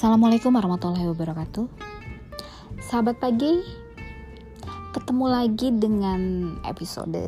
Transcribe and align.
Assalamualaikum 0.00 0.56
warahmatullahi 0.56 1.12
wabarakatuh. 1.12 1.68
Sahabat 2.80 3.20
pagi 3.20 3.60
Ketemu 4.96 5.26
lagi 5.28 5.68
dengan 5.76 6.20
episode 6.64 7.20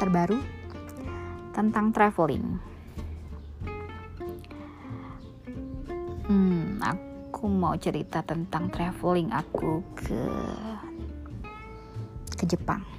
terbaru 0.00 0.40
Tentang 1.52 1.92
traveling. 1.92 2.56
Hmm, 6.32 6.80
aku 6.80 7.44
mau 7.44 7.76
cerita 7.76 8.24
tentang 8.24 8.72
traveling 8.72 9.36
aku 9.36 9.84
ke 9.92 10.24
ke 12.40 12.44
Jepang 12.48 12.93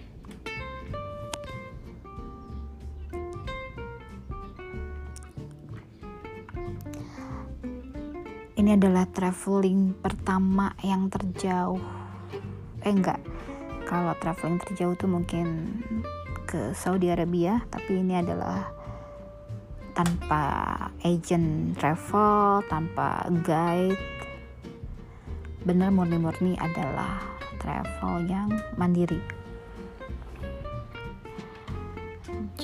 ini 8.65 8.81
adalah 8.81 9.05
traveling 9.05 9.93
pertama 10.01 10.73
yang 10.81 11.05
terjauh. 11.05 11.77
Eh 12.81 12.89
enggak. 12.89 13.21
Kalau 13.85 14.17
traveling 14.17 14.57
terjauh 14.57 14.97
tuh 14.97 15.05
mungkin 15.05 15.77
ke 16.49 16.73
Saudi 16.73 17.13
Arabia 17.13 17.61
tapi 17.69 18.01
ini 18.01 18.17
adalah 18.17 18.65
tanpa 19.93 20.41
agent 21.05 21.77
travel 21.77 22.65
tanpa 22.65 23.29
guide. 23.45 24.01
Benar 25.61 25.93
murni-murni 25.93 26.57
adalah 26.57 27.21
travel 27.61 28.25
yang 28.25 28.49
mandiri 28.81 29.44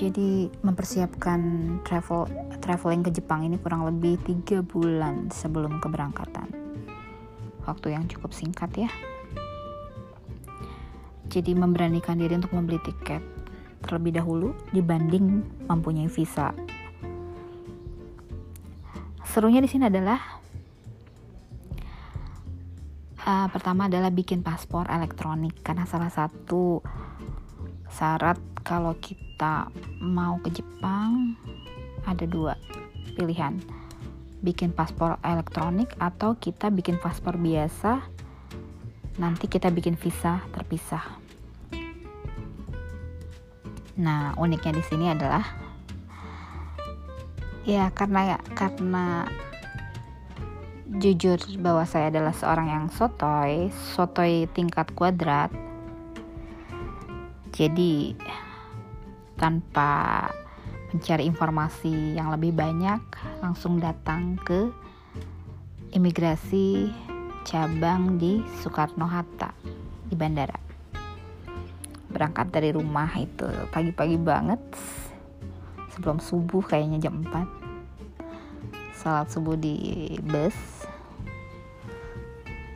jadi 0.02 0.50
mempersiapkan 0.66 1.40
travel 1.86 2.26
traveling 2.58 3.06
ke 3.06 3.14
Jepang 3.14 3.46
ini 3.46 3.62
kurang 3.62 3.86
lebih 3.86 4.18
tiga 4.26 4.66
bulan 4.66 5.30
sebelum 5.30 5.78
keberangkatan. 5.78 6.50
Waktu 7.70 7.94
yang 7.94 8.10
cukup 8.10 8.34
singkat 8.34 8.74
ya. 8.74 8.90
Jadi 11.30 11.54
memberanikan 11.54 12.18
diri 12.18 12.34
untuk 12.34 12.58
membeli 12.58 12.82
tiket 12.82 13.22
terlebih 13.86 14.18
dahulu 14.18 14.58
dibanding 14.74 15.46
mempunyai 15.70 16.10
visa. 16.10 16.50
Serunya 19.22 19.62
di 19.62 19.70
sini 19.70 19.86
adalah 19.86 20.18
uh, 23.22 23.48
pertama 23.54 23.86
adalah 23.86 24.10
bikin 24.10 24.42
paspor 24.42 24.90
elektronik 24.90 25.62
karena 25.62 25.86
salah 25.86 26.10
satu 26.10 26.82
syarat 27.88 28.51
kalau 28.62 28.96
kita 29.02 29.68
mau 30.00 30.38
ke 30.42 30.54
Jepang 30.54 31.36
ada 32.06 32.26
dua 32.26 32.58
pilihan. 33.18 33.58
Bikin 34.42 34.74
paspor 34.74 35.22
elektronik 35.22 35.94
atau 36.02 36.34
kita 36.34 36.74
bikin 36.74 36.98
paspor 36.98 37.38
biasa. 37.38 38.02
Nanti 39.22 39.46
kita 39.46 39.70
bikin 39.70 39.94
visa 40.00 40.42
terpisah. 40.50 41.22
Nah 44.02 44.34
uniknya 44.40 44.82
di 44.82 44.84
sini 44.88 45.14
adalah 45.14 45.46
ya 47.62 47.94
karena 47.94 48.42
karena 48.58 49.30
jujur 50.98 51.38
bahwa 51.62 51.86
saya 51.86 52.10
adalah 52.10 52.34
seorang 52.34 52.68
yang 52.68 52.86
sotoy 52.90 53.70
sotoy 53.94 54.50
tingkat 54.50 54.90
kuadrat. 54.98 55.54
Jadi 57.52 58.16
tanpa 59.42 60.30
mencari 60.94 61.26
informasi 61.26 62.14
yang 62.14 62.30
lebih 62.30 62.54
banyak 62.54 63.02
langsung 63.42 63.82
datang 63.82 64.38
ke 64.38 64.70
imigrasi 65.98 66.94
cabang 67.42 68.22
di 68.22 68.46
Soekarno 68.62 69.10
Hatta 69.10 69.50
di 70.06 70.14
bandara. 70.14 70.62
Berangkat 72.14 72.54
dari 72.54 72.70
rumah 72.70 73.10
itu 73.18 73.50
pagi-pagi 73.74 74.22
banget 74.22 74.62
sebelum 75.92 76.22
subuh 76.22 76.62
kayaknya 76.64 77.10
jam 77.10 77.26
4 77.26 77.62
salat 79.02 79.28
subuh 79.34 79.58
di 79.58 80.14
bus 80.22 80.54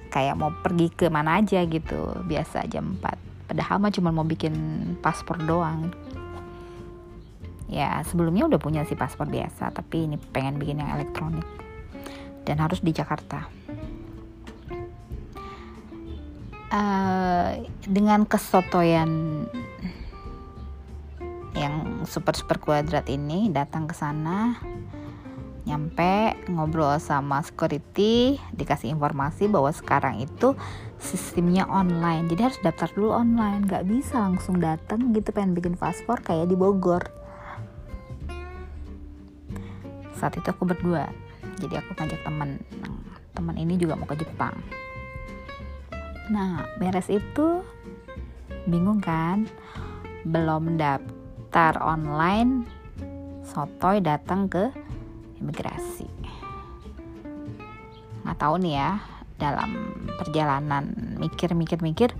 kayak 0.09 0.37
mau 0.37 0.49
pergi 0.63 0.89
ke 0.89 1.05
mana 1.07 1.37
aja 1.39 1.61
gitu 1.65 2.21
biasa 2.25 2.65
jam 2.65 2.97
4 2.97 3.49
padahal 3.51 3.77
mah 3.77 3.93
cuma 3.93 4.09
mau 4.09 4.25
bikin 4.25 4.53
paspor 4.99 5.37
doang 5.45 5.93
ya 7.65 8.01
sebelumnya 8.05 8.45
udah 8.45 8.59
punya 8.61 8.85
sih 8.85 8.97
paspor 8.97 9.25
biasa 9.25 9.73
tapi 9.73 10.05
ini 10.05 10.17
pengen 10.19 10.61
bikin 10.61 10.81
yang 10.81 10.91
elektronik. 10.93 11.45
Dan 12.45 12.61
harus 12.61 12.77
di 12.81 12.93
Jakarta. 12.93 13.49
Uh, 16.69 17.63
dengan 17.87 18.27
kesotoyan 18.27 19.09
yang 21.55 22.03
super 22.03 22.35
super 22.35 22.59
kuadrat 22.59 23.07
ini 23.07 23.47
datang 23.47 23.87
ke 23.87 23.95
sana 23.95 24.59
nyampe 25.65 26.37
ngobrol 26.51 27.01
sama 27.01 27.41
security 27.41 28.37
dikasih 28.53 28.93
informasi 28.93 29.49
bahwa 29.49 29.73
sekarang 29.73 30.21
itu 30.21 30.53
sistemnya 31.01 31.65
online. 31.65 32.29
Jadi 32.29 32.41
harus 32.45 32.59
daftar 32.61 32.89
dulu 32.93 33.09
online. 33.17 33.65
Nggak 33.65 33.83
bisa 33.89 34.21
langsung 34.21 34.61
datang 34.61 35.09
gitu 35.11 35.33
pengen 35.33 35.57
bikin 35.57 35.73
paspor 35.73 36.21
kayak 36.21 36.53
di 36.53 36.55
Bogor 36.55 37.24
saat 40.15 40.35
itu 40.39 40.47
aku 40.47 40.63
berdua. 40.67 41.07
Jadi 41.59 41.75
aku 41.79 41.95
ngajak 41.95 42.21
teman 42.25 42.59
teman 43.35 43.55
ini 43.59 43.75
juga 43.75 43.99
mau 43.99 44.07
ke 44.07 44.17
Jepang. 44.19 44.55
Nah 46.31 46.65
beres 46.79 47.11
itu 47.11 47.61
bingung 48.65 49.03
kan? 49.03 49.45
Belum 50.25 50.79
daftar 50.79 51.77
online 51.83 52.65
sotoy 53.45 54.01
datang 54.01 54.49
ke 54.49 54.73
imigrasi. 55.37 56.09
Nggak 58.25 58.39
tahu 58.41 58.55
nih 58.57 58.73
ya 58.73 58.91
dalam 59.35 59.99
perjalanan 60.15 60.95
mikir-mikir-mikir 61.19 62.15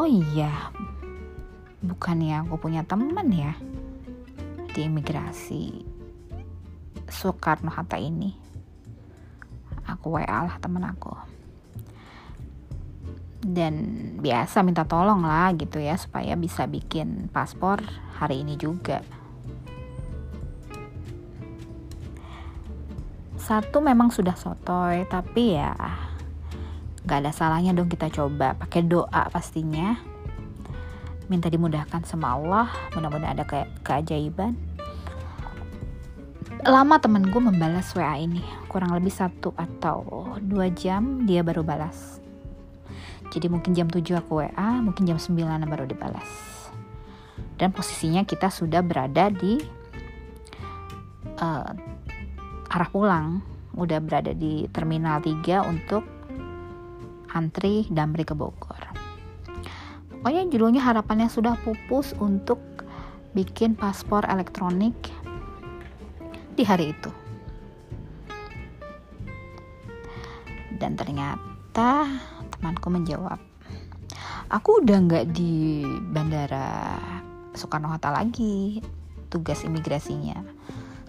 oh 0.00 0.08
iya 0.08 0.72
bukannya 1.84 2.40
aku 2.48 2.56
punya 2.56 2.80
teman 2.88 3.28
ya 3.28 3.52
di 4.72 4.88
imigrasi 4.88 5.93
Soekarno 7.08 7.72
Hatta 7.72 8.00
ini. 8.00 8.32
Aku 9.84 10.16
WA 10.16 10.48
lah 10.48 10.56
temen 10.60 10.80
aku. 10.84 11.12
Dan 13.44 13.74
biasa 14.24 14.64
minta 14.64 14.88
tolong 14.88 15.20
lah 15.20 15.52
gitu 15.52 15.76
ya 15.76 16.00
supaya 16.00 16.32
bisa 16.32 16.64
bikin 16.64 17.28
paspor 17.28 17.84
hari 18.16 18.40
ini 18.40 18.56
juga. 18.56 19.04
Satu 23.36 23.84
memang 23.84 24.08
sudah 24.08 24.32
sotoy 24.32 25.04
tapi 25.04 25.60
ya 25.60 25.76
nggak 27.04 27.20
ada 27.20 27.32
salahnya 27.36 27.76
dong 27.76 27.92
kita 27.92 28.08
coba. 28.08 28.56
Pakai 28.56 28.88
doa 28.88 29.28
pastinya. 29.28 30.00
Minta 31.28 31.52
dimudahkan 31.52 32.08
sama 32.08 32.36
Allah 32.36 32.72
mudah-mudahan 32.96 33.36
ada 33.36 33.44
kayak 33.44 33.68
keajaiban 33.84 34.56
lama 36.62 37.02
temen 37.02 37.26
gue 37.26 37.42
membalas 37.42 37.90
WA 37.98 38.14
ini. 38.22 38.44
Kurang 38.70 38.94
lebih 38.94 39.10
satu 39.10 39.50
atau 39.58 40.38
dua 40.38 40.70
jam 40.70 41.26
dia 41.26 41.42
baru 41.42 41.66
balas. 41.66 42.22
Jadi 43.34 43.50
mungkin 43.50 43.74
jam 43.74 43.90
7 43.90 44.04
aku 44.14 44.46
WA 44.46 44.68
mungkin 44.78 45.10
jam 45.10 45.18
9 45.18 45.34
baru 45.66 45.90
dibalas. 45.90 46.30
Dan 47.58 47.74
posisinya 47.74 48.22
kita 48.22 48.46
sudah 48.46 48.78
berada 48.78 49.26
di 49.34 49.58
uh, 51.42 51.70
arah 52.70 52.90
pulang. 52.94 53.42
Udah 53.74 53.98
berada 53.98 54.30
di 54.30 54.70
terminal 54.70 55.18
3 55.18 55.66
untuk 55.66 56.06
antri 57.34 57.90
Damri 57.90 58.22
ke 58.22 58.38
Bogor. 58.38 58.94
Pokoknya 60.22 60.46
judulnya 60.46 60.80
harapannya 60.86 61.26
sudah 61.26 61.58
pupus 61.66 62.14
untuk 62.22 62.62
bikin 63.34 63.74
paspor 63.74 64.22
elektronik 64.30 64.94
di 66.54 66.64
hari 66.64 66.94
itu. 66.94 67.10
Dan 70.74 70.98
ternyata 70.98 72.06
temanku 72.54 72.90
menjawab 72.90 73.38
aku 74.54 74.84
udah 74.84 74.98
nggak 75.02 75.24
di 75.32 75.82
bandara 75.86 76.98
Soekarno 77.54 77.90
Hatta 77.90 78.10
lagi 78.10 78.82
tugas 79.30 79.62
imigrasinya. 79.66 80.38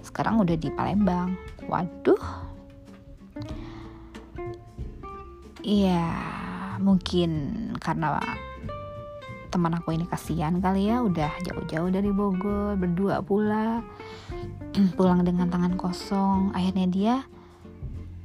Sekarang 0.02 0.42
udah 0.42 0.58
di 0.58 0.70
Palembang. 0.74 1.38
Waduh. 1.66 2.46
Iya 5.66 6.06
mungkin 6.78 7.32
karena 7.82 8.22
teman 9.56 9.72
aku 9.72 9.96
ini 9.96 10.04
kasihan 10.04 10.60
kali 10.60 10.92
ya 10.92 11.00
udah 11.00 11.32
jauh-jauh 11.48 11.88
dari 11.88 12.12
Bogor 12.12 12.76
berdua 12.76 13.24
pula 13.24 13.80
pulang 15.00 15.24
dengan 15.24 15.48
tangan 15.48 15.80
kosong 15.80 16.52
akhirnya 16.52 16.92
dia 16.92 17.16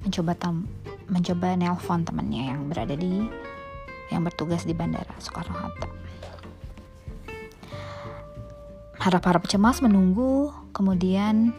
mencoba 0.02 0.34
tem 0.34 0.66
mencoba 1.06 1.54
nelpon 1.54 2.02
temannya 2.02 2.50
yang 2.50 2.66
berada 2.66 2.98
di 2.98 3.30
yang 4.10 4.26
bertugas 4.26 4.66
di 4.66 4.74
bandara 4.74 5.14
Soekarno 5.22 5.54
Hatta. 5.54 5.86
Harap-harap 9.00 9.46
cemas 9.46 9.80
menunggu, 9.80 10.50
kemudian 10.74 11.54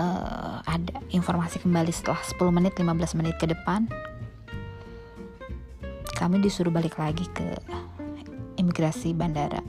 uh, 0.00 0.64
ada 0.64 0.98
informasi 1.12 1.60
kembali 1.62 1.92
setelah 1.92 2.18
10 2.24 2.42
menit 2.48 2.72
15 2.74 3.20
menit 3.20 3.36
ke 3.36 3.46
depan 3.46 3.86
kami 6.20 6.36
disuruh 6.44 6.68
balik 6.68 7.00
lagi 7.00 7.24
ke 7.32 7.48
imigrasi 8.60 9.16
bandara. 9.16 9.64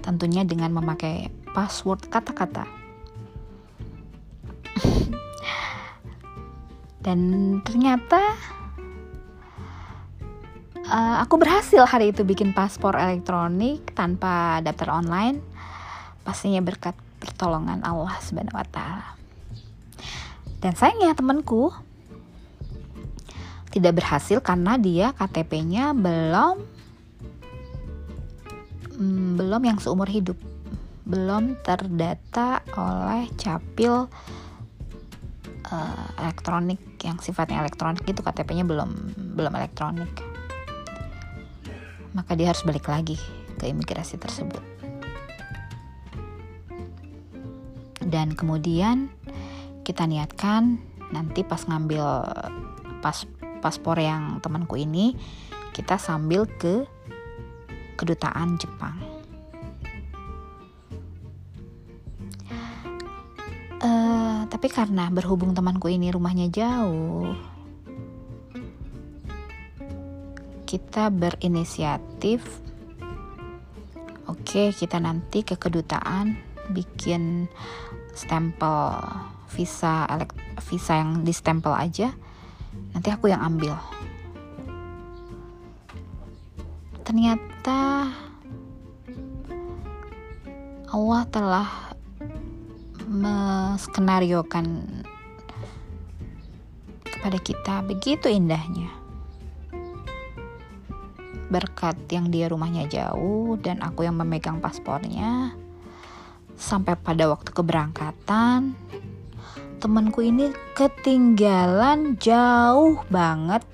Tentunya 0.00 0.48
dengan 0.48 0.72
memakai 0.72 1.28
password 1.52 2.08
kata-kata. 2.08 2.64
Dan 7.04 7.20
ternyata 7.60 8.32
uh, 10.88 11.20
aku 11.20 11.36
berhasil 11.36 11.84
hari 11.84 12.16
itu 12.16 12.24
bikin 12.24 12.56
paspor 12.56 12.96
elektronik 12.96 13.92
tanpa 13.92 14.64
daftar 14.64 15.04
online. 15.04 15.44
Pastinya 16.24 16.64
berkat 16.64 16.96
pertolongan 17.20 17.84
Allah 17.84 18.16
Subhanahu 18.24 18.56
wa 18.56 18.64
taala. 18.72 19.20
Dan 20.64 20.72
sayangnya 20.72 21.12
temanku 21.12 21.91
tidak 23.72 24.04
berhasil 24.04 24.38
karena 24.44 24.76
dia 24.76 25.16
KTP-nya 25.16 25.96
belum 25.96 26.56
hmm, 29.00 29.40
belum 29.40 29.62
yang 29.64 29.78
seumur 29.80 30.06
hidup. 30.06 30.36
Belum 31.02 31.56
terdata 31.64 32.62
oleh 32.76 33.26
capil 33.40 34.06
uh, 35.72 36.06
elektronik 36.20 36.78
yang 37.02 37.18
sifatnya 37.18 37.64
elektronik 37.64 38.04
itu 38.04 38.20
KTP-nya 38.20 38.68
belum 38.68 38.90
belum 39.34 39.52
elektronik. 39.56 40.12
Maka 42.12 42.36
dia 42.36 42.52
harus 42.52 42.62
balik 42.68 42.86
lagi 42.92 43.16
ke 43.56 43.72
imigrasi 43.72 44.20
tersebut. 44.20 44.60
Dan 48.04 48.36
kemudian 48.36 49.08
kita 49.82 50.04
niatkan 50.04 50.76
nanti 51.16 51.40
pas 51.40 51.64
ngambil 51.64 52.04
pas 53.00 53.24
paspor 53.62 54.02
yang 54.02 54.42
temanku 54.42 54.74
ini 54.74 55.14
kita 55.70 55.96
sambil 55.96 56.50
ke 56.50 56.82
kedutaan 57.94 58.58
Jepang. 58.58 58.98
Uh, 63.82 64.46
tapi 64.46 64.70
karena 64.70 65.10
berhubung 65.10 65.54
temanku 65.54 65.90
ini 65.90 66.10
rumahnya 66.10 66.50
jauh, 66.50 67.34
kita 70.66 71.10
berinisiatif. 71.10 72.42
Oke, 74.30 74.66
okay, 74.66 74.68
kita 74.70 75.02
nanti 75.02 75.42
ke 75.42 75.58
kedutaan 75.58 76.38
bikin 76.70 77.50
stempel 78.14 79.02
visa 79.50 80.06
visa 80.62 80.92
yang 80.96 81.26
di 81.26 81.34
stempel 81.34 81.74
aja 81.74 82.14
nanti 82.92 83.08
aku 83.08 83.28
yang 83.32 83.40
ambil. 83.40 83.74
Ternyata 87.02 88.08
Allah 90.92 91.22
telah 91.28 91.68
meskenariokan 93.08 94.64
kepada 97.04 97.38
kita 97.40 97.74
begitu 97.84 98.28
indahnya. 98.28 98.88
Berkat 101.52 101.96
yang 102.08 102.32
dia 102.32 102.48
rumahnya 102.48 102.88
jauh 102.88 103.60
dan 103.60 103.84
aku 103.84 104.08
yang 104.08 104.16
memegang 104.16 104.60
paspornya 104.60 105.52
sampai 106.56 106.96
pada 106.96 107.28
waktu 107.28 107.50
keberangkatan 107.52 108.72
temanku 109.82 110.22
ini 110.22 110.54
ketinggalan 110.78 112.14
jauh 112.22 113.02
banget 113.10 113.66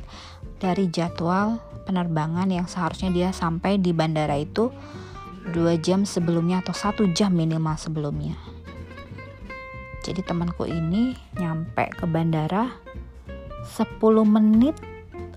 dari 0.57 0.89
jadwal 0.89 1.61
penerbangan 1.85 2.49
yang 2.49 2.65
seharusnya 2.65 3.13
dia 3.13 3.29
sampai 3.29 3.77
di 3.77 3.93
bandara 3.93 4.41
itu 4.41 4.73
dua 5.53 5.77
jam 5.77 6.09
sebelumnya 6.09 6.65
atau 6.65 6.73
satu 6.73 7.13
jam 7.13 7.37
minimal 7.37 7.77
sebelumnya. 7.77 8.41
Jadi 10.01 10.25
temanku 10.25 10.65
ini 10.65 11.13
nyampe 11.37 11.93
ke 11.93 12.09
bandara 12.09 12.73
10 13.69 14.01
menit 14.25 14.81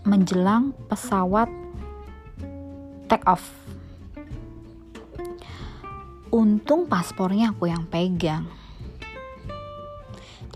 menjelang 0.08 0.72
pesawat 0.88 1.52
take 3.12 3.28
off. 3.28 3.44
Untung 6.32 6.88
paspornya 6.88 7.52
aku 7.52 7.68
yang 7.68 7.84
pegang 7.92 8.61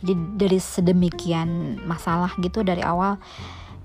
jadi 0.01 0.13
dari 0.35 0.59
sedemikian 0.59 1.79
masalah 1.87 2.33
gitu 2.41 2.65
dari 2.65 2.83
awal 2.83 3.19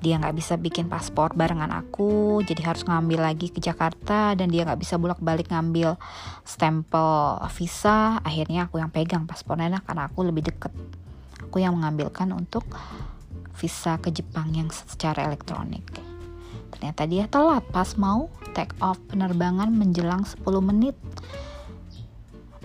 dia 0.00 0.16
nggak 0.16 0.32
bisa 0.32 0.56
bikin 0.56 0.88
paspor 0.88 1.36
barengan 1.36 1.68
aku 1.68 2.40
jadi 2.40 2.72
harus 2.72 2.88
ngambil 2.88 3.20
lagi 3.20 3.52
ke 3.52 3.60
Jakarta 3.60 4.32
dan 4.32 4.48
dia 4.48 4.64
nggak 4.64 4.80
bisa 4.80 4.96
bolak 4.96 5.20
balik 5.20 5.52
ngambil 5.52 6.00
stempel 6.40 7.36
visa. 7.52 8.16
Akhirnya 8.24 8.64
aku 8.64 8.80
yang 8.80 8.88
pegang 8.88 9.28
paspornya 9.28 9.84
karena 9.84 10.08
aku 10.08 10.24
lebih 10.24 10.48
deket. 10.48 10.72
Aku 11.44 11.60
yang 11.60 11.76
mengambilkan 11.76 12.32
untuk 12.32 12.64
visa 13.60 14.00
ke 14.00 14.08
Jepang 14.08 14.48
yang 14.56 14.72
secara 14.72 15.28
elektronik. 15.28 15.84
Ternyata 16.72 17.04
dia 17.04 17.28
telat 17.28 17.64
pas 17.68 17.92
mau 18.00 18.32
take 18.56 18.72
off 18.80 18.96
penerbangan 19.12 19.68
menjelang 19.68 20.24
10 20.24 20.48
menit. 20.64 20.96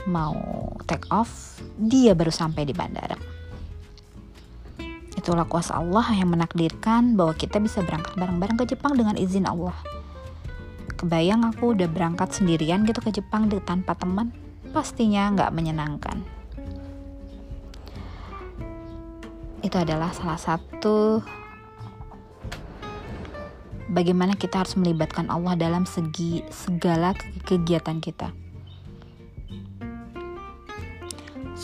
Mau 0.07 0.39
take 0.87 1.03
off 1.11 1.59
dia 1.75 2.15
baru 2.15 2.31
sampai 2.31 2.63
di 2.63 2.71
bandara 2.71 3.34
Itulah 5.25 5.49
kuasa 5.49 5.81
Allah 5.81 6.05
yang 6.13 6.37
menakdirkan 6.37 7.17
bahwa 7.17 7.33
kita 7.33 7.57
bisa 7.57 7.81
berangkat 7.81 8.13
bareng-bareng 8.13 8.61
ke 8.61 8.77
Jepang 8.77 8.93
dengan 8.93 9.17
izin 9.17 9.49
Allah. 9.49 9.73
Kebayang 11.01 11.49
aku 11.49 11.73
udah 11.73 11.89
berangkat 11.89 12.29
sendirian 12.29 12.85
gitu 12.85 13.01
ke 13.01 13.09
Jepang 13.09 13.49
tanpa 13.65 13.97
teman, 13.97 14.29
pastinya 14.69 15.33
nggak 15.33 15.49
menyenangkan. 15.49 16.21
Itu 19.65 19.81
adalah 19.81 20.13
salah 20.13 20.37
satu 20.37 21.25
bagaimana 23.89 24.37
kita 24.37 24.61
harus 24.61 24.77
melibatkan 24.77 25.25
Allah 25.33 25.57
dalam 25.57 25.89
segi 25.89 26.45
segala 26.53 27.17
kegiatan 27.49 27.97
kita. 27.97 28.44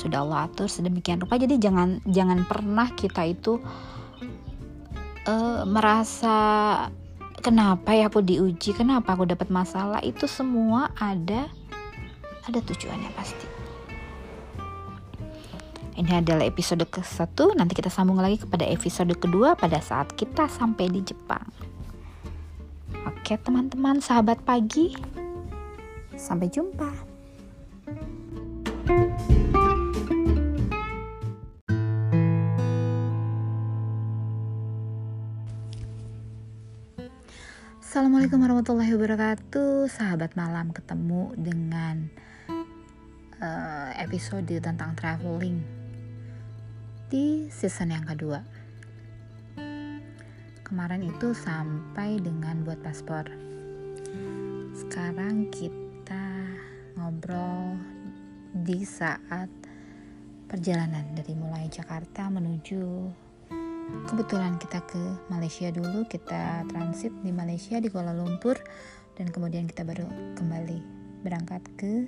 Sudah 0.01 0.25
Allah 0.25 0.50
atur 0.50 0.65
sedemikian 0.65 1.22
rupa. 1.22 1.38
Jadi 1.38 1.62
jangan 1.62 2.01
jangan 2.10 2.41
pernah 2.50 2.89
kita 2.98 3.22
itu 3.29 3.62
uh, 5.29 5.62
merasa 5.70 6.36
kenapa 7.46 7.93
ya 7.93 8.10
aku 8.10 8.25
diuji? 8.25 8.74
Kenapa 8.74 9.13
aku 9.13 9.29
dapat 9.29 9.53
masalah? 9.53 10.01
Itu 10.01 10.25
semua 10.25 10.89
ada 10.98 11.46
ada 12.50 12.60
tujuannya 12.65 13.13
pasti. 13.13 13.48
Ini 16.01 16.25
adalah 16.25 16.50
episode 16.50 16.81
ke 16.89 17.05
satu. 17.05 17.53
Nanti 17.53 17.77
kita 17.77 17.93
sambung 17.93 18.17
lagi 18.17 18.41
kepada 18.41 18.65
episode 18.65 19.13
kedua 19.22 19.53
pada 19.53 19.77
saat 19.77 20.10
kita 20.17 20.50
sampai 20.50 20.89
di 20.89 21.05
Jepang. 21.05 21.46
Oke 23.05 23.38
teman-teman 23.38 24.01
sahabat 24.01 24.41
pagi. 24.41 24.98
Sampai 26.17 26.50
jumpa. 26.50 27.13
thank 28.88 29.55
you 29.55 29.61
Assalamualaikum 37.91 38.39
warahmatullahi 38.39 38.95
wabarakatuh. 38.95 39.91
Sahabat 39.91 40.39
malam 40.39 40.71
ketemu 40.71 41.36
dengan 41.36 42.07
uh, 43.36 43.91
episode 44.00 44.48
tentang 44.48 44.95
traveling 44.95 45.60
Di 47.12 47.51
season 47.51 47.91
yang 47.91 48.07
kedua. 48.07 48.48
Kemarin 50.63 51.03
itu 51.03 51.36
sampai 51.36 52.15
dengan 52.24 52.63
buat 52.63 52.79
paspor. 52.79 53.27
Sekarang 54.71 55.51
kita 55.51 56.48
ngobrol 56.95 57.75
di 58.55 58.88
saat 58.88 59.51
perjalanan 60.48 61.12
dari 61.12 61.36
mulai 61.36 61.67
Jakarta 61.67 62.31
menuju 62.31 63.12
kebetulan 64.07 64.55
kita 64.62 64.83
ke 64.86 65.01
Malaysia 65.27 65.71
dulu 65.71 66.07
kita 66.07 66.67
transit 66.69 67.12
di 67.24 67.31
Malaysia 67.36 67.79
di 67.79 67.88
Kuala 67.91 68.15
Lumpur 68.15 68.60
dan 69.15 69.29
kemudian 69.29 69.67
kita 69.67 69.83
baru 69.83 70.07
kembali 70.36 70.79
berangkat 71.24 71.62
ke 71.77 72.07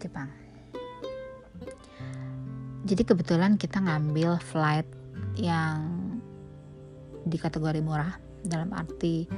Jepang 0.00 0.30
jadi 2.80 3.02
kebetulan 3.04 3.60
kita 3.60 3.78
ngambil 3.84 4.40
flight 4.40 4.88
yang 5.36 6.00
di 7.22 7.36
kategori 7.36 7.78
murah 7.84 8.16
dalam 8.40 8.72
arti 8.72 9.28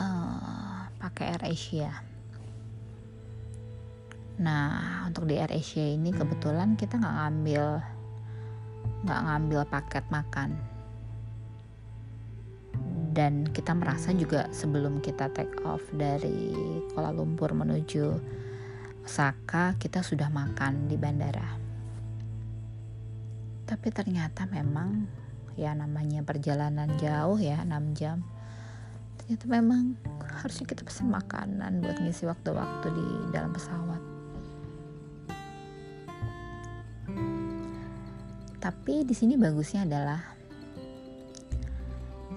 uh, 0.00 0.88
pakai 0.96 1.36
Air 1.36 1.44
Asia. 1.44 1.92
Nah 4.40 5.04
untuk 5.04 5.28
di 5.28 5.36
Air 5.36 5.52
Asia 5.52 5.84
ini 5.84 6.08
kebetulan 6.10 6.74
kita 6.74 6.96
nggak 6.96 7.16
ngambil 7.20 7.64
nggak 9.04 9.20
ngambil 9.24 9.60
paket 9.68 10.04
makan. 10.10 10.56
Dan 13.12 13.50
kita 13.50 13.74
merasa 13.74 14.14
juga 14.14 14.46
sebelum 14.54 15.02
kita 15.02 15.32
take 15.34 15.58
off 15.66 15.82
dari 15.90 16.54
Kuala 16.94 17.10
Lumpur 17.10 17.50
menuju 17.50 18.14
Osaka 19.02 19.74
kita 19.80 20.04
sudah 20.04 20.28
makan 20.28 20.86
di 20.86 20.94
bandara. 21.00 21.58
Tapi 23.68 23.88
ternyata 23.90 24.46
memang 24.46 25.08
ya 25.58 25.74
namanya 25.74 26.22
perjalanan 26.22 26.86
jauh 27.02 27.34
ya 27.42 27.66
6 27.66 27.98
jam 27.98 28.22
ternyata 29.18 29.44
memang 29.50 29.98
harusnya 30.38 30.70
kita 30.70 30.86
pesan 30.86 31.10
makanan 31.10 31.82
buat 31.82 31.98
ngisi 31.98 32.30
waktu-waktu 32.30 32.86
di 32.94 33.06
dalam 33.34 33.50
pesawat 33.50 34.17
tapi 38.58 39.06
di 39.06 39.14
sini 39.14 39.38
bagusnya 39.38 39.86
adalah 39.86 40.20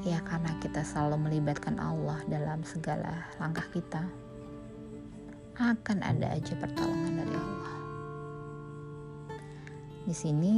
ya 0.01 0.21
karena 0.25 0.53
kita 0.61 0.81
selalu 0.81 1.29
melibatkan 1.29 1.77
Allah 1.77 2.21
dalam 2.25 2.65
segala 2.65 3.29
langkah 3.37 3.65
kita 3.69 4.05
akan 5.61 5.97
ada 6.01 6.33
aja 6.33 6.57
pertolongan 6.57 7.21
dari 7.21 7.35
Allah 7.37 7.73
di 10.09 10.15
sini 10.17 10.57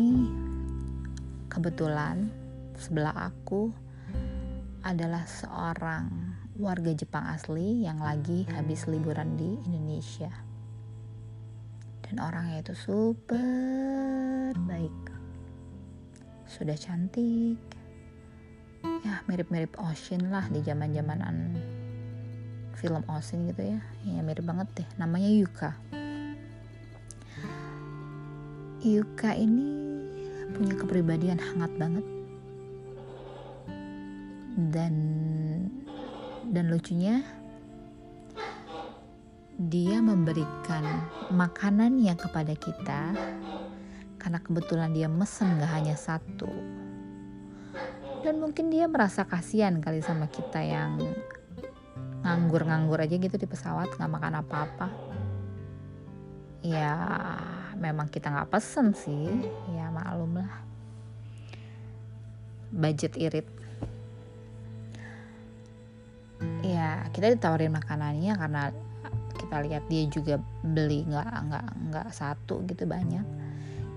Kebetulan 1.54 2.34
sebelah 2.74 3.30
aku 3.30 3.70
adalah 4.82 5.22
seorang 5.30 6.10
warga 6.58 6.90
Jepang 6.98 7.30
asli 7.30 7.86
yang 7.86 8.02
lagi 8.02 8.50
habis 8.50 8.90
liburan 8.90 9.38
di 9.38 9.62
Indonesia. 9.70 10.34
Dan 12.02 12.26
orangnya 12.26 12.66
itu 12.66 12.74
super 12.74 14.50
baik. 14.66 15.13
Sudah 16.54 16.78
cantik. 16.78 17.58
Ya, 19.02 19.26
mirip-mirip 19.26 19.74
Ocean 19.82 20.30
lah 20.30 20.46
di 20.54 20.62
zaman-zamanan 20.62 21.58
film 22.78 23.02
Ocean 23.10 23.50
gitu 23.50 23.74
ya. 23.74 23.82
Ya 24.06 24.22
mirip 24.22 24.46
banget 24.46 24.70
deh. 24.78 24.88
Namanya 25.02 25.34
Yuka. 25.34 25.72
Yuka 28.86 29.34
ini 29.34 29.66
punya 30.54 30.78
kepribadian 30.78 31.42
hangat 31.42 31.74
banget 31.82 32.06
dan 34.70 34.94
dan 36.54 36.66
lucunya 36.70 37.26
dia 39.58 39.98
memberikan 40.04 40.86
makanannya 41.34 42.14
kepada 42.14 42.54
kita 42.54 43.02
karena 44.24 44.40
kebetulan 44.40 44.96
dia 44.96 45.12
mesen 45.12 45.60
gak 45.60 45.72
hanya 45.76 46.00
satu. 46.00 46.48
Dan 48.24 48.40
mungkin 48.40 48.72
dia 48.72 48.88
merasa 48.88 49.28
kasihan 49.28 49.84
kali 49.84 50.00
sama 50.00 50.32
kita 50.32 50.64
yang 50.64 50.96
nganggur-nganggur 52.24 53.04
aja 53.04 53.20
gitu 53.20 53.36
di 53.36 53.44
pesawat 53.44 53.92
nggak 54.00 54.14
makan 54.16 54.40
apa-apa. 54.40 54.88
Ya 56.64 56.96
memang 57.76 58.08
kita 58.08 58.32
nggak 58.32 58.48
pesen 58.48 58.96
sih. 58.96 59.28
Ya 59.76 59.92
maklum 59.92 60.40
lah. 60.40 60.56
Budget 62.72 63.20
irit. 63.20 63.48
Ya 66.64 67.12
kita 67.12 67.28
ditawarin 67.28 67.76
makanannya 67.76 68.40
karena 68.40 68.72
kita 69.36 69.60
lihat 69.68 69.84
dia 69.92 70.08
juga 70.08 70.40
beli 70.64 71.04
nggak 71.12 71.28
nggak 71.28 71.68
nggak 71.92 72.08
satu 72.16 72.64
gitu 72.72 72.88
banyak 72.88 73.43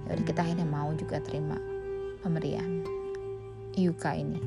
udah 0.07 0.25
kita 0.27 0.47
akhirnya 0.47 0.67
mau 0.67 0.95
juga 0.95 1.19
terima 1.19 1.59
pemberian 2.23 2.87
Yuka 3.77 4.17
ini. 4.17 4.41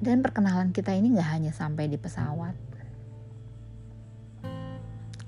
Dan 0.00 0.20
perkenalan 0.20 0.72
kita 0.76 0.92
ini 0.92 1.16
nggak 1.16 1.28
hanya 1.28 1.52
sampai 1.56 1.88
di 1.88 1.96
pesawat. 1.96 2.52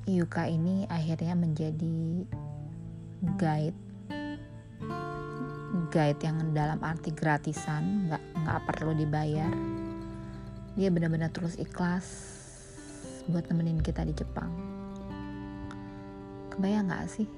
Yuka 0.04 0.48
ini 0.48 0.84
akhirnya 0.92 1.32
menjadi 1.32 2.28
guide. 3.40 3.80
Guide 5.88 6.20
yang 6.20 6.52
dalam 6.52 6.80
arti 6.84 7.16
gratisan 7.16 8.12
nggak 8.12 8.22
nggak 8.44 8.60
perlu 8.68 8.92
dibayar. 8.92 9.52
Dia 10.76 10.88
benar-benar 10.92 11.32
terus 11.32 11.56
ikhlas 11.56 12.04
buat 13.28 13.48
nemenin 13.48 13.80
kita 13.80 14.04
di 14.04 14.12
Jepang 14.12 14.71
kebayang 16.52 16.92
nggak 16.92 17.08
sih? 17.08 17.28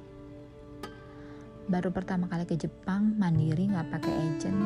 Baru 1.64 1.88
pertama 1.94 2.28
kali 2.28 2.44
ke 2.44 2.58
Jepang 2.60 3.16
mandiri 3.16 3.70
nggak 3.70 3.88
pakai 3.88 4.12
agent 4.12 4.60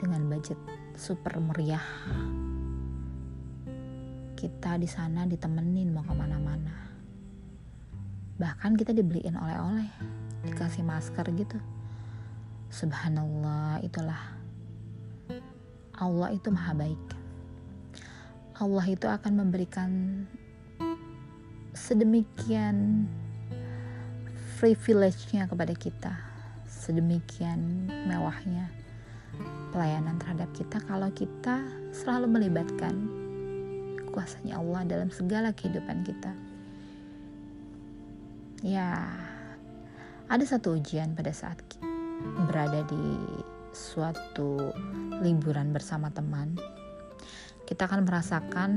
dengan 0.00 0.24
budget 0.30 0.56
super 0.96 1.36
meriah. 1.42 1.84
Kita 4.36 4.80
di 4.80 4.88
sana 4.88 5.28
ditemenin 5.28 5.92
mau 5.92 6.04
ke 6.04 6.14
mana-mana. 6.16 6.72
Bahkan 8.36 8.76
kita 8.76 8.92
dibeliin 8.92 9.36
oleh-oleh 9.36 9.88
dikasih 10.46 10.84
masker 10.84 11.26
gitu. 11.36 11.58
Subhanallah 12.68 13.80
itulah. 13.80 14.36
Allah 15.96 16.28
itu 16.32 16.52
maha 16.52 16.76
baik. 16.76 17.04
Allah 18.56 18.84
itu 18.88 19.04
akan 19.08 19.32
memberikan 19.44 19.90
sedemikian 21.76 23.04
privilege-nya 24.56 25.44
kepada 25.44 25.76
kita 25.76 26.16
sedemikian 26.64 27.92
mewahnya 28.08 28.72
pelayanan 29.70 30.16
terhadap 30.16 30.48
kita 30.56 30.80
kalau 30.88 31.12
kita 31.12 31.60
selalu 31.92 32.40
melibatkan 32.40 32.94
kuasanya 34.08 34.56
Allah 34.56 34.88
dalam 34.88 35.12
segala 35.12 35.52
kehidupan 35.52 36.00
kita. 36.08 36.32
Ya, 38.64 39.12
ada 40.32 40.44
satu 40.48 40.80
ujian 40.80 41.12
pada 41.12 41.36
saat 41.36 41.60
berada 42.48 42.80
di 42.88 43.04
suatu 43.76 44.72
liburan 45.20 45.76
bersama 45.76 46.08
teman. 46.08 46.56
Kita 47.68 47.84
akan 47.84 48.08
merasakan 48.08 48.70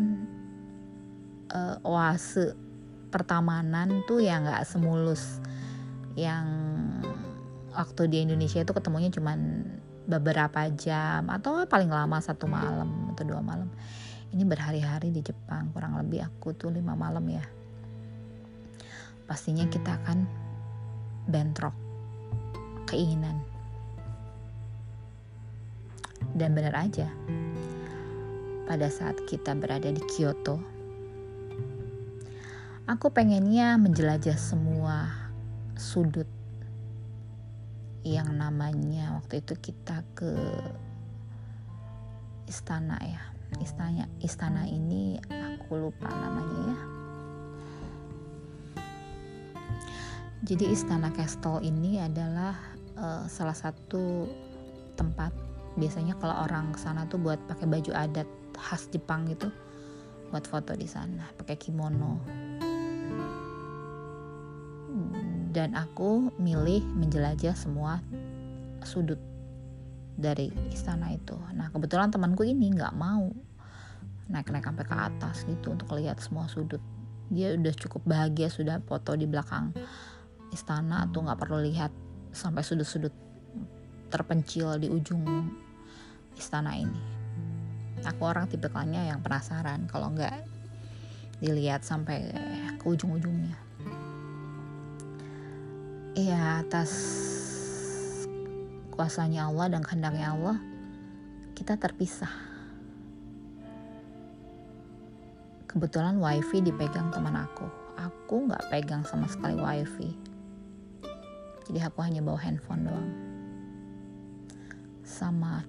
uh, 1.56 1.80
oase 1.88 2.69
pertamanan 3.10 4.06
tuh 4.06 4.22
ya 4.22 4.38
nggak 4.38 4.66
semulus 4.70 5.42
yang 6.14 6.46
waktu 7.74 8.10
di 8.10 8.18
Indonesia 8.26 8.62
itu 8.62 8.74
ketemunya 8.74 9.10
cuman 9.14 9.66
beberapa 10.10 10.66
jam 10.74 11.30
atau 11.30 11.70
paling 11.70 11.90
lama 11.90 12.18
satu 12.18 12.50
malam 12.50 13.14
atau 13.14 13.24
dua 13.26 13.42
malam. 13.46 13.70
Ini 14.30 14.46
berhari-hari 14.46 15.10
di 15.10 15.22
Jepang 15.26 15.74
kurang 15.74 15.98
lebih 15.98 16.26
aku 16.26 16.54
tuh 16.54 16.74
lima 16.74 16.94
malam 16.94 17.26
ya. 17.30 17.46
Pastinya 19.26 19.66
kita 19.70 20.02
akan 20.02 20.26
bentrok 21.30 21.74
keinginan. 22.90 23.38
Dan 26.34 26.54
benar 26.54 26.78
aja 26.78 27.10
pada 28.70 28.86
saat 28.90 29.18
kita 29.26 29.58
berada 29.58 29.90
di 29.90 30.02
Kyoto 30.06 30.79
aku 32.90 33.14
pengennya 33.14 33.78
menjelajah 33.78 34.34
semua 34.34 35.14
sudut 35.78 36.26
yang 38.02 38.34
namanya 38.34 39.22
waktu 39.22 39.46
itu 39.46 39.54
kita 39.62 40.02
ke 40.18 40.34
istana 42.50 42.98
ya. 43.06 43.22
Istana 43.62 44.10
istana 44.26 44.66
ini 44.66 45.22
aku 45.30 45.78
lupa 45.78 46.10
namanya 46.10 46.58
ya. 46.66 46.80
Jadi 50.50 50.66
istana 50.74 51.14
Castle 51.14 51.62
ini 51.62 52.02
adalah 52.02 52.58
uh, 52.98 53.30
salah 53.30 53.54
satu 53.54 54.26
tempat 54.98 55.30
biasanya 55.78 56.18
kalau 56.18 56.42
orang 56.42 56.74
ke 56.74 56.82
sana 56.82 57.06
tuh 57.06 57.22
buat 57.22 57.38
pakai 57.46 57.70
baju 57.70 57.94
adat 57.94 58.26
khas 58.58 58.90
Jepang 58.90 59.30
gitu 59.30 59.54
buat 60.34 60.46
foto 60.50 60.74
di 60.74 60.90
sana 60.90 61.30
pakai 61.38 61.56
kimono 61.56 62.49
dan 65.50 65.74
aku 65.74 66.30
milih 66.38 66.86
menjelajah 66.94 67.58
semua 67.58 68.02
sudut 68.86 69.18
dari 70.14 70.54
istana 70.70 71.10
itu. 71.10 71.34
Nah 71.58 71.74
kebetulan 71.74 72.14
temanku 72.14 72.46
ini 72.46 72.70
nggak 72.70 72.94
mau 72.94 73.34
naik-naik 74.30 74.70
sampai 74.70 74.86
ke 74.86 74.96
atas 74.96 75.36
gitu 75.50 75.74
untuk 75.74 75.90
lihat 75.98 76.22
semua 76.22 76.46
sudut. 76.46 76.82
Dia 77.34 77.58
udah 77.58 77.74
cukup 77.74 78.06
bahagia 78.06 78.50
sudah 78.54 78.78
foto 78.86 79.18
di 79.18 79.26
belakang 79.26 79.74
istana 80.54 81.10
tuh 81.10 81.26
nggak 81.26 81.40
perlu 81.42 81.66
lihat 81.66 81.90
sampai 82.30 82.62
sudut-sudut 82.62 83.14
terpencil 84.14 84.78
di 84.78 84.90
ujung 84.90 85.26
istana 86.38 86.78
ini. 86.78 87.02
Aku 88.06 88.22
orang 88.30 88.46
tipikalnya 88.48 89.10
yang 89.10 89.26
penasaran 89.26 89.90
kalau 89.90 90.14
nggak 90.14 90.46
dilihat 91.42 91.82
sampai 91.82 92.30
ke 92.78 92.86
ujung-ujungnya 92.86 93.69
ya 96.18 96.66
atas 96.66 96.92
kuasanya 98.94 99.48
Allah 99.48 99.78
dan 99.78 99.82
kehendaknya 99.86 100.34
Allah 100.34 100.58
kita 101.54 101.76
terpisah. 101.76 102.32
Kebetulan 105.70 106.18
wifi 106.18 106.64
dipegang 106.64 107.12
teman 107.12 107.36
aku. 107.36 107.68
Aku 108.00 108.48
nggak 108.48 108.72
pegang 108.72 109.04
sama 109.04 109.28
sekali 109.28 109.60
wifi. 109.60 110.16
Jadi 111.70 111.80
aku 111.84 112.00
hanya 112.02 112.24
bawa 112.26 112.40
handphone 112.42 112.88
doang. 112.88 113.12
Sama 115.04 115.62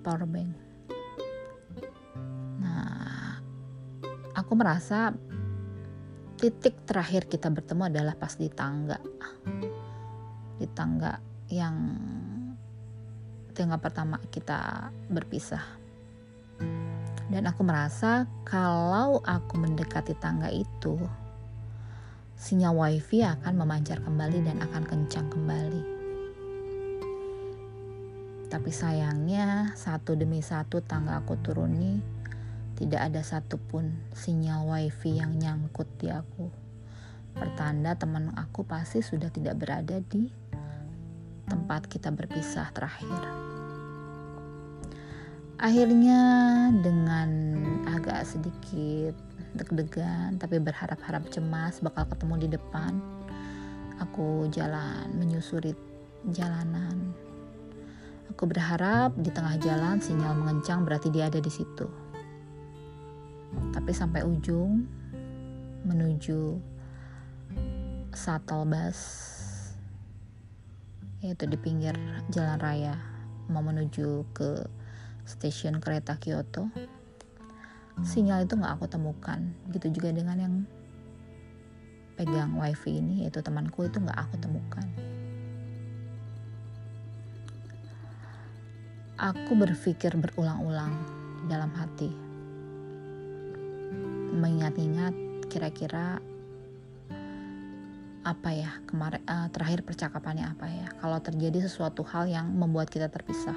power 0.00 0.24
bank. 0.24 0.50
Nah 2.58 3.38
aku 4.34 4.52
merasa 4.56 5.12
titik 6.40 6.84
terakhir 6.88 7.28
kita 7.28 7.52
bertemu 7.52 7.92
adalah 7.92 8.16
pas 8.16 8.34
di 8.36 8.48
tangga 8.52 9.00
di 10.56 10.66
tangga 10.72 11.20
yang 11.52 11.76
tangga 13.56 13.80
pertama 13.80 14.20
kita 14.28 14.92
berpisah 15.08 15.86
dan 17.26 17.42
aku 17.50 17.66
merasa 17.66 18.30
kalau 18.46 19.18
aku 19.26 19.58
mendekati 19.58 20.14
tangga 20.14 20.46
itu, 20.46 20.94
sinyal 22.38 22.78
wifi 22.78 23.26
akan 23.26 23.54
memancar 23.58 23.98
kembali 23.98 24.46
dan 24.46 24.62
akan 24.62 24.86
kencang 24.86 25.26
kembali. 25.26 25.82
Tapi 28.46 28.70
sayangnya 28.70 29.74
satu 29.74 30.14
demi 30.14 30.38
satu 30.38 30.78
tangga 30.86 31.18
aku 31.18 31.34
turuni, 31.42 31.98
tidak 32.78 33.10
ada 33.10 33.26
satupun 33.26 33.90
sinyal 34.14 34.70
wifi 34.70 35.18
yang 35.18 35.34
nyangkut 35.34 35.90
di 35.98 36.06
aku. 36.14 36.65
Pertanda 37.36 37.92
teman 37.92 38.32
aku 38.32 38.64
pasti 38.64 39.04
sudah 39.04 39.28
tidak 39.28 39.60
berada 39.60 40.00
di 40.00 40.32
tempat 41.46 41.84
kita 41.86 42.08
berpisah 42.08 42.72
terakhir. 42.72 43.22
Akhirnya 45.56 46.20
dengan 46.80 47.28
agak 47.88 48.28
sedikit 48.28 49.16
deg-degan 49.56 50.36
tapi 50.36 50.60
berharap-harap 50.60 51.32
cemas 51.32 51.80
bakal 51.80 52.04
ketemu 52.12 52.34
di 52.44 52.48
depan, 52.60 52.92
aku 54.00 54.48
jalan 54.52 55.08
menyusuri 55.16 55.72
jalanan. 56.32 57.12
Aku 58.32 58.44
berharap 58.44 59.16
di 59.16 59.32
tengah 59.32 59.56
jalan 59.56 59.96
sinyal 59.96 60.36
mengencang 60.36 60.84
berarti 60.84 61.08
dia 61.08 61.32
ada 61.32 61.40
di 61.40 61.48
situ. 61.48 61.88
Tapi 63.72 63.92
sampai 63.96 64.28
ujung 64.28 64.84
menuju 65.88 66.75
shuttle 68.16 68.64
bus. 68.64 68.98
Yaitu 71.20 71.44
di 71.44 71.60
pinggir 71.60 71.92
jalan 72.32 72.56
raya 72.56 72.96
mau 73.52 73.60
menuju 73.60 74.24
ke 74.32 74.64
stasiun 75.28 75.84
kereta 75.84 76.16
Kyoto. 76.16 76.72
Sinyal 78.00 78.48
itu 78.48 78.56
nggak 78.56 78.80
aku 78.80 78.88
temukan. 78.88 79.52
Gitu 79.68 80.00
juga 80.00 80.16
dengan 80.16 80.36
yang 80.40 80.54
pegang 82.16 82.56
wifi 82.56 83.04
ini 83.04 83.28
yaitu 83.28 83.44
temanku 83.44 83.84
itu 83.84 84.00
nggak 84.00 84.16
aku 84.16 84.40
temukan. 84.40 84.86
Aku 89.20 89.52
berpikir 89.56 90.16
berulang-ulang 90.16 90.92
dalam 91.48 91.68
hati. 91.76 92.08
Mengingat-ingat 94.36 95.12
kira-kira 95.48 96.20
apa 98.26 98.50
ya 98.50 98.74
kemarin 98.90 99.22
uh, 99.30 99.46
terakhir 99.54 99.86
percakapannya 99.86 100.50
apa 100.50 100.66
ya 100.66 100.90
kalau 100.98 101.22
terjadi 101.22 101.62
sesuatu 101.62 102.02
hal 102.02 102.26
yang 102.26 102.50
membuat 102.50 102.90
kita 102.90 103.06
terpisah. 103.06 103.54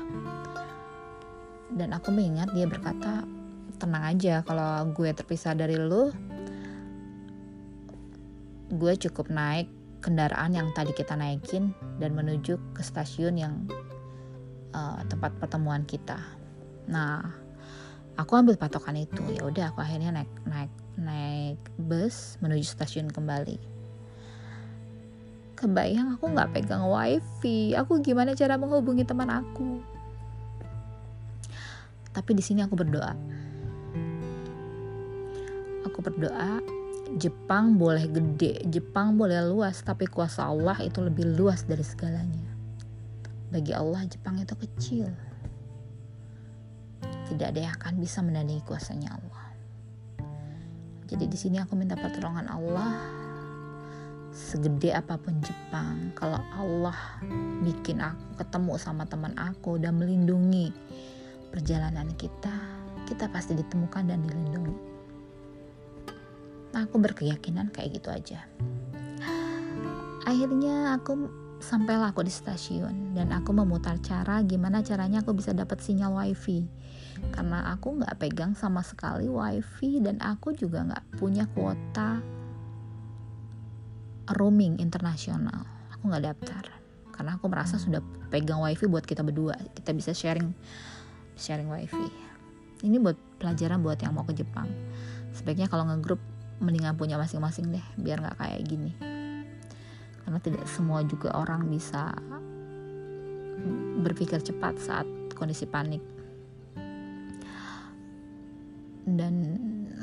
Dan 1.73 1.89
aku 1.97 2.13
mengingat 2.13 2.53
dia 2.53 2.69
berkata 2.69 3.25
tenang 3.81 4.13
aja 4.13 4.45
kalau 4.45 4.93
gue 4.93 5.09
terpisah 5.09 5.57
dari 5.57 5.73
lu 5.73 6.13
gue 8.69 8.93
cukup 9.09 9.33
naik 9.33 9.65
kendaraan 10.05 10.53
yang 10.53 10.69
tadi 10.77 10.93
kita 10.93 11.17
naikin 11.17 11.73
dan 11.97 12.13
menuju 12.13 12.61
ke 12.77 12.81
stasiun 12.85 13.41
yang 13.41 13.65
uh, 14.77 15.01
tempat 15.09 15.33
pertemuan 15.41 15.81
kita. 15.89 16.21
Nah 16.85 17.25
aku 18.21 18.37
ambil 18.37 18.53
patokan 18.53 19.01
itu. 19.01 19.25
Ya 19.33 19.49
udah 19.49 19.73
aku 19.73 19.81
akhirnya 19.81 20.13
naik 20.13 20.29
naik 20.45 20.73
naik 20.93 21.57
bus 21.81 22.37
menuju 22.45 22.69
stasiun 22.69 23.09
kembali 23.09 23.78
kebayang 25.59 26.15
aku 26.15 26.31
nggak 26.31 26.55
pegang 26.55 26.87
wifi 26.87 27.75
aku 27.75 27.99
gimana 27.99 28.31
cara 28.31 28.55
menghubungi 28.55 29.03
teman 29.03 29.27
aku 29.27 29.99
tapi 32.09 32.33
di 32.33 32.43
sini 32.43 32.65
aku 32.65 32.73
berdoa. 32.73 33.13
Aku 35.85 35.99
berdoa, 36.01 36.59
Jepang 37.15 37.77
boleh 37.77 38.09
gede, 38.09 38.65
Jepang 38.67 39.15
boleh 39.15 39.39
luas, 39.45 39.81
tapi 39.85 40.09
kuasa 40.09 40.49
Allah 40.49 40.77
itu 40.81 40.99
lebih 40.99 41.37
luas 41.37 41.63
dari 41.63 41.85
segalanya. 41.85 42.49
Bagi 43.49 43.73
Allah, 43.73 44.05
Jepang 44.09 44.41
itu 44.41 44.53
kecil. 44.57 45.07
Tidak 47.29 47.45
ada 47.45 47.59
yang 47.69 47.73
akan 47.77 48.01
bisa 48.01 48.25
menandingi 48.25 48.65
kuasanya 48.65 49.13
Allah. 49.13 49.47
Jadi 51.09 51.25
di 51.25 51.37
sini 51.37 51.57
aku 51.57 51.73
minta 51.73 51.97
pertolongan 51.97 52.51
Allah 52.53 52.93
segede 54.29 54.93
apa 54.93 55.17
pun 55.17 55.37
Jepang 55.41 56.13
kalau 56.13 56.39
Allah 56.53 56.97
bikin 57.65 57.99
aku 57.99 58.39
ketemu 58.39 58.73
sama 58.77 59.03
teman 59.09 59.33
aku 59.35 59.81
dan 59.81 59.97
melindungi 59.97 60.71
perjalanan 61.49 62.13
kita, 62.13 62.53
kita 63.09 63.25
pasti 63.33 63.57
ditemukan 63.57 64.05
dan 64.05 64.21
dilindungi. 64.21 64.77
Nah, 66.69 66.85
aku 66.85 67.01
berkeyakinan 67.01 67.73
kayak 67.73 67.97
gitu 67.97 68.13
aja. 68.13 68.45
Akhirnya 70.29 70.93
aku 70.93 71.25
sampailah 71.59 72.13
aku 72.13 72.23
di 72.23 72.31
stasiun 72.31 73.17
dan 73.17 73.35
aku 73.35 73.51
memutar 73.51 73.99
cara 73.99 74.39
gimana 74.45 74.79
caranya 74.79 75.19
aku 75.19 75.35
bisa 75.35 75.51
dapat 75.51 75.83
sinyal 75.83 76.15
wifi 76.15 76.63
karena 77.35 77.75
aku 77.75 77.99
nggak 77.99 78.15
pegang 78.15 78.55
sama 78.55 78.79
sekali 78.79 79.27
wifi 79.27 79.99
dan 79.99 80.23
aku 80.23 80.55
juga 80.55 80.87
nggak 80.87 81.19
punya 81.19 81.43
kuota 81.51 82.23
roaming 84.35 84.77
internasional. 84.77 85.65
Aku 85.95 86.09
nggak 86.09 86.25
daftar. 86.33 86.63
Karena 87.15 87.35
aku 87.35 87.51
merasa 87.51 87.75
sudah 87.75 87.99
pegang 88.31 88.61
wifi 88.63 88.87
buat 88.87 89.03
kita 89.03 89.25
berdua. 89.25 89.57
Kita 89.75 89.91
bisa 89.91 90.13
sharing 90.15 90.51
sharing 91.39 91.71
wifi. 91.71 92.07
Ini 92.83 92.95
buat 92.99 93.15
pelajaran 93.39 93.83
buat 93.83 93.99
yang 93.99 94.15
mau 94.15 94.23
ke 94.23 94.35
Jepang. 94.35 94.67
Sebaiknya 95.35 95.67
kalau 95.67 95.87
ngegrup 95.87 96.19
mendingan 96.59 96.99
punya 96.99 97.15
masing-masing 97.15 97.71
deh 97.71 97.85
biar 97.99 98.19
nggak 98.19 98.37
kayak 98.39 98.61
gini. 98.67 98.91
Karena 100.23 100.39
tidak 100.43 100.67
semua 100.67 101.03
juga 101.07 101.35
orang 101.35 101.67
bisa 101.67 102.11
berpikir 103.99 104.39
cepat 104.39 104.79
saat 104.79 105.07
kondisi 105.35 105.67
panik. 105.67 106.03
Dan 109.09 109.35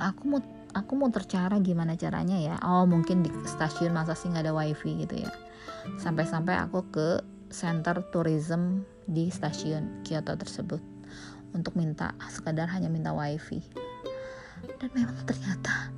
aku 0.02 0.22
mau 0.26 0.40
aku 0.76 0.92
mau 1.00 1.08
tercara 1.08 1.56
gimana 1.64 1.96
caranya 1.96 2.36
ya? 2.36 2.56
Oh 2.60 2.84
mungkin 2.84 3.24
di 3.24 3.32
stasiun 3.48 3.96
masa 3.96 4.12
sih 4.12 4.28
nggak 4.28 4.44
ada 4.44 4.52
wifi 4.52 5.08
gitu 5.08 5.24
ya. 5.24 5.32
Sampai-sampai 5.96 6.52
aku 6.60 6.84
ke 6.92 7.08
center 7.48 8.04
tourism 8.12 8.84
di 9.08 9.32
stasiun 9.32 10.04
Kyoto 10.04 10.36
tersebut 10.36 10.82
untuk 11.56 11.72
minta 11.80 12.12
sekadar 12.28 12.68
hanya 12.68 12.92
minta 12.92 13.16
wifi. 13.16 13.64
Dan 14.76 14.92
memang 14.92 15.16
ternyata 15.24 15.88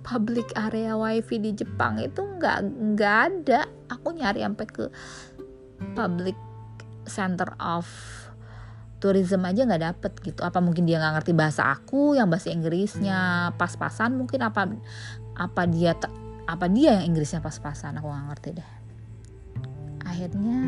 public 0.00 0.48
area 0.56 0.96
wifi 0.96 1.36
di 1.36 1.52
Jepang 1.52 2.00
itu 2.00 2.24
nggak 2.24 2.58
nggak 2.96 3.16
ada. 3.28 3.68
Aku 3.92 4.16
nyari 4.16 4.40
sampai 4.40 4.66
ke 4.72 4.84
public 5.92 6.36
center 7.04 7.52
of 7.60 7.84
tourism 9.04 9.44
aja 9.44 9.68
nggak 9.68 9.84
dapet 9.84 10.12
gitu. 10.24 10.40
Apa 10.40 10.64
mungkin 10.64 10.88
dia 10.88 10.96
nggak 10.96 11.20
ngerti 11.20 11.32
bahasa 11.36 11.68
aku 11.68 12.16
yang 12.16 12.32
bahasa 12.32 12.48
Inggrisnya 12.48 13.52
pas-pasan? 13.60 14.16
Mungkin 14.16 14.40
apa 14.40 14.72
apa 15.36 15.62
dia 15.68 15.92
apa 16.48 16.66
dia 16.72 16.96
yang 16.96 17.12
Inggrisnya 17.12 17.44
pas-pasan? 17.44 18.00
Aku 18.00 18.08
nggak 18.08 18.26
ngerti 18.32 18.48
deh. 18.56 18.70
Akhirnya 20.08 20.60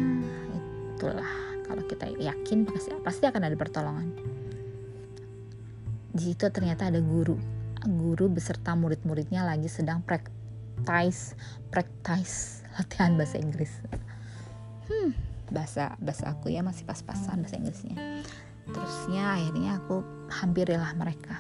itulah. 0.93 1.33
Kalau 1.65 1.83
kita 1.89 2.13
yakin 2.13 2.69
pasti 2.69 2.93
pasti 3.01 3.25
akan 3.25 3.43
ada 3.49 3.57
pertolongan. 3.57 4.13
Di 6.13 6.21
situ 6.21 6.45
ternyata 6.53 6.93
ada 6.93 7.01
guru 7.01 7.41
guru 7.87 8.29
beserta 8.29 8.77
murid-muridnya 8.77 9.47
lagi 9.47 9.71
sedang 9.71 10.03
practice 10.05 11.39
practice 11.73 12.67
latihan 12.77 13.17
bahasa 13.17 13.41
Inggris. 13.41 13.73
Hmm 14.93 15.26
bahasa 15.51 15.95
bahasa 16.03 16.33
aku 16.35 16.51
ya 16.53 16.65
masih 16.65 16.87
pas-pasan 16.87 17.43
bahasa 17.43 17.57
Inggrisnya. 17.59 17.97
Terusnya 18.67 19.25
akhirnya 19.39 19.71
aku 19.79 20.03
hampirilah 20.31 20.93
mereka. 20.99 21.39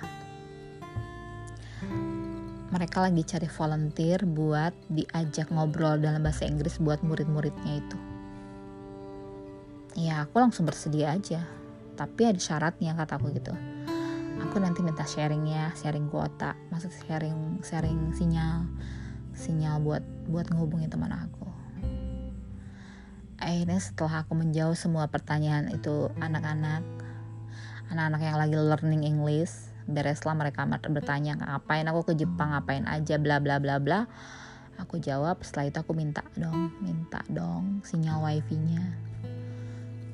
Mereka 2.66 2.98
lagi 2.98 3.22
cari 3.22 3.48
volunteer 3.48 4.26
buat 4.26 4.74
diajak 4.90 5.54
ngobrol 5.54 6.02
dalam 6.02 6.22
bahasa 6.22 6.46
Inggris 6.46 6.82
buat 6.82 7.00
murid-muridnya 7.02 7.72
itu. 7.78 7.98
Ya 9.96 10.26
aku 10.26 10.42
langsung 10.42 10.66
bersedia 10.66 11.14
aja. 11.14 11.46
Tapi 11.96 12.28
ada 12.28 12.36
syaratnya 12.36 12.92
kataku 12.92 13.32
gitu. 13.32 13.54
Aku 14.44 14.60
nanti 14.60 14.84
minta 14.84 15.08
sharingnya 15.08 15.72
sharing 15.80 16.12
kuota 16.12 16.52
maksud 16.68 16.92
sharing 17.08 17.56
sharing 17.64 18.12
sinyal 18.12 18.68
sinyal 19.32 19.80
buat 19.80 20.04
buat 20.28 20.48
ngehubungin 20.52 20.92
teman 20.92 21.12
aku 21.12 21.45
akhirnya 23.36 23.80
setelah 23.80 24.24
aku 24.24 24.32
menjawab 24.36 24.76
semua 24.76 25.06
pertanyaan 25.08 25.68
itu 25.72 26.08
anak-anak 26.20 26.82
anak-anak 27.92 28.20
yang 28.22 28.38
lagi 28.38 28.56
learning 28.56 29.02
English 29.06 29.70
bereslah 29.86 30.34
mereka 30.34 30.66
bertanya 30.66 31.38
ngapain 31.38 31.86
aku 31.86 32.10
ke 32.10 32.12
Jepang? 32.18 32.50
Ngapain 32.50 32.84
aja? 32.90 33.22
Bla 33.22 33.38
bla 33.38 33.62
bla 33.62 33.78
bla. 33.78 34.10
Aku 34.76 35.00
jawab 35.00 35.40
setelah 35.40 35.72
itu 35.72 35.78
aku 35.80 35.96
minta 35.96 36.20
dong 36.36 36.68
minta 36.84 37.24
dong 37.32 37.80
sinyal 37.80 38.20
wifi 38.20 38.60
nya 38.60 38.84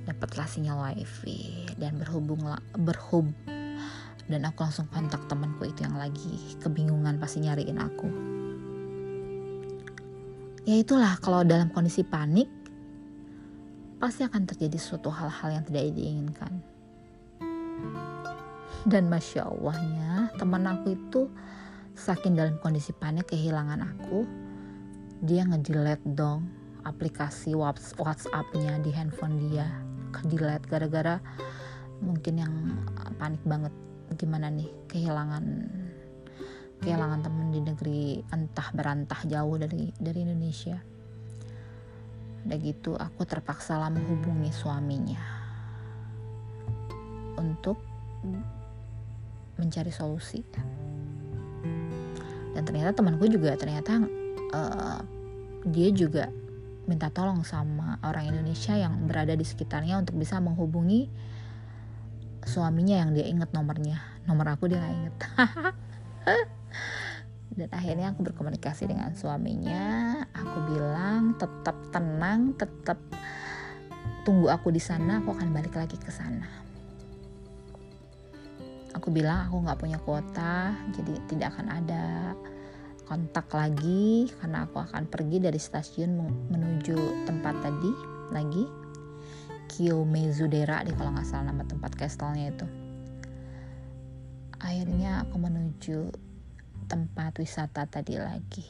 dapatlah 0.06 0.46
sinyal 0.46 0.78
wifi 0.78 1.66
dan 1.78 1.98
berhubung 1.98 2.42
berhub 2.78 3.26
dan 4.30 4.46
aku 4.46 4.62
langsung 4.62 4.86
kontak 4.90 5.26
temanku 5.26 5.66
itu 5.66 5.82
yang 5.82 5.98
lagi 5.98 6.56
kebingungan 6.62 7.18
pasti 7.18 7.42
nyariin 7.42 7.78
aku. 7.78 8.08
Ya 10.62 10.78
itulah 10.78 11.18
kalau 11.18 11.42
dalam 11.42 11.74
kondisi 11.74 12.06
panik 12.06 12.46
pasti 14.02 14.26
akan 14.26 14.42
terjadi 14.50 14.82
suatu 14.82 15.14
hal-hal 15.14 15.62
yang 15.62 15.64
tidak 15.70 15.94
diinginkan. 15.94 16.58
Dan 18.82 19.06
masya 19.06 19.46
Allahnya 19.46 20.34
teman 20.34 20.66
aku 20.66 20.98
itu 20.98 21.30
saking 21.94 22.34
dalam 22.34 22.58
kondisi 22.58 22.90
panik 22.90 23.30
kehilangan 23.30 23.78
aku 23.78 24.26
dia 25.22 25.46
ngedelete 25.46 26.02
dong 26.18 26.50
aplikasi 26.82 27.54
WhatsApp-nya 27.54 28.82
di 28.82 28.90
handphone 28.90 29.38
dia. 29.38 29.70
Kedelete 30.10 30.66
gara-gara 30.66 31.22
mungkin 32.02 32.42
yang 32.42 32.54
panik 33.22 33.38
banget. 33.46 33.70
Gimana 34.18 34.50
nih 34.50 34.66
kehilangan 34.90 35.46
kehilangan 36.82 37.22
teman 37.22 37.54
di 37.54 37.60
negeri 37.62 38.02
entah 38.34 38.66
berantah 38.74 39.22
jauh 39.30 39.54
dari 39.62 39.94
dari 39.94 40.18
Indonesia 40.26 40.91
udah 42.42 42.58
gitu 42.58 42.98
aku 42.98 43.22
terpaksa 43.22 43.78
menghubungi 43.90 44.50
suaminya. 44.50 45.22
Untuk 47.38 47.78
mencari 49.58 49.90
solusi. 49.94 50.42
Dan 52.52 52.62
ternyata 52.62 52.92
temanku 52.92 53.24
juga 53.30 53.56
ternyata 53.56 54.02
uh, 54.52 55.00
dia 55.64 55.88
juga 55.94 56.28
minta 56.84 57.08
tolong 57.08 57.46
sama 57.46 57.96
orang 58.02 58.34
Indonesia 58.34 58.74
yang 58.74 59.06
berada 59.06 59.32
di 59.38 59.46
sekitarnya 59.46 60.02
untuk 60.02 60.18
bisa 60.18 60.42
menghubungi 60.42 61.06
suaminya 62.42 63.06
yang 63.06 63.14
dia 63.14 63.26
inget 63.30 63.54
nomornya. 63.54 64.02
Nomor 64.26 64.54
aku 64.58 64.70
dia 64.70 64.78
nggak 64.82 64.94
inget 64.94 65.16
dan 67.52 67.68
akhirnya 67.68 68.16
aku 68.16 68.24
berkomunikasi 68.24 68.88
dengan 68.88 69.12
suaminya. 69.12 70.16
Aku 70.32 70.58
bilang 70.72 71.36
tetap 71.36 71.76
tenang 71.92 72.56
tetap 72.56 72.98
tunggu 74.24 74.48
aku 74.48 74.72
di 74.72 74.80
sana 74.80 75.20
aku 75.20 75.36
akan 75.36 75.52
balik 75.52 75.76
lagi 75.76 75.98
ke 76.00 76.08
sana. 76.08 76.48
Aku 78.96 79.08
bilang 79.08 79.48
aku 79.48 79.56
nggak 79.64 79.80
punya 79.80 79.98
kuota 80.00 80.76
jadi 80.92 81.12
tidak 81.28 81.56
akan 81.56 81.68
ada 81.72 82.36
kontak 83.08 83.48
lagi 83.52 84.30
karena 84.40 84.64
aku 84.64 84.80
akan 84.80 85.04
pergi 85.08 85.42
dari 85.42 85.58
stasiun 85.60 86.16
menuju 86.48 87.26
tempat 87.28 87.56
tadi 87.60 87.92
lagi 88.32 88.64
Kiyomezudera 89.72 90.84
di 90.84 90.92
kalau 90.92 91.16
nggak 91.16 91.24
salah 91.24 91.48
nama 91.48 91.64
tempat 91.64 91.96
kastelnya 91.96 92.52
itu. 92.52 92.66
Akhirnya 94.60 95.24
aku 95.24 95.36
menuju 95.40 95.98
tempat 96.92 97.32
wisata 97.40 97.88
tadi 97.88 98.20
lagi. 98.20 98.68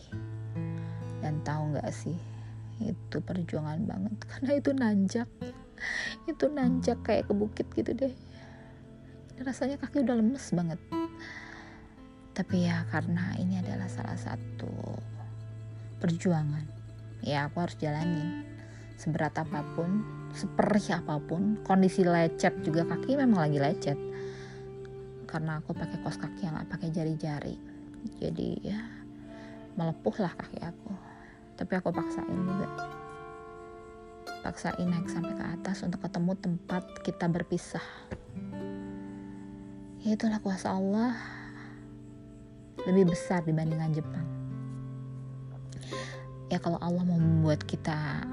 Dan 1.18 1.42
tahu 1.42 1.74
nggak 1.74 1.90
sih 1.90 2.14
itu 2.78 3.18
perjuangan 3.18 3.82
banget. 3.82 4.14
Karena 4.30 4.50
itu 4.54 4.70
nanjak. 4.70 5.28
Itu 6.30 6.46
nanjak 6.46 7.02
kayak 7.02 7.26
ke 7.26 7.34
bukit 7.34 7.66
gitu 7.74 7.90
deh. 7.90 8.14
Rasanya 9.42 9.82
kaki 9.82 10.06
udah 10.06 10.14
lemes 10.14 10.54
banget. 10.54 10.78
Tapi 12.32 12.64
ya 12.64 12.86
karena 12.88 13.34
ini 13.36 13.58
adalah 13.60 13.90
salah 13.90 14.14
satu 14.14 14.70
perjuangan. 15.98 16.64
Ya 17.26 17.50
aku 17.50 17.66
harus 17.66 17.74
jalanin. 17.82 18.46
Seberat 18.94 19.34
apa 19.34 19.66
pun 19.74 20.06
seperih 20.30 21.02
apa 21.02 21.18
pun 21.18 21.58
kondisi 21.66 22.06
lecet 22.06 22.62
juga 22.62 22.86
kaki 22.86 23.18
memang 23.18 23.50
lagi 23.50 23.58
lecet. 23.58 23.98
Karena 25.26 25.58
aku 25.58 25.74
pakai 25.74 25.98
kos 26.06 26.22
kaki 26.22 26.46
yang 26.46 26.62
gak 26.62 26.78
pakai 26.78 26.88
jari-jari 26.94 27.71
jadi 28.18 28.48
ya 28.62 28.80
melepuh 29.76 30.16
lah 30.20 30.32
kaki 30.36 30.58
aku. 30.60 30.92
Tapi 31.56 31.72
aku 31.78 31.88
paksain 31.94 32.38
juga. 32.44 32.68
Paksain 34.42 34.88
naik 34.88 35.06
sampai 35.06 35.34
ke 35.38 35.44
atas 35.44 35.86
untuk 35.86 36.02
ketemu 36.02 36.32
tempat 36.34 36.82
kita 37.06 37.30
berpisah. 37.30 37.84
Ya 40.02 40.18
itulah 40.18 40.42
kuasa 40.42 40.74
Allah. 40.74 41.14
Lebih 42.82 43.14
besar 43.14 43.46
dibandingkan 43.46 43.94
Jepang. 43.94 44.26
Ya 46.50 46.58
kalau 46.58 46.76
Allah 46.82 47.06
mau 47.06 47.16
membuat 47.16 47.62
kita 47.64 48.26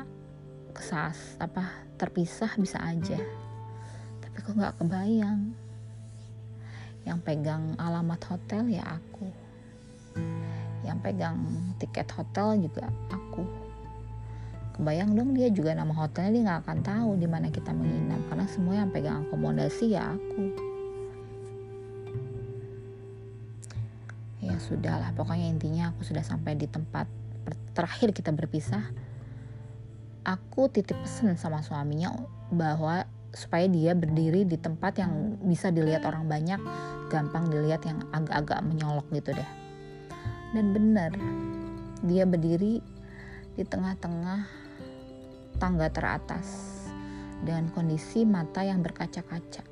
kesas 0.74 1.38
apa 1.38 1.70
terpisah 2.02 2.50
bisa 2.58 2.82
aja. 2.82 3.22
Tapi 4.20 4.38
kok 4.42 4.58
nggak 4.58 4.82
kebayang. 4.82 5.54
Yang 7.06 7.20
pegang 7.24 7.78
alamat 7.78 8.20
hotel 8.28 8.66
ya 8.74 8.98
aku 8.98 9.39
yang 10.86 10.98
pegang 11.04 11.38
tiket 11.78 12.10
hotel 12.16 12.58
juga 12.58 12.90
aku. 13.12 13.44
Kebayang 14.80 15.12
dong 15.12 15.36
dia 15.36 15.52
juga 15.52 15.76
nama 15.76 15.92
hotelnya 15.92 16.32
dia 16.32 16.44
nggak 16.48 16.62
akan 16.64 16.80
tahu 16.82 17.10
di 17.20 17.28
mana 17.28 17.52
kita 17.52 17.76
menginap. 17.76 18.22
Karena 18.32 18.46
semua 18.48 18.74
yang 18.80 18.90
pegang 18.90 19.28
akomodasi 19.28 19.94
ya 19.94 20.16
aku. 20.16 20.70
Sudah 24.60 25.02
lah 25.02 25.10
pokoknya 25.18 25.50
intinya 25.50 25.90
aku 25.90 26.06
sudah 26.06 26.22
sampai 26.22 26.54
di 26.54 26.70
tempat 26.70 27.10
terakhir 27.74 28.14
kita 28.14 28.30
berpisah. 28.30 28.86
Aku 30.22 30.70
titip 30.70 30.94
pesan 31.02 31.42
sama 31.42 31.66
suaminya 31.66 32.14
bahwa 32.54 33.10
supaya 33.34 33.66
dia 33.66 33.98
berdiri 33.98 34.46
di 34.46 34.62
tempat 34.62 35.02
yang 35.02 35.42
bisa 35.42 35.74
dilihat 35.74 36.06
orang 36.06 36.30
banyak 36.30 36.62
gampang 37.10 37.50
dilihat 37.50 37.82
yang 37.82 37.98
agak-agak 38.14 38.62
menyolok 38.62 39.06
gitu 39.10 39.34
deh 39.34 39.59
dan 40.56 40.74
benar 40.74 41.12
dia 42.02 42.24
berdiri 42.26 42.82
di 43.54 43.64
tengah-tengah 43.68 44.48
tangga 45.60 45.92
teratas 45.92 46.48
dengan 47.44 47.68
kondisi 47.76 48.24
mata 48.24 48.64
yang 48.64 48.80
berkaca-kaca. 48.80 49.64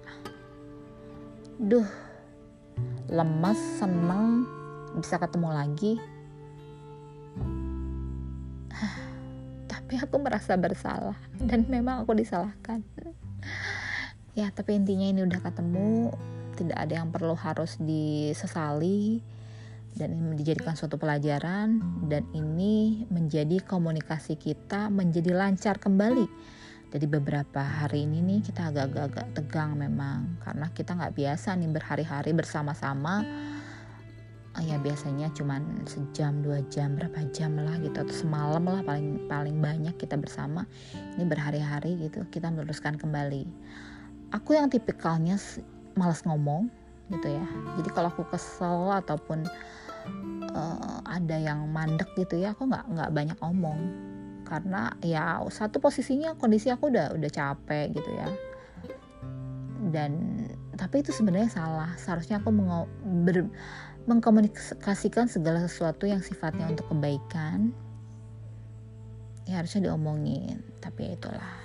Duh 1.58 1.88
lemas 3.08 3.58
seneng 3.80 4.44
bisa 5.00 5.16
ketemu 5.18 5.50
lagi. 5.50 5.94
Tapi 9.72 9.94
aku 10.04 10.16
merasa 10.20 10.60
bersalah 10.60 11.16
dan 11.40 11.64
memang 11.72 12.04
aku 12.04 12.12
disalahkan. 12.14 12.84
Ya 14.38 14.54
tapi 14.54 14.78
intinya 14.78 15.08
ini 15.10 15.26
udah 15.26 15.42
ketemu 15.42 16.14
tidak 16.54 16.78
ada 16.78 16.94
yang 17.02 17.10
perlu 17.10 17.34
harus 17.34 17.74
disesali 17.82 19.24
dan 19.98 20.14
ini 20.14 20.38
dijadikan 20.38 20.78
suatu 20.78 21.02
pelajaran 21.02 21.82
dan 22.06 22.24
ini 22.38 23.04
menjadi 23.10 23.58
komunikasi 23.66 24.38
kita 24.38 24.94
menjadi 24.94 25.34
lancar 25.34 25.82
kembali. 25.82 26.30
Jadi 26.88 27.04
beberapa 27.10 27.60
hari 27.60 28.08
ini 28.08 28.24
nih 28.24 28.40
kita 28.48 28.72
agak-agak 28.72 29.36
tegang 29.36 29.76
memang 29.76 30.40
karena 30.40 30.72
kita 30.72 30.96
nggak 30.96 31.20
biasa 31.20 31.58
nih 31.58 31.70
berhari-hari 31.74 32.32
bersama-sama. 32.32 33.26
Ya 34.58 34.82
biasanya 34.82 35.30
cuman 35.38 35.86
sejam 35.86 36.42
dua 36.42 36.66
jam 36.74 36.98
berapa 36.98 37.30
jam 37.30 37.62
lah 37.62 37.78
gitu 37.78 37.94
atau 37.94 38.16
semalam 38.16 38.66
lah 38.66 38.82
paling 38.82 39.30
paling 39.30 39.58
banyak 39.60 39.94
kita 40.00 40.18
bersama. 40.18 40.66
Ini 41.18 41.26
berhari-hari 41.28 42.08
gitu 42.08 42.26
kita 42.32 42.50
meluruskan 42.50 42.98
kembali. 42.98 43.46
Aku 44.34 44.58
yang 44.58 44.72
tipikalnya 44.72 45.38
malas 45.94 46.26
ngomong 46.26 46.72
gitu 47.14 47.28
ya. 47.30 47.46
Jadi 47.78 47.90
kalau 47.94 48.10
aku 48.10 48.26
kesel 48.32 48.96
ataupun 48.96 49.46
uh, 50.54 51.00
ada 51.06 51.38
yang 51.38 51.70
mandek 51.70 52.10
gitu 52.18 52.40
ya 52.42 52.52
aku 52.54 52.68
nggak 52.68 52.86
nggak 52.92 53.10
banyak 53.14 53.40
omong. 53.42 53.80
Karena 54.48 54.96
ya 55.04 55.44
satu 55.52 55.84
posisinya 55.84 56.36
kondisi 56.40 56.72
aku 56.72 56.88
udah 56.88 57.14
udah 57.16 57.32
capek 57.32 57.92
gitu 57.94 58.10
ya. 58.16 58.30
Dan 59.92 60.44
tapi 60.80 61.04
itu 61.04 61.12
sebenarnya 61.12 61.52
salah. 61.52 61.92
Seharusnya 62.00 62.40
aku 62.40 62.50
ber, 63.28 63.52
mengkomunikasikan 64.08 65.28
segala 65.28 65.64
sesuatu 65.68 66.08
yang 66.08 66.24
sifatnya 66.24 66.72
untuk 66.72 66.88
kebaikan. 66.92 67.76
Ya 69.48 69.60
harusnya 69.60 69.92
diomongin. 69.92 70.64
Tapi 70.80 71.12
ya 71.12 71.12
itulah. 71.16 71.56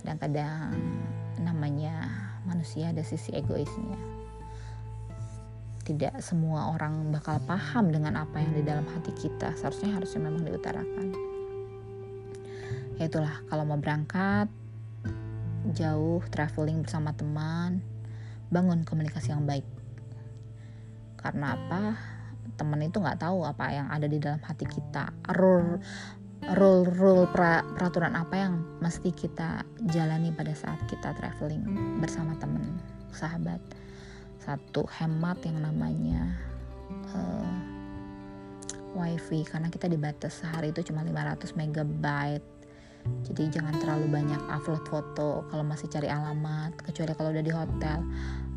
Kadang-kadang 0.00 0.72
namanya 1.40 2.08
manusia 2.48 2.90
ada 2.92 3.04
sisi 3.04 3.32
egoisnya 3.32 4.11
tidak 5.82 6.22
semua 6.22 6.70
orang 6.74 7.10
bakal 7.10 7.42
paham 7.42 7.90
dengan 7.90 8.22
apa 8.22 8.38
yang 8.38 8.54
di 8.54 8.62
dalam 8.62 8.86
hati 8.86 9.10
kita. 9.18 9.50
Seharusnya 9.58 9.98
harusnya 9.98 10.20
memang 10.22 10.46
diutarakan. 10.46 11.06
Itulah 13.02 13.42
kalau 13.50 13.66
mau 13.66 13.78
berangkat 13.82 14.46
jauh 15.74 16.22
traveling 16.30 16.86
bersama 16.86 17.10
teman 17.14 17.82
bangun 18.54 18.86
komunikasi 18.86 19.34
yang 19.34 19.42
baik. 19.42 19.66
Karena 21.18 21.58
apa? 21.58 21.98
Teman 22.54 22.86
itu 22.86 23.02
nggak 23.02 23.18
tahu 23.18 23.42
apa 23.42 23.74
yang 23.74 23.90
ada 23.90 24.06
di 24.06 24.22
dalam 24.22 24.38
hati 24.42 24.66
kita. 24.66 25.10
Rule 25.34 25.82
rule 26.58 26.86
rule 26.98 27.26
pra, 27.30 27.62
peraturan 27.74 28.18
apa 28.18 28.34
yang 28.34 28.54
mesti 28.82 29.14
kita 29.14 29.62
jalani 29.94 30.34
pada 30.34 30.50
saat 30.54 30.78
kita 30.90 31.14
traveling 31.14 31.62
bersama 32.02 32.34
teman 32.34 32.66
sahabat 33.14 33.62
satu 34.42 34.82
hemat 34.98 35.38
yang 35.46 35.62
namanya 35.62 36.34
uh, 37.14 37.52
wifi. 38.98 39.46
Karena 39.46 39.70
kita 39.70 39.86
dibatas 39.86 40.42
sehari 40.42 40.74
itu 40.74 40.92
cuma 40.92 41.06
500 41.06 41.54
megabyte. 41.54 42.46
Jadi 43.02 43.50
jangan 43.50 43.74
terlalu 43.82 44.06
banyak 44.14 44.38
upload 44.46 44.86
foto 44.86 45.42
kalau 45.50 45.64
masih 45.66 45.90
cari 45.90 46.06
alamat. 46.06 46.74
Kecuali 46.82 47.12
kalau 47.14 47.30
udah 47.34 47.44
di 47.44 47.52
hotel. 47.54 47.98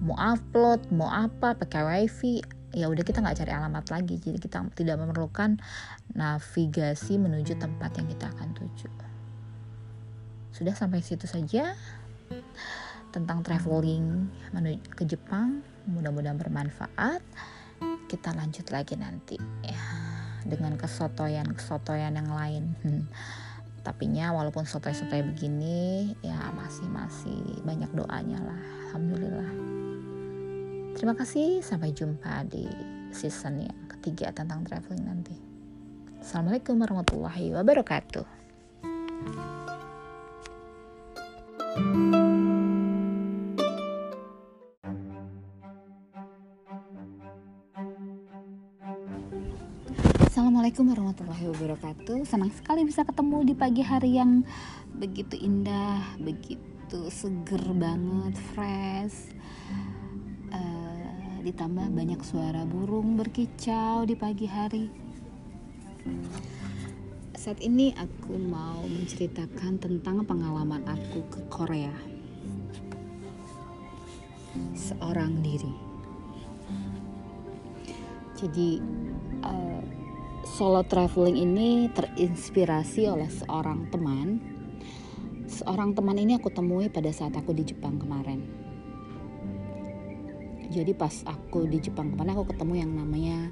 Mau 0.06 0.18
upload 0.18 0.94
mau 0.94 1.10
apa 1.10 1.58
pakai 1.58 1.82
wifi 1.82 2.42
ya 2.76 2.92
udah 2.92 3.08
kita 3.08 3.24
nggak 3.24 3.42
cari 3.42 3.52
alamat 3.56 3.86
lagi. 3.90 4.22
Jadi 4.22 4.38
kita 4.38 4.62
tidak 4.76 5.02
memerlukan 5.02 5.58
navigasi 6.14 7.18
menuju 7.18 7.58
tempat 7.58 7.98
yang 7.98 8.08
kita 8.12 8.30
akan 8.36 8.54
tuju. 8.54 8.90
Sudah 10.56 10.72
sampai 10.72 11.04
situ 11.04 11.28
saja 11.28 11.76
tentang 13.12 13.44
traveling 13.44 14.28
menuju 14.52 14.92
ke 14.92 15.04
Jepang 15.08 15.64
mudah-mudahan 15.90 16.38
bermanfaat. 16.38 17.22
Kita 18.06 18.34
lanjut 18.38 18.70
lagi 18.70 18.96
nanti 18.96 19.38
ya 19.66 19.82
dengan 20.46 20.78
kesotoyan 20.78 21.50
kesotoyan 21.54 22.18
yang 22.18 22.30
lain. 22.30 22.64
Hmm. 22.86 23.04
Tapinya 23.86 24.34
walaupun 24.34 24.66
sotoy-sotoy 24.66 25.22
begini 25.22 26.14
ya 26.26 26.50
masih 26.58 26.90
masih 26.90 27.42
banyak 27.62 27.92
doanya 27.94 28.42
lah. 28.42 28.62
Alhamdulillah. 28.90 29.52
Terima 30.98 31.14
kasih. 31.14 31.62
Sampai 31.62 31.94
jumpa 31.94 32.46
di 32.50 32.66
season 33.14 33.62
yang 33.62 33.80
ketiga 33.90 34.34
tentang 34.34 34.66
traveling 34.66 35.06
nanti. 35.06 35.36
Assalamualaikum 36.26 36.82
warahmatullahi 36.82 37.54
wabarakatuh 37.54 38.26
Assalamualaikum 50.66 50.98
warahmatullahi 50.98 51.46
wabarakatuh. 51.54 52.18
Senang 52.26 52.50
sekali 52.50 52.90
bisa 52.90 53.06
ketemu 53.06 53.38
di 53.46 53.54
pagi 53.54 53.86
hari 53.86 54.18
yang 54.18 54.42
begitu 54.98 55.38
indah, 55.38 56.18
begitu 56.18 57.06
seger 57.14 57.62
banget, 57.78 58.34
fresh. 58.50 59.30
Uh, 60.50 61.38
ditambah 61.46 61.86
banyak 61.94 62.18
suara 62.26 62.66
burung 62.66 63.14
berkicau 63.14 64.10
di 64.10 64.18
pagi 64.18 64.50
hari. 64.50 64.90
Saat 67.38 67.62
ini 67.62 67.94
aku 67.94 68.34
mau 68.34 68.82
menceritakan 68.90 69.78
tentang 69.78 70.26
pengalaman 70.26 70.82
aku 70.90 71.30
ke 71.30 71.46
Korea. 71.46 71.94
Seorang 74.74 75.46
diri. 75.46 75.74
Jadi 78.34 78.82
uh, 79.46 79.95
solo 80.46 80.86
traveling 80.86 81.42
ini 81.42 81.90
terinspirasi 81.90 83.10
oleh 83.10 83.28
seorang 83.28 83.90
teman. 83.90 84.38
Seorang 85.50 85.98
teman 85.98 86.22
ini 86.22 86.38
aku 86.38 86.54
temui 86.54 86.88
pada 86.88 87.10
saat 87.10 87.34
aku 87.34 87.52
di 87.58 87.66
Jepang 87.66 87.98
kemarin. 87.98 88.46
Jadi 90.70 90.94
pas 90.94 91.26
aku 91.26 91.66
di 91.66 91.82
Jepang 91.82 92.14
kemarin 92.14 92.38
aku 92.38 92.54
ketemu 92.54 92.74
yang 92.86 92.92
namanya 92.94 93.50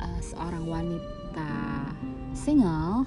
uh, 0.00 0.20
seorang 0.24 0.64
wanita 0.64 1.52
single. 2.32 3.04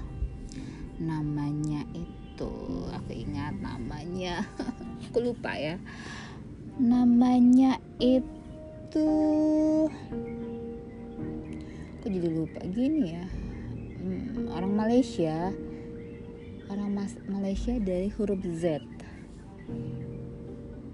Namanya 1.01 1.89
itu 1.97 2.53
aku 2.93 3.11
ingat 3.13 3.57
namanya. 3.57 4.45
aku 5.09 5.17
lupa 5.33 5.57
ya. 5.57 5.81
Namanya 6.77 7.81
itu 7.97 9.09
aku 11.99 12.07
jadi 12.07 12.31
lupa 12.31 12.63
gini 12.63 13.11
ya. 13.11 13.27
Hmm, 13.99 14.47
orang 14.55 14.71
Malaysia 14.71 15.51
orang 16.71 16.95
Mas 16.95 17.11
Malaysia 17.27 17.75
dari 17.75 18.07
huruf 18.15 18.39
Z. 18.55 18.79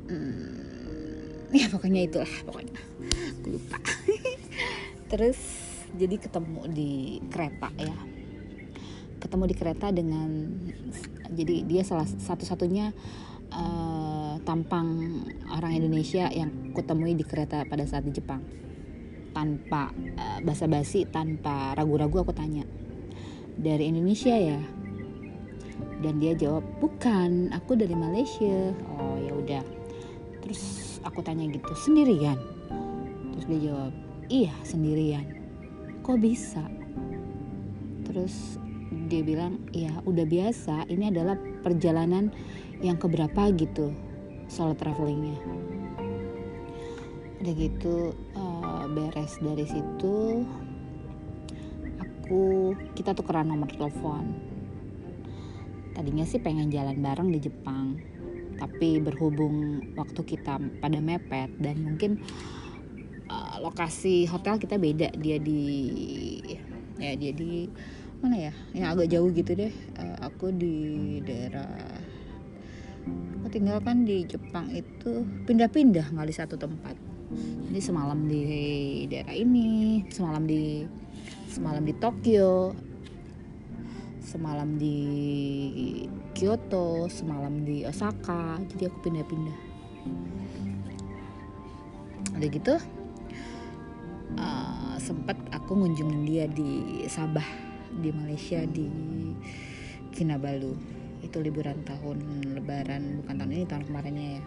Hmm, 0.09 1.45
ya 1.61 1.69
pokoknya 1.69 2.09
itulah 2.09 2.33
pokoknya. 2.49 2.73
Aku 3.37 3.53
lupa. 3.53 3.77
Terus 5.13 5.37
jadi 5.93 6.17
ketemu 6.17 6.65
di 6.73 7.21
kereta 7.29 7.69
ya. 7.77 7.97
Ketemu 9.21 9.43
di 9.45 9.55
kereta 9.55 9.93
dengan 9.93 10.57
jadi 11.29 11.69
dia 11.69 11.85
salah 11.85 12.09
satu-satunya 12.09 12.89
uh, 13.53 14.41
tampang 14.41 15.21
orang 15.53 15.77
Indonesia 15.77 16.33
yang 16.33 16.73
kutemui 16.73 17.13
di 17.13 17.21
kereta 17.21 17.61
pada 17.69 17.85
saat 17.85 18.09
di 18.09 18.09
Jepang 18.09 18.64
tanpa 19.35 19.91
uh, 20.15 20.39
basa-basi 20.39 21.03
tanpa 21.11 21.75
ragu-ragu 21.75 22.23
aku 22.23 22.31
tanya 22.31 22.63
dari 23.59 23.91
Indonesia 23.91 24.31
ya? 24.31 24.59
Dan 25.99 26.23
dia 26.23 26.31
jawab 26.31 26.63
bukan 26.79 27.51
aku 27.51 27.75
dari 27.75 27.91
Malaysia. 27.91 28.71
Oh 28.95 29.19
ya 29.19 29.35
udah. 29.35 29.63
Terus 30.39 30.63
aku 31.03 31.19
tanya 31.19 31.43
gitu 31.51 31.73
sendirian? 31.75 32.39
Terus 33.35 33.45
dia 33.51 33.59
jawab 33.71 33.91
iya 34.31 34.53
sendirian. 34.63 35.25
Kok 36.05 36.17
bisa? 36.21 36.63
Terus 38.07 38.61
dia 39.09 39.21
bilang 39.25 39.59
ya 39.73 39.91
udah 40.05 40.23
biasa 40.23 40.87
ini 40.87 41.09
adalah 41.09 41.35
perjalanan 41.65 42.29
yang 42.79 42.95
keberapa 43.01 43.49
gitu 43.57 43.91
solo 44.45 44.77
travelingnya. 44.77 45.37
Udah 47.41 47.53
gitu 47.57 48.13
uh, 48.37 48.44
beres 48.95 49.35
dari 49.43 49.67
situ 49.67 50.47
aku 51.99 52.73
kita 52.95 53.11
tukeran 53.13 53.51
nomor 53.51 53.67
telepon. 53.69 54.23
Tadinya 55.91 56.23
sih 56.23 56.39
pengen 56.39 56.71
jalan 56.71 57.03
bareng 57.03 57.29
di 57.29 57.39
Jepang 57.43 57.99
tapi 58.55 59.03
berhubung 59.03 59.83
waktu 59.99 60.21
kita 60.23 60.57
pada 60.79 60.99
mepet 61.03 61.51
dan 61.59 61.75
mungkin 61.83 62.23
uh, 63.27 63.59
lokasi 63.59 64.25
hotel 64.25 64.55
kita 64.55 64.79
beda. 64.79 65.11
Dia 65.19 65.37
di 65.43 65.61
ya 66.95 67.13
dia 67.19 67.35
di 67.35 67.67
mana 68.23 68.49
ya? 68.49 68.53
Yang 68.71 68.87
agak 68.95 69.07
jauh 69.11 69.29
gitu 69.35 69.51
deh. 69.53 69.73
Uh, 69.99 70.17
aku 70.23 70.55
di 70.55 70.75
daerah 71.21 71.99
aku 73.37 73.47
tinggal 73.53 73.77
kan 73.83 74.01
di 74.01 74.25
Jepang 74.25 74.71
itu 74.73 75.21
pindah-pindah 75.45 76.09
nggak 76.09 76.33
satu 76.33 76.57
tempat 76.57 77.14
jadi 77.69 77.81
semalam 77.81 78.29
di 78.29 78.43
daerah 79.09 79.33
ini 79.33 80.01
semalam 80.13 80.45
di 80.45 80.85
semalam 81.49 81.81
di 81.81 81.93
Tokyo 81.97 82.75
semalam 84.21 84.75
di 84.75 84.99
Kyoto 86.35 87.07
semalam 87.07 87.63
di 87.63 87.87
Osaka 87.87 88.59
jadi 88.75 88.91
aku 88.91 88.97
pindah-pindah. 89.07 89.57
Udah 92.35 92.49
gitu 92.51 92.75
uh, 94.35 94.95
sempet 94.99 95.39
aku 95.55 95.71
ngunjungin 95.79 96.21
dia 96.27 96.45
di 96.51 97.03
Sabah 97.07 97.47
di 97.95 98.11
Malaysia 98.11 98.59
di 98.67 98.91
Kinabalu. 100.11 100.75
Itu 101.23 101.39
liburan 101.39 101.81
tahun 101.87 102.19
lebaran 102.59 103.23
bukan 103.23 103.33
tahun 103.39 103.51
ini 103.55 103.65
tahun 103.65 103.83
kemarinnya 103.87 104.27
ya 104.37 104.43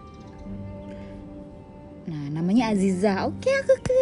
Nah, 2.09 2.33
namanya 2.33 2.73
Aziza. 2.73 3.29
Oke 3.29 3.53
aku 3.53 3.77
ke. 3.85 4.01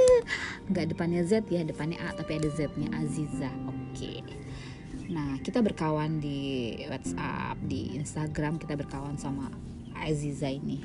Nggak 0.70 0.94
depannya 0.94 1.26
Z 1.26 1.42
ya 1.50 1.66
depannya 1.66 1.98
A 2.06 2.14
tapi 2.14 2.38
ada 2.38 2.46
Z-nya. 2.46 2.86
Aziza 2.94 3.50
oke. 3.66 4.22
Nah 5.10 5.42
kita 5.42 5.58
berkawan 5.58 6.22
di 6.22 6.74
WhatsApp 6.86 7.58
di 7.66 7.98
Instagram 7.98 8.62
kita 8.62 8.78
berkawan 8.78 9.18
sama 9.18 9.50
Aziza 9.98 10.46
ini. 10.46 10.78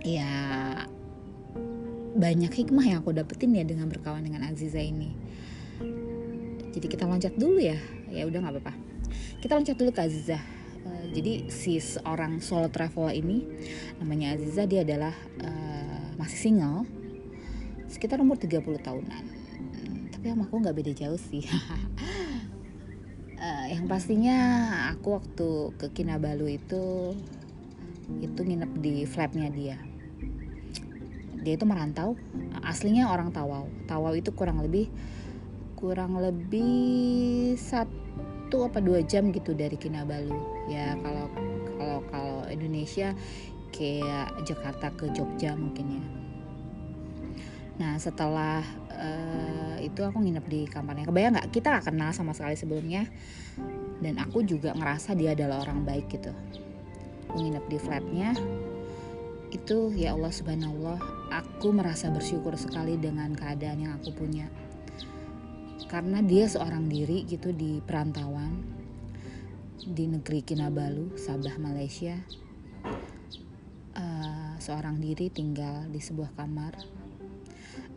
Ya 0.00 0.32
banyak 2.12 2.52
hikmah 2.52 2.84
yang 2.84 2.98
aku 3.04 3.12
dapetin 3.12 3.52
ya 3.52 3.68
dengan 3.68 3.92
berkawan 3.92 4.24
dengan 4.24 4.48
Aziza 4.48 4.80
ini. 4.80 5.12
Jadi 6.72 6.88
kita 6.88 7.04
loncat 7.04 7.36
dulu 7.36 7.60
ya. 7.60 7.76
Ya 8.08 8.24
udah 8.24 8.40
nggak 8.40 8.54
apa-apa. 8.56 8.72
Kita 9.44 9.60
loncat 9.60 9.76
dulu 9.76 9.92
ke 9.92 10.08
Aziza 10.08 10.61
uh, 10.86 11.04
jadi 11.12 11.46
si 11.50 11.78
seorang 11.78 12.40
solo 12.42 12.68
traveler 12.70 13.14
ini 13.14 13.44
namanya 13.98 14.34
Aziza 14.38 14.64
dia 14.66 14.82
adalah 14.86 15.14
uh, 15.42 16.16
masih 16.16 16.50
single 16.50 16.86
sekitar 17.92 18.24
umur 18.24 18.40
30 18.40 18.64
tahunan. 18.80 19.24
Hmm, 19.28 20.08
tapi 20.08 20.32
sama 20.32 20.48
aku 20.48 20.56
nggak 20.64 20.76
beda 20.80 20.92
jauh 20.96 21.20
sih. 21.20 21.44
Uh, 23.36 23.66
yang 23.74 23.84
pastinya 23.84 24.38
aku 24.96 25.20
waktu 25.20 25.76
ke 25.76 25.86
Kinabalu 25.92 26.56
itu 26.56 27.12
itu 28.24 28.40
nginep 28.40 28.72
di 28.80 29.04
flatnya 29.04 29.52
dia. 29.52 29.76
Dia 31.42 31.58
itu 31.58 31.66
merantau 31.68 32.16
aslinya 32.64 33.12
orang 33.12 33.28
Tawau. 33.34 33.68
Tawau 33.84 34.16
itu 34.16 34.32
kurang 34.32 34.64
lebih 34.64 34.88
kurang 35.76 36.14
lebih 36.14 37.58
satu 37.58 38.70
apa 38.70 38.78
dua 38.78 39.02
jam 39.02 39.34
gitu 39.34 39.52
dari 39.52 39.74
Kinabalu 39.74 40.51
ya 40.70 40.94
kalau 41.02 41.26
kalau 41.78 41.98
kalau 42.10 42.38
Indonesia 42.46 43.16
kayak 43.72 44.44
Jakarta 44.44 44.92
ke 44.92 45.10
Jogja 45.16 45.56
mungkin 45.56 45.86
ya. 45.98 46.04
Nah 47.80 47.96
setelah 47.96 48.60
uh, 48.92 49.76
itu 49.80 50.04
aku 50.04 50.20
nginep 50.22 50.44
di 50.46 50.60
kamarnya. 50.68 51.08
Kebayang 51.08 51.32
nggak? 51.40 51.48
Kita 51.50 51.80
gak 51.80 51.90
kenal 51.90 52.12
sama 52.12 52.36
sekali 52.36 52.54
sebelumnya. 52.54 53.08
Dan 54.02 54.20
aku 54.20 54.44
juga 54.44 54.76
ngerasa 54.76 55.16
dia 55.16 55.32
adalah 55.32 55.64
orang 55.64 55.82
baik 55.82 56.06
gitu. 56.12 56.30
Aku 57.32 57.40
nginep 57.40 57.64
di 57.66 57.78
flatnya. 57.80 58.30
Itu 59.52 59.92
ya 59.92 60.16
Allah 60.16 60.32
subhanallah 60.32 60.98
aku 61.32 61.72
merasa 61.72 62.08
bersyukur 62.12 62.56
sekali 62.56 63.00
dengan 63.00 63.32
keadaan 63.32 63.88
yang 63.88 63.92
aku 63.96 64.12
punya. 64.12 64.48
Karena 65.88 66.24
dia 66.24 66.48
seorang 66.48 66.88
diri 66.88 67.24
gitu 67.28 67.52
di 67.52 67.80
perantauan 67.84 68.71
di 69.82 70.06
negeri 70.06 70.46
Kinabalu, 70.46 71.18
Sabah, 71.18 71.58
Malaysia. 71.58 72.14
Uh, 73.92 74.56
seorang 74.62 75.02
diri 75.02 75.28
tinggal 75.28 75.90
di 75.90 75.98
sebuah 75.98 76.32
kamar. 76.38 76.78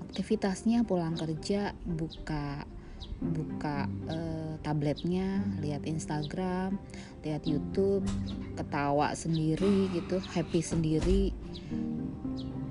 Aktivitasnya 0.09 0.83
pulang 0.83 1.15
kerja 1.15 1.77
buka 1.85 2.65
buka 3.15 3.87
uh, 4.11 4.59
tabletnya, 4.59 5.45
lihat 5.63 5.87
Instagram, 5.87 6.75
lihat 7.23 7.47
YouTube, 7.47 8.03
ketawa 8.59 9.15
sendiri 9.15 9.87
gitu, 9.93 10.19
happy 10.35 10.59
sendiri. 10.59 11.31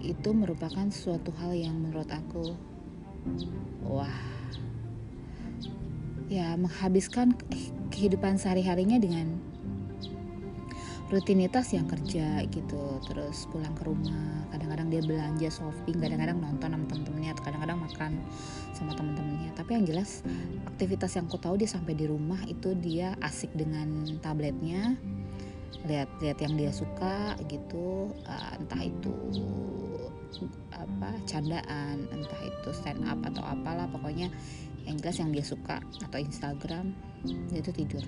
Itu 0.05 0.37
merupakan 0.37 0.91
suatu 0.93 1.33
hal 1.41 1.57
yang 1.57 1.81
menurut 1.81 2.11
aku 2.13 2.53
wah 3.85 4.21
ya 6.29 6.57
menghabiskan 6.57 7.37
kehidupan 7.95 8.35
sehari-harinya 8.35 8.99
dengan 8.99 9.39
rutinitas 11.15 11.71
yang 11.71 11.87
kerja 11.87 12.43
gitu. 12.51 12.99
Terus 13.07 13.47
pulang 13.55 13.71
ke 13.79 13.87
rumah 13.87 14.51
kadang-kadang 14.51 14.91
dia 14.91 15.03
belanja 15.07 15.49
shopping 15.51 16.03
kadang-kadang 16.03 16.43
nonton 16.43 16.75
sama 16.75 16.87
temen-temennya 16.91 17.31
atau 17.39 17.45
kadang-kadang 17.47 17.79
makan 17.79 18.13
sama 18.75 18.93
temen-temennya. 18.99 19.51
Tapi 19.55 19.71
yang 19.79 19.85
jelas 19.87 20.27
aktivitas 20.67 21.15
yang 21.15 21.31
aku 21.31 21.39
tahu 21.39 21.55
dia 21.61 21.71
sampai 21.71 21.95
di 21.95 22.11
rumah 22.11 22.43
itu 22.51 22.75
dia 22.75 23.15
asik 23.23 23.55
dengan 23.55 24.19
tabletnya 24.19 24.99
lihat-lihat 25.87 26.39
yang 26.43 26.55
dia 26.59 26.73
suka 26.75 27.39
gitu. 27.47 28.11
Uh, 28.27 28.53
entah 28.59 28.83
itu 28.83 29.15
apa 30.75 31.15
candaan 31.31 32.11
entah 32.11 32.43
itu 32.43 32.69
stand 32.75 33.07
up 33.07 33.23
atau 33.23 33.43
apalah 33.47 33.87
pokoknya 33.87 34.27
jelas 35.01 35.17
yang 35.21 35.31
dia 35.33 35.45
suka 35.45 35.81
atau 36.05 36.19
Instagram 36.21 36.93
dia 37.53 37.61
tuh 37.65 37.75
tidur. 37.75 38.05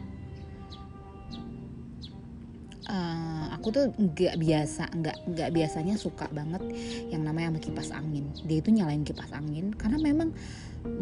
Uh, 2.87 3.51
aku 3.51 3.75
tuh 3.75 3.91
nggak 3.99 4.39
biasa 4.39 4.87
nggak 4.95 5.17
nggak 5.27 5.51
biasanya 5.51 5.99
suka 5.99 6.31
banget 6.31 6.63
yang 7.11 7.27
namanya 7.27 7.51
sama 7.51 7.61
kipas 7.61 7.91
angin. 7.91 8.31
Dia 8.47 8.63
itu 8.63 8.71
nyalain 8.71 9.03
kipas 9.03 9.35
angin 9.35 9.75
karena 9.75 9.99
memang 9.99 10.31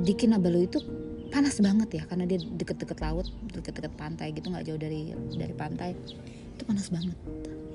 di 0.00 0.16
Kinabalu 0.16 0.64
itu 0.64 0.80
panas 1.28 1.60
banget 1.60 2.00
ya 2.00 2.02
karena 2.08 2.24
dia 2.24 2.40
deket-deket 2.40 2.98
laut 3.04 3.28
deket-deket 3.52 3.92
pantai 4.00 4.32
gitu 4.32 4.48
nggak 4.48 4.64
jauh 4.64 4.80
dari 4.80 5.12
dari 5.36 5.52
pantai. 5.52 5.92
Itu 6.56 6.64
panas 6.64 6.88
banget. 6.88 7.18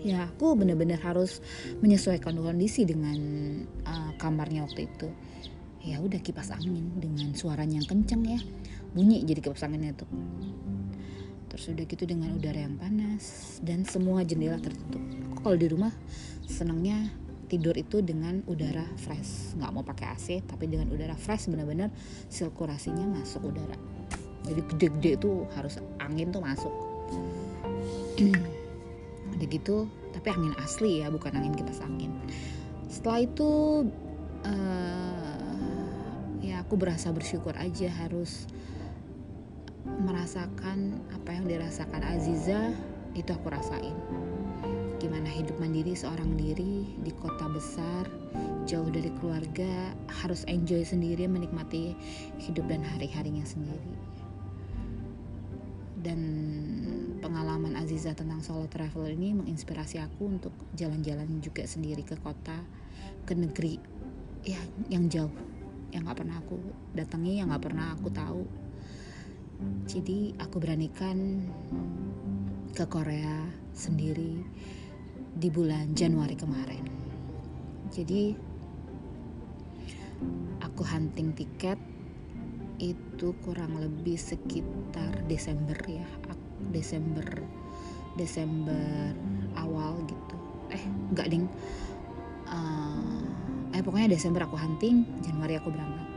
Ya 0.02 0.26
aku 0.26 0.58
bener-bener 0.58 0.98
harus 0.98 1.44
menyesuaikan 1.84 2.34
kondisi 2.40 2.88
dengan 2.88 3.20
uh, 3.86 4.12
kamarnya 4.18 4.66
waktu 4.66 4.90
itu 4.90 5.12
ya 5.90 5.98
udah 5.98 6.22
kipas 6.22 6.54
angin 6.54 6.94
dengan 7.02 7.34
suaranya 7.34 7.82
yang 7.82 7.88
kenceng 7.90 8.22
ya. 8.22 8.40
Bunyi 8.94 9.26
jadi 9.26 9.42
kipas 9.42 9.66
anginnya 9.66 9.98
tuh. 9.98 10.10
Terus 11.50 11.74
udah 11.74 11.86
gitu 11.90 12.06
dengan 12.06 12.38
udara 12.38 12.62
yang 12.62 12.78
panas 12.78 13.58
dan 13.66 13.82
semua 13.82 14.22
jendela 14.22 14.62
tertutup. 14.62 15.02
Kalau 15.42 15.58
di 15.58 15.68
rumah 15.74 15.90
senangnya 16.46 17.10
tidur 17.50 17.74
itu 17.74 18.06
dengan 18.06 18.46
udara 18.46 18.86
fresh. 19.02 19.58
Nggak 19.58 19.72
mau 19.74 19.82
pakai 19.82 20.06
AC 20.14 20.28
tapi 20.46 20.70
dengan 20.70 20.94
udara 20.94 21.18
fresh 21.18 21.50
benar-benar 21.50 21.90
sirkulasinya 22.30 23.10
masuk 23.10 23.50
udara. 23.50 23.76
Jadi 24.46 24.62
gede-gede 24.72 25.12
itu 25.18 25.32
harus 25.58 25.82
angin 25.98 26.30
tuh 26.30 26.46
masuk. 26.46 26.74
Udah 29.34 29.48
gitu 29.50 29.90
tapi 30.14 30.28
angin 30.30 30.54
asli 30.62 31.02
ya 31.02 31.10
bukan 31.10 31.34
angin 31.34 31.58
kipas 31.58 31.82
angin. 31.82 32.14
Setelah 32.90 33.26
itu 33.26 33.50
uh, 34.46 35.29
aku 36.70 36.78
berasa 36.78 37.10
bersyukur 37.10 37.58
aja 37.58 37.90
harus 37.90 38.46
merasakan 40.06 41.02
apa 41.18 41.34
yang 41.34 41.50
dirasakan 41.50 42.06
Aziza 42.06 42.78
itu 43.18 43.26
aku 43.34 43.50
rasain. 43.50 43.98
Gimana 45.02 45.34
hidup 45.34 45.58
mandiri 45.58 45.98
seorang 45.98 46.38
diri 46.38 46.94
di 47.02 47.10
kota 47.18 47.50
besar 47.50 48.06
jauh 48.70 48.86
dari 48.86 49.10
keluarga 49.18 49.98
harus 50.22 50.46
enjoy 50.46 50.86
sendiri 50.86 51.26
menikmati 51.26 51.98
hidup 52.38 52.70
dan 52.70 52.86
hari-harinya 52.86 53.50
sendiri. 53.50 53.90
Dan 55.98 56.22
pengalaman 57.18 57.82
Aziza 57.82 58.14
tentang 58.14 58.46
solo 58.46 58.70
travel 58.70 59.10
ini 59.10 59.34
menginspirasi 59.34 60.06
aku 60.06 60.38
untuk 60.38 60.54
jalan-jalan 60.78 61.42
juga 61.42 61.66
sendiri 61.66 62.06
ke 62.06 62.14
kota 62.22 62.62
ke 63.26 63.34
negeri 63.34 63.82
ya 64.46 64.62
yang 64.94 65.10
jauh 65.10 65.34
yang 65.94 66.06
nggak 66.06 66.20
pernah 66.22 66.38
aku 66.38 66.58
datangi 66.94 67.34
yang 67.42 67.50
nggak 67.50 67.64
pernah 67.66 67.88
aku 67.98 68.08
tahu. 68.14 68.44
Jadi 69.90 70.34
aku 70.40 70.56
beranikan 70.62 71.44
ke 72.72 72.86
Korea 72.88 73.44
sendiri 73.76 74.40
di 75.36 75.50
bulan 75.52 75.92
Januari 75.94 76.36
kemarin. 76.38 76.86
Jadi 77.90 78.32
aku 80.64 80.82
hunting 80.86 81.36
tiket 81.36 81.80
itu 82.80 83.36
kurang 83.44 83.76
lebih 83.84 84.16
sekitar 84.16 85.12
Desember 85.28 85.76
ya 85.84 86.08
Desember 86.72 87.28
Desember 88.16 89.12
awal 89.60 90.00
gitu. 90.08 90.38
Eh 90.72 90.84
enggak 91.12 91.28
ding. 91.32 91.46
Uh, 92.50 92.89
eh 93.80 93.84
pokoknya 93.84 94.12
Desember 94.12 94.44
aku 94.44 94.60
hunting 94.60 95.08
Januari 95.24 95.56
aku 95.56 95.72
berangkat. 95.72 96.08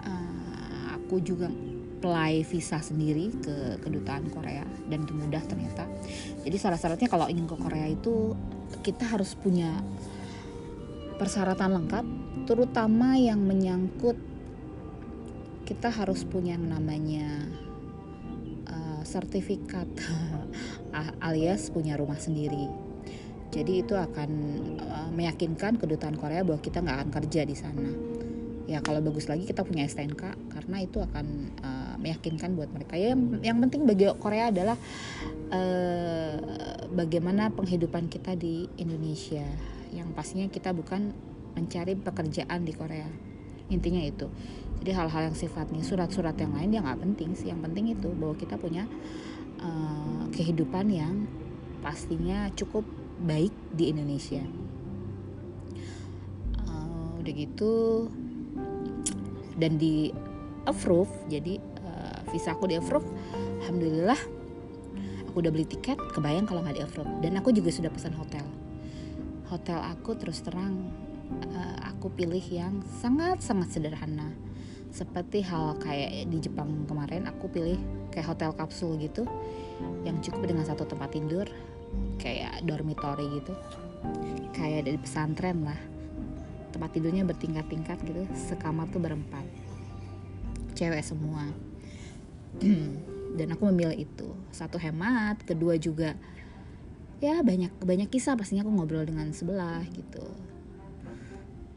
Uh, 0.00 0.96
aku 0.96 1.20
juga 1.20 1.52
apply 1.98 2.46
visa 2.46 2.80
sendiri 2.80 3.28
ke 3.42 3.76
kedutaan 3.84 4.32
Korea 4.32 4.64
dan 4.88 5.04
itu 5.04 5.12
mudah 5.12 5.44
ternyata. 5.44 5.84
Jadi 6.40 6.56
syarat-syaratnya 6.56 7.10
kalau 7.12 7.28
ingin 7.28 7.44
ke 7.44 7.58
Korea 7.60 7.84
itu 7.84 8.32
kita 8.80 9.04
harus 9.12 9.36
punya 9.36 9.84
persyaratan 11.20 11.82
lengkap 11.82 12.06
terutama 12.48 13.18
yang 13.18 13.42
menyangkut 13.44 14.16
kita 15.68 15.92
harus 15.92 16.24
punya 16.24 16.56
yang 16.56 16.70
namanya 16.70 17.44
uh, 18.70 19.02
sertifikat 19.04 19.90
alias 21.28 21.68
punya 21.68 21.98
rumah 21.98 22.16
sendiri 22.16 22.87
jadi 23.48 23.80
itu 23.80 23.96
akan 23.96 24.30
uh, 24.76 25.10
meyakinkan 25.12 25.80
kedutaan 25.80 26.20
Korea 26.20 26.44
bahwa 26.44 26.60
kita 26.60 26.84
nggak 26.84 26.96
akan 27.00 27.10
kerja 27.10 27.40
di 27.48 27.56
sana. 27.56 27.88
Ya 28.68 28.84
kalau 28.84 29.00
bagus 29.00 29.32
lagi 29.32 29.48
kita 29.48 29.64
punya 29.64 29.88
STNK 29.88 30.52
karena 30.52 30.76
itu 30.84 31.00
akan 31.00 31.26
uh, 31.64 31.94
meyakinkan 31.96 32.52
buat 32.52 32.68
mereka. 32.68 33.00
Ya 33.00 33.16
yang, 33.16 33.40
yang 33.40 33.58
penting 33.64 33.88
bagi 33.88 34.04
Korea 34.20 34.52
adalah 34.52 34.76
uh, 35.48 36.36
bagaimana 36.92 37.48
penghidupan 37.48 38.12
kita 38.12 38.36
di 38.36 38.68
Indonesia. 38.76 39.48
Yang 39.96 40.08
pastinya 40.12 40.46
kita 40.52 40.76
bukan 40.76 41.16
mencari 41.56 41.96
pekerjaan 41.96 42.68
di 42.68 42.76
Korea. 42.76 43.08
Intinya 43.72 44.04
itu. 44.04 44.28
Jadi 44.84 44.92
hal-hal 44.92 45.32
yang 45.32 45.36
sifatnya 45.40 45.80
surat-surat 45.80 46.36
yang 46.36 46.52
lain 46.52 46.76
dia 46.76 46.84
nggak 46.84 47.00
penting 47.00 47.32
sih. 47.32 47.48
Yang 47.48 47.72
penting 47.72 47.96
itu 47.96 48.12
bahwa 48.12 48.36
kita 48.36 48.60
punya 48.60 48.84
uh, 49.64 50.28
kehidupan 50.36 50.92
yang 50.92 51.24
pastinya 51.80 52.52
cukup 52.52 53.07
baik 53.22 53.54
di 53.74 53.90
Indonesia. 53.90 54.42
Uh, 56.68 57.18
udah 57.18 57.32
gitu 57.34 57.72
dan 59.58 59.74
di 59.74 60.14
approve 60.70 61.10
jadi 61.26 61.58
uh, 61.82 62.18
visa 62.30 62.54
aku 62.54 62.70
di 62.70 62.78
approve 62.78 63.06
alhamdulillah 63.64 64.18
aku 65.28 65.44
udah 65.44 65.50
beli 65.50 65.66
tiket 65.66 65.98
kebayang 66.14 66.46
kalau 66.46 66.62
nggak 66.64 66.78
di 66.78 66.82
approve. 66.82 67.10
Dan 67.20 67.38
aku 67.38 67.54
juga 67.54 67.70
sudah 67.70 67.90
pesan 67.92 68.14
hotel. 68.16 68.42
Hotel 69.48 69.78
aku 69.80 70.16
terus 70.16 70.42
terang 70.42 70.88
uh, 71.52 71.76
aku 71.88 72.10
pilih 72.10 72.42
yang 72.48 72.82
sangat 73.00 73.44
sangat 73.44 73.70
sederhana. 73.70 74.32
Seperti 74.88 75.44
hal 75.44 75.76
kayak 75.78 76.32
di 76.32 76.40
Jepang 76.40 76.88
kemarin 76.88 77.28
aku 77.28 77.46
pilih 77.52 77.76
kayak 78.08 78.34
hotel 78.34 78.56
kapsul 78.56 78.96
gitu 78.96 79.28
yang 80.02 80.18
cukup 80.24 80.48
dengan 80.48 80.64
satu 80.64 80.88
tempat 80.88 81.12
tidur 81.12 81.46
kayak 82.18 82.66
dormitory 82.66 83.40
gitu. 83.40 83.54
Kayak 84.52 84.90
dari 84.90 84.98
pesantren 84.98 85.64
lah. 85.64 85.80
Tempat 86.74 86.90
tidurnya 86.92 87.24
bertingkat-tingkat 87.24 87.98
gitu 88.04 88.22
sekamar 88.34 88.90
tuh 88.90 89.00
berempat. 89.00 89.46
Cewek 90.74 91.02
semua. 91.02 91.48
Dan 93.38 93.48
aku 93.54 93.70
memilih 93.70 94.04
itu. 94.04 94.28
Satu 94.50 94.76
hemat 94.76 95.40
kedua 95.46 95.78
juga 95.78 96.18
ya 97.18 97.42
banyak 97.42 97.82
banyak 97.82 98.06
kisah 98.14 98.38
pastinya 98.38 98.62
aku 98.62 98.70
ngobrol 98.74 99.06
dengan 99.06 99.30
sebelah 99.30 99.82
gitu. 99.94 100.22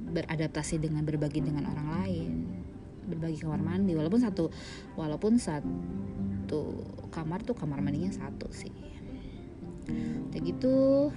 Beradaptasi 0.02 0.82
dengan 0.82 1.06
berbagi 1.06 1.42
dengan 1.42 1.70
orang 1.70 1.88
lain. 2.02 2.34
Berbagi 3.10 3.42
kamar 3.42 3.62
mandi 3.62 3.98
walaupun 3.98 4.22
satu 4.22 4.54
walaupun 4.94 5.42
satu 5.42 6.62
kamar 7.10 7.42
tuh 7.42 7.58
kamar 7.58 7.82
mandinya 7.82 8.14
satu 8.14 8.48
sih 8.54 9.01
kayak 10.32 10.44
gitu 10.56 11.10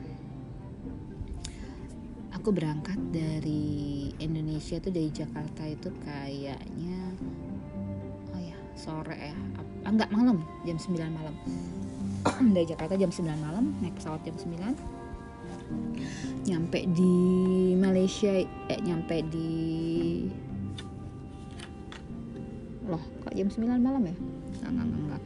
aku 2.45 2.53
berangkat 2.53 3.01
dari 3.09 4.13
Indonesia 4.21 4.77
tuh 4.77 4.93
dari 4.93 5.09
Jakarta 5.09 5.65
itu 5.65 5.89
kayaknya 6.05 7.17
oh 8.37 8.41
ya 8.45 8.59
sore 8.77 9.17
ya. 9.17 9.33
Ah, 9.89 9.89
enggak 9.89 10.13
malam 10.13 10.45
jam 10.69 10.77
9 10.77 10.93
malam. 11.09 11.33
Dari 12.57 12.69
Jakarta 12.69 13.01
jam 13.01 13.09
9 13.09 13.25
malam 13.41 13.73
naik 13.81 13.97
pesawat 13.97 14.21
jam 14.29 14.37
9 14.37 14.77
nyampe 16.45 16.85
di 16.93 17.17
Malaysia 17.81 18.45
eh 18.45 18.81
nyampe 18.85 19.25
di 19.33 19.49
loh 22.85 23.01
kok 23.25 23.33
jam 23.33 23.49
9 23.49 23.81
malam 23.81 24.05
ya? 24.05 24.17
Enggak 24.69 24.85
enggak 24.85 25.01
enggak 25.01 25.23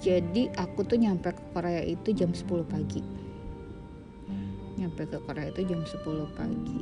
jadi 0.00 0.50
aku 0.58 0.82
tuh 0.82 0.98
nyampe 0.98 1.30
ke 1.32 1.42
Korea 1.54 1.82
itu 1.84 2.10
jam 2.12 2.34
10 2.34 2.44
pagi. 2.66 3.02
Nyampe 4.74 5.06
ke 5.06 5.18
Korea 5.22 5.48
itu 5.48 5.62
jam 5.64 5.80
10 5.84 6.38
pagi. 6.38 6.80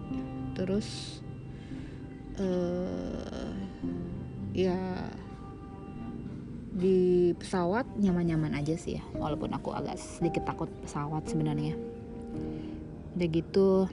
Terus 0.57 1.21
uh, 2.41 3.53
ya 4.57 4.77
di 6.73 7.31
pesawat 7.37 7.85
nyaman-nyaman 8.01 8.57
aja 8.57 8.75
sih 8.75 8.97
ya. 8.97 9.05
Walaupun 9.15 9.53
aku 9.53 9.77
agak 9.77 10.01
sedikit 10.01 10.49
takut 10.49 10.73
pesawat 10.83 11.29
sebenarnya. 11.29 11.77
Udah 13.13 13.29
gitu 13.29 13.87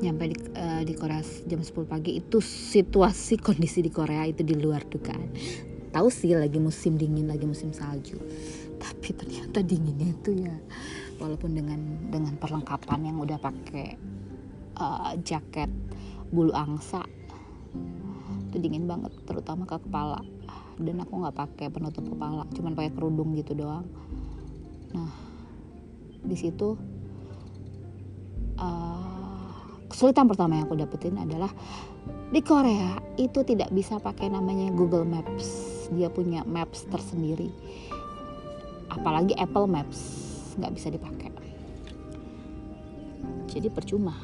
nyampe 0.00 0.32
di, 0.32 0.36
uh, 0.56 0.82
di 0.82 0.96
Korea 0.96 1.20
jam 1.46 1.60
10 1.60 1.84
pagi 1.84 2.16
itu 2.18 2.40
situasi 2.40 3.36
kondisi 3.36 3.84
di 3.84 3.92
Korea 3.92 4.24
itu 4.24 4.40
di 4.40 4.56
luar 4.56 4.82
dugaan 4.88 5.28
tahu 5.90 6.08
sih 6.08 6.32
lagi 6.34 6.58
musim 6.62 6.94
dingin 6.96 7.26
lagi 7.26 7.44
musim 7.44 7.74
salju. 7.74 8.16
Tapi 8.80 9.12
ternyata 9.12 9.60
dinginnya 9.60 10.14
itu 10.14 10.30
ya 10.46 10.56
walaupun 11.20 11.52
dengan 11.52 11.80
dengan 12.08 12.34
perlengkapan 12.40 13.12
yang 13.12 13.16
udah 13.20 13.36
pakai 13.36 13.98
uh, 14.80 15.12
jaket 15.20 15.68
bulu 16.30 16.54
angsa 16.54 17.04
itu 18.50 18.56
dingin 18.58 18.88
banget 18.88 19.12
terutama 19.26 19.68
ke 19.68 19.76
kepala. 19.78 20.22
Dan 20.80 21.04
aku 21.04 21.12
nggak 21.20 21.36
pakai 21.36 21.66
penutup 21.68 22.08
kepala 22.08 22.48
cuman 22.56 22.72
pakai 22.72 22.92
kerudung 22.94 23.36
gitu 23.36 23.52
doang. 23.52 23.84
Nah 24.96 25.12
di 26.20 26.36
situ 26.36 26.76
uh, 28.56 29.50
kesulitan 29.90 30.30
pertama 30.30 30.56
yang 30.56 30.64
aku 30.70 30.78
dapetin 30.78 31.18
adalah 31.20 31.50
di 32.30 32.40
Korea 32.46 32.94
itu 33.18 33.42
tidak 33.42 33.74
bisa 33.74 33.98
pakai 33.98 34.30
namanya 34.30 34.70
Google 34.70 35.02
Maps. 35.02 35.46
Dia 35.90 36.06
punya 36.06 36.46
Maps 36.46 36.86
tersendiri. 36.86 37.50
Apalagi 38.90 39.34
Apple 39.34 39.66
Maps 39.66 39.98
nggak 40.58 40.72
bisa 40.74 40.88
dipakai. 40.94 41.30
Jadi 43.50 43.66
percuma 43.66 44.14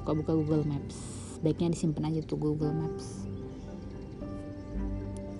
buka-buka 0.00 0.32
Google 0.32 0.64
Maps. 0.64 0.96
Baiknya 1.44 1.76
disimpan 1.76 2.08
aja 2.08 2.24
tuh 2.24 2.40
Google 2.40 2.72
Maps. 2.72 3.28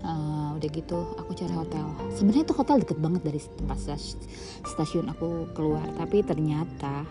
Uh, 0.04 0.60
udah 0.60 0.68
gitu 0.68 0.98
aku 1.16 1.32
cari 1.32 1.56
hotel. 1.56 1.88
Sebenarnya 2.12 2.44
itu 2.44 2.52
hotel 2.52 2.84
deket 2.84 3.00
banget 3.00 3.24
dari 3.24 3.40
tempat 3.40 3.80
stasiun 4.68 5.08
aku 5.08 5.48
keluar. 5.56 5.88
Tapi 5.96 6.20
ternyata 6.20 7.08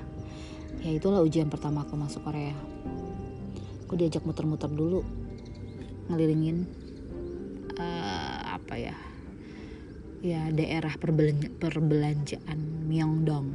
ya 0.86 0.92
itulah 0.94 1.26
ujian 1.26 1.50
pertama 1.50 1.82
aku 1.82 1.98
masuk 1.98 2.22
Korea 2.22 2.54
aku 3.94 4.02
diajak 4.02 4.26
muter-muter 4.26 4.74
dulu 4.74 5.06
ngelilingin 6.10 6.66
uh, 7.78 8.58
apa 8.58 8.74
ya 8.74 8.98
ya 10.26 10.50
daerah 10.50 10.98
perbelanja, 10.98 11.54
perbelanjaan 11.62 12.90
Myeongdong. 12.90 13.54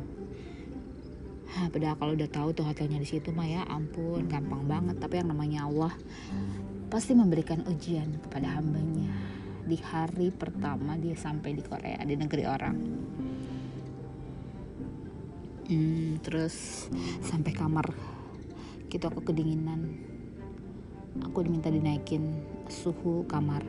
Hah, 1.59 1.67
padahal 1.75 1.99
kalau 1.99 2.15
udah 2.15 2.31
tahu 2.31 2.55
tuh 2.55 2.71
hotelnya 2.71 3.03
di 3.03 3.09
situ 3.11 3.35
mah 3.35 3.51
ya 3.51 3.67
ampun 3.67 4.31
gampang 4.31 4.63
banget. 4.63 5.03
Tapi 5.03 5.19
yang 5.19 5.35
namanya 5.35 5.67
Allah 5.67 5.91
pasti 6.87 7.19
memberikan 7.19 7.67
ujian 7.67 8.23
kepada 8.23 8.63
hambanya 8.63 9.11
di 9.67 9.75
hari 9.83 10.31
pertama 10.31 10.95
dia 11.03 11.19
sampai 11.19 11.51
di 11.59 11.67
Korea 11.67 11.99
di 12.07 12.15
negeri 12.15 12.45
orang. 12.47 12.77
Hmm, 15.67 16.23
terus 16.23 16.87
sampai 17.27 17.51
kamar 17.51 17.91
gitu 18.87 19.03
aku 19.11 19.27
kedinginan 19.27 20.09
aku 21.25 21.47
diminta 21.47 21.71
dinaikin 21.73 22.39
suhu 22.69 23.25
kamar. 23.27 23.65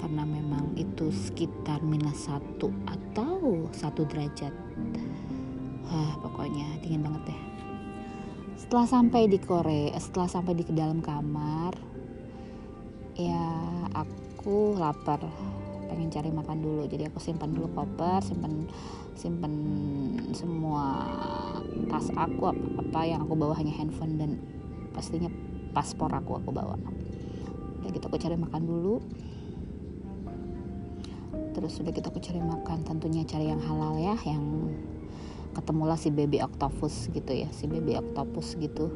Karena 0.00 0.24
memang 0.24 0.72
itu 0.80 1.12
sekitar 1.12 1.84
minus 1.84 2.24
satu 2.24 2.72
atau 2.88 3.68
satu 3.68 4.08
derajat. 4.08 4.54
Wah, 5.90 6.14
pokoknya 6.24 6.80
dingin 6.80 7.04
banget 7.04 7.34
deh. 7.34 7.40
Setelah 8.56 8.86
sampai 8.86 9.26
di 9.28 9.40
Korea 9.40 9.96
setelah 9.98 10.28
sampai 10.28 10.52
di 10.56 10.64
dalam 10.70 11.02
kamar 11.02 11.74
ya 13.18 13.44
aku 13.92 14.78
lapar. 14.78 15.20
Pengen 15.90 16.08
cari 16.08 16.30
makan 16.30 16.62
dulu. 16.62 16.82
Jadi 16.86 17.10
aku 17.10 17.18
simpan 17.18 17.50
dulu 17.50 17.66
koper 17.74 18.22
simpan 18.22 18.70
simpan 19.18 19.52
semua 20.32 21.04
tas 21.90 22.08
aku 22.14 22.54
apa, 22.54 22.64
apa 22.80 23.00
yang 23.04 23.20
aku 23.26 23.34
bawa 23.36 23.58
hanya 23.58 23.74
handphone 23.74 24.16
dan 24.16 24.38
pastinya 24.94 25.28
paspor 25.70 26.10
aku 26.12 26.38
aku 26.38 26.50
bawa. 26.50 26.76
Udah 27.80 27.90
gitu 27.90 28.04
aku 28.06 28.18
cari 28.18 28.36
makan 28.36 28.62
dulu. 28.66 29.00
Terus 31.54 31.78
udah 31.82 31.92
gitu 31.94 32.06
aku 32.06 32.20
cari 32.22 32.40
makan 32.42 32.86
tentunya 32.86 33.22
cari 33.26 33.50
yang 33.50 33.62
halal 33.62 33.98
ya 33.98 34.14
yang 34.26 34.70
ketemulah 35.50 35.98
si 35.98 36.14
baby 36.14 36.38
octopus 36.38 37.10
gitu 37.10 37.34
ya 37.34 37.50
si 37.50 37.66
baby 37.66 37.98
octopus 37.98 38.54
gitu. 38.58 38.90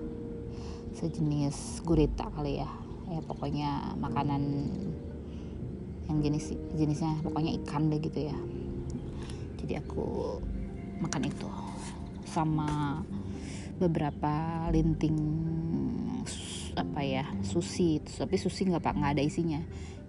Sejenis 0.95 1.83
gurita 1.83 2.31
kali 2.31 2.63
ya. 2.63 2.71
Ya 3.11 3.21
pokoknya 3.21 3.99
makanan 4.01 4.43
yang 6.09 6.19
jenis 6.21 6.53
jenisnya 6.77 7.21
pokoknya 7.25 7.57
ikan 7.63 7.91
deh 7.91 7.99
gitu 7.99 8.31
ya. 8.31 8.37
Jadi 9.65 9.81
aku 9.81 10.39
makan 11.01 11.23
itu 11.27 11.49
sama 12.29 13.01
beberapa 13.81 14.67
linting 14.71 15.19
apa 16.77 17.01
ya 17.03 17.25
sushi. 17.41 18.03
Tapi 18.03 18.37
sushi 18.37 18.69
nggak 18.69 18.83
pak. 18.83 18.95
Nggak 18.95 19.13
ada 19.19 19.23
isinya. 19.25 19.61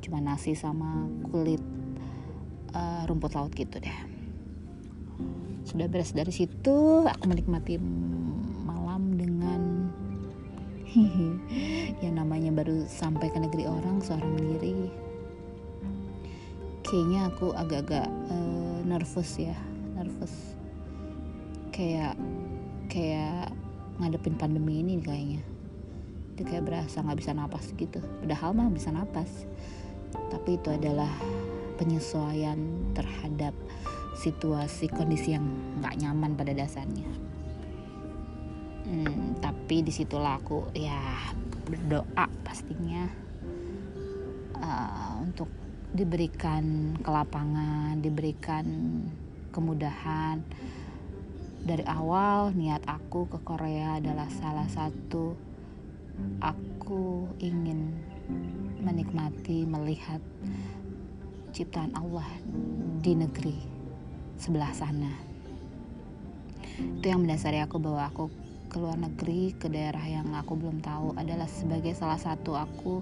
Cuma 0.04 0.22
nasi 0.22 0.54
sama 0.54 1.08
kulit 1.32 1.62
uh, 2.74 3.04
rumput 3.10 3.34
laut 3.34 3.52
gitu 3.56 3.80
deh. 3.82 4.00
Sudah 5.66 5.90
beres. 5.90 6.14
Dari 6.14 6.32
situ 6.32 7.06
aku 7.06 7.24
menikmati 7.26 7.80
malam 8.66 9.18
dengan 9.18 9.62
yang 12.04 12.16
namanya 12.18 12.54
baru 12.54 12.88
sampai 12.88 13.34
ke 13.34 13.40
negeri 13.42 13.68
orang 13.68 14.00
seorang 14.00 14.32
diri 14.40 15.06
kayaknya 16.86 17.28
aku 17.28 17.52
agak-agak 17.52 18.08
uh, 18.30 18.80
nervous 18.86 19.42
ya. 19.42 19.58
Nervous. 19.98 20.32
Kayak 21.74 22.16
kayak 22.88 23.52
ngadepin 24.00 24.38
pandemi 24.38 24.80
ini 24.86 25.02
kayaknya 25.02 25.42
dia 26.36 26.44
kayak 26.44 26.68
berasa 26.68 27.00
nggak 27.00 27.20
bisa 27.20 27.32
napas 27.32 27.66
gitu. 27.80 28.00
Padahal 28.24 28.52
mah 28.52 28.68
bisa 28.68 28.92
napas. 28.92 29.48
Tapi 30.12 30.60
itu 30.60 30.70
adalah 30.72 31.12
penyesuaian 31.80 32.92
terhadap 32.96 33.56
situasi 34.20 34.88
kondisi 34.92 35.36
yang 35.36 35.48
nggak 35.80 35.96
nyaman 36.00 36.36
pada 36.36 36.52
dasarnya. 36.56 37.08
Hmm, 38.86 39.36
tapi 39.42 39.82
di 39.82 39.92
situlah 39.92 40.38
aku 40.40 40.72
ya 40.78 41.34
berdoa 41.66 42.30
pastinya 42.46 43.10
uh, 44.62 45.18
untuk 45.26 45.50
diberikan 45.96 46.96
kelapangan 47.00 48.00
diberikan 48.04 48.66
kemudahan. 49.56 50.44
Dari 51.66 51.82
awal 51.90 52.54
niat 52.54 52.86
aku 52.86 53.26
ke 53.26 53.42
Korea 53.42 53.98
adalah 53.98 54.30
salah 54.30 54.70
satu 54.70 55.55
aku 56.40 57.30
ingin 57.42 57.94
menikmati 58.82 59.66
melihat 59.66 60.22
ciptaan 61.56 61.96
Allah 61.96 62.28
di 63.02 63.16
negeri 63.16 63.58
sebelah 64.36 64.72
sana. 64.76 65.12
Itu 66.76 67.06
yang 67.08 67.24
mendasari 67.24 67.64
aku 67.64 67.80
bahwa 67.80 68.12
aku 68.12 68.28
ke 68.68 68.76
luar 68.82 69.00
negeri 69.00 69.56
ke 69.56 69.72
daerah 69.72 70.04
yang 70.04 70.36
aku 70.36 70.60
belum 70.60 70.84
tahu 70.84 71.16
adalah 71.16 71.48
sebagai 71.48 71.96
salah 71.96 72.20
satu 72.20 72.60
aku 72.60 73.00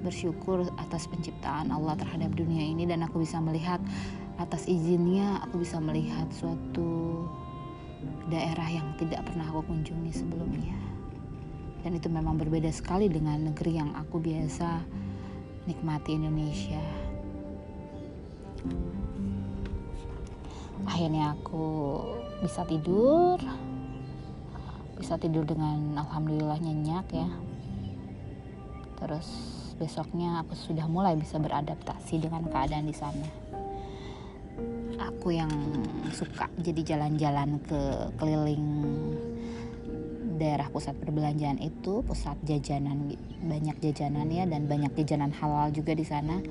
bersyukur 0.00 0.66
atas 0.80 1.04
penciptaan 1.06 1.68
Allah 1.68 1.94
terhadap 2.00 2.32
dunia 2.32 2.64
ini 2.64 2.88
dan 2.88 3.04
aku 3.04 3.20
bisa 3.20 3.36
melihat 3.38 3.78
atas 4.40 4.64
izinnya 4.66 5.44
aku 5.44 5.62
bisa 5.62 5.78
melihat 5.78 6.26
suatu 6.32 7.28
daerah 8.32 8.66
yang 8.66 8.88
tidak 8.96 9.22
pernah 9.28 9.46
aku 9.52 9.62
kunjungi 9.68 10.10
sebelumnya 10.10 10.81
dan 11.82 11.98
itu 11.98 12.06
memang 12.06 12.38
berbeda 12.38 12.70
sekali 12.70 13.10
dengan 13.10 13.50
negeri 13.50 13.82
yang 13.82 13.90
aku 13.98 14.22
biasa 14.22 14.82
nikmati 15.66 16.14
Indonesia. 16.14 16.82
Akhirnya 20.86 21.34
aku 21.34 21.66
bisa 22.42 22.62
tidur. 22.66 23.38
Bisa 24.98 25.18
tidur 25.18 25.42
dengan 25.42 25.98
alhamdulillah 25.98 26.62
nyenyak 26.62 27.06
ya. 27.10 27.28
Terus 29.02 29.26
besoknya 29.82 30.46
aku 30.46 30.54
sudah 30.54 30.86
mulai 30.86 31.18
bisa 31.18 31.42
beradaptasi 31.42 32.22
dengan 32.22 32.46
keadaan 32.46 32.86
di 32.86 32.94
sana. 32.94 33.26
Aku 35.02 35.34
yang 35.34 35.50
suka 36.14 36.46
jadi 36.62 36.94
jalan-jalan 36.94 37.58
ke 37.66 37.80
keliling 38.14 38.66
daerah 40.42 40.66
pusat 40.66 40.98
perbelanjaan 40.98 41.62
itu 41.62 42.02
pusat 42.02 42.34
jajanan 42.42 43.14
banyak 43.46 43.78
jajanan 43.78 44.26
ya 44.26 44.42
dan 44.42 44.66
banyak 44.66 44.90
jajanan 44.98 45.30
halal 45.30 45.70
juga 45.70 45.94
di 45.94 46.02
sana. 46.02 46.42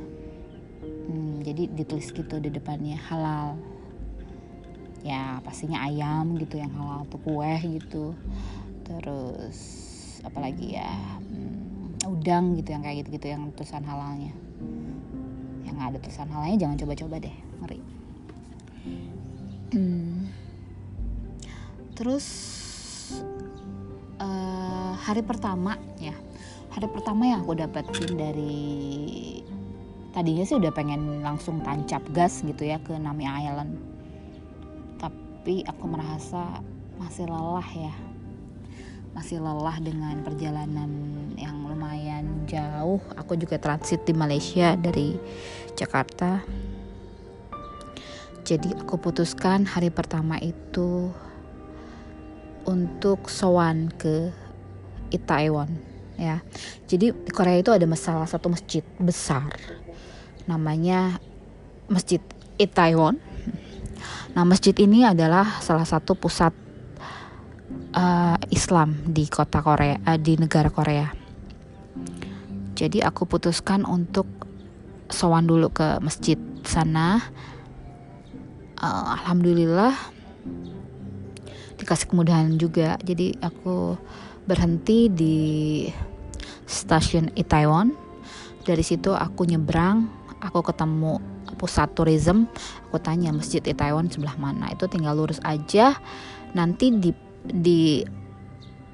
Hmm, 0.81 1.43
jadi 1.43 1.67
ditulis 1.67 2.07
gitu 2.15 2.39
di 2.39 2.47
depannya 2.47 2.95
halal. 2.95 3.59
Ya 5.03 5.43
pastinya 5.43 5.83
ayam 5.83 6.39
gitu 6.39 6.55
yang 6.55 6.71
halal 6.71 7.03
tuh 7.11 7.19
kue 7.19 7.53
gitu. 7.67 8.15
Terus 8.87 9.59
apalagi 10.23 10.79
ya 10.79 10.87
hmm, 10.87 12.07
udang 12.07 12.55
gitu 12.55 12.71
yang 12.71 12.87
kayak 12.87 13.03
gitu-gitu 13.03 13.27
yang 13.35 13.51
tulisan 13.59 13.83
halalnya. 13.83 14.31
Yang 15.67 15.77
ada 15.83 15.97
tulisan 15.99 16.31
halalnya 16.31 16.57
jangan 16.63 16.77
coba-coba 16.79 17.15
deh 17.19 17.35
ngeri. 17.59 17.81
Hmm. 19.71 20.27
terus 21.95 22.27
hari 25.01 25.21
pertama 25.25 25.77
ya. 25.97 26.13
Hari 26.71 26.87
pertama 26.87 27.27
yang 27.27 27.43
aku 27.43 27.57
dapetin 27.57 28.15
dari 28.15 28.63
tadinya 30.15 30.43
sih 30.47 30.55
udah 30.55 30.71
pengen 30.71 31.19
langsung 31.19 31.59
tancap 31.59 31.99
gas 32.15 32.39
gitu 32.45 32.63
ya 32.63 32.79
ke 32.79 32.95
Nami 32.95 33.27
Island. 33.27 33.75
Tapi 34.95 35.67
aku 35.67 35.85
merasa 35.89 36.63
masih 36.95 37.27
lelah 37.27 37.69
ya. 37.75 37.93
Masih 39.11 39.43
lelah 39.43 39.75
dengan 39.83 40.23
perjalanan 40.23 40.91
yang 41.35 41.67
lumayan 41.67 42.47
jauh. 42.47 43.03
Aku 43.19 43.35
juga 43.35 43.59
transit 43.59 44.07
di 44.07 44.15
Malaysia 44.15 44.79
dari 44.79 45.19
Jakarta. 45.75 46.39
Jadi 48.47 48.71
aku 48.79 48.95
putuskan 48.95 49.67
hari 49.67 49.91
pertama 49.91 50.39
itu 50.39 51.11
untuk 52.65 53.29
sowan 53.31 53.89
ke 53.95 54.29
Itaewon 55.11 55.69
ya. 56.21 56.39
Jadi 56.85 57.11
di 57.11 57.31
Korea 57.31 57.57
itu 57.57 57.73
ada 57.73 57.85
salah 57.97 58.29
satu 58.29 58.51
masjid 58.53 58.85
besar 59.01 59.49
namanya 60.45 61.21
Masjid 61.91 62.23
Itaewon. 62.55 63.19
Nah, 64.31 64.47
masjid 64.47 64.71
ini 64.79 65.03
adalah 65.03 65.59
salah 65.59 65.83
satu 65.83 66.15
pusat 66.15 66.55
uh, 67.91 68.39
Islam 68.47 68.95
di 69.03 69.27
kota 69.27 69.59
Korea, 69.59 69.99
uh, 70.07 70.15
di 70.15 70.39
negara 70.39 70.71
Korea. 70.71 71.11
Jadi 72.79 73.03
aku 73.03 73.27
putuskan 73.27 73.83
untuk 73.83 74.25
sowan 75.11 75.45
dulu 75.45 75.67
ke 75.75 75.99
masjid 75.99 76.39
sana. 76.63 77.19
Uh, 78.79 79.19
Alhamdulillah 79.19 79.93
dikasih 81.81 82.07
kemudahan 82.07 82.53
juga. 82.61 82.95
Jadi 83.01 83.35
aku 83.41 83.97
berhenti 84.45 85.09
di 85.09 85.37
stasiun 86.69 87.33
Itaewon. 87.33 87.93
Dari 88.61 88.85
situ 88.85 89.11
aku 89.17 89.49
nyebrang, 89.49 90.05
aku 90.37 90.61
ketemu 90.61 91.17
pusat 91.57 91.91
tourism, 91.97 92.47
aku 92.87 93.01
tanya 93.01 93.33
masjid 93.33 93.59
Itaewon 93.61 94.07
sebelah 94.13 94.37
mana. 94.37 94.69
Itu 94.69 94.85
tinggal 94.85 95.17
lurus 95.17 95.41
aja. 95.41 95.97
Nanti 96.53 96.93
di 96.93 97.11
di 97.41 98.05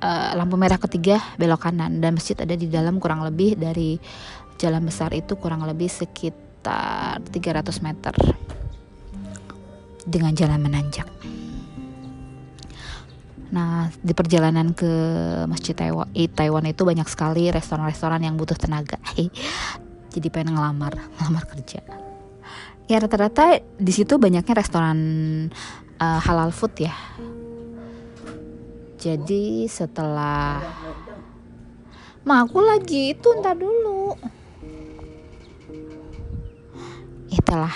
uh, 0.01 0.31
lampu 0.33 0.55
merah 0.55 0.79
ketiga 0.79 1.19
belok 1.35 1.67
kanan 1.67 1.99
dan 1.99 2.15
masjid 2.15 2.39
ada 2.39 2.55
di 2.55 2.71
dalam 2.71 3.01
kurang 3.03 3.27
lebih 3.27 3.59
dari 3.59 3.99
jalan 4.55 4.87
besar 4.87 5.11
itu 5.13 5.35
kurang 5.37 5.67
lebih 5.67 5.91
sekitar 5.91 7.19
300 7.19 7.85
meter 7.85 8.15
dengan 10.07 10.31
jalan 10.33 10.63
menanjak. 10.63 11.07
Nah, 13.57 13.89
di 13.89 14.13
perjalanan 14.13 14.69
ke 14.77 14.85
Masjid 15.49 15.73
Taiwan, 15.73 16.05
Taiwan 16.13 16.69
itu 16.69 16.85
banyak 16.85 17.09
sekali 17.09 17.49
restoran-restoran 17.49 18.21
yang 18.21 18.37
butuh 18.37 18.53
tenaga. 18.53 19.01
Jadi 20.13 20.27
pengen 20.29 20.53
ngelamar, 20.53 20.93
ngelamar 21.17 21.49
kerja. 21.49 21.81
Ya 22.85 23.01
rata-rata 23.01 23.57
di 23.81 23.89
situ 23.89 24.21
banyaknya 24.21 24.53
restoran 24.53 24.99
uh, 25.97 26.21
halal 26.21 26.53
food 26.53 26.85
ya. 26.85 26.93
Jadi 29.01 29.65
setelah 29.65 30.61
Ma 32.27 32.43
aku 32.45 32.61
lagi 32.61 33.17
itu 33.17 33.27
ntar 33.41 33.57
dulu. 33.57 34.13
Itulah 37.33 37.75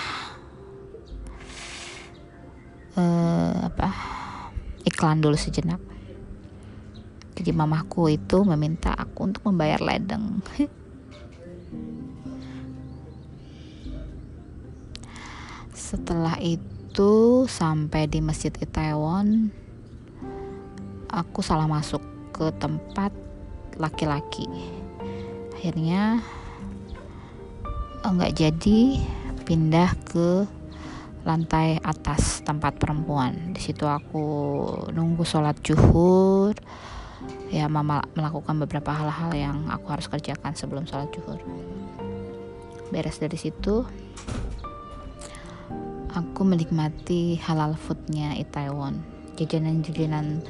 uh, 2.94 3.66
apa? 3.66 4.21
Iklan 4.82 5.22
dulu 5.22 5.36
sejenak. 5.38 5.80
Jadi 7.32 7.50
mamaku 7.56 8.12
itu 8.12 8.44
meminta 8.44 8.92
aku 8.92 9.32
untuk 9.32 9.48
membayar 9.48 9.80
ledeng. 9.80 10.44
Setelah 15.72 16.36
itu 16.40 17.44
sampai 17.48 18.08
di 18.08 18.20
Masjid 18.20 18.52
Itaewon, 18.52 19.48
aku 21.08 21.40
salah 21.44 21.68
masuk 21.68 22.00
ke 22.32 22.48
tempat 22.56 23.12
laki-laki. 23.76 24.48
Akhirnya 25.56 26.20
enggak 28.04 28.34
jadi 28.36 28.98
pindah 29.44 29.92
ke 30.08 30.48
lantai 31.22 31.78
atas 31.82 32.42
tempat 32.42 32.78
perempuan. 32.78 33.54
Di 33.54 33.62
situ 33.62 33.86
aku 33.86 34.24
nunggu 34.90 35.22
sholat 35.22 35.58
zuhur. 35.62 36.54
Ya, 37.52 37.70
mama 37.70 38.02
melakukan 38.18 38.58
beberapa 38.58 38.90
hal-hal 38.90 39.30
yang 39.36 39.58
aku 39.70 39.86
harus 39.94 40.10
kerjakan 40.10 40.58
sebelum 40.58 40.88
sholat 40.88 41.12
zuhur. 41.14 41.38
Beres 42.90 43.22
dari 43.22 43.38
situ, 43.38 43.86
aku 46.10 46.40
menikmati 46.42 47.38
halal 47.38 47.78
foodnya 47.78 48.34
Itaewon. 48.34 49.00
Jajanan-jajanan 49.38 50.42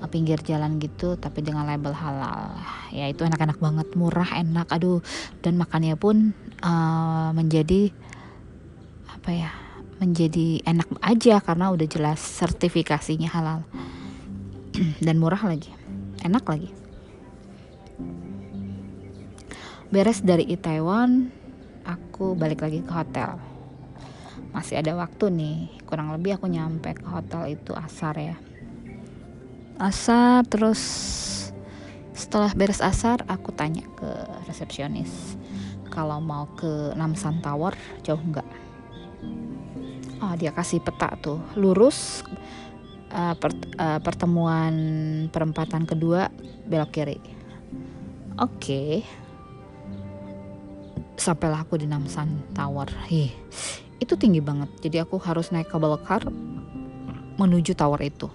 eh, 0.00 0.08
pinggir 0.08 0.38
jalan 0.46 0.78
gitu 0.78 1.18
tapi 1.18 1.42
dengan 1.42 1.66
label 1.66 1.92
halal 1.92 2.54
ya 2.94 3.10
itu 3.10 3.26
enak-enak 3.26 3.58
banget 3.58 3.88
murah 3.98 4.30
enak 4.38 4.70
aduh 4.70 5.02
dan 5.42 5.58
makannya 5.60 5.98
pun 5.98 6.32
uh, 6.62 7.34
menjadi 7.34 7.90
apa 9.10 9.30
ya 9.34 9.63
menjadi 10.04 10.60
enak 10.68 11.00
aja 11.00 11.40
karena 11.40 11.72
udah 11.72 11.88
jelas 11.88 12.20
sertifikasinya 12.20 13.32
halal. 13.32 13.64
Dan 15.04 15.16
murah 15.16 15.40
lagi 15.40 15.72
enak 16.24 16.44
lagi. 16.44 16.70
Beres 19.92 20.24
dari 20.24 20.48
Itaewon 20.48 21.32
aku 21.88 22.36
balik 22.36 22.64
lagi 22.64 22.84
ke 22.84 22.92
hotel. 22.92 23.40
Masih 24.50 24.80
ada 24.80 24.92
waktu 24.96 25.32
nih 25.32 25.56
kurang 25.88 26.10
lebih 26.12 26.40
aku 26.40 26.52
nyampe 26.52 26.96
ke 26.96 27.06
hotel 27.08 27.56
itu 27.56 27.76
asar 27.76 28.16
ya. 28.16 28.36
Asar 29.80 30.44
terus 30.48 30.80
setelah 32.14 32.52
beres 32.54 32.78
asar 32.78 33.22
aku 33.26 33.50
tanya 33.50 33.84
ke 33.98 34.10
resepsionis 34.46 35.34
kalau 35.90 36.22
mau 36.22 36.46
ke 36.54 36.94
Namsan 36.94 37.42
Tower 37.42 37.74
jauh 38.06 38.22
nggak 38.22 38.46
oh 40.24 40.32
dia 40.40 40.50
kasih 40.56 40.80
peta 40.80 41.12
tuh. 41.20 41.40
Lurus 41.60 42.24
uh, 43.12 43.36
per, 43.36 43.52
uh, 43.76 44.00
pertemuan 44.00 44.74
perempatan 45.28 45.84
kedua 45.84 46.32
belok 46.64 46.90
kiri. 46.90 47.18
Oke. 48.40 48.56
Okay. 48.58 48.92
sampailah 51.14 51.62
aku 51.62 51.78
di 51.78 51.86
Namsan 51.86 52.52
Tower. 52.58 52.90
Hi, 53.06 53.30
itu 54.02 54.18
tinggi 54.18 54.42
banget. 54.42 54.66
Jadi 54.82 54.98
aku 54.98 55.16
harus 55.22 55.54
naik 55.54 55.70
kabel 55.70 55.94
car 56.02 56.26
menuju 57.38 57.78
tower 57.78 58.02
itu. 58.02 58.26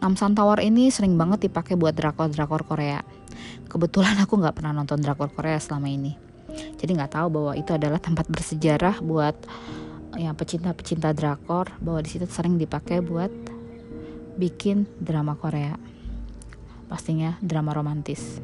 Namsan 0.00 0.32
Tower 0.32 0.64
ini 0.64 0.88
sering 0.88 1.14
banget 1.20 1.46
dipakai 1.46 1.76
buat 1.76 1.92
drakor-drakor 1.92 2.64
Korea. 2.64 3.04
Kebetulan 3.68 4.16
aku 4.16 4.40
nggak 4.40 4.56
pernah 4.56 4.72
nonton 4.72 5.04
drakor 5.04 5.28
Korea 5.28 5.60
selama 5.60 5.92
ini. 5.92 6.16
Jadi 6.80 6.90
nggak 6.96 7.20
tahu 7.20 7.26
bahwa 7.28 7.52
itu 7.52 7.70
adalah 7.76 8.00
tempat 8.00 8.26
bersejarah 8.32 9.04
buat 9.04 9.36
ya 10.14 10.30
pecinta-pecinta 10.34 11.10
drakor 11.10 11.74
bahwa 11.82 12.00
di 12.02 12.10
situ 12.10 12.26
sering 12.30 12.58
dipakai 12.58 13.02
buat 13.02 13.30
bikin 14.38 14.86
drama 14.98 15.34
Korea. 15.38 15.74
Pastinya 16.90 17.38
drama 17.42 17.74
romantis. 17.74 18.38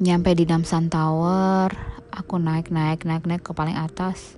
Nyampe 0.00 0.32
di 0.32 0.48
Namsan 0.48 0.88
Tower 0.88 1.68
aku 2.08 2.40
naik 2.40 2.72
naik 2.72 3.04
naik 3.04 3.24
naik 3.28 3.42
ke 3.44 3.52
paling 3.52 3.76
atas. 3.76 4.36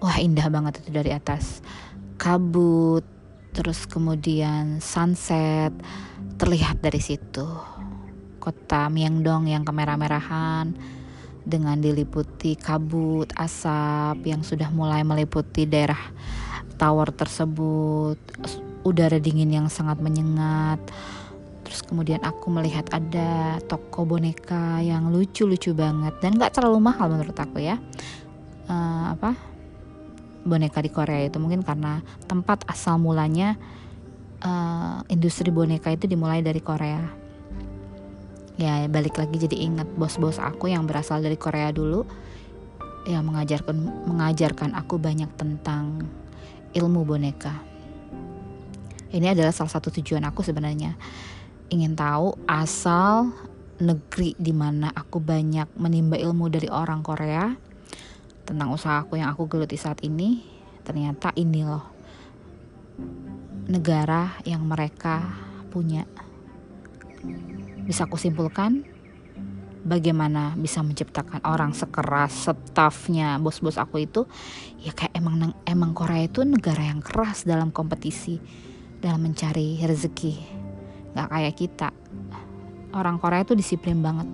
Wah 0.00 0.16
indah 0.16 0.48
banget 0.48 0.80
itu 0.80 0.90
dari 0.94 1.12
atas. 1.12 1.60
Kabut 2.16 3.04
terus 3.52 3.84
kemudian 3.84 4.78
sunset 4.78 5.74
terlihat 6.38 6.80
dari 6.80 7.02
situ. 7.02 7.46
Kota 8.38 8.88
Myeongdong 8.88 9.50
yang 9.50 9.66
kemerah-merahan 9.66 10.97
dengan 11.48 11.80
diliputi 11.80 12.52
kabut 12.60 13.32
asap 13.32 14.28
yang 14.28 14.44
sudah 14.44 14.68
mulai 14.68 15.00
meliputi 15.00 15.64
daerah 15.64 15.98
tower 16.76 17.08
tersebut 17.10 18.20
udara 18.84 19.16
dingin 19.16 19.50
yang 19.50 19.66
sangat 19.72 19.98
menyengat. 19.98 20.78
Terus 21.64 21.84
kemudian 21.84 22.20
aku 22.24 22.48
melihat 22.48 22.88
ada 22.92 23.60
toko 23.68 24.08
boneka 24.08 24.80
yang 24.80 25.12
lucu-lucu 25.12 25.76
banget 25.76 26.16
dan 26.24 26.40
gak 26.40 26.56
terlalu 26.56 26.80
mahal 26.80 27.12
menurut 27.12 27.36
aku 27.36 27.60
ya. 27.60 27.76
Uh, 28.68 29.12
apa? 29.12 29.36
Boneka 30.48 30.80
di 30.80 30.88
Korea 30.88 31.28
itu 31.28 31.36
mungkin 31.36 31.60
karena 31.60 32.00
tempat 32.24 32.64
asal 32.64 32.96
mulanya 32.96 33.60
uh, 34.40 35.04
industri 35.12 35.52
boneka 35.52 35.92
itu 35.92 36.08
dimulai 36.08 36.40
dari 36.40 36.64
Korea 36.64 37.27
ya 38.58 38.90
balik 38.90 39.22
lagi 39.22 39.38
jadi 39.38 39.56
ingat 39.70 39.86
bos-bos 39.94 40.42
aku 40.42 40.66
yang 40.66 40.84
berasal 40.84 41.22
dari 41.22 41.38
Korea 41.38 41.70
dulu 41.70 42.02
yang 43.06 43.24
mengajarkan 43.24 44.04
mengajarkan 44.04 44.76
aku 44.76 45.00
banyak 45.00 45.30
tentang 45.38 46.04
ilmu 46.76 47.08
boneka. 47.08 47.56
Ini 49.08 49.32
adalah 49.32 49.56
salah 49.56 49.72
satu 49.72 49.88
tujuan 49.88 50.20
aku 50.28 50.44
sebenarnya. 50.44 50.92
Ingin 51.72 51.96
tahu 51.96 52.36
asal 52.44 53.32
negeri 53.80 54.36
di 54.36 54.52
mana 54.52 54.92
aku 54.92 55.22
banyak 55.22 55.72
menimba 55.80 56.20
ilmu 56.20 56.52
dari 56.52 56.68
orang 56.68 57.00
Korea 57.00 57.48
tentang 58.44 58.68
usaha 58.74 59.00
aku 59.00 59.16
yang 59.16 59.32
aku 59.32 59.48
geluti 59.48 59.80
saat 59.80 60.04
ini. 60.04 60.44
Ternyata 60.84 61.32
ini 61.40 61.64
loh 61.64 61.84
negara 63.68 64.36
yang 64.44 64.64
mereka 64.64 65.24
punya 65.72 66.04
bisa 67.88 68.04
aku 68.04 68.20
simpulkan? 68.20 68.84
Bagaimana 69.88 70.52
bisa 70.60 70.84
menciptakan 70.84 71.40
orang 71.48 71.72
sekeras 71.72 72.52
stafnya 72.52 73.40
bos-bos 73.40 73.80
aku 73.80 74.04
itu? 74.04 74.28
Ya 74.84 74.92
kayak 74.92 75.16
emang 75.16 75.56
emang 75.64 75.96
Korea 75.96 76.28
itu 76.28 76.44
negara 76.44 76.84
yang 76.84 77.00
keras 77.00 77.48
dalam 77.48 77.72
kompetisi 77.72 78.36
dalam 79.00 79.24
mencari 79.24 79.80
rezeki. 79.80 80.34
Nggak 81.16 81.28
kayak 81.32 81.54
kita. 81.56 81.88
Orang 82.92 83.16
Korea 83.16 83.40
itu 83.40 83.56
disiplin 83.56 84.04
banget 84.04 84.28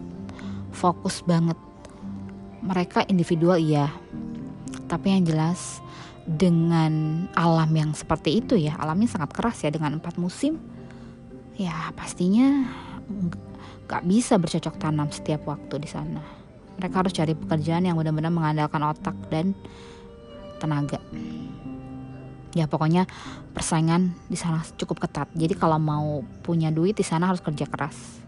fokus 0.75 1.23
banget. 1.23 1.57
Mereka 2.67 3.07
individual 3.07 3.63
iya. 3.63 3.95
Tapi 4.91 5.15
yang 5.15 5.23
jelas 5.23 5.79
dengan 6.27 7.25
alam 7.37 7.69
yang 7.77 7.93
seperti 7.93 8.41
itu 8.41 8.57
ya 8.57 8.81
alamnya 8.81 9.13
sangat 9.13 9.31
keras 9.37 9.61
ya 9.61 9.69
dengan 9.69 10.01
empat 10.01 10.17
musim 10.17 10.57
ya 11.61 11.93
pastinya 11.93 12.65
gak 13.85 14.03
bisa 14.09 14.41
bercocok 14.41 14.75
tanam 14.81 15.09
setiap 15.13 15.45
waktu 15.45 15.81
di 15.81 15.89
sana. 15.89 16.21
Mereka 16.81 16.95
harus 17.05 17.15
cari 17.15 17.37
pekerjaan 17.37 17.87
yang 17.87 17.95
benar-benar 17.95 18.33
mengandalkan 18.35 18.83
otak 18.83 19.15
dan 19.31 19.55
tenaga. 20.59 20.99
Ya 22.55 22.71
pokoknya 22.71 23.11
persaingan 23.51 24.15
di 24.31 24.39
sana 24.39 24.63
cukup 24.79 25.03
ketat. 25.05 25.27
Jadi 25.35 25.55
kalau 25.59 25.79
mau 25.79 26.23
punya 26.43 26.71
duit 26.71 26.95
di 26.95 27.07
sana 27.07 27.31
harus 27.31 27.43
kerja 27.43 27.67
keras. 27.67 28.23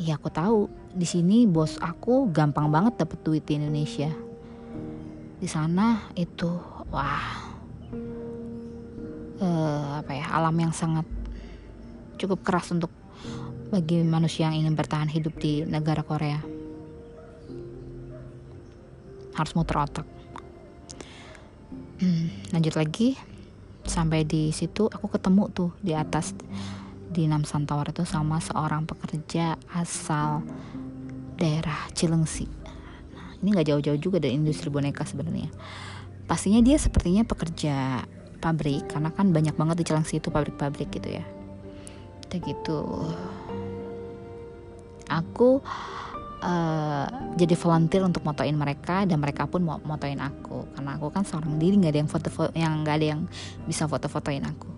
Ya 0.00 0.16
aku 0.16 0.32
tahu 0.32 0.68
di 0.92 1.04
sini 1.04 1.44
bos 1.44 1.76
aku 1.80 2.28
gampang 2.32 2.72
banget 2.72 3.00
dapet 3.00 3.20
duit 3.24 3.44
di 3.44 3.56
Indonesia. 3.56 4.12
Di 5.40 5.48
sana 5.48 6.12
itu 6.16 6.52
wah 6.92 7.50
uh, 9.40 10.04
apa 10.04 10.12
ya 10.12 10.26
alam 10.36 10.56
yang 10.56 10.72
sangat 10.72 11.08
cukup 12.20 12.44
keras 12.44 12.68
untuk 12.76 12.92
bagi 13.70 14.02
manusia 14.02 14.50
yang 14.50 14.66
ingin 14.66 14.74
bertahan 14.74 15.06
hidup 15.06 15.38
di 15.38 15.62
negara 15.62 16.02
Korea. 16.02 16.42
Harus 19.38 19.54
muter 19.54 19.78
otak. 19.78 20.06
Hmm, 22.02 22.32
lanjut 22.50 22.74
lagi 22.74 23.14
sampai 23.86 24.26
di 24.26 24.50
situ 24.50 24.90
aku 24.90 25.06
ketemu 25.06 25.48
tuh 25.54 25.70
di 25.78 25.94
atas 25.94 26.34
di 27.10 27.26
Namsan 27.30 27.66
Tower 27.66 27.90
itu 27.90 28.02
sama 28.06 28.42
seorang 28.42 28.86
pekerja 28.86 29.54
asal 29.70 30.42
daerah 31.38 31.90
Cilengsi. 31.94 32.46
Nah, 33.14 33.38
ini 33.38 33.48
nggak 33.54 33.66
jauh-jauh 33.70 34.00
juga 34.00 34.18
dari 34.18 34.34
industri 34.34 34.70
boneka 34.70 35.06
sebenarnya. 35.06 35.50
Pastinya 36.26 36.62
dia 36.62 36.78
sepertinya 36.78 37.26
pekerja 37.26 38.06
pabrik 38.40 38.88
karena 38.90 39.10
kan 39.10 39.30
banyak 39.30 39.54
banget 39.54 39.82
di 39.82 39.84
Cilengsi 39.86 40.18
itu 40.18 40.30
pabrik-pabrik 40.30 40.90
gitu 40.90 41.20
ya. 41.20 41.24
Kayak 42.30 42.54
gitu 42.54 43.10
aku 45.10 45.58
uh, 46.40 47.06
jadi 47.36 47.54
volunteer 47.56 48.02
untuk 48.04 48.24
motoin 48.24 48.56
mereka 48.56 49.04
dan 49.04 49.20
mereka 49.20 49.46
pun 49.46 49.64
mau 49.64 49.78
motoin 49.84 50.18
aku. 50.20 50.68
Karena 50.74 50.96
aku 50.96 51.06
kan 51.12 51.22
seorang 51.24 51.60
diri 51.60 51.76
nggak 51.76 51.92
ada 51.92 52.00
yang 52.00 52.10
foto, 52.10 52.28
foto 52.32 52.50
yang 52.56 52.72
nggak 52.82 52.96
ada 53.00 53.06
yang 53.16 53.20
bisa 53.68 53.84
foto-fotoin 53.86 54.44
aku. 54.44 54.70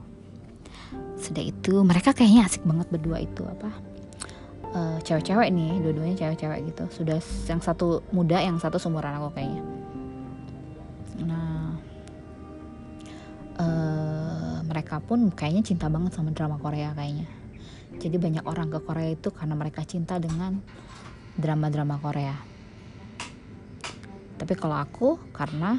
Sudah 1.23 1.43
itu 1.43 1.79
mereka 1.87 2.11
kayaknya 2.11 2.51
asik 2.51 2.67
banget 2.67 2.91
berdua 2.91 3.23
itu 3.23 3.47
apa 3.47 3.71
uh, 4.75 4.99
cewek-cewek 5.07 5.49
nih 5.55 5.79
dua-duanya 5.79 6.17
cewek-cewek 6.19 6.61
gitu. 6.75 6.85
Sudah 6.91 7.19
yang 7.47 7.61
satu 7.63 8.03
muda 8.11 8.43
yang 8.43 8.59
satu 8.59 8.77
sumuran 8.83 9.15
aku 9.23 9.31
kayaknya. 9.39 9.63
Nah 11.23 11.79
uh, 13.63 14.57
mereka 14.67 14.99
pun 14.99 15.31
kayaknya 15.31 15.63
cinta 15.63 15.87
banget 15.87 16.11
sama 16.17 16.35
drama 16.35 16.59
Korea 16.59 16.91
kayaknya 16.97 17.42
jadi 18.03 18.19
banyak 18.19 18.43
orang 18.43 18.67
ke 18.67 18.83
Korea 18.83 19.15
itu 19.15 19.31
karena 19.31 19.55
mereka 19.55 19.87
cinta 19.87 20.19
dengan 20.19 20.59
drama-drama 21.39 22.03
Korea. 22.03 22.35
Tapi 24.43 24.59
kalau 24.59 24.75
aku 24.75 25.23
karena 25.31 25.79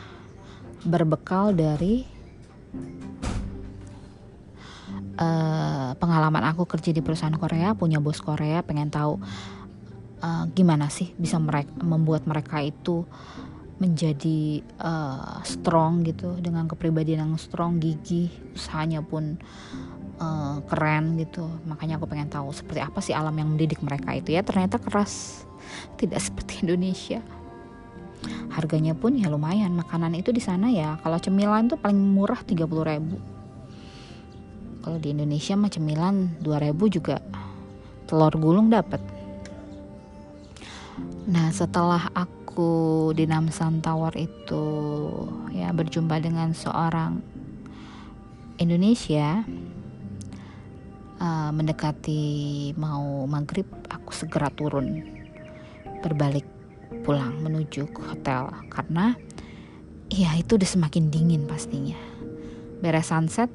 berbekal 0.87 1.51
dari 1.51 2.07
uh, 5.19 5.91
pengalaman 5.99 6.47
aku 6.47 6.63
kerja 6.63 6.95
di 6.95 7.03
perusahaan 7.03 7.35
Korea, 7.35 7.75
punya 7.75 7.99
bos 7.99 8.23
Korea, 8.23 8.63
pengen 8.63 8.87
tahu 8.87 9.19
uh, 10.23 10.43
gimana 10.55 10.87
sih 10.87 11.11
bisa 11.19 11.35
mereka 11.43 11.75
membuat 11.83 12.23
mereka 12.23 12.63
itu 12.63 13.03
menjadi 13.83 14.63
uh, 14.79 15.43
strong 15.43 16.07
gitu 16.07 16.39
dengan 16.39 16.71
kepribadian 16.71 17.27
yang 17.27 17.35
strong, 17.35 17.83
gigih, 17.83 18.31
usahanya 18.55 19.03
pun 19.03 19.35
uh, 20.19 20.59
keren 20.67 21.17
gitu. 21.17 21.47
Makanya 21.69 21.97
aku 22.01 22.05
pengen 22.09 22.29
tahu 22.29 22.51
seperti 22.51 22.81
apa 22.83 22.99
sih 22.99 23.13
alam 23.15 23.33
yang 23.37 23.53
mendidik 23.53 23.79
mereka 23.81 24.13
itu 24.13 24.35
ya. 24.35 24.41
Ternyata 24.45 24.81
keras. 24.81 25.45
Tidak 25.97 26.19
seperti 26.19 26.65
Indonesia. 26.65 27.21
Harganya 28.53 28.93
pun 28.93 29.17
ya 29.17 29.31
lumayan. 29.31 29.73
Makanan 29.73 30.13
itu 30.17 30.29
di 30.29 30.43
sana 30.43 30.69
ya 30.69 30.99
kalau 31.01 31.17
cemilan 31.17 31.71
tuh 31.71 31.79
paling 31.79 31.97
murah 31.97 32.39
30 32.41 32.63
ribu. 32.65 33.17
Kalau 34.83 34.99
di 34.99 35.15
Indonesia 35.15 35.55
mah 35.55 35.71
cemilan 35.71 36.43
2000 36.43 36.75
juga 36.91 37.23
telur 38.07 38.35
gulung 38.37 38.67
dapat 38.69 38.99
nah 41.23 41.49
setelah 41.49 42.11
aku 42.13 43.09
di 43.15 43.25
Namsan 43.25 43.79
Tower 43.81 44.13
itu 44.13 44.65
ya 45.55 45.71
berjumpa 45.71 46.19
dengan 46.19 46.51
seorang 46.51 47.23
Indonesia 48.59 49.41
uh, 51.23 51.49
mendekati 51.55 52.75
mau 52.75 53.23
maghrib 53.23 53.65
aku 53.87 54.11
segera 54.11 54.51
turun. 54.51 54.99
Berbalik 56.03 56.43
pulang 57.07 57.39
menuju 57.39 57.87
ke 57.89 58.01
hotel. 58.03 58.51
Karena 58.67 59.15
ya 60.11 60.35
itu 60.35 60.59
udah 60.59 60.67
semakin 60.67 61.07
dingin 61.07 61.47
pastinya. 61.47 61.97
Beres 62.83 63.07
sunset 63.07 63.47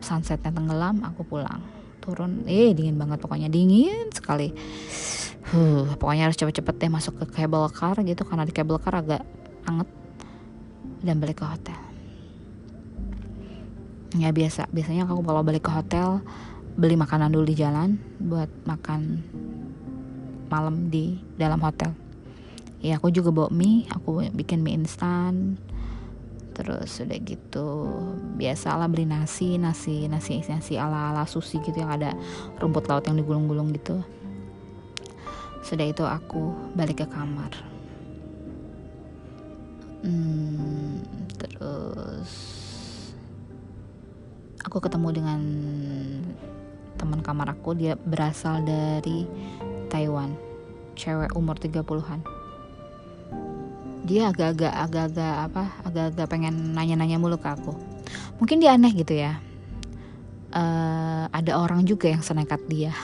sunsetnya 0.00 0.50
tenggelam 0.50 1.04
aku 1.04 1.22
pulang. 1.28 1.60
Turun 2.00 2.48
eh 2.48 2.72
dingin 2.72 2.96
banget. 2.96 3.20
Pokoknya 3.20 3.52
dingin 3.52 4.08
sekali. 4.10 4.50
Huh, 5.52 5.84
pokoknya 6.00 6.32
harus 6.32 6.38
cepet-cepet 6.40 6.74
deh 6.80 6.90
masuk 6.90 7.20
ke 7.22 7.24
cable 7.36 7.68
car 7.68 8.00
gitu. 8.00 8.24
Karena 8.24 8.48
di 8.48 8.54
cable 8.56 8.80
car 8.80 9.04
agak 9.04 9.22
anget. 9.68 9.88
Dan 11.02 11.20
balik 11.20 11.44
ke 11.44 11.46
hotel. 11.46 11.78
Ya 14.16 14.28
biasa. 14.32 14.68
Biasanya 14.72 15.08
aku 15.08 15.24
kalau 15.24 15.42
balik 15.44 15.68
ke 15.68 15.72
hotel 15.72 16.24
beli 16.72 16.96
makanan 16.96 17.32
dulu 17.32 17.44
di 17.52 17.56
jalan 17.56 18.00
buat 18.16 18.48
makan 18.64 19.20
malam 20.48 20.88
di 20.92 21.20
dalam 21.36 21.60
hotel. 21.60 21.92
Ya 22.82 22.98
aku 22.98 23.14
juga 23.14 23.30
bawa 23.30 23.48
mie 23.52 23.88
aku 23.88 24.24
bikin 24.32 24.60
mie 24.60 24.76
instan. 24.76 25.56
Terus 26.52 27.00
udah 27.00 27.18
gitu 27.24 27.88
biasalah 28.36 28.84
beli 28.92 29.08
nasi 29.08 29.56
nasi 29.56 30.04
nasi 30.04 30.44
nasi 30.44 30.76
ala 30.76 31.12
ala 31.12 31.24
sushi 31.24 31.64
gitu 31.64 31.80
yang 31.80 31.96
ada 31.96 32.12
rumput 32.60 32.84
laut 32.88 33.04
yang 33.08 33.16
digulung-gulung 33.16 33.72
gitu. 33.72 34.04
Sudah 35.64 35.88
itu 35.88 36.04
aku 36.04 36.52
balik 36.76 37.04
ke 37.04 37.06
kamar. 37.08 37.54
Hmm, 40.02 40.98
terus 41.38 42.32
aku 44.66 44.82
ketemu 44.82 45.08
dengan 45.14 45.40
teman 46.96 47.20
kamar 47.24 47.52
aku 47.52 47.76
dia 47.76 47.96
berasal 47.96 48.64
dari 48.64 49.28
Taiwan. 49.88 50.34
Cewek 50.92 51.32
umur 51.32 51.56
30-an 51.56 52.42
dia 54.02 54.34
agak-agak 54.34 54.74
agak-agak 54.74 55.34
apa 55.46 55.62
agak-agak 55.86 56.26
pengen 56.26 56.74
nanya-nanya 56.74 57.22
mulu 57.22 57.38
ke 57.38 57.48
aku. 57.48 57.72
Mungkin 58.42 58.58
dia 58.58 58.74
aneh 58.74 58.90
gitu 58.92 59.14
ya. 59.14 59.38
Uh, 60.52 61.30
ada 61.32 61.56
orang 61.56 61.86
juga 61.86 62.10
yang 62.10 62.22
senekat 62.22 62.60
dia. 62.66 62.92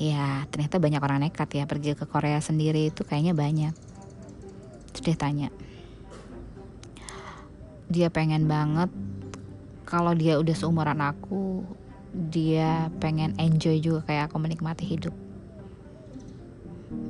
Ya 0.00 0.48
ternyata 0.48 0.80
banyak 0.80 1.04
orang 1.04 1.28
nekat 1.28 1.60
ya 1.60 1.68
pergi 1.68 1.92
ke 1.92 2.08
Korea 2.08 2.40
sendiri 2.40 2.88
itu 2.88 3.04
kayaknya 3.04 3.36
banyak. 3.36 3.76
Dia 4.96 5.12
tanya 5.12 5.52
dia 7.90 8.06
pengen 8.06 8.46
banget 8.46 8.86
kalau 9.82 10.14
dia 10.14 10.38
udah 10.38 10.54
seumuran 10.54 11.02
aku 11.02 11.66
dia 12.10 12.90
pengen 12.98 13.38
enjoy 13.38 13.78
juga 13.78 14.02
kayak 14.06 14.30
aku 14.30 14.42
menikmati 14.42 14.82
hidup. 14.82 15.14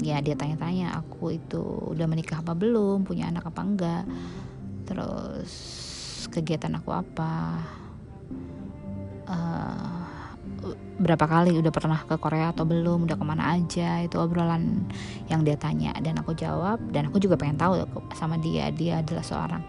Ya 0.04 0.20
dia 0.20 0.36
tanya-tanya 0.36 0.92
aku 0.92 1.32
itu 1.32 1.60
udah 1.96 2.04
menikah 2.04 2.44
apa 2.44 2.52
belum? 2.52 3.08
Punya 3.08 3.32
anak 3.32 3.48
apa 3.48 3.60
enggak? 3.64 4.04
Terus 4.84 5.52
kegiatan 6.28 6.76
aku 6.76 6.92
apa? 6.92 7.64
Uh, 9.24 10.04
berapa 11.00 11.24
kali 11.24 11.56
udah 11.56 11.72
pernah 11.72 12.04
ke 12.04 12.20
Korea 12.20 12.52
atau 12.52 12.68
belum? 12.68 13.08
Udah 13.08 13.16
ke 13.16 13.24
mana 13.24 13.56
aja? 13.56 14.04
Itu 14.04 14.20
obrolan 14.20 14.84
yang 15.32 15.48
dia 15.48 15.56
tanya. 15.56 15.96
Dan 15.96 16.20
aku 16.20 16.36
jawab 16.36 16.76
dan 16.92 17.08
aku 17.08 17.16
juga 17.16 17.40
pengen 17.40 17.56
tahu 17.56 17.80
sama 18.12 18.36
dia. 18.36 18.68
Dia 18.68 19.00
adalah 19.00 19.24
seorang 19.24 19.64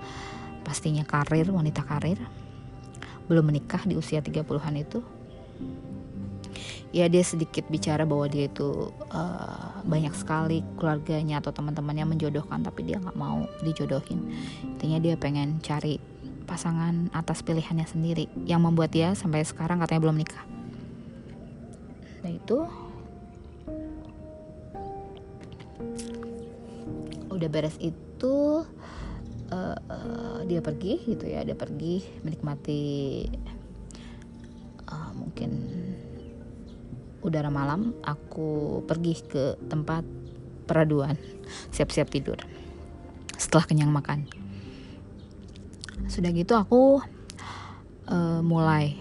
pastinya 0.67 1.07
karir 1.07 1.47
wanita 1.47 1.87
karir. 1.87 2.19
Belum 3.31 3.47
menikah 3.47 3.87
di 3.87 3.95
usia 3.95 4.19
30-an 4.19 4.75
itu 4.75 4.99
ya 6.91 7.07
dia 7.07 7.23
sedikit 7.23 7.63
bicara 7.71 8.03
bahwa 8.03 8.27
dia 8.27 8.51
itu 8.51 8.91
uh, 9.15 9.79
banyak 9.87 10.11
sekali 10.11 10.59
keluarganya 10.75 11.39
atau 11.39 11.55
teman-temannya 11.55 12.03
menjodohkan 12.03 12.59
tapi 12.61 12.83
dia 12.83 12.99
nggak 12.99 13.15
mau 13.15 13.47
dijodohin. 13.63 14.27
Intinya 14.75 14.99
dia 14.99 15.15
pengen 15.15 15.63
cari 15.63 15.97
pasangan 16.43 17.07
atas 17.15 17.39
pilihannya 17.47 17.87
sendiri 17.87 18.27
yang 18.43 18.59
membuat 18.67 18.91
dia 18.91 19.15
sampai 19.15 19.47
sekarang 19.47 19.79
katanya 19.79 20.03
belum 20.03 20.19
nikah. 20.19 20.43
Nah 22.21 22.31
itu 22.31 22.59
udah 27.31 27.49
beres 27.49 27.79
itu 27.79 28.67
uh, 29.47 29.77
uh, 29.79 30.39
dia 30.43 30.59
pergi 30.59 30.99
gitu 31.07 31.23
ya. 31.23 31.47
Dia 31.47 31.55
pergi 31.55 32.03
menikmati 32.27 32.83
mungkin 35.21 35.51
udara 37.21 37.53
malam 37.53 37.93
aku 38.01 38.81
pergi 38.89 39.21
ke 39.21 39.43
tempat 39.69 40.01
peraduan. 40.65 41.13
Siap-siap 41.69 42.09
tidur. 42.09 42.41
Setelah 43.37 43.65
kenyang 43.69 43.93
makan. 43.93 44.25
Sudah 46.09 46.33
gitu 46.33 46.57
aku 46.57 46.97
uh, 48.09 48.41
mulai 48.41 48.97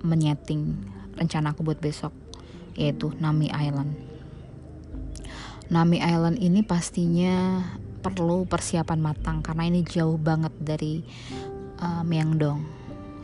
menyeting 0.00 0.80
rencana 1.18 1.52
aku 1.52 1.66
buat 1.66 1.82
besok 1.82 2.14
yaitu 2.78 3.12
Nami 3.20 3.52
Island. 3.52 3.92
Nami 5.68 6.00
Island 6.00 6.40
ini 6.40 6.64
pastinya 6.64 7.60
perlu 8.00 8.48
persiapan 8.48 9.02
matang 9.02 9.44
karena 9.44 9.68
ini 9.68 9.84
jauh 9.84 10.16
banget 10.16 10.54
dari 10.62 11.04
uh, 11.82 12.00
Myeongdong 12.06 12.77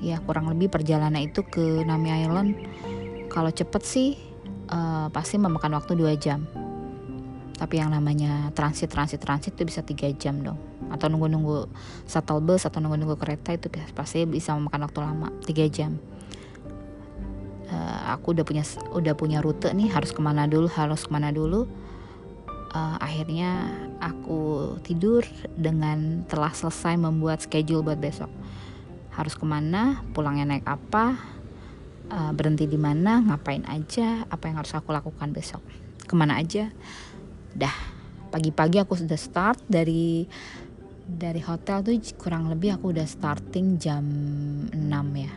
ya 0.05 0.21
kurang 0.21 0.53
lebih 0.53 0.69
perjalanan 0.69 1.25
itu 1.25 1.41
ke 1.41 1.81
Nami 1.89 2.13
Island. 2.13 2.53
Kalau 3.33 3.49
cepet 3.49 3.83
sih 3.83 4.09
uh, 4.69 5.09
pasti 5.09 5.41
memakan 5.41 5.81
waktu 5.81 5.97
dua 5.97 6.13
jam. 6.21 6.45
Tapi 7.55 7.81
yang 7.81 7.89
namanya 7.89 8.53
transit 8.53 8.93
transit 8.93 9.23
transit 9.25 9.57
itu 9.57 9.65
bisa 9.65 9.81
tiga 9.81 10.13
jam 10.13 10.45
dong. 10.45 10.61
Atau 10.93 11.09
nunggu 11.09 11.33
nunggu 11.33 11.57
shuttle 12.05 12.45
bus 12.45 12.69
atau 12.69 12.85
nunggu 12.85 13.01
nunggu 13.01 13.17
kereta 13.17 13.57
itu 13.57 13.73
pasti 13.97 14.29
bisa 14.29 14.53
memakan 14.53 14.85
waktu 14.85 14.99
lama 15.01 15.29
tiga 15.49 15.65
jam. 15.73 15.97
Uh, 17.65 18.13
aku 18.13 18.37
udah 18.37 18.45
punya 18.45 18.65
udah 18.93 19.15
punya 19.17 19.41
rute 19.41 19.73
nih 19.73 19.89
harus 19.89 20.13
ke 20.13 20.21
mana 20.21 20.45
dulu 20.45 20.69
harus 20.69 21.09
ke 21.09 21.11
mana 21.11 21.33
dulu. 21.33 21.65
Uh, 22.75 22.99
akhirnya 22.99 23.71
aku 24.03 24.75
tidur 24.83 25.23
dengan 25.55 26.27
telah 26.27 26.51
selesai 26.51 26.99
membuat 26.99 27.39
schedule 27.39 27.87
buat 27.87 28.03
besok 28.03 28.29
harus 29.15 29.35
ke 29.39 29.47
mana 29.47 30.03
pulangnya 30.11 30.45
naik 30.45 30.67
apa 30.67 31.15
uh, 32.11 32.33
berhenti 32.35 32.67
di 32.67 32.77
mana 32.77 33.23
ngapain 33.23 33.63
aja 33.71 34.27
apa 34.27 34.51
yang 34.51 34.59
harus 34.61 34.75
aku 34.75 34.91
lakukan 34.91 35.31
besok. 35.31 35.63
Ke 36.05 36.15
mana 36.19 36.39
aja. 36.43 36.69
Dah 37.55 37.75
pagi-pagi 38.35 38.83
aku 38.83 38.99
sudah 38.99 39.15
start 39.15 39.63
dari 39.71 40.27
dari 41.05 41.39
hotel 41.39 41.85
tuh 41.87 41.95
kurang 42.19 42.51
lebih 42.51 42.75
aku 42.75 42.91
udah 42.91 43.07
starting 43.07 43.79
jam 43.79 44.05
6 44.73 44.75
ya. 45.15 45.33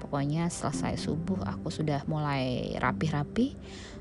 Pokoknya 0.00 0.48
selesai 0.48 0.96
subuh 0.96 1.42
aku 1.44 1.68
sudah 1.68 2.00
mulai 2.08 2.72
rapi-rapi 2.78 3.52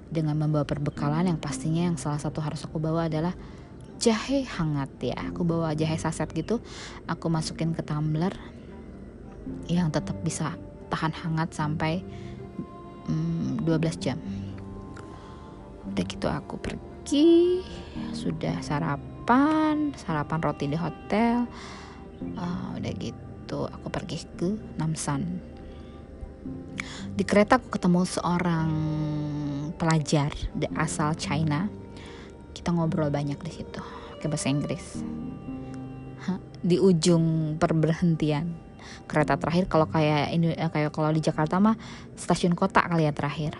dengan 0.08 0.38
membawa 0.38 0.64
perbekalan 0.64 1.28
yang 1.28 1.41
pastinya 1.41 1.89
yang 1.89 1.98
salah 1.98 2.22
satu 2.22 2.39
harus 2.39 2.62
aku 2.64 2.78
bawa 2.78 3.10
adalah 3.10 3.34
jahe 4.00 4.46
hangat 4.46 4.91
ya. 5.02 5.18
Aku 5.34 5.43
bawa 5.43 5.74
jahe 5.76 5.98
saset 5.98 6.30
gitu 6.32 6.62
aku 7.10 7.28
masukin 7.28 7.76
ke 7.76 7.82
tumbler 7.84 8.32
yang 9.70 9.89
tetap 9.89 10.18
bisa 10.22 10.54
tahan 10.89 11.14
hangat 11.14 11.50
sampai 11.54 12.02
mm, 13.10 13.66
12 13.66 14.04
jam. 14.04 14.20
Udah 15.86 16.06
gitu 16.06 16.28
aku 16.30 16.56
pergi 16.58 17.62
sudah 18.14 18.62
sarapan 18.66 19.93
sarapan 19.98 20.39
roti 20.41 20.66
di 20.70 20.78
hotel. 20.78 21.46
Uh, 22.16 22.80
udah 22.80 22.93
gitu 22.98 23.68
aku 23.70 23.88
pergi 23.91 24.24
ke 24.39 24.50
Namsan. 24.80 25.54
Di 27.16 27.24
kereta 27.26 27.58
aku 27.58 27.74
ketemu 27.74 28.02
seorang 28.06 28.70
pelajar 29.78 30.34
asal 30.78 31.14
China. 31.18 31.70
Kita 32.56 32.74
ngobrol 32.74 33.14
banyak 33.14 33.38
di 33.41 33.52
situ 33.52 33.82
ke 34.22 34.26
bahasa 34.26 34.50
Inggris. 34.50 35.02
Di 36.66 36.82
ujung 36.82 37.58
perberhentian 37.62 38.64
kereta 39.06 39.38
terakhir 39.38 39.70
kalau 39.70 39.88
kayak 39.88 40.34
ini 40.34 40.53
eh, 40.53 40.70
kayak 40.70 40.91
kalau 40.91 41.14
di 41.14 41.22
Jakarta 41.22 41.62
mah 41.62 41.78
stasiun 42.18 42.58
kota 42.58 42.84
kali 42.84 43.08
ya 43.08 43.14
terakhir. 43.14 43.58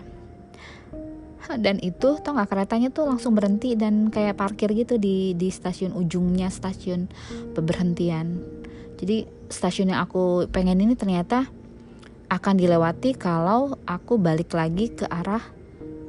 Dan 1.46 1.78
itu 1.78 2.18
tau 2.18 2.34
nggak 2.34 2.50
keretanya 2.50 2.90
tuh 2.90 3.06
langsung 3.06 3.38
berhenti 3.38 3.78
dan 3.78 4.10
kayak 4.10 4.34
parkir 4.34 4.66
gitu 4.74 4.98
di 4.98 5.30
di 5.38 5.46
stasiun 5.46 5.94
ujungnya 5.94 6.50
stasiun 6.50 7.06
pemberhentian. 7.54 8.42
Jadi 8.98 9.30
stasiun 9.46 9.94
yang 9.94 10.02
aku 10.02 10.50
pengen 10.50 10.82
ini 10.82 10.98
ternyata 10.98 11.46
akan 12.26 12.54
dilewati 12.58 13.14
kalau 13.14 13.78
aku 13.86 14.18
balik 14.18 14.50
lagi 14.58 14.90
ke 14.90 15.06
arah 15.06 15.42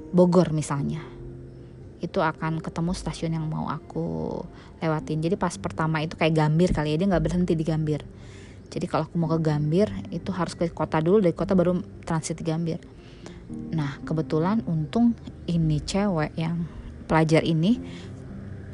Bogor 0.09 0.49
misalnya. 0.57 1.05
Itu 2.01 2.25
akan 2.25 2.57
ketemu 2.57 2.97
stasiun 2.97 3.37
yang 3.37 3.45
mau 3.45 3.69
aku 3.69 4.41
lewatin. 4.81 5.21
Jadi 5.21 5.37
pas 5.37 5.53
pertama 5.61 6.01
itu 6.01 6.17
kayak 6.17 6.33
Gambir 6.33 6.73
kali 6.73 6.97
ya 6.97 6.97
dia 6.97 7.07
nggak 7.13 7.25
berhenti 7.29 7.53
di 7.53 7.61
Gambir 7.61 8.01
jadi 8.67 8.85
kalau 8.85 9.07
aku 9.07 9.15
mau 9.15 9.31
ke 9.31 9.39
Gambir 9.39 9.87
itu 10.11 10.29
harus 10.35 10.53
ke 10.53 10.67
kota 10.71 10.99
dulu 10.99 11.23
dari 11.23 11.35
kota 11.35 11.55
baru 11.55 11.79
transit 12.03 12.39
Gambir 12.43 12.79
Nah, 13.47 13.99
kebetulan 14.03 14.59
untung 14.67 15.15
ini 15.47 15.79
cewek 15.79 16.35
yang 16.35 16.67
pelajar 17.07 17.43
ini 17.47 17.79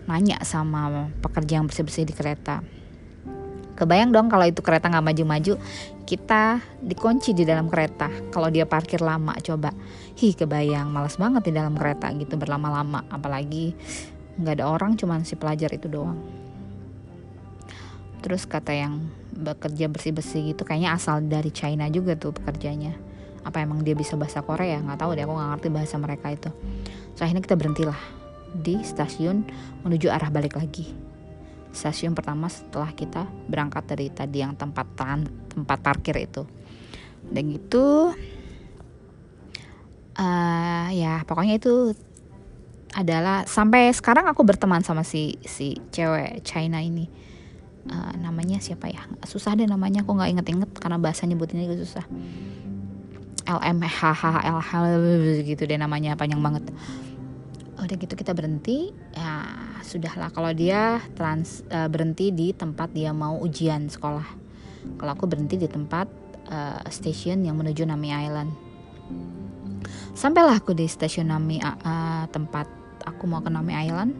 nanya 0.09 0.41
sama 0.41 1.09
pekerja 1.21 1.61
yang 1.61 1.69
bersih-bersih 1.69 2.09
di 2.09 2.13
kereta. 2.13 2.65
Kebayang 3.73 4.13
dong 4.13 4.29
kalau 4.29 4.45
itu 4.45 4.61
kereta 4.61 4.89
nggak 4.89 5.05
maju-maju, 5.13 5.57
kita 6.05 6.61
dikunci 6.81 7.33
di 7.33 7.41
dalam 7.45 7.69
kereta. 7.69 8.09
Kalau 8.29 8.49
dia 8.53 8.69
parkir 8.69 9.01
lama, 9.01 9.33
coba, 9.41 9.73
hi 10.17 10.33
kebayang, 10.33 10.93
malas 10.93 11.17
banget 11.17 11.49
di 11.49 11.53
dalam 11.57 11.73
kereta 11.73 12.13
gitu 12.13 12.37
berlama-lama, 12.37 13.05
apalagi 13.09 13.73
nggak 14.37 14.61
ada 14.61 14.65
orang, 14.69 14.93
cuman 14.93 15.25
si 15.25 15.33
pelajar 15.37 15.73
itu 15.73 15.89
doang. 15.89 16.21
Terus 18.21 18.45
kata 18.45 18.73
yang 18.77 19.09
bekerja 19.33 19.89
bersih-bersih 19.89 20.53
gitu, 20.53 20.63
kayaknya 20.63 20.93
asal 20.93 21.19
dari 21.25 21.49
China 21.49 21.89
juga 21.89 22.13
tuh 22.13 22.31
pekerjanya. 22.31 22.93
Apa 23.43 23.59
emang 23.65 23.83
dia 23.83 23.97
bisa 23.97 24.15
bahasa 24.15 24.39
Korea? 24.39 24.79
Nggak 24.79 25.03
tahu 25.03 25.11
deh 25.17 25.25
aku 25.27 25.33
nggak 25.35 25.49
ngerti 25.57 25.67
bahasa 25.73 25.95
mereka 25.99 26.27
itu. 26.31 26.49
So 27.17 27.27
akhirnya 27.27 27.43
kita 27.43 27.59
berhentilah 27.59 27.99
di 28.53 28.79
stasiun 28.85 29.43
menuju 29.83 30.07
arah 30.07 30.29
balik 30.29 30.55
lagi. 30.55 30.93
Stasiun 31.73 32.13
pertama 32.13 32.47
setelah 32.47 32.93
kita 32.93 33.25
berangkat 33.49 33.83
dari 33.89 34.07
tadi 34.13 34.45
yang 34.45 34.53
tempat 34.53 34.87
tan 34.93 35.25
tempat 35.49 35.81
parkir 35.81 36.15
itu. 36.21 36.45
Dan 37.27 37.49
gitu 37.51 38.13
uh, 40.17 40.87
ya 40.93 41.25
pokoknya 41.25 41.57
itu 41.57 41.97
adalah 42.93 43.49
sampai 43.49 43.89
sekarang 43.89 44.29
aku 44.29 44.45
berteman 44.45 44.85
sama 44.85 45.01
si 45.01 45.41
si 45.41 45.81
cewek 45.89 46.45
China 46.45 46.77
ini 46.77 47.22
uh, 47.89 48.13
namanya 48.19 48.61
siapa 48.61 48.87
ya? 48.87 49.03
Susah 49.27 49.57
deh 49.57 49.67
namanya 49.67 50.05
aku 50.05 50.15
nggak 50.15 50.29
inget-inget 50.37 50.69
karena 50.77 50.97
bahasa 51.01 51.27
nyebutinnya 51.27 51.67
juga 51.67 51.83
susah. 51.83 52.05
LMHHL 53.43 54.87
gitu 55.43 55.63
deh 55.67 55.75
namanya 55.75 56.15
panjang 56.15 56.39
banget. 56.39 56.63
Udah 57.75 57.95
gitu 57.99 58.13
kita 58.15 58.31
berhenti. 58.31 58.95
Ya 59.11 59.63
sudahlah 59.83 60.31
kalau 60.31 60.55
dia 60.55 61.03
trans 61.13 61.61
uh, 61.67 61.91
berhenti 61.91 62.31
di 62.31 62.55
tempat 62.55 62.95
dia 62.95 63.11
mau 63.11 63.35
ujian 63.43 63.91
sekolah. 63.91 64.27
Kalau 64.99 65.11
aku 65.11 65.27
berhenti 65.27 65.59
di 65.59 65.67
tempat 65.67 66.07
uh, 66.47 66.83
stasiun 66.87 67.43
yang 67.43 67.59
menuju 67.59 67.83
Nami 67.83 68.11
Island. 68.11 68.51
Sampailah 70.15 70.63
aku 70.63 70.71
di 70.71 70.87
stasiun 70.87 71.27
Nami 71.27 71.59
uh, 71.59 72.25
tempat 72.31 72.67
aku 73.03 73.27
mau 73.27 73.43
ke 73.43 73.51
Nami 73.51 73.75
Island. 73.75 74.15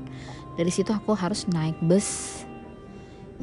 Dari 0.54 0.70
situ 0.70 0.94
aku 0.94 1.18
harus 1.18 1.50
naik 1.50 1.80
bus 1.82 2.43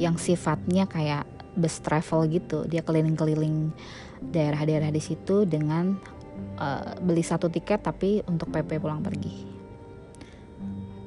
yang 0.01 0.17
sifatnya 0.17 0.89
kayak 0.89 1.29
bus 1.53 1.83
travel 1.83 2.25
gitu 2.31 2.63
dia 2.65 2.81
keliling-keliling 2.81 3.69
daerah-daerah 4.23 4.89
di 4.89 5.01
situ 5.03 5.45
dengan 5.45 5.93
uh, 6.57 6.97
beli 6.97 7.21
satu 7.21 7.51
tiket 7.51 7.85
tapi 7.85 8.25
untuk 8.25 8.49
PP 8.49 8.81
pulang 8.81 9.05
pergi. 9.05 9.49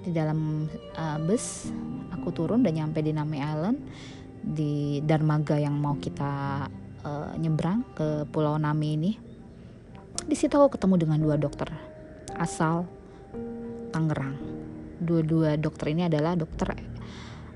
Di 0.05 0.12
dalam 0.12 0.68
uh, 0.95 1.18
bus 1.24 1.72
aku 2.12 2.28
turun 2.30 2.61
dan 2.62 2.76
nyampe 2.76 3.01
di 3.01 3.11
Nami 3.11 3.40
Island 3.40 3.78
di 4.45 5.01
Darmaga 5.01 5.57
yang 5.57 5.74
mau 5.80 5.97
kita 5.97 6.66
uh, 7.03 7.32
nyebrang 7.40 7.97
ke 7.97 8.28
Pulau 8.28 8.61
Nami 8.61 8.88
ini. 8.95 9.12
Di 10.24 10.36
situ 10.36 10.53
aku 10.55 10.76
ketemu 10.76 10.95
dengan 11.01 11.18
dua 11.18 11.36
dokter 11.40 11.72
asal 12.36 12.84
Tangerang. 13.95 14.36
Dua-dua 14.99 15.57
dokter 15.57 15.95
ini 15.95 16.07
adalah 16.07 16.34
dokter 16.34 16.74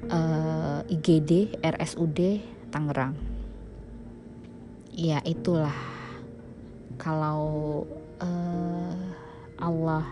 uh, 0.07 0.81
IGD 0.87 1.59
RSUD 1.59 2.43
Tangerang. 2.71 3.19
Ya 4.95 5.19
itulah. 5.27 5.75
Kalau 6.99 7.83
uh, 8.23 8.95
Allah 9.59 10.07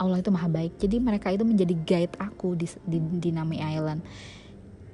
Allah 0.00 0.18
itu 0.22 0.30
maha 0.32 0.48
baik. 0.48 0.78
Jadi 0.78 0.96
mereka 1.02 1.34
itu 1.34 1.42
menjadi 1.42 1.74
guide 1.74 2.14
aku 2.16 2.54
di 2.54 2.66
di, 2.86 2.98
di 2.98 3.30
Nami 3.34 3.58
Island. 3.58 4.00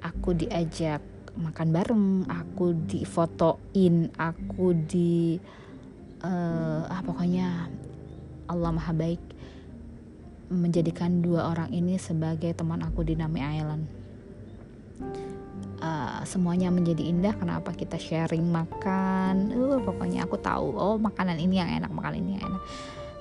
Aku 0.01 0.33
diajak 0.33 1.01
makan 1.37 1.69
bareng 1.69 2.05
aku 2.25 2.73
difotoin 2.89 4.09
aku 4.17 4.73
di 4.73 5.37
uh, 6.25 6.81
ah 6.89 7.01
pokoknya 7.05 7.69
Allah 8.49 8.73
maha 8.73 8.93
baik 8.97 9.21
menjadikan 10.49 11.21
dua 11.21 11.53
orang 11.53 11.69
ini 11.69 12.01
sebagai 12.01 12.57
teman 12.57 12.81
aku 12.81 13.05
di 13.05 13.13
Nami 13.13 13.37
Island 13.37 13.96
uh, 15.81 16.21
semuanya 16.25 16.73
menjadi 16.73 17.03
indah 17.05 17.33
kenapa 17.37 17.73
kita 17.73 17.97
sharing 17.97 18.45
makan? 18.49 19.53
Uh 19.53 19.79
pokoknya 19.81 20.25
aku 20.25 20.37
tahu 20.41 20.73
oh 20.77 20.95
makanan 20.97 21.37
ini 21.37 21.61
yang 21.61 21.69
enak 21.69 21.91
makanan 21.93 22.17
ini 22.21 22.31
yang 22.37 22.43
enak. 22.53 22.63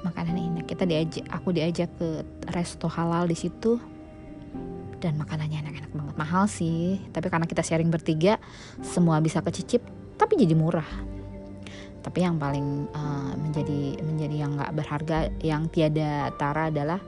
Makanan 0.04 0.36
ini 0.36 0.60
kita 0.62 0.84
diajak 0.86 1.24
aku 1.32 1.48
diajak 1.50 1.90
ke 1.98 2.22
resto 2.52 2.86
halal 2.86 3.26
di 3.26 3.36
situ 3.36 3.80
dan 5.02 5.18
makanannya 5.20 5.66
enak-enak 5.66 5.92
banget. 5.92 6.14
Mahal 6.16 6.44
sih 6.48 7.00
tapi 7.12 7.28
karena 7.28 7.44
kita 7.48 7.62
sharing 7.64 7.90
bertiga 7.92 8.40
semua 8.80 9.20
bisa 9.20 9.40
kecicip 9.44 9.82
tapi 10.16 10.38
jadi 10.40 10.56
murah. 10.56 10.88
Tapi 12.06 12.22
yang 12.22 12.38
paling 12.38 12.86
uh, 12.94 13.34
menjadi 13.34 13.98
menjadi 13.98 14.36
yang 14.46 14.54
nggak 14.54 14.72
berharga 14.78 15.18
yang 15.42 15.66
tiada 15.66 16.30
tara 16.38 16.70
adalah 16.70 17.02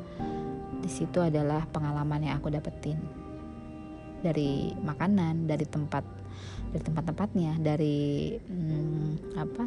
di 0.78 0.90
situ 0.90 1.22
adalah 1.22 1.68
pengalaman 1.70 2.24
yang 2.24 2.40
aku 2.40 2.50
dapetin 2.50 3.17
dari 4.20 4.74
makanan 4.74 5.46
dari 5.46 5.66
tempat 5.66 6.04
dari 6.68 6.82
tempat-tempatnya 6.84 7.52
dari 7.58 8.36
hmm, 8.36 9.38
apa? 9.38 9.64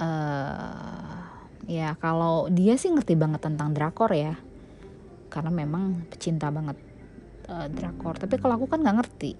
Uh, 0.00 1.20
ya 1.68 1.92
kalau 2.00 2.48
dia 2.48 2.80
sih 2.80 2.88
ngerti 2.88 3.18
banget 3.18 3.44
tentang 3.44 3.74
drakor 3.74 4.12
ya. 4.14 4.38
Karena 5.30 5.50
memang 5.52 6.08
pecinta 6.10 6.48
banget 6.50 6.78
uh, 7.50 7.66
drakor. 7.68 8.16
Tapi 8.16 8.34
kalau 8.38 8.56
aku 8.56 8.66
kan 8.70 8.80
nggak 8.80 8.96
ngerti. 9.02 9.32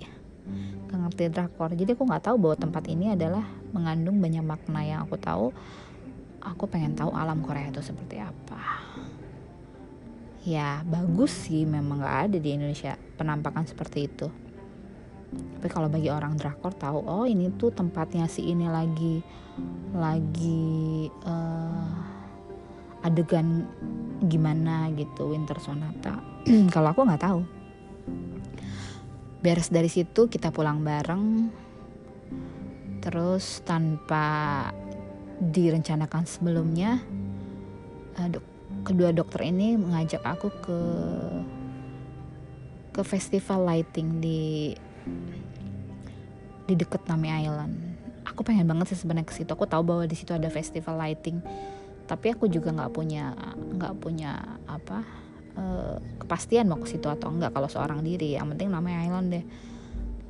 Nggak 0.90 1.00
ngerti 1.06 1.22
drakor. 1.32 1.70
Jadi 1.72 1.90
aku 1.94 2.02
nggak 2.04 2.24
tahu 2.28 2.36
bahwa 2.36 2.56
tempat 2.58 2.84
ini 2.90 3.14
adalah 3.14 3.46
mengandung 3.72 4.18
banyak 4.18 4.44
makna 4.44 4.80
yang 4.82 5.00
aku 5.06 5.16
tahu. 5.16 5.54
Aku 6.40 6.64
pengen 6.68 6.96
tahu 6.96 7.12
alam 7.12 7.44
Korea 7.44 7.68
itu 7.68 7.84
seperti 7.84 8.16
apa 8.16 8.89
ya 10.50 10.82
bagus 10.82 11.46
sih 11.46 11.62
memang 11.62 12.02
nggak 12.02 12.18
ada 12.26 12.36
di 12.42 12.50
Indonesia 12.50 12.98
penampakan 13.14 13.70
seperti 13.70 14.10
itu. 14.10 14.26
Tapi 15.30 15.68
kalau 15.70 15.86
bagi 15.86 16.10
orang 16.10 16.34
drakor 16.34 16.74
tahu 16.74 17.06
oh 17.06 17.22
ini 17.22 17.54
tuh 17.54 17.70
tempatnya 17.70 18.26
si 18.26 18.50
ini 18.50 18.66
lagi 18.66 19.22
lagi 19.94 21.06
uh, 21.22 23.06
adegan 23.06 23.62
gimana 24.26 24.90
gitu 24.98 25.30
Winter 25.30 25.62
Sonata. 25.62 26.18
Kalau 26.74 26.90
aku 26.90 27.06
nggak 27.06 27.22
tahu. 27.22 27.40
Beres 29.40 29.70
dari 29.70 29.86
situ 29.86 30.26
kita 30.26 30.50
pulang 30.50 30.82
bareng. 30.82 31.46
Terus 33.00 33.62
tanpa 33.62 34.68
direncanakan 35.40 36.28
sebelumnya 36.28 37.00
aduh 38.20 38.49
kedua 38.82 39.12
dokter 39.12 39.48
ini 39.48 39.76
mengajak 39.76 40.24
aku 40.24 40.48
ke 40.62 40.80
ke 42.90 43.02
festival 43.06 43.64
lighting 43.64 44.18
di 44.18 44.74
di 46.66 46.74
deket 46.78 47.06
Nami 47.06 47.30
Island. 47.30 47.74
Aku 48.26 48.46
pengen 48.46 48.66
banget 48.66 48.94
sih 48.94 48.98
sebenarnya 49.02 49.26
ke 49.26 49.34
situ. 49.34 49.50
Aku 49.50 49.66
tahu 49.66 49.82
bahwa 49.82 50.04
di 50.06 50.14
situ 50.14 50.30
ada 50.30 50.46
festival 50.50 50.98
lighting, 50.98 51.42
tapi 52.06 52.30
aku 52.30 52.46
juga 52.46 52.70
nggak 52.70 52.92
punya 52.94 53.34
nggak 53.74 53.94
punya 53.98 54.58
apa 54.70 55.02
uh, 55.58 55.98
kepastian 56.22 56.70
mau 56.70 56.78
ke 56.78 56.86
situ 56.86 57.06
atau 57.10 57.30
enggak 57.30 57.54
kalau 57.54 57.66
seorang 57.66 58.02
diri. 58.02 58.38
Yang 58.38 58.54
penting 58.54 58.68
Nami 58.70 58.90
Island 58.94 59.28
deh. 59.34 59.44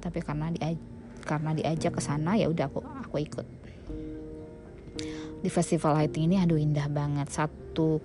Tapi 0.00 0.18
karena 0.24 0.48
di 0.48 0.60
karena 1.20 1.52
diajak 1.52 2.00
ke 2.00 2.02
sana 2.02 2.36
ya 2.40 2.48
udah 2.48 2.66
aku 2.68 2.80
aku 2.80 3.16
ikut. 3.20 3.46
Di 5.40 5.48
festival 5.48 5.96
lighting 5.96 6.28
ini 6.28 6.36
aduh 6.40 6.56
indah 6.60 6.88
banget. 6.88 7.28
Satu 7.32 8.00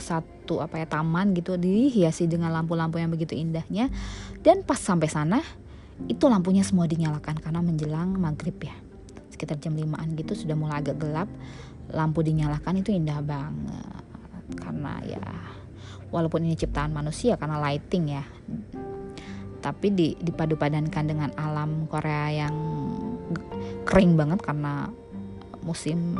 satu 0.00 0.58
apa 0.64 0.80
ya 0.80 0.86
taman 0.88 1.36
gitu 1.36 1.54
dihiasi 1.54 2.26
dengan 2.26 2.50
lampu-lampu 2.50 2.98
yang 2.98 3.12
begitu 3.12 3.36
indahnya. 3.36 3.92
Dan 4.40 4.64
pas 4.66 4.80
sampai 4.80 5.06
sana 5.06 5.38
itu 6.08 6.24
lampunya 6.26 6.64
semua 6.64 6.88
dinyalakan 6.88 7.38
karena 7.38 7.60
menjelang 7.60 8.16
maghrib 8.16 8.56
ya. 8.58 8.74
Sekitar 9.28 9.60
jam 9.60 9.76
5an 9.76 10.16
gitu 10.16 10.32
sudah 10.34 10.56
mulai 10.56 10.80
agak 10.80 10.96
gelap. 10.98 11.28
Lampu 11.92 12.24
dinyalakan 12.24 12.80
itu 12.80 12.90
indah 12.90 13.20
banget. 13.20 14.02
Karena 14.58 14.98
ya 15.06 15.22
walaupun 16.10 16.42
ini 16.42 16.58
ciptaan 16.58 16.90
manusia 16.90 17.38
karena 17.38 17.62
lighting 17.62 18.04
ya. 18.10 18.24
Tapi 19.60 19.92
di 19.92 20.16
dipadu-padankan 20.16 21.04
dengan 21.04 21.30
alam 21.36 21.84
Korea 21.86 22.32
yang 22.32 22.54
kering 23.84 24.16
banget 24.16 24.40
karena 24.40 24.88
musim 25.60 26.16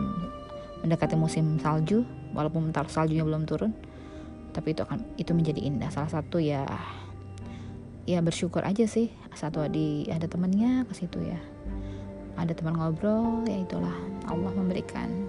mendekati 0.81 1.17
musim 1.17 1.61
salju 1.61 2.05
walaupun 2.33 2.71
bentar 2.71 2.89
saljunya 2.89 3.25
belum 3.25 3.45
turun 3.45 3.73
tapi 4.51 4.75
itu 4.75 4.83
akan 4.83 5.07
itu 5.17 5.31
menjadi 5.33 5.63
indah. 5.63 5.91
Salah 5.95 6.11
satu 6.11 6.43
ya 6.43 6.67
ya 8.09 8.19
bersyukur 8.25 8.67
aja 8.67 8.83
sih 8.91 9.13
satu 9.37 9.63
di 9.71 10.09
ada 10.11 10.27
temannya 10.27 10.85
ke 10.91 10.93
situ 10.95 11.23
ya. 11.23 11.39
Ada 12.35 12.57
teman 12.57 12.79
ngobrol 12.79 13.47
ya 13.47 13.63
itulah. 13.63 13.95
Allah 14.27 14.53
memberikan 14.55 15.29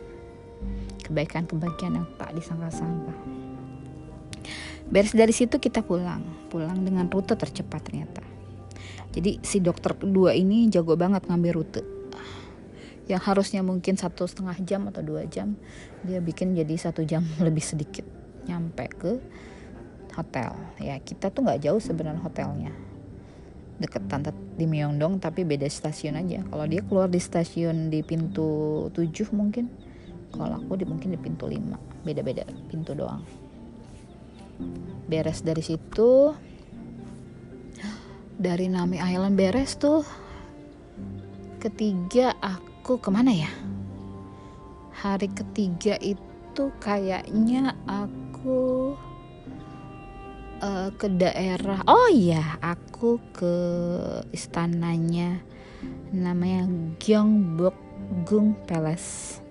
kebaikan-kebaikan 1.06 2.02
yang 2.02 2.08
tak 2.18 2.34
disangka-sangka. 2.34 3.14
Beres 4.92 5.16
dari 5.16 5.32
situ 5.32 5.62
kita 5.62 5.86
pulang. 5.86 6.24
Pulang 6.52 6.84
dengan 6.84 7.08
rute 7.08 7.38
tercepat 7.38 7.88
ternyata. 7.88 8.24
Jadi 9.12 9.44
si 9.44 9.60
dokter 9.60 9.96
kedua 10.00 10.32
ini 10.32 10.72
jago 10.72 10.96
banget 10.96 11.28
ngambil 11.28 11.52
rute 11.52 12.01
yang 13.10 13.22
harusnya 13.22 13.66
mungkin 13.66 13.98
satu 13.98 14.30
setengah 14.30 14.58
jam 14.62 14.86
atau 14.88 15.02
dua 15.02 15.26
jam 15.26 15.58
dia 16.06 16.22
bikin 16.22 16.54
jadi 16.54 16.76
satu 16.78 17.02
jam 17.06 17.26
lebih 17.46 17.64
sedikit 17.64 18.06
nyampe 18.46 18.86
ke 18.92 19.12
hotel. 20.12 20.52
Ya 20.82 21.00
kita 21.00 21.32
tuh 21.32 21.46
nggak 21.46 21.62
jauh 21.64 21.80
sebenarnya 21.80 22.22
hotelnya. 22.22 22.72
Deket 23.82 24.06
tante 24.06 24.30
di 24.60 24.70
Myeongdong 24.70 25.18
tapi 25.18 25.42
beda 25.42 25.66
stasiun 25.66 26.20
aja. 26.20 26.46
Kalau 26.46 26.66
dia 26.70 26.82
keluar 26.86 27.08
di 27.10 27.18
stasiun 27.18 27.90
di 27.90 28.06
pintu 28.06 28.90
7 28.94 29.34
mungkin 29.34 29.72
kalau 30.32 30.64
aku 30.64 30.80
di 30.80 30.86
mungkin 30.88 31.12
di 31.12 31.20
pintu 31.20 31.50
5 31.50 32.06
beda-beda 32.06 32.46
pintu 32.70 32.94
doang. 32.94 33.24
Beres 35.10 35.42
dari 35.42 35.64
situ. 35.66 36.36
Dari 38.42 38.66
Nami 38.70 38.98
Island 38.98 39.38
beres 39.38 39.78
tuh. 39.78 40.02
Ketiga 41.62 42.34
aku 42.42 42.71
ke 42.82 43.10
mana 43.14 43.32
ya? 43.32 43.52
Hari 44.92 45.30
ketiga 45.32 45.98
itu 46.02 46.70
kayaknya 46.82 47.78
aku 47.86 48.94
uh, 50.62 50.90
ke 50.94 51.08
daerah 51.10 51.82
oh 51.90 52.10
iya 52.14 52.58
aku 52.62 53.18
ke 53.34 53.56
istananya 54.30 55.42
namanya 56.14 56.70
Gyeongbokgung 57.02 58.68
Palace. 58.70 59.42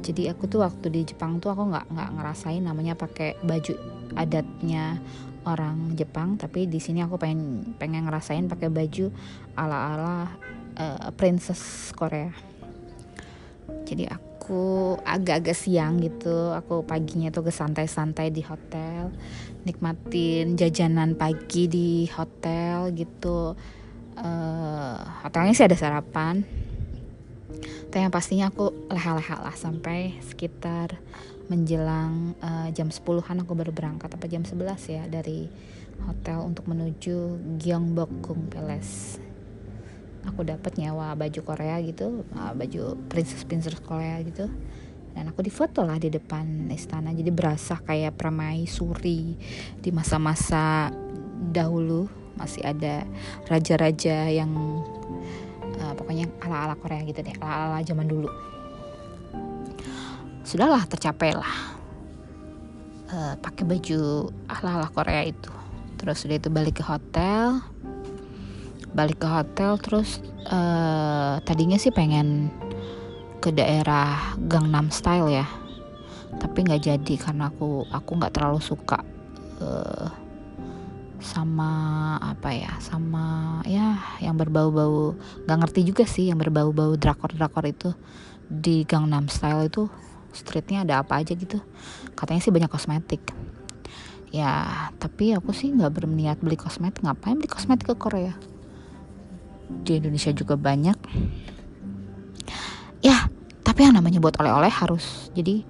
Jadi 0.00 0.30
aku 0.30 0.46
tuh 0.46 0.62
waktu 0.62 0.86
di 0.88 1.02
Jepang 1.02 1.42
tuh 1.42 1.52
aku 1.52 1.66
nggak 1.68 1.90
nggak 1.90 2.10
ngerasain 2.14 2.62
namanya 2.62 2.94
pakai 2.94 3.36
baju 3.42 3.74
adatnya 4.14 5.02
orang 5.48 5.96
Jepang 5.96 6.36
tapi 6.36 6.68
di 6.68 6.78
sini 6.78 7.00
aku 7.00 7.16
pengen 7.16 7.74
pengen 7.80 8.06
ngerasain 8.06 8.46
pakai 8.46 8.68
baju 8.68 9.08
ala 9.56 9.78
ala 9.96 10.14
uh, 10.76 11.08
princess 11.16 11.90
Korea 11.96 12.49
jadi 13.86 14.10
aku 14.12 14.98
agak-agak 15.06 15.54
siang 15.54 16.02
gitu 16.02 16.50
aku 16.52 16.82
paginya 16.82 17.30
tuh 17.30 17.46
ke 17.46 17.52
santai-santai 17.54 18.34
di 18.34 18.42
hotel 18.42 19.14
nikmatin 19.64 20.56
jajanan 20.56 21.16
pagi 21.16 21.68
di 21.68 22.08
hotel 22.08 22.92
gitu. 22.96 23.56
Uh, 24.20 24.96
hotelnya 25.24 25.52
sih 25.56 25.66
ada 25.66 25.76
sarapan. 25.76 26.44
Tapi 27.90 28.06
yang 28.06 28.14
pastinya 28.14 28.46
aku 28.48 28.70
leha-leha 28.86 29.42
lah 29.42 29.56
sampai 29.58 30.14
sekitar 30.22 30.94
menjelang 31.50 32.38
uh, 32.38 32.70
jam 32.70 32.88
10-an 32.88 33.42
aku 33.42 33.52
baru 33.58 33.74
berangkat. 33.74 34.08
Apa 34.14 34.30
jam 34.30 34.46
11 34.46 34.78
ya 34.86 35.04
dari 35.10 35.50
hotel 36.06 36.46
untuk 36.46 36.70
menuju 36.70 37.36
Gyeongbokgung 37.60 38.48
Palace 38.48 39.29
aku 40.24 40.44
dapat 40.44 40.76
nyawa 40.76 41.16
baju 41.16 41.40
Korea 41.40 41.80
gitu 41.80 42.24
uh, 42.36 42.52
baju 42.52 42.96
princess 43.08 43.44
princess 43.44 43.80
Korea 43.80 44.20
gitu. 44.24 44.48
Dan 45.10 45.26
aku 45.26 45.42
difoto 45.42 45.82
lah 45.82 45.98
di 45.98 46.06
depan 46.06 46.70
istana 46.70 47.10
jadi 47.10 47.34
berasa 47.34 47.82
kayak 47.82 48.14
permaisuri 48.14 49.34
di 49.82 49.90
masa-masa 49.90 50.94
dahulu. 51.50 52.06
Masih 52.38 52.64
ada 52.64 53.04
raja-raja 53.50 54.30
yang 54.30 54.52
uh, 55.82 55.92
pokoknya 55.98 56.30
ala-ala 56.40 56.78
Korea 56.78 57.02
gitu 57.04 57.20
deh 57.20 57.36
ala-ala 57.42 57.82
zaman 57.82 58.06
dulu. 58.06 58.30
Sudahlah 60.46 60.86
tercapai 60.86 61.36
lah 61.36 61.54
uh, 63.10 63.34
pakai 63.38 63.66
baju 63.66 64.30
ala-ala 64.46 64.88
Korea 64.94 65.26
itu. 65.26 65.52
Terus 66.00 66.24
udah 66.24 66.36
itu 66.38 66.48
balik 66.48 66.80
ke 66.80 66.84
hotel 66.86 67.60
balik 68.90 69.22
ke 69.22 69.28
hotel 69.28 69.78
terus 69.78 70.18
uh, 70.50 71.38
tadinya 71.46 71.78
sih 71.78 71.94
pengen 71.94 72.50
ke 73.40 73.54
daerah 73.54 74.36
Gangnam 74.36 74.90
Style 74.92 75.30
ya. 75.30 75.46
Tapi 76.30 76.62
nggak 76.62 76.82
jadi 76.84 77.14
karena 77.18 77.50
aku 77.50 77.86
aku 77.90 78.10
nggak 78.18 78.34
terlalu 78.34 78.60
suka 78.62 79.02
uh, 79.62 80.08
sama 81.20 82.16
apa 82.16 82.48
ya 82.56 82.80
sama 82.80 83.60
ya 83.68 84.00
yang 84.24 84.40
berbau-bau 84.40 85.12
nggak 85.44 85.58
ngerti 85.66 85.80
juga 85.84 86.08
sih 86.08 86.32
yang 86.32 86.38
berbau-bau 86.38 86.94
drakor-drakor 86.98 87.64
itu. 87.66 87.90
Di 88.50 88.82
Gangnam 88.82 89.30
Style 89.30 89.70
itu 89.70 89.86
streetnya 90.34 90.82
ada 90.82 91.06
apa 91.06 91.22
aja 91.22 91.34
gitu. 91.38 91.62
Katanya 92.18 92.42
sih 92.42 92.50
banyak 92.50 92.70
kosmetik. 92.70 93.22
Ya 94.30 94.90
tapi 94.98 95.34
aku 95.34 95.54
sih 95.54 95.70
nggak 95.70 96.02
berniat 96.02 96.38
beli 96.42 96.58
kosmetik. 96.58 97.02
Ngapain 97.06 97.38
beli 97.38 97.50
kosmetik 97.50 97.94
ke 97.94 97.96
Korea 97.98 98.49
di 99.84 99.98
Indonesia 99.98 100.30
juga 100.34 100.54
banyak. 100.54 100.98
Ya 103.00 103.30
tapi 103.64 103.86
yang 103.86 103.96
namanya 103.96 104.20
buat 104.20 104.36
oleh-oleh 104.36 104.68
harus 104.68 105.30
jadi 105.32 105.62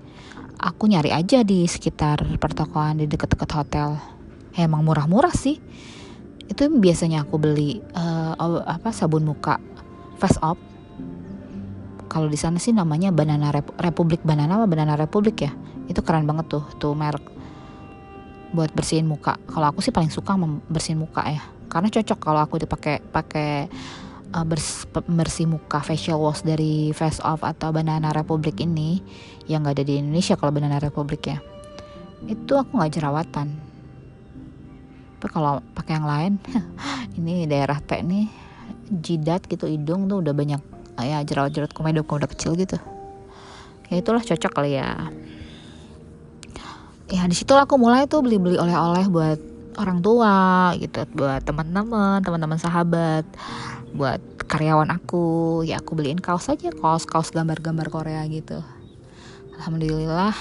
aku 0.59 0.91
nyari 0.91 1.15
aja 1.15 1.45
di 1.45 1.69
sekitar 1.69 2.41
pertokoan 2.41 3.01
di 3.01 3.07
deket-deket 3.07 3.51
hotel. 3.55 4.01
Ya, 4.57 4.67
emang 4.67 4.83
murah-murah 4.83 5.31
sih. 5.31 5.63
Itu 6.51 6.67
biasanya 6.67 7.23
aku 7.23 7.39
beli 7.39 7.79
uh, 7.95 8.35
apa 8.67 8.91
sabun 8.91 9.23
muka 9.23 9.63
face 10.19 10.41
up 10.43 10.59
kalau 12.11 12.27
di 12.27 12.35
sana 12.35 12.59
sih 12.59 12.75
namanya 12.75 13.15
Banana 13.15 13.55
Rep 13.55 13.71
Republik 13.79 14.27
Banana 14.27 14.59
apa 14.59 14.67
Banana 14.67 14.99
Republik 14.99 15.47
ya? 15.47 15.55
Itu 15.87 16.03
keren 16.03 16.27
banget 16.27 16.51
tuh 16.51 16.67
tuh 16.83 16.99
merek 16.99 17.23
buat 18.51 18.75
bersihin 18.75 19.07
muka. 19.07 19.39
Kalau 19.47 19.71
aku 19.71 19.79
sih 19.79 19.95
paling 19.95 20.11
suka 20.11 20.35
bersihin 20.67 20.99
muka 20.99 21.23
ya 21.31 21.60
karena 21.71 21.89
cocok 21.89 22.19
kalau 22.19 22.41
aku 22.43 22.59
dipakai 22.59 22.99
pakai 22.99 23.71
uh, 24.35 24.47
bersih 25.07 25.47
muka 25.47 25.79
facial 25.83 26.19
wash 26.19 26.43
dari 26.43 26.91
Face 26.91 27.23
Off 27.23 27.47
atau 27.47 27.71
Banana 27.71 28.11
Republic 28.11 28.59
ini 28.59 28.99
yang 29.47 29.63
gak 29.63 29.79
ada 29.79 29.85
di 29.87 30.03
Indonesia 30.03 30.35
kalau 30.35 30.51
Banana 30.51 30.83
Republic 30.83 31.23
ya. 31.31 31.39
Itu 32.27 32.59
aku 32.59 32.77
nggak 32.77 32.93
jerawatan. 33.01 33.49
Tapi 35.21 35.29
kalau 35.31 35.63
pakai 35.75 35.93
yang 35.97 36.07
lain 36.09 36.33
ini 37.19 37.47
daerah 37.47 37.79
T 37.79 38.03
nih 38.03 38.27
jidat 38.91 39.47
gitu 39.47 39.71
hidung 39.71 40.11
tuh 40.11 40.19
udah 40.19 40.35
banyak 40.35 40.59
ya 41.01 41.23
jerawat-jerawat 41.23 41.73
komedo 41.73 42.03
udah 42.03 42.29
kecil 42.29 42.59
gitu. 42.59 42.77
Ya 43.91 43.99
itulah 43.99 44.23
cocok 44.23 44.53
kali 44.53 44.79
ya. 44.79 45.11
Ya 47.11 47.27
di 47.27 47.35
situ 47.35 47.51
aku 47.51 47.75
mulai 47.75 48.07
tuh 48.07 48.23
beli-beli 48.23 48.55
oleh-oleh 48.55 49.07
buat 49.11 49.50
orang 49.79 50.03
tua 50.03 50.73
gitu 50.81 51.07
buat 51.15 51.45
teman-teman 51.47 52.19
teman-teman 52.25 52.59
sahabat 52.59 53.23
buat 53.95 54.23
karyawan 54.51 54.91
aku. 54.91 55.63
Ya 55.67 55.79
aku 55.79 55.95
beliin 55.95 56.19
kaos 56.19 56.51
aja 56.51 56.71
kaos 56.75 57.07
kaos 57.07 57.31
gambar-gambar 57.31 57.87
Korea 57.91 58.23
gitu. 58.27 58.63
Alhamdulillah 59.61 60.35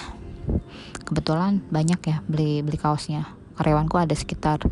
kebetulan 1.05 1.61
banyak 1.69 1.99
ya 2.05 2.17
beli 2.25 2.65
beli 2.65 2.77
kaosnya. 2.80 3.30
Karyawanku 3.59 3.99
ada 3.99 4.15
sekitar 4.15 4.63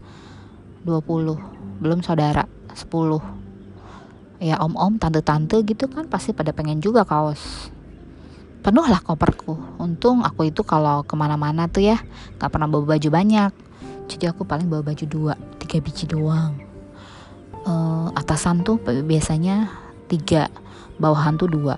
20 0.88 1.84
belum 1.84 2.00
saudara 2.02 2.48
10 2.74 2.88
ya 4.38 4.62
om-om 4.62 5.02
tante-tante 5.02 5.60
gitu 5.66 5.90
kan 5.90 6.06
pasti 6.08 6.32
pada 6.32 6.54
pengen 6.54 6.80
juga 6.82 7.04
kaos. 7.04 7.70
Penuh 8.62 8.86
lah 8.90 9.00
koperku. 9.00 9.56
Untung 9.78 10.26
aku 10.26 10.50
itu 10.50 10.66
kalau 10.66 11.06
ke 11.06 11.14
mana-mana 11.14 11.70
tuh 11.70 11.86
ya 11.86 11.98
nggak 12.38 12.50
pernah 12.50 12.68
bawa 12.70 12.98
baju 12.98 13.10
banyak 13.14 13.67
jadi 14.08 14.32
aku 14.32 14.48
paling 14.48 14.72
bawa 14.72 14.82
baju 14.82 15.06
dua 15.06 15.34
tiga 15.60 15.84
biji 15.84 16.08
doang. 16.08 16.56
Uh, 17.68 18.08
atasan 18.16 18.64
tuh 18.64 18.80
biasanya 18.80 19.68
tiga 20.08 20.48
bawahan 20.96 21.36
tuh 21.36 21.52
dua. 21.52 21.76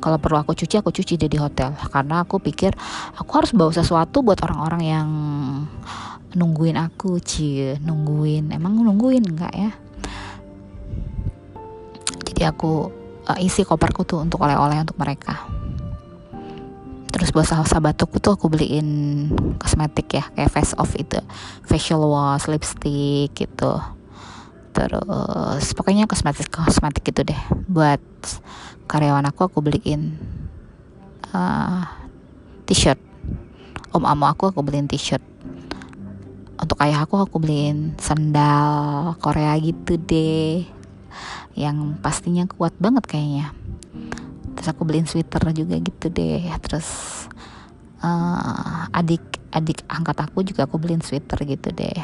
Kalau 0.00 0.16
perlu 0.16 0.40
aku 0.40 0.54
cuci 0.54 0.80
aku 0.80 0.94
cuci 0.94 1.18
di 1.18 1.36
hotel. 1.36 1.74
Karena 1.90 2.22
aku 2.22 2.38
pikir 2.38 2.72
aku 3.18 3.30
harus 3.36 3.52
bawa 3.52 3.74
sesuatu 3.74 4.22
buat 4.22 4.38
orang-orang 4.46 4.82
yang 4.86 5.08
nungguin 6.38 6.78
aku 6.78 7.18
cie 7.18 7.76
nungguin. 7.82 8.54
Emang 8.54 8.78
nungguin? 8.78 9.26
Enggak 9.26 9.52
ya. 9.52 9.70
Jadi 12.30 12.42
aku 12.46 12.88
uh, 13.26 13.38
isi 13.42 13.66
koperku 13.66 14.06
tuh 14.06 14.22
untuk 14.22 14.40
oleh-oleh 14.40 14.80
untuk 14.80 14.96
mereka 14.96 15.59
terus 17.20 17.36
buat 17.36 17.44
sahabatku 17.44 18.16
tuh 18.16 18.32
aku 18.32 18.48
beliin 18.48 19.28
kosmetik 19.60 20.16
ya 20.16 20.24
kayak 20.32 20.48
face 20.48 20.72
off 20.80 20.96
itu. 20.96 21.20
Facial 21.68 22.00
wash 22.08 22.48
lipstick 22.48 23.36
gitu. 23.36 23.76
Terus 24.72 25.76
pokoknya 25.76 26.08
kosmetik 26.08 26.48
kosmetik 26.48 27.04
gitu 27.12 27.28
deh. 27.28 27.36
Buat 27.68 28.00
karyawan 28.88 29.28
aku 29.28 29.52
aku 29.52 29.60
beliin 29.60 30.16
uh, 31.36 31.84
t-shirt. 32.64 32.96
Om 33.92 34.08
amo 34.08 34.24
aku 34.24 34.48
aku 34.48 34.64
beliin 34.64 34.88
t-shirt. 34.88 35.20
Untuk 36.56 36.80
ayah 36.80 37.04
aku 37.04 37.20
aku 37.20 37.36
beliin 37.36 38.00
sandal 38.00 39.12
Korea 39.20 39.60
gitu 39.60 40.00
deh. 40.00 40.64
Yang 41.52 42.00
pastinya 42.00 42.48
kuat 42.48 42.72
banget 42.80 43.04
kayaknya 43.04 43.59
terus 44.56 44.68
aku 44.70 44.82
beliin 44.86 45.06
sweater 45.06 45.40
juga 45.54 45.76
gitu 45.78 46.06
deh. 46.10 46.46
Terus 46.62 46.88
uh, 48.02 48.86
adik 48.94 49.22
adik 49.50 49.82
angkat 49.90 50.18
aku 50.22 50.46
juga 50.46 50.64
aku 50.66 50.78
beliin 50.78 51.02
sweater 51.02 51.42
gitu 51.44 51.70
deh. 51.74 52.00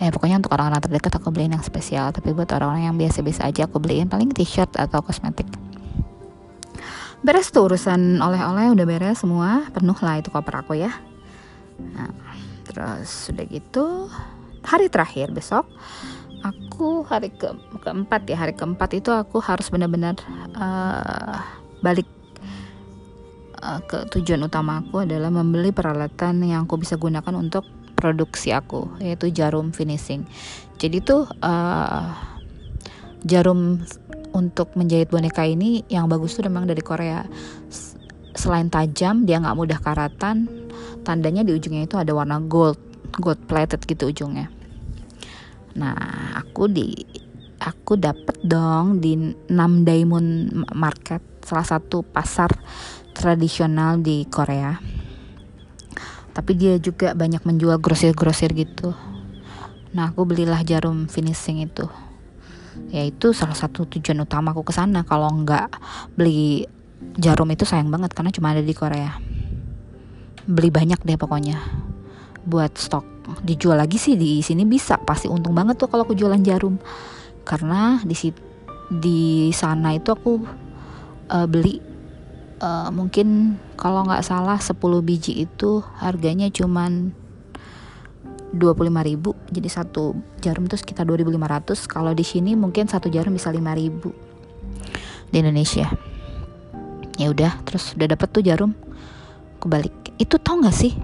Ya 0.00 0.08
pokoknya 0.08 0.40
untuk 0.40 0.56
orang-orang 0.56 0.80
terdekat 0.80 1.12
aku 1.20 1.28
beliin 1.28 1.52
yang 1.52 1.64
spesial. 1.64 2.08
Tapi 2.10 2.32
buat 2.32 2.48
orang-orang 2.56 2.88
yang 2.88 2.96
biasa-biasa 2.96 3.52
aja 3.52 3.68
aku 3.68 3.76
beliin 3.78 4.08
paling 4.08 4.32
t-shirt 4.32 4.72
atau 4.80 5.04
kosmetik. 5.04 5.46
Beres 7.20 7.52
tuh 7.52 7.68
urusan 7.68 8.16
oleh-oleh 8.16 8.72
udah 8.72 8.86
beres 8.88 9.20
semua. 9.20 9.68
Penuh 9.76 9.96
lah 10.00 10.16
itu 10.16 10.32
koper 10.32 10.64
aku 10.64 10.80
ya. 10.80 10.88
Nah, 11.76 12.12
terus 12.64 13.28
sudah 13.28 13.44
gitu 13.44 14.08
hari 14.64 14.88
terakhir 14.92 15.32
besok 15.32 15.64
aku 16.40 17.04
hari 17.04 17.32
ke 17.32 17.52
keempat 17.84 18.24
ya 18.28 18.36
hari 18.40 18.56
keempat 18.56 18.96
itu 18.96 19.12
aku 19.12 19.40
harus 19.40 19.68
benar-benar 19.68 20.16
uh, 20.56 21.40
balik. 21.84 22.08
Uh, 23.60 23.76
ke 23.84 24.08
tujuan 24.16 24.40
utama 24.40 24.80
aku 24.80 25.04
adalah 25.04 25.28
membeli 25.28 25.68
peralatan 25.68 26.40
yang 26.48 26.64
aku 26.64 26.80
bisa 26.80 26.96
gunakan 26.96 27.36
untuk 27.36 27.68
produksi 27.92 28.56
aku 28.56 28.88
yaitu 29.04 29.28
jarum 29.28 29.68
finishing. 29.76 30.24
Jadi 30.80 31.04
tuh 31.04 31.28
uh, 31.44 32.08
jarum 33.20 33.84
untuk 34.32 34.72
menjahit 34.80 35.12
boneka 35.12 35.44
ini 35.44 35.84
yang 35.92 36.08
bagus 36.08 36.40
tuh 36.40 36.48
memang 36.48 36.64
dari 36.64 36.80
Korea. 36.80 37.28
Selain 38.32 38.72
tajam 38.72 39.28
dia 39.28 39.36
nggak 39.36 39.58
mudah 39.60 39.76
karatan 39.76 40.48
tandanya 41.04 41.44
di 41.44 41.52
ujungnya 41.52 41.84
itu 41.84 42.00
ada 42.00 42.16
warna 42.16 42.40
gold 42.40 42.80
gold 43.20 43.40
plated 43.44 43.84
gitu 43.84 44.08
ujungnya 44.08 44.59
Nah, 45.78 45.94
aku 46.34 46.66
di 46.66 46.90
aku 47.60 48.00
dapet 48.00 48.40
dong 48.40 48.98
di 48.98 49.14
6 49.14 49.86
Diamond 49.86 50.64
Market, 50.72 51.20
salah 51.44 51.66
satu 51.66 52.00
pasar 52.02 52.50
tradisional 53.12 54.00
di 54.00 54.24
Korea. 54.26 54.80
Tapi 56.30 56.52
dia 56.56 56.78
juga 56.80 57.12
banyak 57.12 57.44
menjual 57.44 57.78
grosir-grosir 57.82 58.54
gitu. 58.56 58.96
Nah, 59.92 60.14
aku 60.14 60.24
belilah 60.24 60.62
jarum 60.62 61.10
finishing 61.10 61.60
itu. 61.60 61.84
Yaitu 62.94 63.34
salah 63.34 63.58
satu 63.58 63.84
tujuan 63.84 64.24
utama 64.24 64.54
aku 64.54 64.62
ke 64.64 64.72
sana. 64.72 65.02
Kalau 65.04 65.28
nggak 65.28 65.68
beli 66.16 66.64
jarum 67.18 67.50
itu 67.50 67.66
sayang 67.66 67.90
banget 67.90 68.14
karena 68.14 68.30
cuma 68.32 68.54
ada 68.54 68.62
di 68.62 68.72
Korea. 68.72 69.18
Beli 70.46 70.70
banyak 70.72 71.02
deh 71.04 71.18
pokoknya 71.20 71.60
buat 72.46 72.72
stok 72.72 73.19
dijual 73.40 73.78
lagi 73.78 73.96
sih 73.96 74.14
di 74.18 74.42
sini 74.42 74.66
bisa 74.66 74.98
pasti 75.00 75.30
untung 75.30 75.54
banget 75.54 75.78
tuh 75.78 75.88
kalau 75.88 76.04
aku 76.04 76.14
jualan 76.18 76.40
jarum. 76.42 76.76
Karena 77.46 78.02
di 78.02 78.14
di 78.90 79.50
sana 79.54 79.94
itu 79.94 80.10
aku 80.10 80.42
uh, 81.30 81.46
beli 81.46 81.78
uh, 82.58 82.90
mungkin 82.90 83.58
kalau 83.78 84.02
nggak 84.02 84.26
salah 84.26 84.58
10 84.58 84.76
biji 85.06 85.46
itu 85.46 85.80
harganya 86.02 86.50
cuman 86.50 87.14
25.000 88.50 89.54
jadi 89.54 89.68
satu 89.70 90.18
jarum 90.42 90.66
tuh 90.66 90.74
sekitar 90.74 91.06
2.500 91.06 91.86
kalau 91.86 92.10
di 92.10 92.26
sini 92.26 92.58
mungkin 92.58 92.90
satu 92.90 93.06
jarum 93.06 93.30
bisa 93.38 93.54
5.000 93.54 95.30
di 95.30 95.36
Indonesia. 95.38 95.86
Ya 97.14 97.30
udah 97.30 97.62
terus 97.62 97.94
udah 97.94 98.10
dapet 98.10 98.28
tuh 98.34 98.42
jarum 98.42 98.74
kebalik 99.60 99.92
itu 100.18 100.40
tau 100.40 100.56
nggak 100.58 100.74
sih 100.74 100.96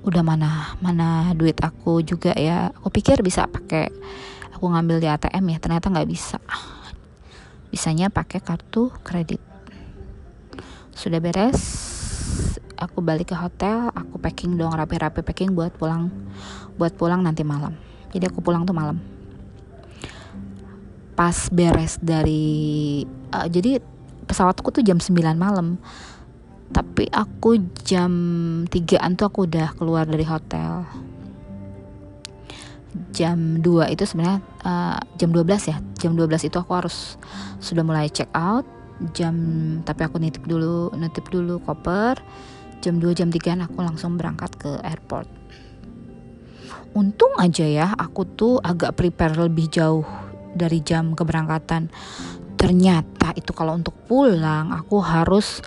udah 0.00 0.22
mana 0.24 0.74
mana 0.80 1.32
duit 1.36 1.60
aku 1.60 2.00
juga 2.00 2.32
ya. 2.36 2.72
Aku 2.80 2.88
pikir 2.88 3.20
bisa 3.20 3.44
pakai 3.44 3.92
aku 4.56 4.64
ngambil 4.68 5.00
di 5.00 5.08
ATM 5.08 5.44
ya 5.52 5.58
ternyata 5.60 5.92
nggak 5.92 6.08
bisa. 6.08 6.38
Bisanya 7.68 8.08
pakai 8.08 8.40
kartu 8.40 8.88
kredit. 9.04 9.40
Sudah 10.96 11.20
beres 11.20 11.60
aku 12.80 13.04
balik 13.04 13.30
ke 13.30 13.36
hotel 13.36 13.92
aku 13.92 14.16
packing 14.16 14.56
dong 14.56 14.72
rapi-rapi 14.72 15.20
packing 15.20 15.52
buat 15.52 15.76
pulang 15.76 16.08
buat 16.80 16.96
pulang 16.96 17.20
nanti 17.20 17.44
malam. 17.44 17.76
Jadi 18.10 18.24
aku 18.26 18.40
pulang 18.40 18.64
tuh 18.64 18.74
malam. 18.74 18.96
Pas 21.12 21.36
beres 21.52 22.00
dari 22.00 23.04
uh, 23.36 23.46
jadi 23.46 23.78
pesawatku 24.24 24.72
tuh 24.72 24.80
jam 24.80 24.96
9 24.96 25.12
malam 25.36 25.76
tapi 26.70 27.10
aku 27.10 27.58
jam 27.82 28.12
3an 28.70 29.18
tuh 29.18 29.26
aku 29.26 29.50
udah 29.50 29.74
keluar 29.74 30.06
dari 30.06 30.22
hotel. 30.22 30.86
Jam 33.10 33.62
2 33.62 33.94
itu 33.94 34.02
sebenarnya 34.06 34.42
uh, 34.62 34.98
jam 35.18 35.34
12 35.34 35.70
ya. 35.70 35.76
Jam 35.98 36.14
12 36.14 36.46
itu 36.46 36.56
aku 36.58 36.72
harus 36.74 37.18
sudah 37.58 37.82
mulai 37.82 38.06
check 38.06 38.30
out. 38.34 38.62
Jam 39.18 39.34
tapi 39.82 40.06
aku 40.06 40.22
nitip 40.22 40.46
dulu 40.46 40.94
nitip 40.94 41.26
dulu 41.26 41.58
koper. 41.58 42.22
Jam 42.78 43.02
2 43.02 43.18
jam 43.18 43.34
3 43.34 43.66
aku 43.66 43.78
langsung 43.82 44.14
berangkat 44.14 44.54
ke 44.54 44.70
airport. 44.86 45.26
Untung 46.94 47.34
aja 47.38 47.66
ya 47.66 47.86
aku 47.98 48.26
tuh 48.26 48.58
agak 48.62 48.98
prepare 48.98 49.34
lebih 49.34 49.70
jauh 49.70 50.06
dari 50.54 50.82
jam 50.82 51.18
keberangkatan. 51.18 51.90
Ternyata 52.54 53.34
itu 53.34 53.50
kalau 53.54 53.74
untuk 53.74 53.94
pulang 54.06 54.70
aku 54.74 54.98
harus 55.02 55.62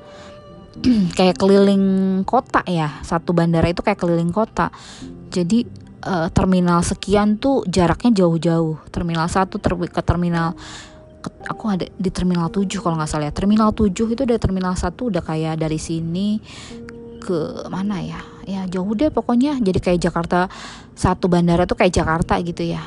kayak 1.17 1.37
keliling 1.37 1.85
kota 2.25 2.65
ya. 2.65 3.01
Satu 3.05 3.35
bandara 3.35 3.69
itu 3.69 3.85
kayak 3.85 3.99
keliling 3.99 4.33
kota. 4.33 4.73
Jadi 5.29 5.65
uh, 6.05 6.27
terminal 6.29 6.81
sekian 6.81 7.37
tuh 7.37 7.63
jaraknya 7.69 8.23
jauh-jauh. 8.23 8.81
Terminal 8.89 9.27
satu 9.29 9.57
ter 9.61 9.73
ke 9.75 10.01
terminal 10.01 10.57
ke, 11.23 11.29
aku 11.47 11.63
ada 11.71 11.85
di 11.87 12.09
terminal 12.11 12.51
7 12.51 12.67
kalau 12.81 12.99
nggak 12.99 13.09
salah 13.09 13.29
ya. 13.29 13.33
Terminal 13.33 13.71
7 13.71 13.89
itu 13.93 14.23
dari 14.27 14.39
terminal 14.39 14.75
satu 14.75 15.13
udah 15.13 15.23
kayak 15.23 15.61
dari 15.61 15.79
sini 15.79 16.41
ke 17.23 17.69
mana 17.71 18.03
ya? 18.03 18.21
Ya 18.43 18.61
jauh 18.67 18.91
deh 18.93 19.13
pokoknya. 19.13 19.57
Jadi 19.63 19.79
kayak 19.79 19.99
Jakarta 20.03 20.51
satu 20.93 21.31
bandara 21.31 21.63
tuh 21.63 21.79
kayak 21.79 21.93
Jakarta 21.95 22.37
gitu 22.43 22.65
ya. 22.65 22.83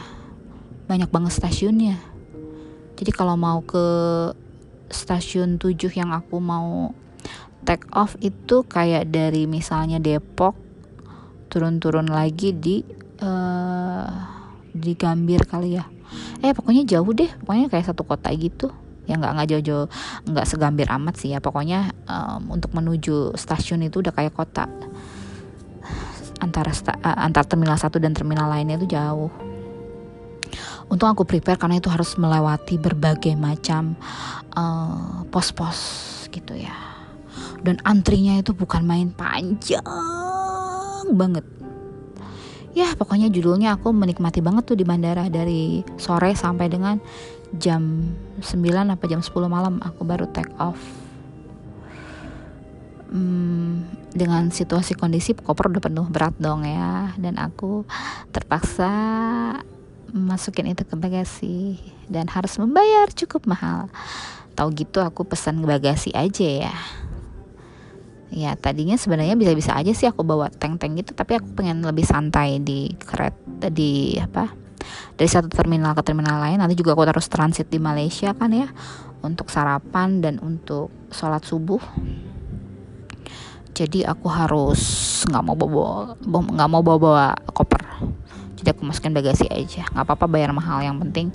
Banyak 0.86 1.08
banget 1.08 1.32
stasiunnya. 1.34 1.96
Jadi 2.96 3.10
kalau 3.12 3.36
mau 3.36 3.60
ke 3.64 3.84
stasiun 4.92 5.58
7 5.58 5.74
yang 5.98 6.14
aku 6.14 6.38
mau 6.38 6.94
take 7.66 7.90
off 7.90 8.14
itu 8.22 8.62
kayak 8.62 9.10
dari 9.10 9.50
misalnya 9.50 9.98
Depok 9.98 10.54
turun-turun 11.50 12.06
lagi 12.06 12.54
di 12.54 12.86
uh, 13.20 14.08
di 14.70 14.94
Gambir 14.94 15.42
kali 15.50 15.74
ya. 15.74 15.84
Eh 16.46 16.54
pokoknya 16.54 16.86
jauh 16.86 17.10
deh. 17.10 17.28
Pokoknya 17.42 17.66
kayak 17.66 17.90
satu 17.90 18.06
kota 18.06 18.30
gitu. 18.38 18.70
Ya 19.10 19.18
nggak 19.18 19.32
nggak 19.34 19.48
jauh-jauh 19.50 19.86
nggak 20.30 20.46
segambir 20.46 20.86
amat 20.94 21.18
sih 21.18 21.34
ya. 21.34 21.42
Pokoknya 21.42 21.90
um, 22.06 22.54
untuk 22.54 22.70
menuju 22.70 23.34
stasiun 23.34 23.82
itu 23.82 23.98
udah 23.98 24.14
kayak 24.14 24.34
kota. 24.34 24.70
Antara 26.38 26.70
sta, 26.70 26.94
uh, 27.02 27.18
antar 27.18 27.50
terminal 27.50 27.80
satu 27.80 27.98
dan 27.98 28.14
terminal 28.14 28.46
lainnya 28.46 28.78
itu 28.78 28.94
jauh. 28.94 29.32
Untung 30.86 31.10
aku 31.10 31.26
prepare 31.26 31.58
karena 31.58 31.82
itu 31.82 31.90
harus 31.90 32.14
melewati 32.14 32.78
berbagai 32.78 33.34
macam 33.34 33.98
uh, 34.54 35.26
pos-pos 35.34 36.30
gitu 36.30 36.54
ya 36.54 36.95
dan 37.66 37.82
antrinya 37.82 38.38
itu 38.38 38.54
bukan 38.54 38.86
main 38.86 39.10
panjang 39.10 39.82
banget. 41.10 41.42
Ya 42.78 42.94
pokoknya 42.94 43.26
judulnya 43.32 43.74
aku 43.74 43.90
menikmati 43.90 44.38
banget 44.38 44.70
tuh 44.70 44.78
di 44.78 44.86
bandara 44.86 45.26
dari 45.26 45.82
sore 45.98 46.38
sampai 46.38 46.70
dengan 46.70 47.02
jam 47.58 48.06
9 48.38 48.46
apa 48.86 49.04
jam 49.10 49.18
10 49.18 49.32
malam 49.50 49.82
aku 49.82 50.06
baru 50.06 50.30
take 50.30 50.52
off. 50.62 50.78
Hmm, 53.10 53.86
dengan 54.12 54.52
situasi 54.52 54.94
kondisi 54.94 55.32
koper 55.34 55.72
udah 55.72 55.82
penuh 55.82 56.06
berat 56.06 56.36
dong 56.38 56.62
ya. 56.68 57.16
Dan 57.18 57.40
aku 57.40 57.82
terpaksa 58.30 58.92
masukin 60.12 60.70
itu 60.70 60.84
ke 60.86 60.94
bagasi 60.94 61.80
dan 62.06 62.28
harus 62.28 62.60
membayar 62.60 63.08
cukup 63.10 63.48
mahal. 63.48 63.88
Tahu 64.52 64.68
gitu 64.76 65.00
aku 65.00 65.24
pesan 65.24 65.64
bagasi 65.64 66.12
aja 66.12 66.68
ya 66.68 66.76
ya 68.36 68.52
tadinya 68.52 69.00
sebenarnya 69.00 69.32
bisa-bisa 69.32 69.72
aja 69.72 69.96
sih 69.96 70.04
aku 70.04 70.20
bawa 70.20 70.52
tank-tank 70.52 71.00
gitu 71.00 71.16
tapi 71.16 71.40
aku 71.40 71.56
pengen 71.56 71.80
lebih 71.80 72.04
santai 72.04 72.60
di 72.60 72.92
kereta 73.00 73.72
di 73.72 74.20
apa 74.20 74.66
dari 75.16 75.30
satu 75.30 75.48
terminal 75.48 75.96
ke 75.96 76.02
terminal 76.04 76.38
lain. 76.38 76.60
Nanti 76.60 76.76
juga 76.76 76.92
aku 76.92 77.08
terus 77.08 77.26
transit 77.26 77.66
di 77.72 77.80
Malaysia 77.80 78.36
kan 78.36 78.52
ya 78.52 78.68
untuk 79.24 79.48
sarapan 79.48 80.20
dan 80.20 80.38
untuk 80.44 80.92
sholat 81.10 81.42
subuh. 81.42 81.80
Jadi 83.76 84.04
aku 84.08 84.28
harus 84.32 84.80
nggak 85.28 85.42
mau 85.44 85.56
bawa 85.56 86.16
nggak 86.24 86.68
mau 86.70 86.80
bawa 86.80 86.98
bawa 87.00 87.26
koper. 87.52 87.82
Jadi 88.56 88.68
aku 88.72 88.88
masukin 88.88 89.12
bagasi 89.12 89.48
aja. 89.52 89.84
Nggak 89.92 90.04
apa-apa 90.04 90.26
bayar 90.28 90.52
mahal 90.52 90.80
yang 90.84 90.96
penting 91.00 91.32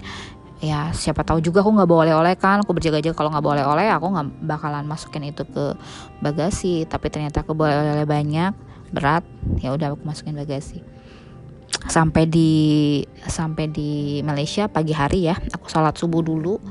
ya 0.61 0.93
siapa 0.93 1.25
tahu 1.25 1.41
juga 1.41 1.65
aku 1.65 1.73
nggak 1.73 1.89
bawa 1.89 2.01
oleh-oleh 2.07 2.38
kan. 2.38 2.61
Aku 2.61 2.71
berjaga-jaga 2.71 3.17
kalau 3.17 3.33
nggak 3.33 3.43
bawa 3.43 3.53
oleh-oleh 3.59 3.88
aku 3.89 4.05
nggak 4.13 4.27
bakalan 4.45 4.85
masukin 4.85 5.25
itu 5.25 5.43
ke 5.43 5.75
bagasi. 6.21 6.85
Tapi 6.85 7.09
ternyata 7.09 7.41
aku 7.41 7.57
bawa 7.57 7.81
oleh-oleh 7.81 8.07
banyak 8.07 8.53
berat 8.93 9.25
ya 9.59 9.73
udah 9.73 9.97
aku 9.97 10.05
masukin 10.05 10.38
bagasi. 10.38 10.85
Sampai 11.89 12.29
di 12.29 13.01
sampai 13.25 13.65
di 13.73 14.21
Malaysia 14.21 14.69
pagi 14.69 14.93
hari 14.93 15.25
ya 15.25 15.35
aku 15.35 15.65
sholat 15.67 15.97
subuh 15.97 16.21
dulu. 16.21 16.61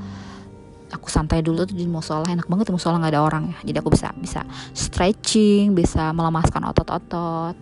Aku 0.90 1.06
santai 1.06 1.38
dulu 1.38 1.62
tuh 1.66 1.78
di 1.78 1.86
musola 1.86 2.26
enak 2.26 2.50
banget 2.50 2.70
di 2.70 2.74
musola 2.74 2.98
nggak 2.98 3.12
ada 3.14 3.22
orang 3.22 3.44
ya. 3.50 3.58
Jadi 3.74 3.76
aku 3.82 3.90
bisa 3.90 4.14
bisa 4.14 4.46
stretching 4.70 5.74
bisa 5.74 6.14
melemaskan 6.14 6.62
otot-otot. 6.70 7.58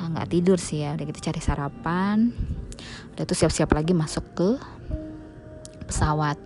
Ah, 0.00 0.08
nggak 0.08 0.28
tidur 0.32 0.56
sih 0.56 0.80
ya 0.80 0.96
udah 0.96 1.04
gitu 1.04 1.20
cari 1.20 1.40
sarapan. 1.44 2.32
Udah 3.16 3.24
tuh 3.28 3.36
siap-siap 3.36 3.68
lagi 3.76 3.92
masuk 3.92 4.24
ke 4.32 4.50
pesawat. 5.90 6.38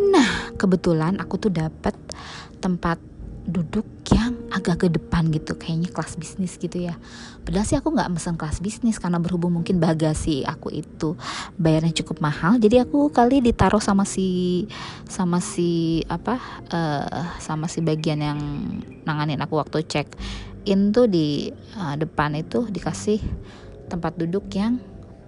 Nah 0.00 0.56
kebetulan 0.56 1.20
aku 1.20 1.36
tuh 1.36 1.52
dapat 1.52 1.92
tempat 2.58 2.96
duduk 3.48 3.88
yang 4.12 4.36
agak 4.52 4.84
ke 4.84 4.86
depan 4.92 5.24
gitu 5.32 5.56
kayaknya 5.56 5.88
kelas 5.88 6.20
bisnis 6.20 6.60
gitu 6.60 6.84
ya. 6.84 7.00
Padahal 7.48 7.64
sih 7.64 7.80
aku 7.80 7.96
nggak 7.96 8.12
mesen 8.12 8.36
kelas 8.36 8.60
bisnis 8.60 9.00
karena 9.00 9.16
berhubung 9.16 9.56
mungkin 9.56 9.80
bagasi 9.80 10.44
aku 10.44 10.68
itu 10.68 11.16
bayarnya 11.56 11.96
cukup 12.04 12.20
mahal 12.20 12.60
jadi 12.60 12.84
aku 12.84 13.08
kali 13.08 13.40
ditaruh 13.40 13.80
sama 13.80 14.04
si 14.04 14.68
sama 15.08 15.40
si 15.40 16.04
apa 16.12 16.36
uh, 16.68 17.40
sama 17.40 17.72
si 17.72 17.80
bagian 17.80 18.20
yang 18.20 18.40
nanganin 19.08 19.40
aku 19.40 19.56
waktu 19.56 19.80
cek 19.80 20.12
in 20.68 20.92
tuh 20.92 21.08
di 21.08 21.48
uh, 21.80 21.96
depan 21.96 22.36
itu 22.36 22.68
dikasih 22.68 23.24
tempat 23.88 24.20
duduk 24.20 24.44
yang 24.52 24.76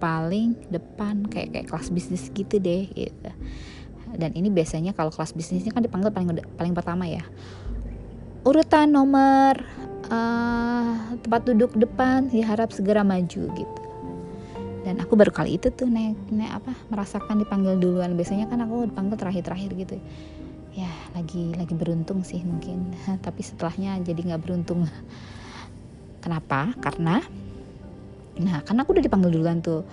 paling 0.01 0.57
depan 0.73 1.29
kayak 1.29 1.53
kayak 1.53 1.67
kelas 1.69 1.93
bisnis 1.93 2.33
gitu 2.33 2.57
deh 2.57 2.89
gitu. 2.89 3.31
Dan 4.17 4.33
ini 4.35 4.49
biasanya 4.51 4.91
kalau 4.91 5.13
kelas 5.13 5.37
bisnisnya 5.37 5.71
kan 5.71 5.85
dipanggil 5.85 6.09
paling 6.09 6.41
paling 6.57 6.73
pertama 6.73 7.05
ya. 7.05 7.21
Urutan 8.41 8.89
nomor 8.89 9.61
uh, 10.09 11.15
tempat 11.21 11.41
duduk 11.45 11.77
depan 11.77 12.27
diharap 12.33 12.73
segera 12.73 13.05
maju 13.05 13.47
gitu. 13.53 13.81
Dan 14.81 14.97
aku 14.97 15.13
baru 15.13 15.29
kali 15.29 15.61
itu 15.61 15.69
tuh 15.69 15.85
naik 15.85 16.17
naik 16.33 16.57
apa 16.57 16.73
merasakan 16.89 17.45
dipanggil 17.45 17.77
duluan. 17.77 18.17
Biasanya 18.17 18.49
kan 18.49 18.65
aku 18.65 18.89
dipanggil 18.89 19.15
terakhir-terakhir 19.21 19.71
gitu. 19.77 19.95
Ya 20.73 20.89
lagi 21.13 21.53
lagi 21.53 21.77
beruntung 21.77 22.25
sih 22.25 22.41
mungkin. 22.41 22.97
Tapi 23.25 23.41
setelahnya 23.45 24.01
jadi 24.01 24.33
nggak 24.33 24.41
beruntung. 24.41 24.89
Kenapa? 26.19 26.73
Karena 26.81 27.21
nah 28.41 28.65
karena 28.65 28.83
aku 28.83 28.97
udah 28.97 29.05
dipanggil 29.05 29.31
duluan 29.31 29.61
tuh 29.61 29.85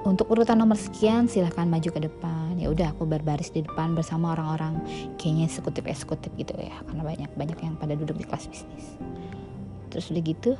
untuk 0.00 0.32
urutan 0.32 0.56
nomor 0.56 0.80
sekian 0.80 1.28
silahkan 1.28 1.68
maju 1.68 1.88
ke 1.92 2.00
depan. 2.00 2.56
Ya 2.56 2.72
udah 2.72 2.96
aku 2.96 3.04
berbaris 3.04 3.52
di 3.52 3.60
depan 3.64 3.92
bersama 3.92 4.32
orang-orang 4.32 4.80
kayaknya 5.20 5.44
eksekutif 5.48 5.84
eksekutif 5.84 6.32
gitu 6.40 6.56
ya 6.56 6.72
karena 6.88 7.02
banyak 7.04 7.30
banyak 7.36 7.58
yang 7.60 7.74
pada 7.76 7.92
duduk 7.96 8.16
di 8.16 8.24
kelas 8.24 8.48
bisnis. 8.48 8.96
Terus 9.92 10.08
udah 10.08 10.22
gitu 10.24 10.50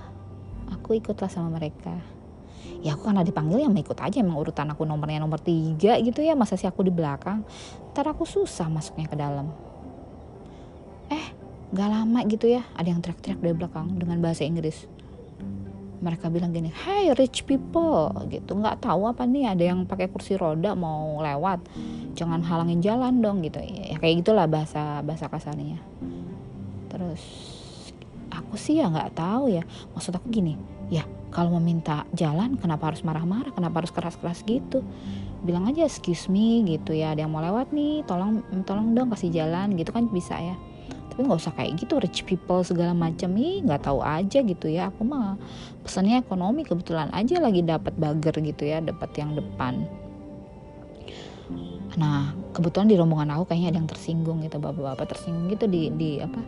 aku 0.68 1.00
ikutlah 1.00 1.32
sama 1.32 1.56
mereka. 1.56 1.96
Ya 2.84 2.96
aku 2.96 3.08
karena 3.08 3.24
dipanggil 3.24 3.64
yang 3.64 3.72
ikut 3.72 3.96
aja 3.96 4.20
emang 4.20 4.36
urutan 4.36 4.68
aku 4.72 4.84
nomornya 4.84 5.24
nomor 5.24 5.40
tiga 5.40 5.96
gitu 6.00 6.20
ya 6.20 6.36
masa 6.36 6.60
sih 6.60 6.68
aku 6.68 6.84
di 6.84 6.92
belakang? 6.92 7.40
Ntar 7.96 8.12
aku 8.12 8.28
susah 8.28 8.68
masuknya 8.68 9.08
ke 9.08 9.16
dalam. 9.16 9.48
Eh 11.08 11.26
gak 11.72 11.88
lama 11.88 12.20
gitu 12.28 12.50
ya 12.50 12.66
ada 12.76 12.92
yang 12.92 13.00
teriak-teriak 13.00 13.40
dari 13.40 13.54
belakang 13.56 13.88
dengan 13.96 14.18
bahasa 14.20 14.42
Inggris 14.42 14.90
mereka 16.00 16.32
bilang 16.32 16.48
gini, 16.48 16.72
hey 16.72 17.12
rich 17.12 17.44
people 17.44 18.08
gitu, 18.32 18.56
nggak 18.56 18.80
tahu 18.80 19.04
apa 19.04 19.28
nih 19.28 19.52
ada 19.52 19.64
yang 19.68 19.84
pakai 19.84 20.08
kursi 20.08 20.32
roda 20.40 20.72
mau 20.72 21.20
lewat, 21.20 21.60
jangan 22.16 22.40
halangin 22.40 22.80
jalan 22.80 23.20
dong 23.20 23.44
gitu, 23.44 23.60
ya 23.60 24.00
kayak 24.00 24.24
gitulah 24.24 24.48
bahasa 24.48 25.04
bahasa 25.04 25.28
kasarnya. 25.28 25.76
Terus 26.88 27.22
aku 28.32 28.56
sih 28.56 28.80
ya 28.80 28.88
nggak 28.88 29.12
tahu 29.12 29.52
ya, 29.52 29.62
maksud 29.92 30.16
aku 30.16 30.32
gini, 30.32 30.56
ya 30.88 31.04
kalau 31.28 31.54
mau 31.54 31.62
minta 31.62 32.08
jalan 32.16 32.56
kenapa 32.56 32.90
harus 32.90 33.04
marah-marah, 33.04 33.52
kenapa 33.52 33.84
harus 33.84 33.92
keras-keras 33.92 34.40
gitu, 34.48 34.80
bilang 35.44 35.68
aja 35.68 35.84
excuse 35.84 36.32
me 36.32 36.64
gitu 36.64 36.96
ya, 36.96 37.12
ada 37.12 37.28
yang 37.28 37.32
mau 37.32 37.44
lewat 37.44 37.76
nih, 37.76 38.08
tolong 38.08 38.40
tolong 38.64 38.96
dong 38.96 39.12
kasih 39.12 39.28
jalan 39.28 39.76
gitu 39.76 39.92
kan 39.92 40.08
bisa 40.08 40.40
ya 40.40 40.56
tapi 41.10 41.26
nggak 41.26 41.40
usah 41.42 41.52
kayak 41.58 41.76
gitu 41.76 41.98
rich 41.98 42.22
people 42.22 42.62
segala 42.62 42.94
macam. 42.94 43.34
Ih 43.36 43.60
nggak 43.66 43.90
tahu 43.90 44.00
aja 44.00 44.38
gitu 44.40 44.66
ya. 44.70 44.94
Aku 44.94 45.02
mah 45.02 45.36
pesannya 45.82 46.22
ekonomi 46.22 46.62
kebetulan 46.62 47.10
aja 47.10 47.42
lagi 47.42 47.66
dapat 47.66 47.92
bager 47.98 48.38
gitu 48.40 48.62
ya 48.64 48.78
dapat 48.78 49.10
yang 49.18 49.34
depan. 49.34 49.84
Nah 51.98 52.32
kebetulan 52.54 52.86
di 52.86 52.96
rombongan 52.96 53.34
aku 53.34 53.50
kayaknya 53.50 53.74
ada 53.74 53.78
yang 53.82 53.90
tersinggung 53.90 54.38
gitu 54.46 54.62
bapak-bapak 54.62 55.10
tersinggung 55.10 55.50
gitu 55.50 55.66
di 55.66 55.90
di 55.90 56.10
apa 56.22 56.40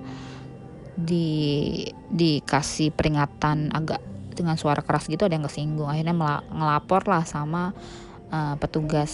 di 0.94 1.28
dikasih 2.12 2.94
peringatan 2.94 3.74
agak 3.74 3.98
dengan 4.32 4.56
suara 4.56 4.80
keras 4.80 5.10
gitu 5.10 5.26
ada 5.26 5.34
yang 5.34 5.44
kesinggung. 5.44 5.90
Akhirnya 5.90 6.14
ngelapor 6.48 7.04
lah 7.10 7.26
sama 7.26 7.74
uh, 8.32 8.54
petugas 8.56 9.12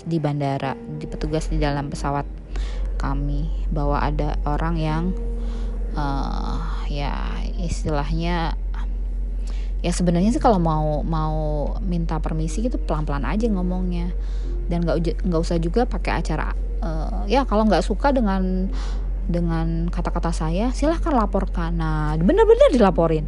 di 0.00 0.16
bandara 0.16 0.72
di 0.76 1.04
petugas 1.04 1.52
di 1.52 1.60
dalam 1.60 1.92
pesawat 1.92 2.39
kami 3.00 3.48
bahwa 3.72 3.96
ada 3.96 4.36
orang 4.44 4.76
yang 4.76 5.04
uh, 5.96 6.84
ya 6.92 7.40
istilahnya 7.56 8.52
ya 9.80 9.92
sebenarnya 9.96 10.36
sih 10.36 10.42
kalau 10.44 10.60
mau 10.60 11.00
mau 11.00 11.72
minta 11.80 12.20
permisi 12.20 12.60
gitu 12.60 12.76
pelan-pelan 12.76 13.24
aja 13.24 13.48
ngomongnya. 13.48 14.12
Dan 14.68 14.84
nggak 14.84 15.24
nggak 15.24 15.40
usah 15.40 15.56
juga 15.56 15.88
pakai 15.88 16.20
acara 16.20 16.54
uh, 16.84 17.24
ya 17.26 17.42
kalau 17.48 17.66
nggak 17.66 17.82
suka 17.82 18.12
dengan 18.12 18.68
dengan 19.30 19.88
kata-kata 19.88 20.36
saya 20.36 20.68
silahkan 20.76 21.16
laporkan. 21.16 21.80
Nah 21.80 22.12
bener-bener 22.20 22.68
dilaporin. 22.70 23.24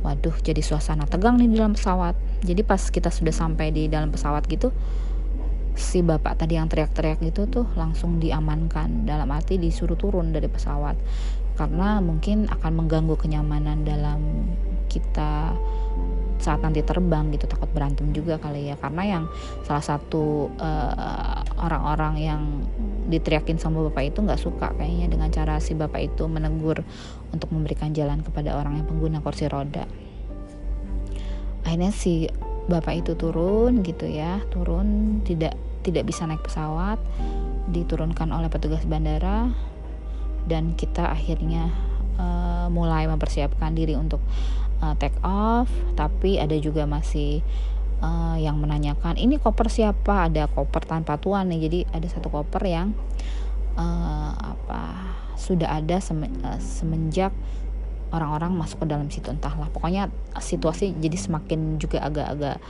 Waduh 0.00 0.36
jadi 0.40 0.64
suasana 0.64 1.04
tegang 1.04 1.36
nih 1.36 1.52
di 1.52 1.56
dalam 1.60 1.76
pesawat. 1.76 2.16
Jadi 2.44 2.60
pas 2.64 2.80
kita 2.88 3.12
sudah 3.12 3.32
sampai 3.32 3.68
di 3.72 3.88
dalam 3.88 4.08
pesawat 4.08 4.48
gitu 4.48 4.72
si 5.74 6.06
bapak 6.06 6.38
tadi 6.38 6.54
yang 6.54 6.70
teriak-teriak 6.70 7.20
itu 7.22 7.50
tuh 7.50 7.66
langsung 7.74 8.22
diamankan. 8.22 9.06
Dalam 9.06 9.28
arti 9.34 9.58
disuruh 9.58 9.98
turun 9.98 10.30
dari 10.30 10.46
pesawat. 10.46 10.94
Karena 11.54 12.02
mungkin 12.02 12.50
akan 12.50 12.72
mengganggu 12.74 13.14
kenyamanan 13.14 13.86
dalam 13.86 14.50
kita 14.90 15.54
saat 16.38 16.62
nanti 16.62 16.82
terbang 16.82 17.30
gitu. 17.34 17.46
Takut 17.50 17.70
berantem 17.70 18.10
juga 18.14 18.38
kali 18.38 18.70
ya. 18.70 18.76
Karena 18.78 19.02
yang 19.18 19.24
salah 19.66 19.82
satu 19.82 20.50
uh, 20.58 21.42
orang-orang 21.58 22.14
yang 22.22 22.42
diteriakin 23.10 23.58
sama 23.58 23.84
bapak 23.90 24.14
itu 24.14 24.18
nggak 24.22 24.40
suka 24.40 24.72
kayaknya 24.74 25.12
dengan 25.12 25.28
cara 25.30 25.60
si 25.60 25.76
bapak 25.76 26.14
itu 26.14 26.24
menegur 26.26 26.82
untuk 27.30 27.50
memberikan 27.52 27.92
jalan 27.92 28.24
kepada 28.24 28.56
orang 28.58 28.80
yang 28.82 28.86
pengguna 28.86 29.22
kursi 29.22 29.46
roda. 29.50 29.86
Akhirnya 31.64 31.90
si 31.94 32.28
bapak 32.64 33.04
itu 33.04 33.12
turun 33.12 33.84
gitu 33.84 34.08
ya 34.08 34.40
turun 34.48 35.20
tidak 35.20 35.52
tidak 35.84 36.08
bisa 36.08 36.24
naik 36.24 36.40
pesawat 36.40 36.96
diturunkan 37.68 38.32
oleh 38.32 38.48
petugas 38.48 38.82
bandara 38.88 39.52
dan 40.48 40.76
kita 40.76 41.08
akhirnya 41.12 41.72
uh, 42.16 42.66
mulai 42.72 43.08
mempersiapkan 43.08 43.72
diri 43.72 43.96
untuk 43.96 44.20
uh, 44.80 44.94
take 44.96 45.16
off. 45.24 45.68
Tapi 45.96 46.40
ada 46.40 46.56
juga 46.60 46.84
masih 46.88 47.40
uh, 48.04 48.36
yang 48.36 48.60
menanyakan 48.60 49.16
ini 49.16 49.40
koper 49.40 49.68
siapa? 49.68 50.28
Ada 50.28 50.48
koper 50.52 50.84
tanpa 50.84 51.16
tuan 51.16 51.48
nih. 51.48 51.60
Jadi 51.68 51.78
ada 51.92 52.06
satu 52.08 52.28
koper 52.28 52.62
yang 52.64 52.92
uh, 53.76 54.32
apa 54.36 55.14
sudah 55.34 55.76
ada 55.76 55.98
semenjak 56.62 57.34
orang-orang 58.14 58.54
masuk 58.54 58.84
ke 58.84 58.86
dalam 58.86 59.08
situ. 59.10 59.32
Entahlah 59.32 59.68
pokoknya 59.72 60.12
situasi 60.38 60.94
jadi 61.00 61.16
semakin 61.18 61.80
juga 61.82 62.04
agak-agak 62.04 62.62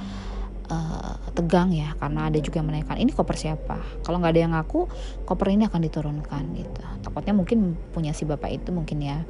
uh, 0.70 1.16
tegang 1.34 1.74
ya 1.74 1.92
karena 1.98 2.30
ada 2.30 2.38
juga 2.40 2.62
yang 2.62 2.68
menanyakan 2.70 2.98
ini 3.00 3.10
koper 3.12 3.36
siapa? 3.36 3.78
Kalau 4.06 4.20
nggak 4.20 4.32
ada 4.32 4.40
yang 4.40 4.52
ngaku 4.56 4.86
koper 5.26 5.52
ini 5.52 5.68
akan 5.68 5.80
diturunkan 5.82 6.42
gitu. 6.56 6.82
Takutnya 7.04 7.34
mungkin 7.36 7.76
punya 7.92 8.14
si 8.16 8.24
bapak 8.24 8.50
itu 8.52 8.70
mungkin 8.70 9.02
ya. 9.02 9.22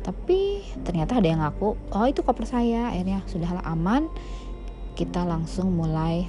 Tapi 0.00 0.64
ternyata 0.86 1.20
ada 1.20 1.28
yang 1.28 1.40
ngaku 1.44 1.76
oh 1.76 2.06
itu 2.08 2.24
koper 2.24 2.46
saya. 2.48 2.92
Akhirnya 2.92 3.20
sudahlah 3.28 3.64
aman. 3.68 4.08
Kita 4.96 5.24
langsung 5.24 5.72
mulai 5.72 6.28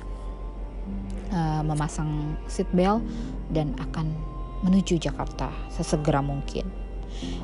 uh, 1.32 1.61
memasang 1.65 2.40
seat 2.48 2.69
belt 2.72 3.03
dan 3.52 3.76
akan 3.80 4.15
menuju 4.61 5.02
Jakarta 5.02 5.49
sesegera 5.73 6.22
mungkin. 6.22 6.68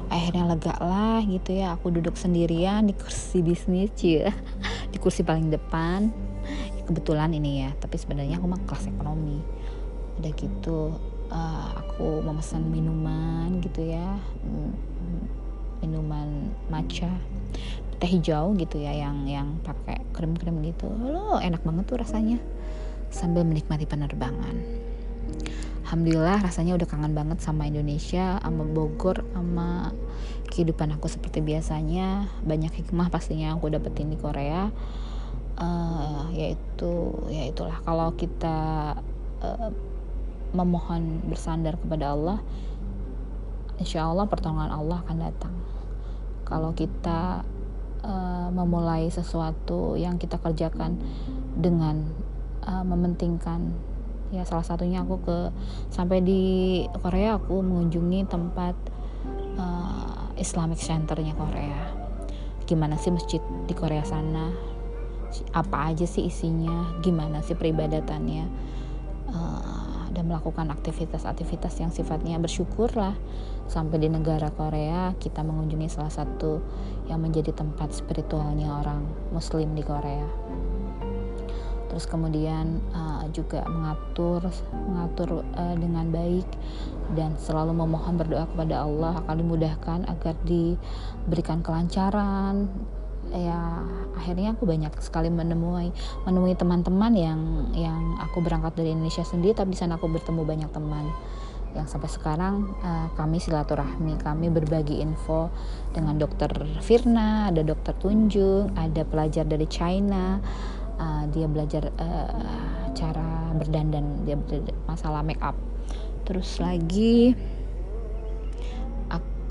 Akhirnya 0.07 0.47
lega 0.47 0.75
lah 0.79 1.19
gitu 1.27 1.51
ya 1.59 1.75
aku 1.75 1.91
duduk 1.91 2.15
sendirian 2.15 2.87
di 2.87 2.95
kursi 2.95 3.43
bisnis 3.43 3.91
cie 3.99 4.31
di 4.91 4.97
kursi 4.97 5.27
paling 5.27 5.51
depan 5.51 6.09
kebetulan 6.87 7.35
ini 7.35 7.67
ya 7.67 7.69
tapi 7.77 7.99
sebenarnya 7.99 8.39
aku 8.39 8.47
mah 8.47 8.61
kelas 8.63 8.87
ekonomi. 8.87 9.43
Udah 10.17 10.31
gitu 10.33 10.95
uh, 11.29 11.69
aku 11.77 12.23
memesan 12.23 12.71
minuman 12.71 13.59
gitu 13.61 13.85
ya 13.85 14.17
minuman 15.77 16.49
matcha 16.73 17.11
teh 17.97 18.09
hijau 18.09 18.53
gitu 18.57 18.77
ya 18.77 18.93
yang 18.93 19.25
yang 19.25 19.57
pakai 19.65 20.01
krim-krim 20.13 20.61
gitu. 20.61 20.89
Lo 20.89 21.41
enak 21.41 21.65
banget 21.65 21.85
tuh 21.89 21.97
rasanya 21.97 22.37
sambil 23.09 23.41
menikmati 23.41 23.89
penerbangan. 23.89 24.53
Alhamdulillah 25.87 26.43
rasanya 26.43 26.75
udah 26.75 26.83
kangen 26.83 27.15
banget 27.15 27.39
sama 27.39 27.63
Indonesia 27.65 28.37
sama 28.43 28.63
Bogor 28.67 29.23
sama 29.31 29.95
kehidupan 30.51 30.93
aku 30.93 31.09
seperti 31.09 31.41
biasanya. 31.41 32.29
Banyak 32.45 32.75
hikmah 32.83 33.09
pastinya 33.09 33.55
aku 33.57 33.71
dapetin 33.71 34.13
di 34.13 34.17
Korea 34.19 34.69
uh, 35.57 36.25
yaitu 36.33 37.13
ya 37.29 37.49
itulah. 37.49 37.77
Kalau 37.83 38.13
kita 38.13 38.57
uh, 39.43 39.69
memohon 40.55 41.27
bersandar 41.27 41.75
kepada 41.75 42.15
Allah 42.15 42.39
insya 43.77 44.09
Allah 44.09 44.25
pertolongan 44.25 44.73
Allah 44.73 45.01
akan 45.05 45.17
datang. 45.21 45.53
Kalau 46.47 46.71
kita 46.73 47.43
uh, 48.01 48.49
memulai 48.49 49.11
sesuatu 49.11 49.99
yang 49.99 50.17
kita 50.17 50.39
kerjakan 50.41 50.97
dengan 51.57 52.07
uh, 52.65 52.85
mementingkan 52.85 53.73
ya 54.27 54.43
salah 54.43 54.63
satunya 54.65 55.07
aku 55.07 55.23
ke 55.23 55.37
sampai 55.87 56.19
di 56.19 56.43
Korea 56.99 57.39
aku 57.39 57.63
mengunjungi 57.63 58.27
tempat 58.27 58.75
uh, 59.55 60.31
Islamic 60.35 60.79
Centernya 60.79 61.35
Korea. 61.37 61.95
Gimana 62.67 62.99
sih 62.99 63.15
masjid 63.15 63.39
di 63.63 63.71
Korea 63.71 64.03
sana 64.03 64.66
apa 65.51 65.93
aja 65.93 66.05
sih 66.07 66.29
isinya? 66.29 66.97
Gimana 67.01 67.43
sih 67.43 67.57
peribadatannya? 67.57 68.45
Uh, 69.27 69.77
dan 70.17 70.33
melakukan 70.33 70.73
aktivitas-aktivitas 70.73 71.77
yang 71.77 71.93
sifatnya 71.93 72.41
bersyukur 72.41 72.89
lah 72.97 73.13
sampai 73.69 74.01
di 74.01 74.09
negara 74.09 74.49
Korea 74.49 75.13
kita 75.21 75.45
mengunjungi 75.45 75.93
salah 75.93 76.09
satu 76.09 76.57
yang 77.05 77.21
menjadi 77.21 77.53
tempat 77.53 77.93
spiritualnya 77.93 78.81
orang 78.81 79.05
muslim 79.29 79.77
di 79.77 79.85
Korea. 79.85 80.25
Terus 81.87 82.09
kemudian 82.09 82.81
uh, 82.97 83.29
juga 83.29 83.61
mengatur 83.69 84.41
mengatur 84.89 85.45
uh, 85.53 85.75
dengan 85.77 86.09
baik 86.09 86.49
dan 87.15 87.37
selalu 87.39 87.77
memohon 87.77 88.19
berdoa 88.19 88.49
kepada 88.49 88.83
Allah 88.83 89.21
akan 89.23 89.35
dimudahkan 89.39 89.99
agar 90.09 90.35
diberikan 90.43 91.63
kelancaran 91.63 92.67
ya 93.31 93.83
akhirnya 94.17 94.55
aku 94.57 94.65
banyak 94.65 94.91
sekali 95.03 95.29
menemui 95.29 95.93
menemui 96.25 96.53
teman-teman 96.57 97.13
yang 97.13 97.39
yang 97.75 98.17
aku 98.23 98.41
berangkat 98.41 98.75
dari 98.79 98.95
Indonesia 98.95 99.23
sendiri 99.23 99.53
tapi 99.53 99.75
di 99.75 99.79
sana 99.79 99.99
aku 99.99 100.07
bertemu 100.09 100.41
banyak 100.43 100.71
teman. 100.71 101.07
Yang 101.75 101.93
sampai 101.93 102.09
sekarang 102.09 102.73
uh, 102.81 103.07
kami 103.13 103.37
silaturahmi 103.37 104.17
kami 104.23 104.49
berbagi 104.49 105.03
info 105.03 105.53
dengan 105.93 106.17
dokter 106.17 106.49
Firna 106.81 107.53
ada 107.53 107.61
dokter 107.61 107.93
Tunjung 107.99 108.73
ada 108.73 109.05
pelajar 109.05 109.45
dari 109.45 109.67
China 109.69 110.41
uh, 110.97 111.23
dia 111.29 111.45
belajar 111.45 111.93
uh, 112.01 112.89
cara 112.97 113.53
berdandan 113.53 114.25
dia 114.25 114.37
masalah 114.89 115.21
make 115.21 115.41
up. 115.41 115.53
Terus 116.25 116.59
lagi 116.59 117.31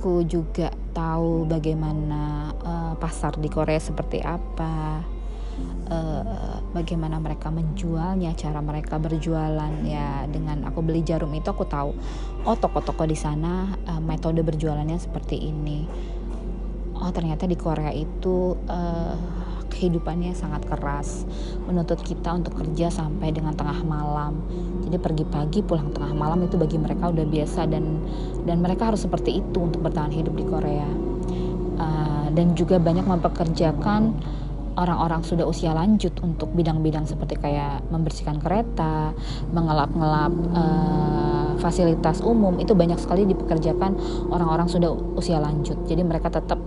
aku 0.06 0.22
juga 0.22 0.70
tahu 0.94 1.50
bagaimana 1.50 2.54
uh, 2.62 2.94
pasar 2.94 3.34
di 3.42 3.50
Korea 3.50 3.82
seperti 3.82 4.22
apa 4.22 5.02
uh, 5.90 6.62
bagaimana 6.70 7.18
mereka 7.18 7.50
menjualnya, 7.50 8.30
cara 8.38 8.62
mereka 8.62 9.02
berjualan 9.02 9.74
ya 9.82 10.30
dengan 10.30 10.62
aku 10.70 10.78
beli 10.86 11.02
jarum 11.02 11.34
itu 11.34 11.50
aku 11.50 11.66
tahu 11.66 11.90
oh 12.46 12.54
toko-toko 12.54 13.02
di 13.02 13.18
sana 13.18 13.74
uh, 13.82 13.98
metode 13.98 14.46
berjualannya 14.46 14.94
seperti 14.94 15.42
ini. 15.42 15.82
Oh 16.94 17.10
ternyata 17.10 17.50
di 17.50 17.58
Korea 17.58 17.90
itu 17.90 18.54
uh, 18.62 19.18
kehidupannya 19.68 20.32
sangat 20.32 20.64
keras, 20.66 21.26
menuntut 21.66 22.00
kita 22.02 22.32
untuk 22.34 22.56
kerja 22.56 22.90
sampai 22.90 23.30
dengan 23.30 23.52
tengah 23.54 23.82
malam. 23.82 24.40
Jadi 24.86 24.96
pergi 25.02 25.24
pagi 25.26 25.60
pulang 25.62 25.90
tengah 25.90 26.14
malam 26.14 26.46
itu 26.46 26.54
bagi 26.54 26.78
mereka 26.78 27.10
udah 27.10 27.26
biasa 27.26 27.66
dan 27.66 28.00
dan 28.46 28.62
mereka 28.62 28.90
harus 28.92 29.02
seperti 29.02 29.42
itu 29.42 29.58
untuk 29.58 29.82
bertahan 29.82 30.14
hidup 30.14 30.34
di 30.34 30.44
Korea. 30.46 30.88
Uh, 31.76 32.32
dan 32.32 32.56
juga 32.56 32.80
banyak 32.80 33.04
mempekerjakan 33.04 34.16
orang-orang 34.76 35.24
sudah 35.24 35.48
usia 35.48 35.72
lanjut 35.72 36.12
untuk 36.20 36.52
bidang-bidang 36.52 37.08
seperti 37.08 37.40
kayak 37.40 37.84
membersihkan 37.88 38.38
kereta, 38.38 39.16
mengelap-ngelap 39.50 40.32
uh, 40.52 41.52
fasilitas 41.56 42.20
umum 42.20 42.60
itu 42.60 42.76
banyak 42.76 43.00
sekali 43.00 43.24
dipekerjakan 43.24 43.96
orang-orang 44.28 44.68
sudah 44.68 44.92
usia 45.16 45.40
lanjut. 45.40 45.80
Jadi 45.88 46.04
mereka 46.04 46.28
tetap 46.28 46.60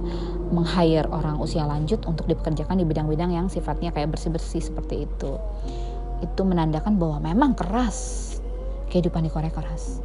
meng-hire 0.50 1.06
orang 1.10 1.38
usia 1.38 1.66
lanjut 1.66 2.02
untuk 2.10 2.26
dipekerjakan 2.26 2.82
di 2.82 2.86
bidang-bidang 2.86 3.34
yang 3.34 3.48
sifatnya 3.48 3.94
kayak 3.94 4.14
bersih-bersih 4.14 4.62
seperti 4.62 5.06
itu. 5.06 5.38
Itu 6.20 6.42
menandakan 6.44 6.98
bahwa 6.98 7.22
memang 7.22 7.54
keras 7.56 8.28
kehidupan 8.90 9.26
di 9.26 9.32
Korea 9.32 9.54
keras. 9.54 10.02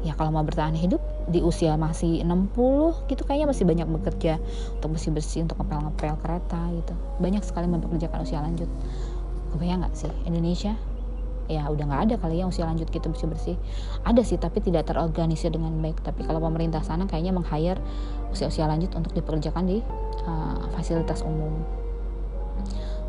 Ya 0.00 0.16
kalau 0.16 0.32
mau 0.32 0.40
bertahan 0.40 0.72
hidup 0.72 1.00
di 1.28 1.44
usia 1.44 1.76
masih 1.76 2.24
60 2.24 3.12
gitu 3.12 3.22
kayaknya 3.28 3.52
masih 3.52 3.68
banyak 3.68 3.84
bekerja 3.84 4.40
untuk 4.80 4.96
bersih-bersih 4.96 5.44
untuk 5.44 5.60
ngepel-ngepel 5.60 6.16
kereta 6.24 6.60
gitu. 6.72 6.94
Banyak 7.20 7.44
sekali 7.44 7.68
mempekerjakan 7.68 8.24
usia 8.24 8.40
lanjut. 8.40 8.68
Kebayang 9.52 9.84
nggak 9.84 9.92
sih 9.92 10.12
Indonesia? 10.24 10.72
Ya 11.50 11.66
udah 11.66 11.84
nggak 11.84 12.02
ada 12.06 12.14
kali 12.16 12.40
ya 12.40 12.46
usia 12.46 12.64
lanjut 12.64 12.88
gitu 12.88 13.12
bersih-bersih. 13.12 13.60
Ada 14.06 14.22
sih 14.24 14.38
tapi 14.40 14.64
tidak 14.64 14.88
terorganisir 14.88 15.52
dengan 15.52 15.76
baik. 15.84 16.00
Tapi 16.00 16.24
kalau 16.24 16.40
pemerintah 16.40 16.80
sana 16.80 17.04
kayaknya 17.04 17.36
meng-hire 17.36 17.82
usia-usia 18.30 18.66
lanjut 18.70 18.94
untuk 18.94 19.12
dipekerjakan 19.12 19.64
di 19.66 19.78
uh, 20.26 20.62
fasilitas 20.74 21.22
umum. 21.26 21.62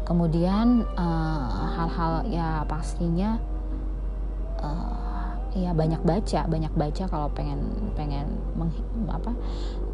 Kemudian 0.01 0.83
eh, 0.83 1.47
hal-hal 1.71 2.27
ya 2.27 2.67
pastinya 2.67 3.39
uh, 4.59 5.39
ya 5.55 5.71
banyak 5.71 6.03
baca 6.03 6.51
banyak 6.51 6.73
baca 6.75 7.03
kalau 7.07 7.31
pengen 7.31 7.63
pengen 7.95 8.27
meng, 8.59 8.75
apa 9.07 9.31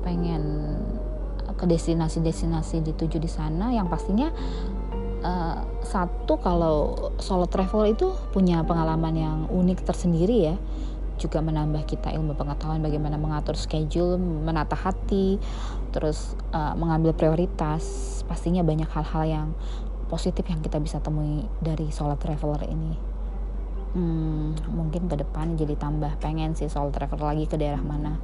pengen 0.02 0.74
ke 1.54 1.70
destinasi-destinasi 1.70 2.82
dituju 2.82 3.22
di 3.22 3.30
sana. 3.30 3.70
Yang 3.70 3.88
pastinya 3.94 4.34
uh, 5.22 5.62
satu 5.86 6.42
kalau 6.42 7.14
solo 7.22 7.46
travel 7.46 7.86
itu 7.86 8.10
punya 8.34 8.66
pengalaman 8.66 9.14
yang 9.14 9.38
unik 9.54 9.86
tersendiri 9.86 10.50
ya 10.50 10.56
juga 11.18 11.42
menambah 11.42 11.84
kita 11.90 12.14
ilmu 12.14 12.38
pengetahuan 12.38 12.80
bagaimana 12.80 13.18
mengatur 13.18 13.58
schedule, 13.58 14.18
menata 14.18 14.78
hati, 14.78 15.42
terus 15.92 16.38
uh, 16.54 16.78
mengambil 16.78 17.12
prioritas. 17.18 17.84
Pastinya 18.30 18.62
banyak 18.62 18.88
hal-hal 18.88 19.24
yang 19.26 19.48
positif 20.08 20.48
yang 20.48 20.64
kita 20.64 20.80
bisa 20.80 21.04
temui 21.04 21.44
dari 21.60 21.92
solo 21.92 22.16
traveler 22.16 22.64
ini 22.72 23.18
hmm, 23.98 24.72
mungkin 24.72 25.10
ke 25.10 25.16
depan 25.20 25.58
jadi 25.58 25.76
tambah 25.76 26.22
pengen 26.22 26.54
sih 26.54 26.70
soal 26.70 26.94
travel 26.94 27.20
lagi 27.20 27.46
ke 27.50 27.56
daerah 27.58 27.82
mana 27.82 28.16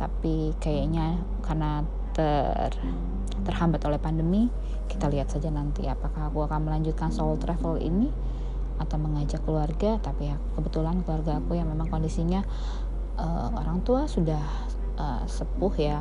tapi 0.00 0.56
kayaknya 0.58 1.20
karena 1.44 1.84
ter 2.16 2.72
terhambat 3.44 3.80
oleh 3.86 4.00
pandemi 4.00 4.48
kita 4.90 5.06
lihat 5.06 5.30
saja 5.30 5.48
nanti 5.48 5.86
apakah 5.86 6.28
aku 6.28 6.44
akan 6.44 6.66
melanjutkan 6.66 7.12
soul 7.14 7.38
travel 7.38 7.78
ini 7.78 8.10
atau 8.80 8.96
mengajak 8.96 9.44
keluarga 9.44 10.00
tapi 10.00 10.32
ya 10.32 10.36
kebetulan 10.56 11.04
keluarga 11.04 11.36
aku 11.36 11.52
yang 11.54 11.68
memang 11.68 11.92
kondisinya 11.92 12.40
uh, 13.20 13.48
orang 13.52 13.84
tua 13.84 14.08
sudah 14.08 14.40
uh, 14.96 15.22
sepuh 15.28 15.74
ya. 15.76 16.00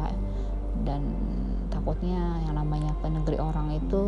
Dan 0.80 1.04
takutnya 1.68 2.40
yang 2.48 2.56
namanya 2.56 2.96
ke 3.04 3.08
negeri 3.12 3.38
orang 3.38 3.76
itu 3.76 4.08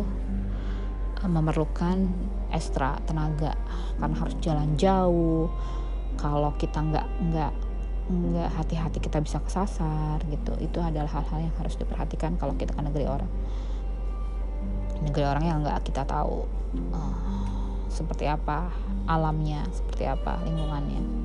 memerlukan 1.22 2.08
ekstra 2.50 2.98
tenaga. 3.04 3.54
Karena 4.00 4.16
harus 4.16 4.34
jalan 4.40 4.74
jauh. 4.80 5.52
Kalau 6.16 6.52
kita 6.56 6.80
nggak 6.80 7.06
nggak 7.32 7.52
nggak 8.12 8.50
hati-hati 8.58 8.98
kita 8.98 9.20
bisa 9.20 9.38
kesasar 9.44 10.24
gitu. 10.28 10.56
Itu 10.58 10.80
adalah 10.80 11.08
hal-hal 11.08 11.48
yang 11.50 11.54
harus 11.60 11.76
diperhatikan 11.76 12.40
kalau 12.40 12.56
kita 12.56 12.72
ke 12.72 12.82
negeri 12.82 13.06
orang. 13.06 13.30
Negeri 15.02 15.24
orang 15.26 15.44
yang 15.44 15.58
nggak 15.62 15.82
kita 15.86 16.02
tahu. 16.06 16.46
Uh, 16.72 17.41
seperti 17.92 18.24
apa 18.24 18.72
alamnya 19.04 19.68
seperti 19.70 20.08
apa 20.08 20.40
lingkungannya 20.48 21.22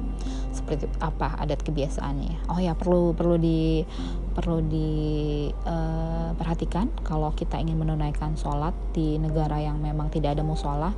seperti 0.57 0.89
apa 0.97 1.37
adat 1.37 1.61
kebiasaannya. 1.61 2.49
Oh 2.49 2.57
ya 2.57 2.73
perlu 2.73 3.13
perlu 3.13 3.37
di 3.37 3.85
perlu 4.33 4.65
diperhatikan 4.65 6.89
eh, 6.89 6.97
uh, 6.97 7.05
kalau 7.05 7.29
kita 7.37 7.61
ingin 7.61 7.77
menunaikan 7.77 8.33
sholat 8.33 8.73
di 8.93 9.17
negara 9.21 9.61
yang 9.61 9.77
memang 9.77 10.09
tidak 10.09 10.33
ada 10.33 10.41
musola. 10.41 10.97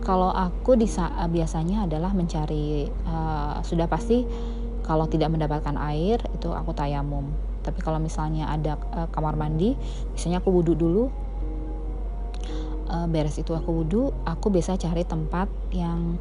Kalau 0.00 0.32
aku 0.32 0.80
di 0.80 0.88
biasanya 1.28 1.84
adalah 1.84 2.16
mencari 2.16 2.88
uh, 3.04 3.60
sudah 3.60 3.84
pasti 3.92 4.24
kalau 4.80 5.04
tidak 5.04 5.36
mendapatkan 5.36 5.76
air 5.92 6.16
itu 6.32 6.48
aku 6.48 6.72
tayamum. 6.72 7.28
Tapi 7.60 7.84
kalau 7.84 8.00
misalnya 8.00 8.48
ada 8.48 8.80
uh, 8.96 9.12
kamar 9.12 9.36
mandi 9.36 9.76
biasanya 10.16 10.40
aku 10.40 10.48
wudhu 10.48 10.72
dulu 10.72 11.27
uh, 12.88 13.06
beres 13.06 13.36
itu 13.38 13.52
aku 13.54 13.84
wudhu 13.84 14.10
aku 14.24 14.48
biasa 14.50 14.80
cari 14.80 15.04
tempat 15.04 15.48
yang 15.70 16.16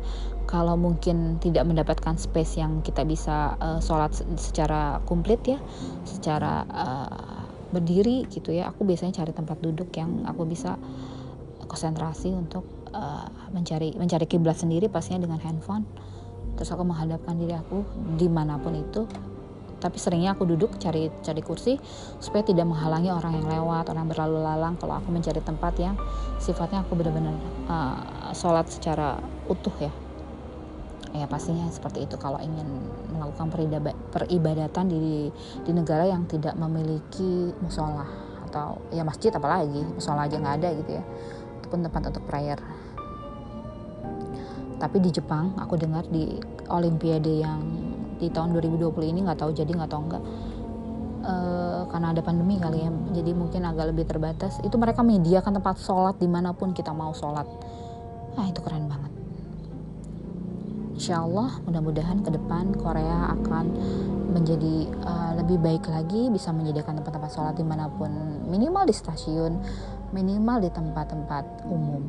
kalau 0.47 0.79
mungkin 0.79 1.39
tidak 1.43 1.67
mendapatkan 1.67 2.15
space 2.15 2.59
yang 2.59 2.79
kita 2.83 3.03
bisa 3.03 3.59
uh, 3.59 3.79
sholat 3.83 4.15
secara 4.39 5.03
komplit 5.03 5.43
ya 5.43 5.59
secara 6.07 6.63
uh, 6.71 7.43
berdiri 7.71 8.23
gitu 8.31 8.55
ya 8.55 8.71
aku 8.71 8.87
biasanya 8.87 9.23
cari 9.23 9.35
tempat 9.35 9.59
duduk 9.59 9.91
yang 9.99 10.23
aku 10.23 10.47
bisa 10.47 10.79
konsentrasi 11.67 12.31
untuk 12.31 12.63
uh, 12.95 13.27
mencari 13.51 13.91
mencari 13.99 14.25
kiblat 14.25 14.55
sendiri 14.55 14.87
pastinya 14.87 15.27
dengan 15.27 15.43
handphone. 15.43 15.83
Terus 16.57 16.73
aku 16.73 16.87
menghadapkan 16.87 17.37
diri 17.37 17.53
aku 17.53 17.85
di 18.17 18.25
mana 18.31 18.57
pun 18.57 18.73
itu 18.73 19.05
tapi 19.77 20.01
seringnya 20.01 20.33
aku 20.33 20.49
duduk 20.49 20.81
cari 20.81 21.13
cari 21.21 21.41
kursi 21.45 21.77
supaya 22.17 22.41
tidak 22.41 22.65
menghalangi 22.65 23.13
orang 23.13 23.37
yang 23.37 23.47
lewat 23.47 23.93
orang 23.93 24.09
berlalu 24.09 24.41
lalang. 24.41 24.73
Kalau 24.81 24.97
aku 24.97 25.13
mencari 25.13 25.37
tempat 25.41 25.73
yang 25.77 25.95
sifatnya 26.41 26.81
aku 26.81 26.97
benar-benar 26.97 27.37
uh, 27.69 28.33
sholat 28.33 28.65
secara 28.73 29.21
utuh 29.45 29.73
ya. 29.77 29.93
Ya 31.13 31.25
pastinya 31.29 31.69
seperti 31.69 32.09
itu. 32.09 32.17
Kalau 32.17 32.41
ingin 32.41 32.65
melakukan 33.13 33.53
peribadatan 34.09 34.85
di 34.89 35.29
di 35.61 35.71
negara 35.71 36.09
yang 36.09 36.25
tidak 36.25 36.57
memiliki 36.57 37.53
musola 37.61 38.05
atau 38.49 38.81
ya 38.89 39.05
masjid 39.05 39.29
apalagi 39.29 39.85
musola 39.93 40.25
aja 40.25 40.41
nggak 40.41 40.55
ada 40.57 40.69
gitu 40.73 40.91
ya. 40.97 41.03
Ataupun 41.61 41.85
tempat 41.85 42.01
untuk 42.09 42.25
prayer. 42.25 42.57
Tapi 44.77 44.97
di 45.01 45.09
Jepang 45.09 45.57
aku 45.57 45.73
dengar 45.73 46.05
di 46.05 46.37
Olimpiade 46.69 47.33
yang 47.41 47.61
di 48.17 48.27
tahun 48.33 48.53
2020 48.57 49.13
ini 49.13 49.19
nggak 49.25 49.39
tahu 49.39 49.51
jadi 49.53 49.71
nggak 49.71 49.89
tahu 49.89 50.01
enggak 50.09 50.23
uh, 51.27 51.81
karena 51.91 52.15
ada 52.15 52.21
pandemi 52.23 52.55
kali 52.57 52.83
ya 52.83 52.91
jadi 53.13 53.31
mungkin 53.35 53.67
agak 53.67 53.93
lebih 53.93 54.05
terbatas. 54.07 54.59
Itu 54.63 54.79
mereka 54.79 55.03
menyediakan 55.03 55.59
tempat 55.59 55.81
sholat 55.81 56.15
di 56.17 56.27
mana 56.29 56.55
pun 56.55 56.71
kita 56.71 56.95
mau 56.95 57.11
sholat. 57.11 57.45
Ah 58.39 58.47
itu 58.47 58.59
keren 58.63 58.87
banget. 58.87 59.11
Insya 60.97 61.21
Allah 61.21 61.61
mudah-mudahan 61.61 62.25
ke 62.25 62.33
depan 62.33 62.73
Korea 62.73 63.29
akan 63.37 63.65
menjadi 64.33 64.89
uh, 65.05 65.31
lebih 65.37 65.61
baik 65.61 65.85
lagi 65.89 66.29
bisa 66.33 66.49
menyediakan 66.49 67.01
tempat-tempat 67.01 67.31
sholat 67.31 67.55
di 67.57 67.65
mana 67.65 67.85
pun 67.89 68.09
minimal 68.49 68.85
di 68.85 68.93
stasiun 68.93 69.61
minimal 70.09 70.57
di 70.61 70.69
tempat-tempat 70.73 71.69
umum. 71.69 72.01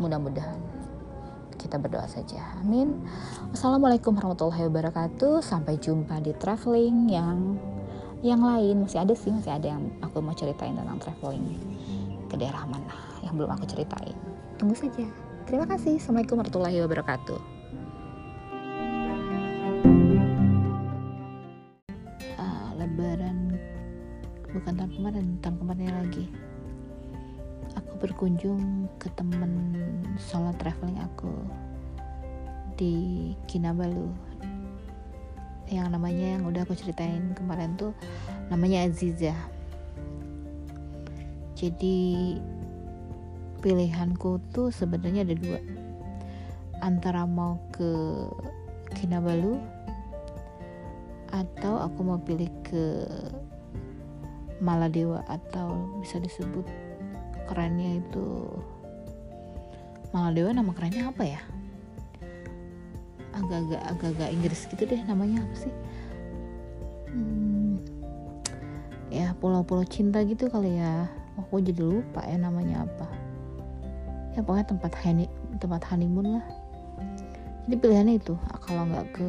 Mudah-mudahan 0.00 0.71
kita 1.62 1.78
berdoa 1.78 2.10
saja. 2.10 2.42
Amin. 2.58 3.06
Assalamualaikum 3.54 4.18
warahmatullahi 4.18 4.66
wabarakatuh. 4.66 5.38
Sampai 5.38 5.78
jumpa 5.78 6.18
di 6.18 6.34
traveling 6.34 7.06
yang 7.06 7.54
yang 8.26 8.42
lain. 8.42 8.82
Masih 8.82 9.06
ada 9.06 9.14
sih 9.14 9.30
masih 9.30 9.54
ada 9.54 9.78
yang 9.78 9.86
aku 10.02 10.18
mau 10.18 10.34
ceritain 10.34 10.74
tentang 10.74 10.98
traveling 10.98 11.54
ke 12.26 12.34
daerah 12.34 12.66
mana 12.66 12.90
yang 13.22 13.38
belum 13.38 13.54
aku 13.54 13.70
ceritain. 13.70 14.18
Tunggu 14.58 14.74
saja. 14.74 15.06
Terima 15.46 15.62
kasih. 15.70 16.02
Assalamualaikum 16.02 16.42
warahmatullahi 16.42 16.78
wabarakatuh. 16.82 17.40
Uh, 22.42 22.68
lebaran. 22.74 23.54
Bukan 24.50 24.72
tahun 24.74 24.90
kemarin 24.98 25.26
tahun 25.38 25.56
kemarin 25.62 25.94
lagi 26.02 26.26
berkunjung 28.02 28.90
ke 28.98 29.06
temen 29.14 29.62
solo 30.18 30.50
traveling 30.58 30.98
aku 30.98 31.30
di 32.74 33.30
Kinabalu. 33.46 34.10
Yang 35.70 35.88
namanya 35.94 36.26
yang 36.34 36.42
udah 36.42 36.66
aku 36.66 36.74
ceritain 36.74 37.30
kemarin 37.38 37.78
tuh 37.78 37.94
namanya 38.50 38.90
Aziza. 38.90 39.38
Jadi 41.54 42.36
pilihanku 43.62 44.42
tuh 44.50 44.74
sebenarnya 44.74 45.22
ada 45.22 45.38
dua. 45.38 45.62
Antara 46.82 47.22
mau 47.22 47.62
ke 47.70 48.26
Kinabalu 48.98 49.62
atau 51.30 51.86
aku 51.86 52.00
mau 52.02 52.18
pilih 52.18 52.50
ke 52.66 53.06
Maladewa 54.58 55.22
atau 55.30 56.02
bisa 56.02 56.18
disebut 56.18 56.66
kerennya 57.52 58.00
itu. 58.00 58.48
Maladewa 60.16 60.56
nama 60.56 60.72
kerennya 60.72 61.12
apa 61.12 61.22
ya? 61.28 61.40
Agak-agak 63.36 63.82
agak-agak 63.92 64.28
Inggris 64.32 64.60
gitu 64.72 64.82
deh 64.88 65.00
namanya 65.04 65.44
apa 65.44 65.56
sih? 65.68 65.72
Hmm, 67.12 67.76
ya 69.12 69.36
pulau-pulau 69.36 69.84
cinta 69.84 70.24
gitu 70.24 70.48
kali 70.48 70.80
ya. 70.80 71.12
Oh, 71.36 71.44
aku 71.44 71.60
jadi 71.60 71.84
lupa 71.84 72.24
ya 72.24 72.40
namanya 72.40 72.88
apa. 72.88 73.08
Ya 74.32 74.40
pokoknya 74.40 74.72
tempat 74.72 74.92
honey, 75.04 75.28
tempat 75.60 75.84
honeymoon 75.92 76.40
lah. 76.40 76.46
Jadi 77.68 77.76
pilihannya 77.78 78.16
itu 78.16 78.34
kalau 78.64 78.88
nggak 78.88 79.06
ke 79.12 79.28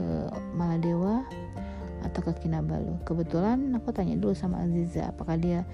Maladewa 0.55 1.27
atau 2.07 2.19
ke 2.23 2.31
Kinabalu. 2.43 2.99
Kebetulan 3.03 3.71
aku 3.75 3.91
tanya 3.91 4.15
dulu 4.15 4.35
sama 4.35 4.63
Aziza 4.63 5.11
apakah 5.11 5.35
dia 5.39 5.67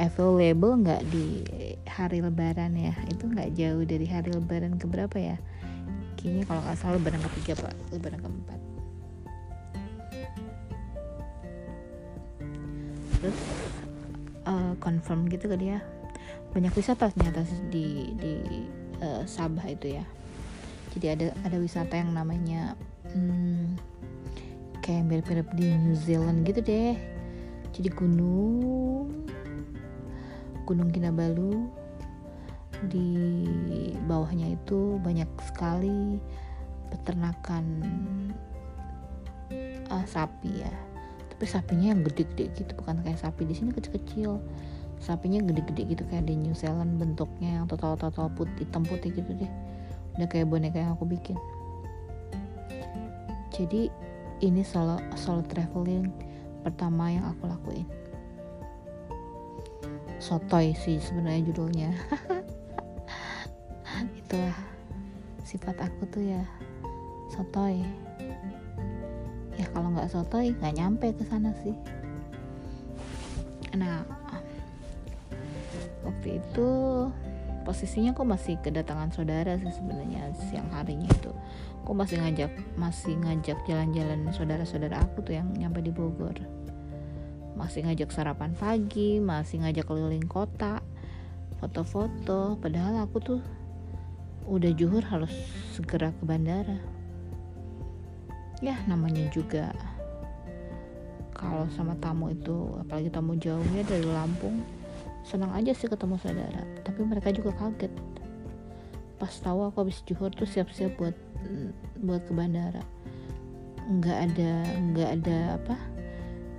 available 0.00 0.80
nggak 0.80 1.04
di 1.12 1.44
hari 1.84 2.24
lebaran 2.24 2.72
ya? 2.72 2.96
Itu 3.12 3.28
nggak 3.28 3.52
jauh 3.52 3.84
dari 3.84 4.06
hari 4.08 4.32
lebaran 4.32 4.80
ke 4.80 4.88
berapa 4.88 5.16
ya? 5.20 5.36
Kini 6.16 6.48
kalau 6.48 6.64
nggak 6.64 6.80
salah 6.80 6.96
lebaran 6.96 7.20
ketiga 7.28 7.68
pak. 7.68 7.74
Lebaran 7.92 8.20
keempat. 8.24 8.60
Terus 13.20 13.38
uh, 14.48 14.72
confirm 14.80 15.28
gitu 15.28 15.44
kan 15.52 15.60
ya 15.60 15.84
banyak 16.50 16.74
wisata 16.74 17.14
ternyata 17.14 17.46
di 17.70 18.10
di 18.18 18.32
uh, 18.98 19.22
Sabah 19.26 19.66
itu 19.70 20.00
ya. 20.00 20.04
Jadi 20.90 21.06
ada 21.06 21.26
ada 21.46 21.56
wisata 21.62 21.94
yang 21.94 22.10
namanya 22.10 22.74
hmm, 23.14 23.78
kayak 24.82 25.06
mirip-mirip 25.06 25.48
di 25.54 25.70
New 25.70 25.94
Zealand 25.94 26.42
gitu 26.42 26.58
deh. 26.58 26.98
Jadi 27.70 27.88
gunung 27.94 29.29
Gunung 30.64 30.90
Kinabalu. 30.90 31.68
Di 32.88 33.44
bawahnya 34.08 34.56
itu 34.56 34.96
banyak 35.04 35.28
sekali 35.44 36.16
peternakan 36.88 37.64
uh, 39.92 40.04
sapi 40.08 40.64
ya. 40.64 40.72
Tapi 41.36 41.44
sapinya 41.44 41.92
yang 41.92 42.04
gede-gede 42.04 42.52
gitu 42.56 42.72
bukan 42.76 43.00
kayak 43.04 43.20
sapi 43.20 43.44
di 43.44 43.52
sini 43.52 43.72
kecil-kecil. 43.72 44.40
Sapinya 45.00 45.40
gede-gede 45.40 45.96
gitu 45.96 46.02
kayak 46.08 46.28
di 46.28 46.36
New 46.36 46.52
Zealand 46.56 47.00
bentuknya 47.00 47.60
yang 47.60 47.64
total-total 47.68 48.32
putih 48.32 48.64
hitam 48.64 48.84
putih 48.84 49.12
gitu 49.12 49.32
deh. 49.36 49.50
Udah 50.16 50.28
kayak 50.28 50.48
boneka 50.48 50.80
yang 50.80 50.96
aku 50.96 51.04
bikin. 51.08 51.36
Jadi 53.52 53.92
ini 54.40 54.64
solo 54.64 54.96
solo 55.20 55.44
traveling 55.44 56.08
pertama 56.64 57.12
yang 57.12 57.24
aku 57.28 57.44
lakuin 57.48 57.99
sotoy 60.20 60.76
sih 60.76 61.00
sebenarnya 61.00 61.48
judulnya. 61.48 61.90
Itulah 64.20 64.58
sifat 65.42 65.80
aku 65.80 66.04
tuh 66.12 66.22
ya 66.22 66.44
sotoy. 67.32 67.80
Ya 69.56 69.66
kalau 69.72 69.90
nggak 69.96 70.12
sotoy 70.12 70.52
nggak 70.60 70.76
nyampe 70.76 71.08
ke 71.16 71.24
sana 71.24 71.56
sih. 71.64 71.72
Nah 73.74 74.04
waktu 76.04 76.38
itu 76.38 76.68
posisinya 77.64 78.12
kok 78.12 78.28
masih 78.28 78.60
kedatangan 78.60 79.10
saudara 79.16 79.56
sih 79.56 79.72
sebenarnya 79.72 80.36
siang 80.52 80.68
harinya 80.76 81.08
itu. 81.08 81.32
Kok 81.88 81.96
masih 81.96 82.20
ngajak 82.20 82.52
masih 82.76 83.16
ngajak 83.24 83.56
jalan-jalan 83.64 84.28
saudara-saudara 84.36 85.00
aku 85.00 85.24
tuh 85.24 85.40
yang 85.40 85.48
nyampe 85.56 85.80
di 85.80 85.88
Bogor 85.88 86.59
masih 87.60 87.84
ngajak 87.84 88.08
sarapan 88.08 88.56
pagi 88.56 89.20
masih 89.20 89.60
ngajak 89.60 89.84
keliling 89.84 90.24
kota. 90.24 90.80
Foto-foto 91.60 92.56
padahal 92.56 93.04
aku 93.04 93.20
tuh 93.20 93.40
udah 94.48 94.72
juhur 94.72 95.04
harus 95.04 95.28
segera 95.76 96.08
ke 96.16 96.22
bandara. 96.24 96.80
Ya 98.64 98.80
namanya 98.88 99.28
juga 99.28 99.76
kalau 101.36 101.68
sama 101.76 101.92
tamu 102.00 102.32
itu 102.32 102.80
apalagi 102.80 103.12
tamu 103.12 103.36
jauhnya 103.36 103.84
dari 103.84 104.08
Lampung 104.08 104.64
senang 105.24 105.52
aja 105.52 105.76
sih 105.76 105.84
ketemu 105.84 106.16
saudara. 106.16 106.64
Tapi 106.80 107.04
mereka 107.04 107.28
juga 107.28 107.52
kaget. 107.60 107.92
Pas 109.20 109.32
tahu 109.36 109.68
aku 109.68 109.84
habis 109.84 110.00
juhur 110.08 110.32
tuh 110.32 110.48
siap-siap 110.48 110.96
buat 110.96 111.16
buat 112.00 112.24
ke 112.24 112.32
bandara. 112.32 112.80
Nggak 113.84 114.18
ada 114.32 114.52
nggak 114.80 115.10
ada 115.20 115.38
apa 115.60 115.99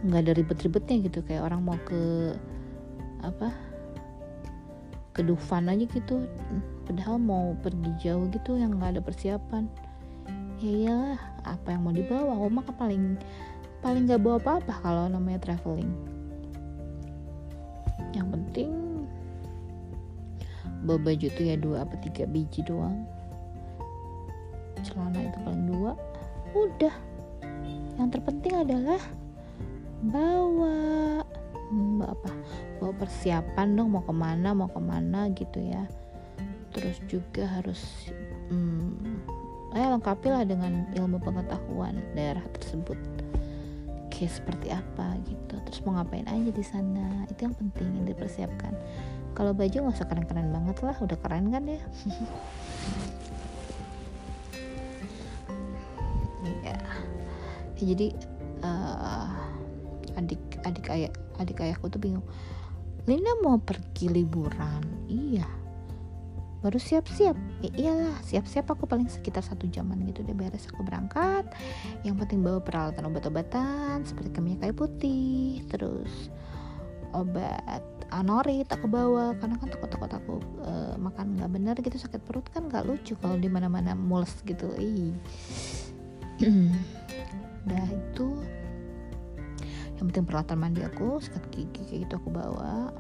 nggak 0.01 0.21
ada 0.27 0.33
ribet-ribetnya 0.37 0.95
gitu. 1.09 1.19
Kayak 1.25 1.51
orang 1.51 1.61
mau 1.61 1.77
ke 1.85 2.33
apa 3.21 3.53
ke 5.11 5.21
Dufan 5.21 5.69
aja 5.69 5.85
gitu. 5.85 6.25
Padahal 6.87 7.21
mau 7.21 7.53
pergi 7.61 7.91
jauh 8.01 8.25
gitu 8.31 8.57
yang 8.57 8.79
nggak 8.79 8.97
ada 8.97 9.01
persiapan. 9.03 9.69
Ya 10.61 10.71
iyalah 10.71 11.21
apa 11.45 11.73
yang 11.73 11.81
mau 11.85 11.93
dibawa? 11.93 12.37
Oma 12.37 12.61
kan 12.65 12.75
paling 12.77 13.03
paling 13.81 14.05
nggak 14.05 14.21
bawa 14.21 14.37
apa-apa 14.41 14.73
kalau 14.81 15.05
namanya 15.09 15.41
traveling. 15.41 15.91
Yang 18.13 18.27
penting 18.37 18.69
bawa 20.81 20.97
baju 20.97 21.27
tuh 21.37 21.45
ya 21.45 21.55
dua 21.57 21.85
apa 21.85 21.95
tiga 22.01 22.25
biji 22.25 22.65
doang. 22.65 23.05
Celana 24.81 25.21
itu 25.21 25.37
paling 25.45 25.65
dua. 25.69 25.93
Udah. 26.57 26.95
Yang 28.01 28.17
terpenting 28.17 28.55
adalah 28.57 29.01
bawa. 30.05 31.21
Apa? 32.01 32.31
Bawa 32.81 32.93
persiapan 32.97 33.77
dong 33.77 33.93
mau 33.93 34.03
ke 34.03 34.11
mana 34.11 34.51
mau 34.51 34.67
ke 34.67 34.81
mana 34.81 35.29
gitu 35.31 35.61
ya. 35.61 35.85
Terus 36.73 36.97
juga 37.07 37.45
harus 37.45 38.09
hmm, 38.49 39.21
eh 39.77 39.87
lengkapi 39.87 40.27
lah 40.27 40.43
dengan 40.43 40.89
ilmu 40.97 41.21
pengetahuan 41.21 42.01
daerah 42.17 42.43
tersebut. 42.57 42.97
Kayak 44.09 44.41
seperti 44.41 44.67
apa 44.73 45.15
gitu. 45.29 45.55
Terus 45.69 45.79
mau 45.85 45.95
ngapain 45.95 46.27
aja 46.27 46.51
di 46.51 46.65
sana? 46.65 47.25
Itu 47.29 47.47
yang 47.47 47.55
penting 47.55 48.01
yang 48.01 48.05
dipersiapkan. 48.09 48.73
Kalau 49.31 49.55
baju 49.55 49.71
nggak 49.71 49.95
usah 49.95 50.07
keren-keren 50.09 50.51
banget 50.51 50.77
lah 50.83 50.95
udah 50.99 51.17
keren 51.21 51.53
kan 51.53 51.63
ya? 51.69 51.81
Ya. 56.61 56.73
ya 57.77 57.85
jadi 57.85 58.17
uh, 58.65 59.50
adik 60.19 60.41
adik 60.67 60.87
ayah 60.91 61.11
adik 61.39 61.61
ayahku 61.63 61.87
tuh 61.87 62.01
bingung 62.01 62.25
Linda 63.09 63.33
mau 63.41 63.57
pergi 63.57 64.13
liburan? 64.13 64.85
Iya. 65.09 65.47
Baru 66.61 66.77
siap-siap? 66.77 67.33
Ya 67.65 67.71
iyalah 67.73 68.13
siap-siap 68.21 68.69
aku 68.69 68.85
paling 68.85 69.09
sekitar 69.09 69.41
satu 69.41 69.65
jaman 69.65 70.05
gitu 70.05 70.21
deh 70.21 70.37
beres 70.37 70.69
aku 70.69 70.85
berangkat 70.85 71.49
yang 72.05 72.13
penting 72.21 72.45
bawa 72.45 72.61
peralatan 72.61 73.09
obat-obatan 73.09 74.05
seperti 74.05 74.29
kemia 74.29 74.61
kayu 74.61 74.77
putih 74.77 75.65
terus 75.73 76.29
obat 77.17 77.81
anorit 78.13 78.69
aku 78.69 78.85
bawa 78.85 79.33
karena 79.41 79.57
kan 79.57 79.73
takut-takut 79.73 80.11
aku 80.13 80.33
uh, 80.61 80.93
makan 81.01 81.33
nggak 81.33 81.49
bener 81.49 81.75
gitu 81.81 81.97
sakit 81.97 82.21
perut 82.21 82.45
kan 82.53 82.69
nggak 82.69 82.85
lucu 82.85 83.17
kalau 83.17 83.41
di 83.41 83.49
mana-mana 83.49 83.97
mules 83.97 84.37
gitu. 84.45 84.69
Ih 84.77 85.17
penting 90.11 90.27
peralatan 90.27 90.59
mandi 90.59 90.83
aku 90.83 91.23
sikat 91.23 91.39
gigi 91.55 91.87
kayak 91.87 91.99
gitu 92.03 92.19
aku 92.19 92.35
bawa. 92.35 92.91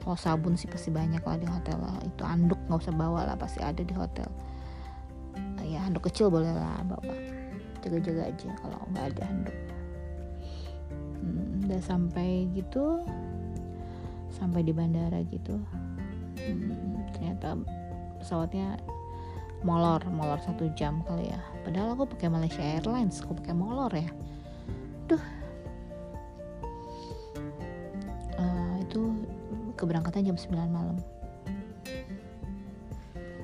Kalau 0.00 0.16
sabun 0.16 0.56
sih 0.56 0.64
pasti 0.64 0.88
banyak 0.88 1.20
lah 1.20 1.36
di 1.36 1.44
hotel 1.44 1.76
lah. 1.76 2.00
Itu 2.00 2.24
anduk 2.24 2.56
nggak 2.72 2.80
usah 2.80 2.96
bawa 2.96 3.28
lah 3.28 3.36
pasti 3.36 3.60
ada 3.60 3.84
di 3.84 3.92
hotel. 3.92 4.24
Ya 5.60 5.84
handuk 5.84 6.08
kecil 6.08 6.32
boleh 6.32 6.56
lah 6.56 6.80
bawa. 6.88 7.12
Jaga-jaga 7.84 8.32
aja 8.32 8.48
kalau 8.64 8.80
nggak 8.96 9.12
ada 9.12 9.22
handuk 9.28 9.56
hmm, 11.20 11.68
udah 11.68 11.80
sampai 11.84 12.48
gitu 12.56 13.04
sampai 14.32 14.64
di 14.64 14.72
bandara 14.72 15.20
gitu. 15.28 15.60
Hmm, 16.40 17.04
ternyata 17.12 17.60
pesawatnya 18.24 18.80
molor 19.68 20.00
molor 20.08 20.40
satu 20.40 20.64
jam 20.80 21.04
kali 21.04 21.28
ya. 21.28 21.40
Padahal 21.60 21.92
aku 21.92 22.08
pakai 22.16 22.32
Malaysia 22.32 22.64
Airlines 22.64 23.20
aku 23.20 23.36
pakai 23.36 23.52
molor 23.52 23.92
ya 23.92 24.08
keberangkatan 29.76 30.24
jam 30.24 30.36
9 30.40 30.56
malam. 30.72 30.96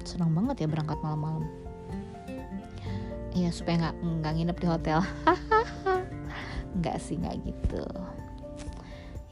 Senang 0.03 0.33
banget 0.33 0.65
ya 0.65 0.69
berangkat 0.69 0.99
malam-malam. 1.05 1.45
Iya 3.33 3.49
supaya 3.49 3.89
nggak 3.89 3.97
nggak 4.01 4.33
nginep 4.37 4.59
di 4.61 4.67
hotel. 4.69 4.99
Nggak 6.81 7.05
sih 7.05 7.21
nggak 7.21 7.37
gitu. 7.45 7.85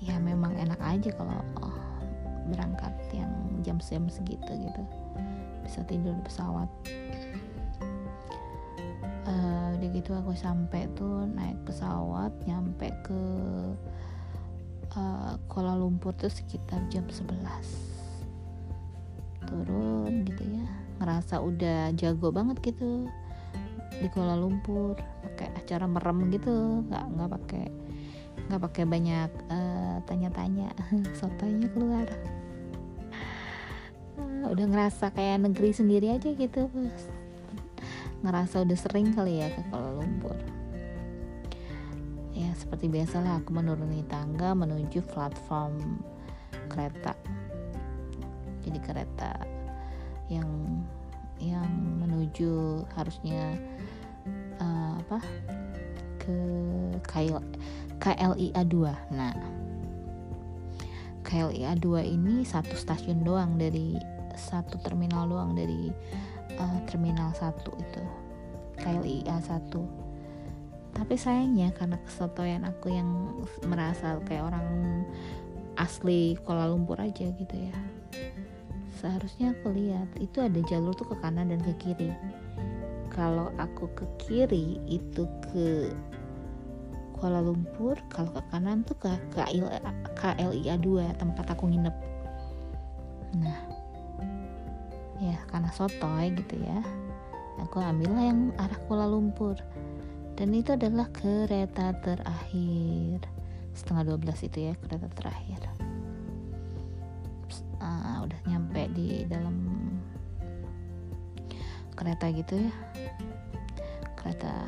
Ya 0.00 0.20
memang 0.20 0.52
enak 0.56 0.76
aja 0.80 1.08
kalau 1.16 1.40
oh, 1.64 1.76
berangkat 2.52 2.92
yang 3.16 3.32
jam-jam 3.64 4.08
segitu 4.12 4.52
gitu. 4.60 4.82
Bisa 5.64 5.80
tidur 5.88 6.16
di 6.16 6.22
pesawat. 6.24 6.68
Uh, 9.24 9.76
udah 9.76 9.88
gitu 9.92 10.12
aku 10.16 10.36
sampai 10.36 10.84
tuh 10.96 11.28
naik 11.28 11.56
pesawat 11.64 12.32
nyampe 12.44 12.92
ke 13.04 13.22
uh, 14.96 15.34
Kuala 15.50 15.74
Lumpur 15.76 16.14
tuh 16.14 16.30
sekitar 16.30 16.80
jam 16.90 17.04
11 17.06 17.26
turun 19.46 20.22
gitu 20.26 20.42
ya. 20.46 20.66
Ngerasa 21.00 21.42
udah 21.42 21.90
jago 21.98 22.30
banget 22.30 22.60
gitu 22.62 23.10
di 23.98 24.06
Kuala 24.12 24.38
Lumpur. 24.38 24.94
Pakai 25.26 25.50
acara 25.54 25.86
merem 25.90 26.30
gitu. 26.30 26.84
Nggak 26.86 27.04
nggak 27.16 27.30
pakai 27.40 27.64
nggak 28.50 28.60
pakai 28.70 28.84
banyak 28.86 29.30
uh, 29.50 29.96
tanya-tanya. 30.06 30.70
Sotonya 31.18 31.68
keluar. 31.70 32.06
Uh, 34.20 34.50
udah 34.52 34.66
ngerasa 34.68 35.10
kayak 35.14 35.42
negeri 35.46 35.70
sendiri 35.74 36.14
aja 36.14 36.30
gitu 36.34 36.68
ngerasa 38.20 38.68
udah 38.68 38.76
sering 38.76 39.16
kali 39.16 39.40
ya 39.40 39.48
ke 39.48 39.64
Kuala 39.72 39.96
Lumpur 39.96 40.36
ya 42.40 42.50
seperti 42.56 42.88
biasalah 42.88 43.44
aku 43.44 43.52
menuruni 43.52 44.00
tangga 44.08 44.56
menuju 44.56 45.04
platform 45.12 46.00
kereta. 46.72 47.12
Jadi 48.64 48.78
kereta 48.80 49.32
yang 50.32 50.48
yang 51.36 51.68
menuju 52.00 52.84
harusnya 52.96 53.60
uh, 54.56 54.96
apa? 55.04 55.20
Ke 56.20 56.36
KL, 57.04 57.40
KLIA 58.00 58.62
2 58.64 59.16
nah 59.16 59.32
KLIA 61.24 61.76
2 61.76 62.16
ini 62.16 62.44
satu 62.44 62.76
stasiun 62.76 63.24
doang 63.24 63.60
dari 63.60 63.96
satu 64.36 64.80
terminal 64.80 65.28
doang 65.28 65.52
dari 65.52 65.92
uh, 66.56 66.78
terminal 66.88 67.32
satu 67.36 67.72
itu. 67.76 68.04
KLIA 68.80 69.36
1 69.36 69.99
tapi 70.94 71.14
sayangnya 71.14 71.70
karena 71.74 71.96
kesotoyan 72.02 72.66
aku 72.66 72.90
yang 72.92 73.08
merasa 73.66 74.18
kayak 74.26 74.50
orang 74.50 74.66
asli 75.78 76.36
Kuala 76.44 76.68
Lumpur 76.68 77.00
aja 77.00 77.30
gitu 77.30 77.56
ya 77.56 77.74
seharusnya 79.00 79.56
aku 79.56 79.72
lihat 79.72 80.12
itu 80.20 80.44
ada 80.44 80.60
jalur 80.68 80.92
tuh 80.92 81.08
ke 81.08 81.16
kanan 81.24 81.48
dan 81.48 81.60
ke 81.64 81.72
kiri. 81.80 82.12
Kalau 83.08 83.48
aku 83.56 83.88
ke 83.96 84.04
kiri 84.20 84.76
itu 84.84 85.24
ke 85.50 85.88
Kuala 87.16 87.40
Lumpur 87.40 87.96
kalau 88.12 88.28
ke 88.36 88.42
kanan 88.52 88.84
tuh 88.84 88.96
ke 89.00 89.08
KLIA 90.20 90.76
2 90.76 91.16
tempat 91.16 91.46
aku 91.48 91.72
nginep. 91.72 91.96
Nah 93.40 93.60
ya 95.20 95.36
karena 95.52 95.68
sotoy 95.76 96.32
gitu 96.32 96.56
ya 96.64 96.80
aku 97.60 97.76
ambillah 97.80 98.24
yang 98.24 98.52
arah 98.56 98.80
Kuala 98.88 99.08
Lumpur 99.08 99.56
dan 100.40 100.56
itu 100.56 100.72
adalah 100.72 101.04
kereta 101.12 101.92
terakhir. 102.00 103.20
Setengah 103.76 104.16
12 104.16 104.48
itu 104.48 104.58
ya 104.64 104.72
kereta 104.72 105.12
terakhir. 105.12 105.60
Uh, 107.76 108.24
udah 108.24 108.40
nyampe 108.48 108.88
di 108.96 109.28
dalam 109.28 109.52
kereta 111.92 112.32
gitu 112.32 112.56
ya. 112.56 112.72
Kereta 114.16 114.64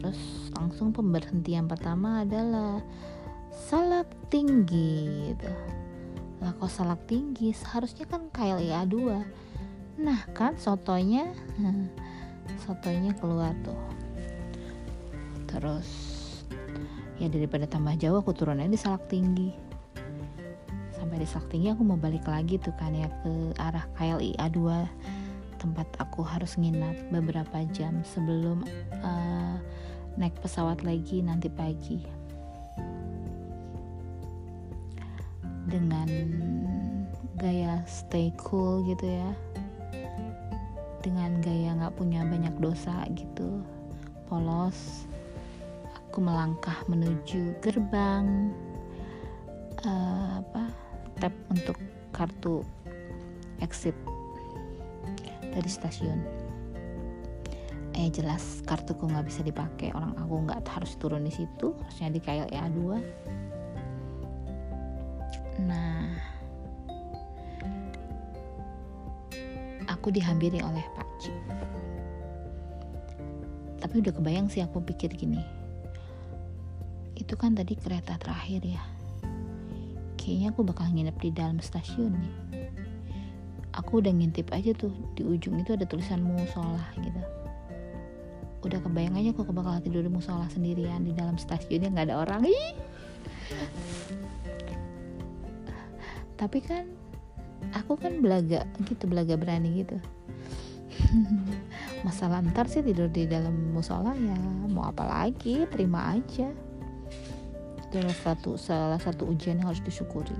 terus 0.00 0.48
langsung 0.56 0.96
pemberhentian 0.96 1.68
pertama 1.68 2.24
adalah 2.24 2.80
salak 3.52 4.08
tinggi 4.32 5.28
gitu. 5.28 5.52
Lah 6.40 6.56
kok 6.56 6.72
salak 6.72 7.04
tinggi? 7.04 7.52
Seharusnya 7.52 8.08
kan 8.08 8.32
KLIA 8.32 8.88
2 8.88 9.50
nah 10.00 10.24
kan 10.32 10.56
sotonya 10.56 11.28
sotonya 12.64 13.12
keluar 13.20 13.52
tuh 13.60 13.76
terus 15.50 15.88
ya 17.18 17.26
daripada 17.26 17.66
tambah 17.66 17.98
jauh 17.98 18.22
aku 18.22 18.32
turunnya 18.32 18.70
di 18.70 18.78
Salak 18.78 19.10
Tinggi. 19.10 19.52
Sampai 20.94 21.20
di 21.20 21.26
Salak 21.28 21.50
Tinggi 21.52 21.68
aku 21.74 21.82
mau 21.84 21.98
balik 21.98 22.24
lagi 22.24 22.56
tuh 22.56 22.72
kan 22.78 22.94
ya 22.94 23.10
ke 23.20 23.52
arah 23.58 23.84
KLIA 23.98 24.46
2 24.48 25.60
tempat 25.60 25.84
aku 26.00 26.24
harus 26.24 26.56
nginap 26.56 26.96
beberapa 27.12 27.60
jam 27.76 28.00
sebelum 28.00 28.64
uh, 29.04 29.60
naik 30.16 30.32
pesawat 30.40 30.80
lagi 30.80 31.20
nanti 31.20 31.52
pagi. 31.52 32.00
Dengan 35.68 36.08
gaya 37.36 37.84
stay 37.84 38.32
cool 38.40 38.80
gitu 38.88 39.04
ya. 39.04 39.30
Dengan 41.04 41.36
gaya 41.44 41.76
nggak 41.76 42.00
punya 42.00 42.24
banyak 42.24 42.56
dosa 42.56 43.04
gitu. 43.12 43.60
Polos 44.24 45.09
aku 46.10 46.26
melangkah 46.26 46.74
menuju 46.90 47.54
gerbang 47.62 48.50
uh, 49.86 50.42
apa 50.42 50.66
tap 51.22 51.30
untuk 51.46 51.78
kartu 52.10 52.66
exit 53.62 53.94
dari 55.54 55.70
stasiun. 55.70 56.18
Eh 57.94 58.10
jelas 58.10 58.58
kartuku 58.66 59.06
nggak 59.06 59.30
bisa 59.30 59.46
dipakai 59.46 59.94
orang 59.94 60.18
aku 60.18 60.50
nggak 60.50 60.66
harus 60.66 60.98
turun 60.98 61.22
di 61.22 61.30
situ 61.30 61.78
harusnya 61.78 62.10
di 62.10 62.18
KLIA 62.18 62.66
2 62.74 65.62
nah 65.68 66.08
aku 69.84 70.08
dihampiri 70.08 70.64
oleh 70.64 70.80
Pak 70.96 71.08
Cik 71.20 71.36
tapi 73.84 74.00
udah 74.00 74.16
kebayang 74.16 74.48
sih 74.48 74.64
aku 74.64 74.80
pikir 74.80 75.12
gini 75.12 75.59
itu 77.20 77.36
kan 77.36 77.52
tadi 77.52 77.76
kereta 77.76 78.16
terakhir 78.16 78.64
ya. 78.64 78.82
Kayaknya 80.16 80.48
aku 80.56 80.60
bakal 80.64 80.88
nginep 80.88 81.16
di 81.20 81.30
dalam 81.36 81.60
stasiun 81.60 82.16
nih. 82.16 82.34
Aku 83.76 84.00
udah 84.02 84.10
ngintip 84.10 84.50
aja 84.50 84.74
tuh 84.74 84.90
di 85.14 85.22
ujung 85.22 85.60
itu 85.60 85.76
ada 85.76 85.84
tulisan 85.84 86.24
musola 86.24 86.82
gitu. 86.98 87.20
Udah 88.64 88.80
kebayang 88.82 89.16
aja 89.20 89.30
aku 89.36 89.52
bakal 89.52 89.80
tidur 89.80 90.04
di 90.04 90.10
musola 90.12 90.48
sendirian 90.48 91.04
di 91.04 91.12
dalam 91.12 91.36
stasiunnya 91.36 91.92
nggak 91.92 92.06
ada 92.10 92.16
orang. 92.16 92.42
Ih. 92.48 92.72
tapi 96.40 96.64
kan 96.64 96.88
aku 97.76 97.92
kan 98.00 98.24
belaga 98.24 98.64
gitu 98.88 99.04
belaga 99.04 99.36
berani 99.36 99.84
gitu. 99.84 100.00
Masalah 102.06 102.40
ntar 102.40 102.64
sih 102.64 102.80
tidur 102.80 103.12
di 103.12 103.28
dalam 103.28 103.76
musola 103.76 104.16
ya 104.16 104.36
mau 104.72 104.88
apa 104.88 105.04
lagi? 105.04 105.68
Terima 105.68 106.16
aja 106.16 106.48
itu 107.90 107.98
salah 107.98 108.14
satu 108.22 108.50
salah 108.54 109.00
satu 109.02 109.26
ujian 109.26 109.58
yang 109.58 109.66
harus 109.66 109.82
disyukuri. 109.82 110.38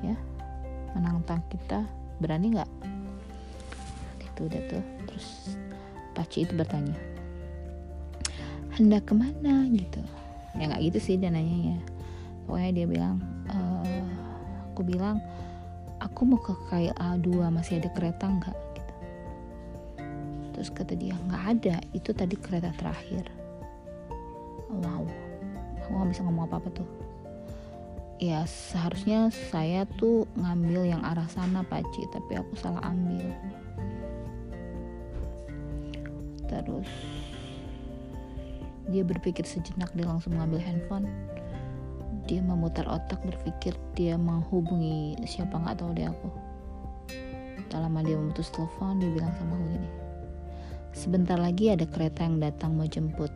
Ya. 0.00 0.16
Menantang 0.96 1.44
kita 1.52 1.84
berani 2.24 2.56
nggak? 2.56 2.70
Itu 4.24 4.48
udah 4.48 4.62
tuh. 4.72 4.84
Terus 5.04 5.28
Paci 6.14 6.46
itu 6.46 6.54
bertanya 6.56 6.96
hendak 8.78 9.04
ke 9.04 9.12
mana? 9.12 9.68
Gitu. 9.68 10.00
Ya 10.56 10.72
nggak 10.72 10.82
gitu 10.88 10.98
sih 11.04 11.14
dia 11.20 11.28
nanya 11.28 11.76
ya. 11.76 11.78
Pokoknya 12.48 12.70
dia 12.72 12.86
bilang 12.88 13.16
e, 13.50 13.58
aku 14.72 14.80
bilang 14.88 15.20
aku 16.00 16.20
mau 16.24 16.40
ke 16.40 16.54
KLA 16.72 17.20
2 17.20 17.44
masih 17.52 17.82
ada 17.82 17.92
kereta 17.92 18.24
nggak? 18.24 18.56
Gitu. 18.78 18.94
Terus 20.56 20.68
kata 20.72 20.96
dia 20.96 21.12
nggak 21.28 21.44
ada 21.44 21.76
itu 21.92 22.10
tadi 22.16 22.40
kereta 22.40 22.72
terakhir. 22.78 23.28
Wow 24.70 25.23
aku 25.84 26.00
nggak 26.00 26.10
bisa 26.16 26.20
ngomong 26.24 26.48
apa 26.48 26.56
apa 26.64 26.68
tuh. 26.72 26.88
Ya 28.16 28.48
seharusnya 28.48 29.28
saya 29.52 29.84
tuh 30.00 30.24
ngambil 30.32 30.88
yang 30.88 31.04
arah 31.04 31.28
sana 31.28 31.60
Pak 31.60 31.84
Ci 31.92 32.08
tapi 32.08 32.40
aku 32.40 32.56
salah 32.56 32.80
ambil. 32.88 33.28
Terus 36.48 36.88
dia 38.88 39.04
berpikir 39.04 39.44
sejenak 39.44 39.92
dia 39.92 40.08
langsung 40.08 40.32
mengambil 40.40 40.64
handphone. 40.64 41.04
Dia 42.24 42.40
memutar 42.40 42.88
otak 42.88 43.20
berpikir 43.20 43.76
dia 43.92 44.16
menghubungi 44.16 45.20
siapa 45.28 45.60
nggak 45.60 45.76
tahu 45.84 45.92
deh 45.92 46.08
aku. 46.08 46.28
Tak 47.68 47.84
lama 47.84 48.00
dia 48.00 48.16
memutus 48.16 48.48
telepon 48.48 48.96
dia 48.96 49.12
bilang 49.12 49.34
sama 49.36 49.60
aku 49.60 49.66
gini 49.76 50.04
sebentar 50.94 51.34
lagi 51.34 51.74
ada 51.74 51.84
kereta 51.90 52.22
yang 52.22 52.38
datang 52.38 52.78
mau 52.78 52.86
jemput 52.86 53.28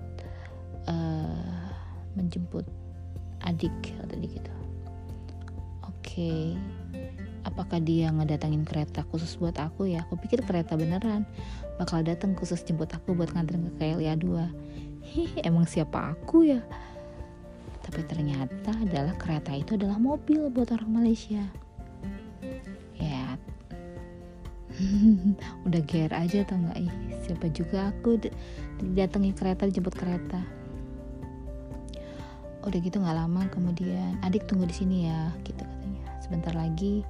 menjemput 2.19 2.67
adik 3.47 3.95
atau 4.03 4.19
gitu 4.19 4.59
okay. 6.09 6.59
apakah 7.47 7.79
dia 7.79 8.11
ngedatangin 8.11 8.67
kereta 8.67 9.07
khusus 9.07 9.39
buat 9.39 9.55
aku? 9.61 9.87
Ya 9.87 10.03
aku 10.03 10.19
pikir 10.19 10.43
kereta 10.43 10.75
beneran. 10.75 11.23
Bakal 11.79 12.03
datang 12.03 12.35
khusus 12.35 12.65
jemput 12.67 12.91
aku 12.91 13.15
buat 13.15 13.31
nganterin 13.31 13.71
ke 13.71 13.73
KLIA 13.79 14.19
2 14.19 15.07
Hih, 15.09 15.31
emang 15.47 15.65
siapa 15.65 16.13
aku 16.13 16.43
ya? 16.49 16.61
Tapi 17.87 18.03
ternyata 18.05 18.75
adalah 18.77 19.15
kereta 19.17 19.55
itu 19.55 19.79
adalah 19.79 19.97
mobil 19.97 20.51
buat 20.51 20.69
orang 20.75 20.91
Malaysia. 20.91 21.41
Ya. 22.99 23.39
Udah 25.67 25.83
ger 25.87 26.13
aja 26.13 26.45
tau 26.45 26.59
nggak? 26.59 26.79
Ih 26.83 26.93
siapa 27.25 27.47
juga 27.53 27.93
aku 27.93 28.21
datangi 28.81 29.37
kereta 29.37 29.69
jemput 29.69 29.93
kereta 29.93 30.41
udah 32.69 32.81
gitu 32.85 33.01
nggak 33.01 33.17
lama 33.17 33.49
kemudian 33.49 34.21
adik 34.21 34.45
tunggu 34.45 34.69
di 34.69 34.77
sini 34.77 35.09
ya 35.09 35.33
gitu 35.43 35.65
katanya. 35.65 36.05
Sebentar 36.21 36.53
lagi 36.53 37.01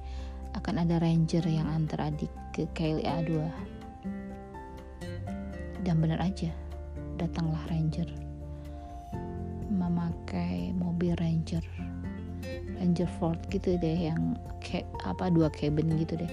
akan 0.55 0.87
ada 0.87 1.03
ranger 1.03 1.43
yang 1.45 1.67
antar 1.67 2.09
adik 2.09 2.31
ke 2.55 2.63
KLIA 2.71 3.27
2 3.27 5.83
dan 5.83 5.99
benar 5.99 6.23
aja 6.23 6.49
datanglah 7.19 7.59
ranger. 7.67 8.07
Memakai 9.69 10.73
mobil 10.73 11.13
ranger 11.19 11.61
ranger 12.79 13.11
Ford 13.19 13.37
gitu 13.51 13.75
deh 13.75 14.09
yang 14.09 14.39
kayak 14.63 14.87
apa 15.03 15.27
dua 15.27 15.51
cabin 15.51 15.91
gitu 15.99 16.15
deh. 16.15 16.31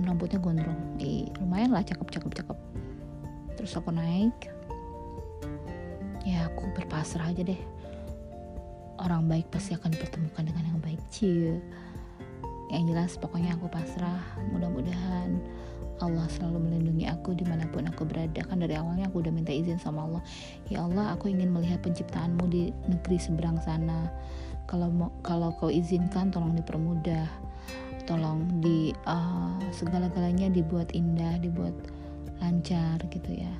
Rambutnya 0.00 0.40
gondrong. 0.40 0.80
Eh, 0.96 1.28
lumayan 1.44 1.76
lah 1.76 1.84
cakep 1.84 2.08
cakep 2.08 2.32
cakep. 2.40 2.58
Terus 3.60 3.76
aku 3.76 3.92
naik 3.92 4.48
ya 6.24 6.48
aku 6.48 6.68
berpasrah 6.76 7.32
aja 7.32 7.42
deh. 7.44 7.60
Orang 9.00 9.32
baik 9.32 9.48
pasti 9.48 9.72
akan 9.72 9.96
dipertemukan 9.96 10.44
dengan 10.44 10.64
yang 10.68 10.80
baik 10.80 11.00
cie. 11.08 11.56
Yang 12.70 12.82
jelas 12.92 13.10
pokoknya 13.16 13.56
aku 13.56 13.66
pasrah. 13.72 14.20
Mudah-mudahan 14.52 15.40
Allah 16.00 16.24
selalu 16.32 16.68
melindungi 16.68 17.08
aku 17.08 17.36
di 17.36 17.44
mana 17.44 17.68
pun 17.68 17.88
aku 17.88 18.08
berada. 18.08 18.40
Kan 18.44 18.64
dari 18.64 18.76
awalnya 18.76 19.08
aku 19.08 19.24
udah 19.24 19.32
minta 19.32 19.52
izin 19.52 19.76
sama 19.80 20.04
Allah. 20.08 20.22
Ya 20.68 20.84
Allah 20.84 21.16
aku 21.16 21.32
ingin 21.32 21.52
melihat 21.52 21.80
penciptaanmu 21.84 22.44
di 22.48 22.72
negeri 22.88 23.16
seberang 23.20 23.60
sana. 23.60 24.08
Kalau 24.68 24.88
mau 24.92 25.10
kalau 25.20 25.52
kau 25.56 25.68
izinkan 25.72 26.32
tolong 26.32 26.56
dipermudah. 26.56 27.28
Tolong 28.08 28.60
di 28.64 28.90
uh, 29.06 29.54
segala-galanya 29.70 30.50
dibuat 30.50 30.92
indah 30.96 31.40
dibuat 31.40 31.72
lancar 32.40 33.00
gitu 33.12 33.32
ya. 33.32 33.52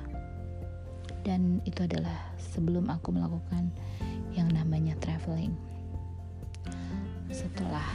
Dan 1.21 1.61
itu 1.69 1.85
adalah 1.85 2.30
sebelum 2.51 2.91
aku 2.91 3.15
melakukan 3.15 3.71
yang 4.35 4.51
namanya 4.51 4.99
traveling. 4.99 5.55
Setelah 7.31 7.87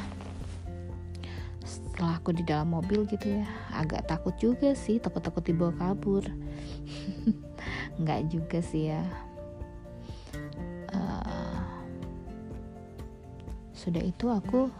setelah 1.66 2.16
aku 2.16 2.32
di 2.32 2.44
dalam 2.44 2.72
mobil 2.72 3.08
gitu 3.08 3.40
ya 3.40 3.44
agak 3.72 4.04
takut 4.08 4.36
juga 4.36 4.72
sih 4.72 4.96
takut-takut 4.96 5.44
dibawa 5.44 5.76
kabur. 5.76 6.24
Nggak 8.00 8.32
juga 8.32 8.58
sih 8.64 8.92
ya. 8.92 9.04
Uh, 10.92 11.60
sudah 13.76 14.00
itu 14.00 14.32
aku 14.32 14.72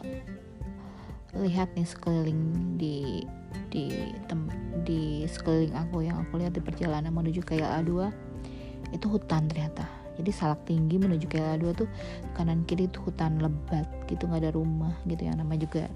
lihat 1.37 1.69
nih 1.77 1.85
sekeliling 1.85 2.77
di 2.81 3.29
di 3.69 3.93
tem, 4.25 4.49
di 4.89 5.29
sekeliling 5.29 5.77
aku 5.77 6.01
yang 6.01 6.17
aku 6.25 6.41
lihat 6.41 6.57
di 6.57 6.65
perjalanan 6.65 7.13
menuju 7.13 7.45
ke 7.45 7.61
LA2 7.61 8.09
itu 8.95 9.07
hutan 9.11 9.47
ternyata. 9.51 9.87
Jadi 10.17 10.31
salak 10.33 10.65
tinggi 10.65 10.97
menuju 10.97 11.29
ke 11.29 11.37
LA2 11.37 11.65
tuh 11.77 11.89
kanan 12.33 12.65
kiri 12.65 12.89
itu 12.89 13.05
hutan 13.05 13.37
lebat 13.37 13.85
gitu 14.09 14.25
nggak 14.25 14.49
ada 14.49 14.53
rumah 14.57 14.97
gitu 15.05 15.29
yang 15.29 15.37
nama 15.37 15.53
juga 15.61 15.93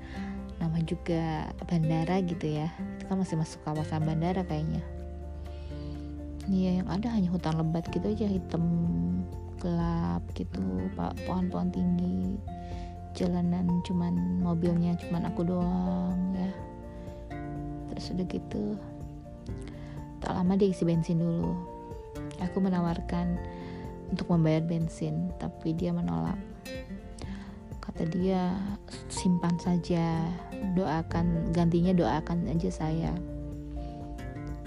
nama 0.60 0.76
juga 0.84 1.48
bandara 1.64 2.20
gitu 2.20 2.46
ya. 2.60 2.68
Itu 3.00 3.08
kan 3.08 3.16
masih 3.16 3.40
masuk 3.40 3.64
kawasan 3.64 4.04
bandara 4.04 4.44
kayaknya. 4.44 4.84
Iya 6.50 6.84
yang 6.84 6.88
ada 6.92 7.08
hanya 7.16 7.32
hutan 7.32 7.56
lebat 7.56 7.88
gitu 7.88 8.12
aja 8.12 8.26
hitam 8.28 8.64
gelap 9.60 10.24
gitu 10.36 10.88
pak 10.96 11.16
pohon-pohon 11.28 11.68
tinggi 11.68 12.40
jalanan 13.12 13.84
cuman 13.84 14.40
mobilnya 14.44 15.00
cuman 15.00 15.32
aku 15.32 15.48
doang 15.48 16.20
ya. 16.36 16.52
Terus 17.88 18.04
udah 18.12 18.26
gitu 18.28 18.64
tak 20.20 20.36
lama 20.36 20.52
dia 20.60 20.68
isi 20.68 20.84
bensin 20.84 21.24
dulu 21.24 21.69
Aku 22.40 22.60
menawarkan 22.60 23.36
untuk 24.10 24.26
membayar 24.32 24.64
bensin, 24.64 25.30
tapi 25.38 25.76
dia 25.76 25.94
menolak. 25.94 26.36
Kata 27.80 28.06
dia, 28.10 28.54
simpan 29.10 29.56
saja, 29.58 30.24
doakan, 30.74 31.50
gantinya 31.54 31.94
doakan 31.94 32.46
aja 32.50 32.70
saya. 32.70 33.12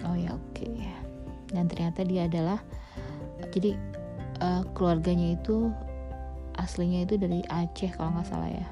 Oh 0.03 0.15
ya 0.15 0.35
oke. 0.35 0.53
Okay. 0.55 0.75
Dan 1.53 1.69
ternyata 1.69 2.01
dia 2.03 2.25
adalah, 2.25 2.59
jadi 3.53 3.77
uh, 4.41 4.65
keluarganya 4.73 5.37
itu 5.37 5.69
aslinya 6.57 7.05
itu 7.05 7.17
dari 7.17 7.41
Aceh 7.49 7.93
kalau 7.95 8.13
nggak 8.13 8.27
salah 8.27 8.49
ya. 8.49 8.67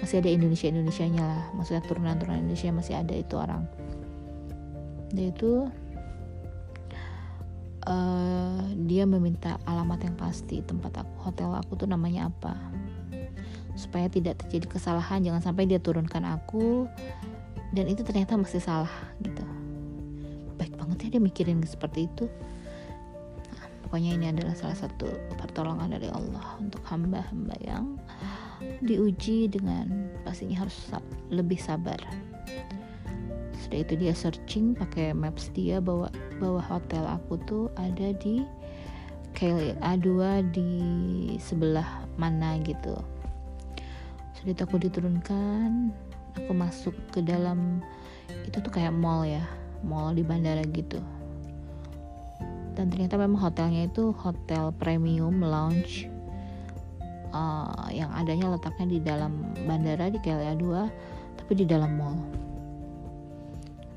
Masih 0.00 0.24
ada 0.24 0.30
Indonesia 0.32 0.66
Indonesianya 0.70 1.22
lah, 1.22 1.42
maksudnya 1.52 1.84
turunan-turunan 1.84 2.40
Indonesia 2.40 2.72
masih 2.72 2.94
ada 2.96 3.14
itu 3.14 3.34
orang. 3.36 3.68
Dia 5.12 5.28
itu 5.34 5.68
uh, 7.86 8.60
dia 8.84 9.04
meminta 9.08 9.56
alamat 9.64 10.04
yang 10.04 10.16
pasti 10.18 10.60
tempat 10.60 11.00
aku 11.00 11.14
hotel 11.30 11.54
aku 11.56 11.78
tuh 11.78 11.88
namanya 11.88 12.28
apa. 12.28 12.56
Supaya 13.78 14.10
tidak 14.12 14.44
terjadi 14.44 14.76
kesalahan 14.76 15.24
jangan 15.24 15.40
sampai 15.40 15.64
dia 15.64 15.80
turunkan 15.80 16.26
aku. 16.26 16.90
Dan 17.70 17.86
itu 17.86 18.02
ternyata 18.02 18.34
masih 18.34 18.58
salah 18.58 18.90
gitu. 19.22 19.46
Baik 20.58 20.74
banget 20.74 21.06
ya 21.06 21.08
dia 21.16 21.22
mikirin 21.22 21.62
seperti 21.62 22.10
itu. 22.10 22.26
Nah, 23.54 23.66
pokoknya 23.86 24.18
ini 24.18 24.26
adalah 24.28 24.52
salah 24.58 24.76
satu 24.76 25.06
pertolongan 25.38 25.94
dari 25.94 26.10
Allah 26.10 26.58
untuk 26.58 26.82
hamba-hamba 26.90 27.54
yang 27.62 27.96
diuji 28.84 29.48
dengan 29.48 30.10
pastinya 30.26 30.66
harus 30.66 30.76
lebih 31.32 31.56
sabar 31.56 31.96
sudah 33.60 33.84
itu 33.84 33.94
dia 34.00 34.16
searching 34.16 34.72
pakai 34.72 35.12
maps 35.12 35.52
dia 35.52 35.78
bahwa 35.78 36.08
bahwa 36.40 36.60
hotel 36.64 37.04
aku 37.04 37.36
tuh 37.44 37.64
ada 37.76 38.16
di 38.16 38.42
KLA 39.36 39.94
2 40.00 40.52
di 40.56 40.70
sebelah 41.36 42.08
mana 42.16 42.56
gitu. 42.64 42.96
Sudah 44.34 44.64
aku 44.64 44.80
diturunkan 44.80 45.92
aku 46.40 46.52
masuk 46.56 46.96
ke 47.12 47.20
dalam 47.20 47.84
itu 48.48 48.56
tuh 48.58 48.72
kayak 48.72 48.96
mall 48.96 49.22
ya 49.28 49.44
mall 49.84 50.16
di 50.16 50.24
bandara 50.24 50.64
gitu. 50.72 50.98
Dan 52.74 52.88
ternyata 52.88 53.20
memang 53.20 53.44
hotelnya 53.44 53.92
itu 53.92 54.16
hotel 54.16 54.72
premium 54.80 55.44
lounge 55.44 56.08
uh, 57.34 57.92
yang 57.92 58.08
adanya 58.16 58.56
letaknya 58.56 58.86
di 58.88 58.98
dalam 59.04 59.52
bandara 59.68 60.08
di 60.08 60.18
KLA 60.22 60.56
2 60.56 61.38
tapi 61.44 61.52
di 61.54 61.66
dalam 61.66 61.98
mall 61.98 62.18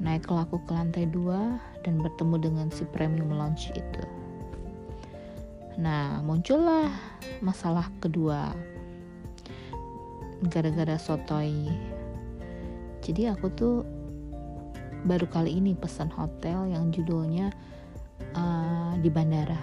naiklah 0.04 0.44
aku 0.44 0.60
ke 0.68 0.76
lantai 0.76 1.08
2 1.08 1.88
dan 1.88 1.96
bertemu 2.04 2.36
dengan 2.38 2.68
si 2.70 2.84
premium 2.92 3.32
lounge 3.32 3.72
itu. 3.72 4.04
Nah 5.80 6.20
muncullah 6.22 6.92
masalah 7.40 7.88
kedua. 8.04 8.52
Gara-gara 10.44 11.00
sotoy 11.00 11.72
jadi 13.04 13.36
aku 13.36 13.52
tuh 13.52 13.76
baru 15.04 15.28
kali 15.28 15.60
ini 15.60 15.76
pesan 15.76 16.08
hotel 16.08 16.72
yang 16.72 16.88
judulnya 16.96 17.52
uh, 18.32 18.96
di 19.04 19.12
bandara. 19.12 19.60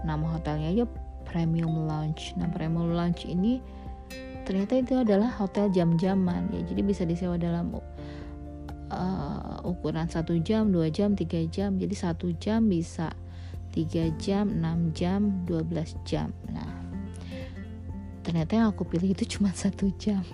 Nama 0.00 0.24
hotelnya 0.24 0.72
aja 0.72 0.84
premium 1.28 1.84
lounge. 1.84 2.32
Nah 2.40 2.48
premium 2.48 2.96
lounge 2.96 3.28
ini 3.28 3.60
ternyata 4.48 4.80
itu 4.80 4.96
adalah 4.96 5.28
hotel 5.36 5.68
jam-jaman 5.68 6.48
ya. 6.56 6.64
Jadi 6.64 6.80
bisa 6.80 7.04
disewa 7.04 7.36
dalam 7.36 7.76
uh, 8.90 9.62
ukuran 9.66 10.06
satu 10.06 10.38
jam 10.42 10.70
dua 10.70 10.90
jam 10.90 11.14
tiga 11.18 11.42
jam. 11.50 11.78
Jadi 11.78 11.94
satu 11.94 12.30
jam 12.38 12.66
bisa 12.66 13.10
tiga 13.76 14.08
jam 14.16 14.48
6 14.48 14.96
jam 14.96 15.44
12 15.44 16.08
jam. 16.08 16.32
Nah 16.48 16.72
ternyata 18.24 18.58
yang 18.58 18.72
aku 18.72 18.82
pilih 18.88 19.12
itu 19.14 19.38
cuma 19.38 19.52
satu 19.62 19.92
jam. 20.00 20.24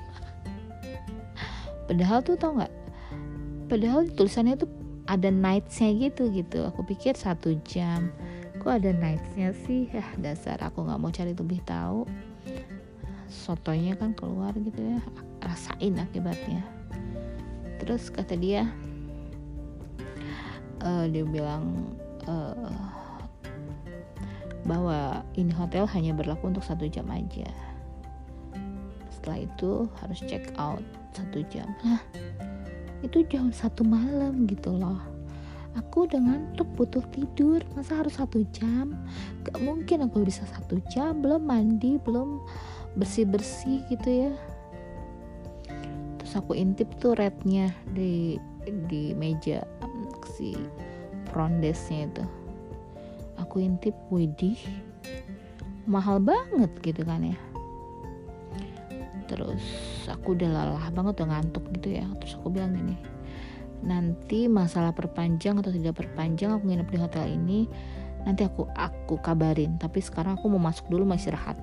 Padahal 1.91 2.23
tuh 2.23 2.39
tau 2.39 2.57
nggak? 2.57 2.73
Padahal 3.69 4.07
tulisannya 4.15 4.57
tuh 4.57 4.70
ada 5.11 5.29
nightsnya 5.29 5.91
gitu 5.99 6.31
gitu. 6.31 6.65
Aku 6.70 6.87
pikir 6.87 7.19
satu 7.19 7.59
jam. 7.66 8.15
Kok 8.62 8.70
ada 8.79 8.95
nightsnya 8.95 9.51
sih? 9.66 9.91
Ya 9.91 10.07
dasar. 10.23 10.62
Aku 10.62 10.87
nggak 10.87 11.01
mau 11.03 11.11
cari 11.11 11.35
lebih 11.35 11.61
tahu. 11.66 12.07
Sotonya 13.27 13.99
kan 13.99 14.15
keluar 14.15 14.55
gitu 14.55 14.79
ya. 14.79 15.01
Rasain 15.43 15.99
akibatnya 15.99 16.81
terus 17.82 18.09
kata 18.14 18.38
dia 18.38 18.70
uh, 20.82 21.06
dia 21.10 21.26
bilang 21.26 21.94
uh, 22.30 22.70
bahwa 24.62 25.26
ini 25.34 25.50
hotel 25.50 25.90
hanya 25.90 26.14
berlaku 26.14 26.46
untuk 26.46 26.62
satu 26.62 26.86
jam 26.86 27.10
aja. 27.10 27.50
Setelah 29.10 29.38
itu 29.42 29.90
harus 29.98 30.18
check 30.22 30.54
out 30.54 30.82
satu 31.14 31.42
jam. 31.50 31.66
Lah 31.82 32.02
itu 33.02 33.26
jam 33.26 33.50
satu 33.50 33.82
malam 33.82 34.46
gitu 34.46 34.70
loh. 34.70 35.02
Aku 35.74 36.06
udah 36.06 36.20
ngantuk 36.20 36.68
butuh 36.78 37.02
tidur. 37.10 37.59
Masa 37.74 37.98
harus 37.98 38.14
satu 38.14 38.46
jam? 38.54 38.94
Gak 39.42 39.59
mungkin 39.59 40.06
aku 40.06 40.22
bisa 40.22 40.46
satu 40.46 40.78
jam. 40.94 41.18
Belum 41.18 41.42
mandi 41.42 41.98
belum 41.98 42.38
bersih 42.94 43.24
bersih 43.24 43.80
gitu 43.88 44.28
ya 44.28 44.32
terus 46.32 46.48
aku 46.48 46.56
intip 46.56 46.88
tuh 46.96 47.12
rednya 47.12 47.76
di 47.92 48.40
di 48.88 49.12
meja 49.12 49.68
si 50.32 50.56
front 51.28 51.60
desknya 51.60 52.09
itu. 52.09 52.24
Aku 53.36 53.60
intip 53.60 53.92
widih 54.09 54.56
mahal 55.84 56.24
banget 56.24 56.72
gitu 56.80 57.04
kan 57.04 57.20
ya. 57.20 57.36
Terus 59.28 59.60
aku 60.09 60.32
udah 60.32 60.48
lelah 60.48 60.88
banget 60.88 61.20
udah 61.20 61.36
ngantuk 61.36 61.68
gitu 61.76 62.00
ya. 62.00 62.09
Terus 62.24 62.40
aku 62.40 62.48
bilang 62.48 62.80
gini 62.80 62.96
nanti 63.84 64.48
masalah 64.48 64.96
perpanjang 64.96 65.60
atau 65.60 65.68
tidak 65.68 66.00
perpanjang 66.00 66.56
aku 66.56 66.64
nginep 66.64 66.88
di 66.88 66.96
hotel 66.96 67.28
ini 67.28 67.68
nanti 68.24 68.48
aku 68.48 68.64
aku 68.72 69.20
kabarin. 69.20 69.76
Tapi 69.76 70.00
sekarang 70.00 70.40
aku 70.40 70.48
mau 70.48 70.72
masuk 70.72 70.88
dulu 70.88 71.04
mau 71.04 71.20
istirahat. 71.20 71.60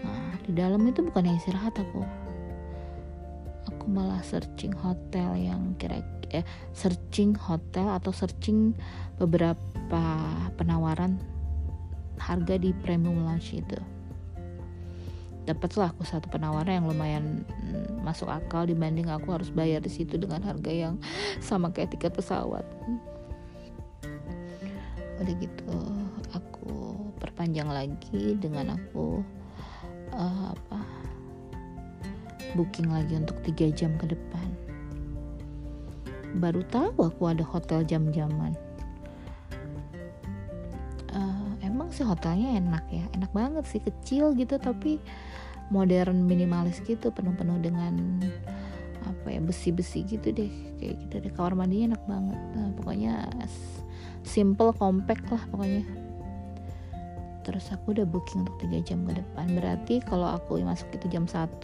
Nah 0.00 0.40
di 0.40 0.56
dalam 0.56 0.80
itu 0.88 1.04
bukan 1.04 1.28
yang 1.28 1.36
istirahat 1.36 1.76
aku 1.76 2.25
malah 3.86 4.20
searching 4.26 4.74
hotel 4.74 5.38
yang 5.38 5.78
kira 5.78 6.02
eh 6.34 6.42
searching 6.74 7.38
hotel 7.38 7.86
atau 7.86 8.10
searching 8.10 8.74
beberapa 9.16 10.02
penawaran 10.58 11.22
harga 12.18 12.58
di 12.58 12.74
premium 12.82 13.22
lounge 13.22 13.54
itu. 13.54 13.78
Dapatlah 15.46 15.94
aku 15.94 16.02
satu 16.02 16.26
penawaran 16.26 16.82
yang 16.82 16.86
lumayan 16.90 17.24
mm, 17.46 18.02
masuk 18.02 18.26
akal 18.26 18.66
dibanding 18.66 19.06
aku 19.06 19.30
harus 19.30 19.54
bayar 19.54 19.78
di 19.78 19.92
situ 19.92 20.18
dengan 20.18 20.42
harga 20.42 20.72
yang 20.74 20.98
sama 21.38 21.70
kayak 21.70 21.94
tiket 21.94 22.10
pesawat. 22.18 22.66
Udah 25.22 25.34
gitu 25.38 25.78
aku 26.34 26.74
perpanjang 27.22 27.70
lagi 27.70 28.34
dengan 28.42 28.74
aku 28.74 29.22
uh, 30.10 30.50
apa 30.50 30.95
booking 32.56 32.88
lagi 32.88 33.20
untuk 33.20 33.36
tiga 33.44 33.68
jam 33.70 33.92
ke 34.00 34.08
depan. 34.10 34.48
Baru 36.40 36.64
tahu 36.68 37.06
aku 37.06 37.22
ada 37.28 37.44
hotel 37.44 37.84
jam-jaman. 37.84 38.56
Uh, 41.12 41.52
emang 41.60 41.92
sih 41.92 42.04
hotelnya 42.04 42.56
enak 42.56 42.84
ya? 42.88 43.04
Enak 43.16 43.30
banget 43.36 43.64
sih 43.68 43.80
kecil 43.80 44.32
gitu 44.34 44.56
tapi 44.56 44.98
modern 45.68 46.24
minimalis 46.24 46.80
gitu 46.84 47.12
penuh-penuh 47.12 47.58
dengan 47.58 48.22
apa 49.06 49.26
ya 49.30 49.38
besi-besi 49.38 50.02
gitu 50.02 50.34
deh 50.34 50.52
kayak 50.82 50.94
gitu 51.06 51.14
deh. 51.22 51.32
Kamar 51.32 51.54
mandinya 51.54 51.94
enak 51.94 52.02
banget. 52.04 52.40
Nah, 52.56 52.70
pokoknya 52.80 53.14
simple 54.26 54.74
compact 54.74 55.24
lah 55.30 55.42
pokoknya. 55.48 55.84
Terus 57.46 57.70
aku 57.70 57.94
udah 57.94 58.02
booking 58.02 58.42
untuk 58.42 58.58
tiga 58.58 58.82
jam 58.82 59.06
ke 59.06 59.22
depan. 59.22 59.46
Berarti 59.54 60.02
kalau 60.02 60.34
aku 60.34 60.58
masuk 60.66 60.90
itu 60.98 61.06
jam 61.06 61.30
1 61.30 61.62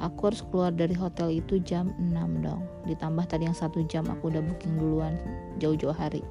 aku 0.00 0.32
harus 0.32 0.40
keluar 0.48 0.72
dari 0.72 0.96
hotel 0.96 1.28
itu 1.28 1.60
jam 1.60 1.92
6 2.00 2.40
dong. 2.40 2.64
Ditambah 2.88 3.28
tadi 3.28 3.44
yang 3.46 3.54
satu 3.54 3.84
jam 3.84 4.08
aku 4.08 4.32
udah 4.32 4.40
booking 4.40 4.80
duluan 4.80 5.20
jauh-jauh 5.60 5.94
hari. 5.94 6.24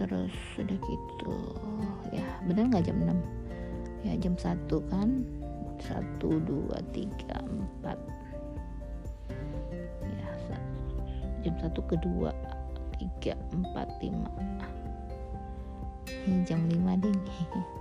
Terus 0.00 0.32
udah 0.56 0.78
gitu. 0.80 1.36
Ya 2.10 2.24
bener 2.48 2.72
nggak 2.72 2.88
jam 2.88 2.96
6 3.04 3.20
ya 4.08 4.16
jam 4.16 4.34
1 4.34 4.64
kan? 4.88 5.28
1 5.76 5.92
2 6.18 6.72
3 6.72 7.36
4 7.84 8.00
ya 10.16 10.32
jam 11.44 11.52
1 11.60 11.68
ke 11.76 12.00
2 12.00 12.32
3 13.20 13.36
4 13.36 14.00
5 14.00 14.24
ini 16.26 16.42
jam 16.48 16.64
5 16.64 17.02
ding 17.02 17.20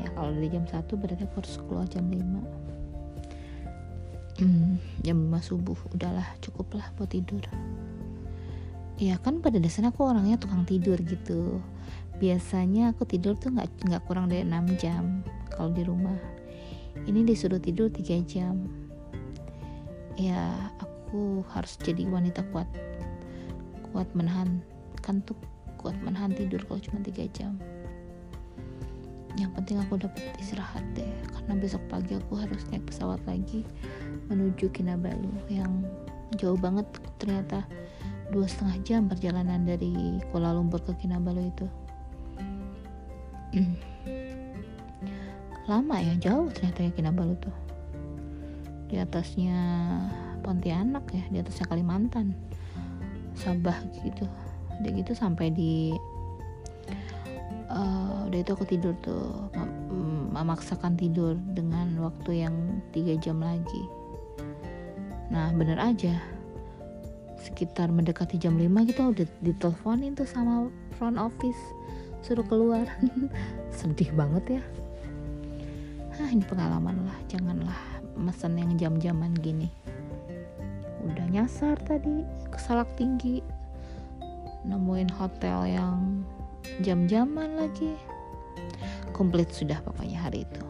ya 0.00 0.08
kalau 0.16 0.30
dari 0.32 0.48
jam 0.48 0.64
1 0.64 0.86
berarti 0.86 1.22
aku 1.24 1.34
harus 1.40 1.54
keluar 1.60 1.86
jam 1.88 2.06
5 2.08 2.70
hmm, 4.40 5.04
jam 5.04 5.16
5 5.28 5.40
subuh. 5.44 5.78
Udahlah 5.92 6.26
cukuplah 6.40 6.88
buat 6.96 7.12
tidur. 7.12 7.44
Ya 9.00 9.16
kan 9.20 9.40
pada 9.40 9.56
dasarnya 9.56 9.92
aku 9.92 10.04
orangnya 10.04 10.36
tukang 10.40 10.64
tidur 10.64 10.96
gitu. 11.00 11.60
Biasanya 12.20 12.92
aku 12.92 13.08
tidur 13.08 13.36
tuh 13.36 13.52
nggak 13.56 13.88
nggak 13.88 14.02
kurang 14.04 14.28
dari 14.28 14.44
6 14.44 14.80
jam 14.80 15.24
kalau 15.52 15.72
di 15.72 15.84
rumah. 15.84 16.16
Ini 17.08 17.24
disuruh 17.24 17.60
tidur 17.60 17.88
3 17.88 18.20
jam. 18.28 18.68
Ya 20.20 20.52
aku 20.80 21.44
harus 21.52 21.80
jadi 21.80 22.04
wanita 22.08 22.44
kuat. 22.52 22.68
Kuat 23.92 24.08
menahan 24.12 24.60
kan 25.00 25.24
tuh 25.24 25.36
kuat 25.80 25.96
menahan 26.04 26.36
tidur 26.36 26.60
kalau 26.68 26.76
cuma 26.84 27.00
3 27.00 27.24
jam 27.32 27.56
yang 29.38 29.50
penting 29.54 29.78
aku 29.78 30.00
dapat 30.00 30.22
istirahat 30.42 30.82
deh 30.96 31.06
karena 31.30 31.52
besok 31.58 31.82
pagi 31.86 32.18
aku 32.18 32.34
harus 32.38 32.62
naik 32.70 32.82
pesawat 32.90 33.20
lagi 33.28 33.62
menuju 34.30 34.70
Kinabalu 34.74 35.30
yang 35.50 35.82
jauh 36.38 36.58
banget 36.58 36.86
ternyata 37.18 37.66
dua 38.30 38.46
setengah 38.46 38.78
jam 38.86 39.02
perjalanan 39.10 39.66
dari 39.66 40.22
Kuala 40.30 40.54
Lumpur 40.54 40.78
ke 40.86 40.94
Kinabalu 41.02 41.50
itu. 41.50 41.66
Lama 45.70 45.96
ya 45.98 46.14
jauh 46.18 46.46
ternyata 46.54 46.86
ya 46.86 46.90
Kinabalu 46.94 47.34
tuh. 47.42 47.56
Di 48.90 48.98
atasnya 49.02 49.58
Pontianak 50.46 51.10
ya 51.10 51.26
di 51.30 51.42
atasnya 51.42 51.66
Kalimantan. 51.66 52.34
Sabah 53.34 53.78
gitu 54.06 54.26
udah 54.80 54.90
gitu 54.96 55.12
sampai 55.12 55.52
di 55.52 55.92
uh, 57.70 58.26
udah 58.26 58.38
itu 58.38 58.50
aku 58.52 58.66
tidur 58.66 58.94
tuh. 59.00 59.48
Mem 59.54 59.70
memaksakan 60.30 60.94
tidur 60.94 61.34
dengan 61.58 61.98
waktu 61.98 62.46
yang 62.46 62.54
tiga 62.94 63.18
jam 63.18 63.42
lagi. 63.42 63.82
Nah 65.30 65.50
bener 65.54 65.78
aja. 65.78 66.22
Sekitar 67.40 67.90
mendekati 67.90 68.38
jam 68.38 68.54
5 68.54 68.88
gitu 68.90 69.00
udah 69.10 69.26
diteleponin 69.42 70.14
tuh 70.14 70.28
sama 70.28 70.70
front 70.98 71.18
office. 71.18 71.58
Suruh 72.22 72.46
keluar. 72.46 72.86
Sedih 73.76 74.14
banget 74.14 74.60
ya. 74.60 74.62
Ah 76.14 76.30
ini 76.30 76.46
pengalaman 76.46 77.02
lah. 77.02 77.18
Janganlah 77.26 77.80
mesen 78.14 78.54
yang 78.54 78.78
jam-jaman 78.78 79.34
gini. 79.34 79.66
Udah 81.10 81.26
nyasar 81.26 81.74
tadi. 81.82 82.22
Ke 82.54 82.58
salak 82.60 82.92
tinggi. 82.94 83.42
Nemuin 84.62 85.10
hotel 85.16 85.74
yang 85.74 86.22
jam-jaman 86.78 87.58
lagi. 87.58 87.98
Komplit 89.10 89.50
sudah 89.50 89.82
pokoknya 89.82 90.18
hari 90.22 90.46
itu. 90.46 90.64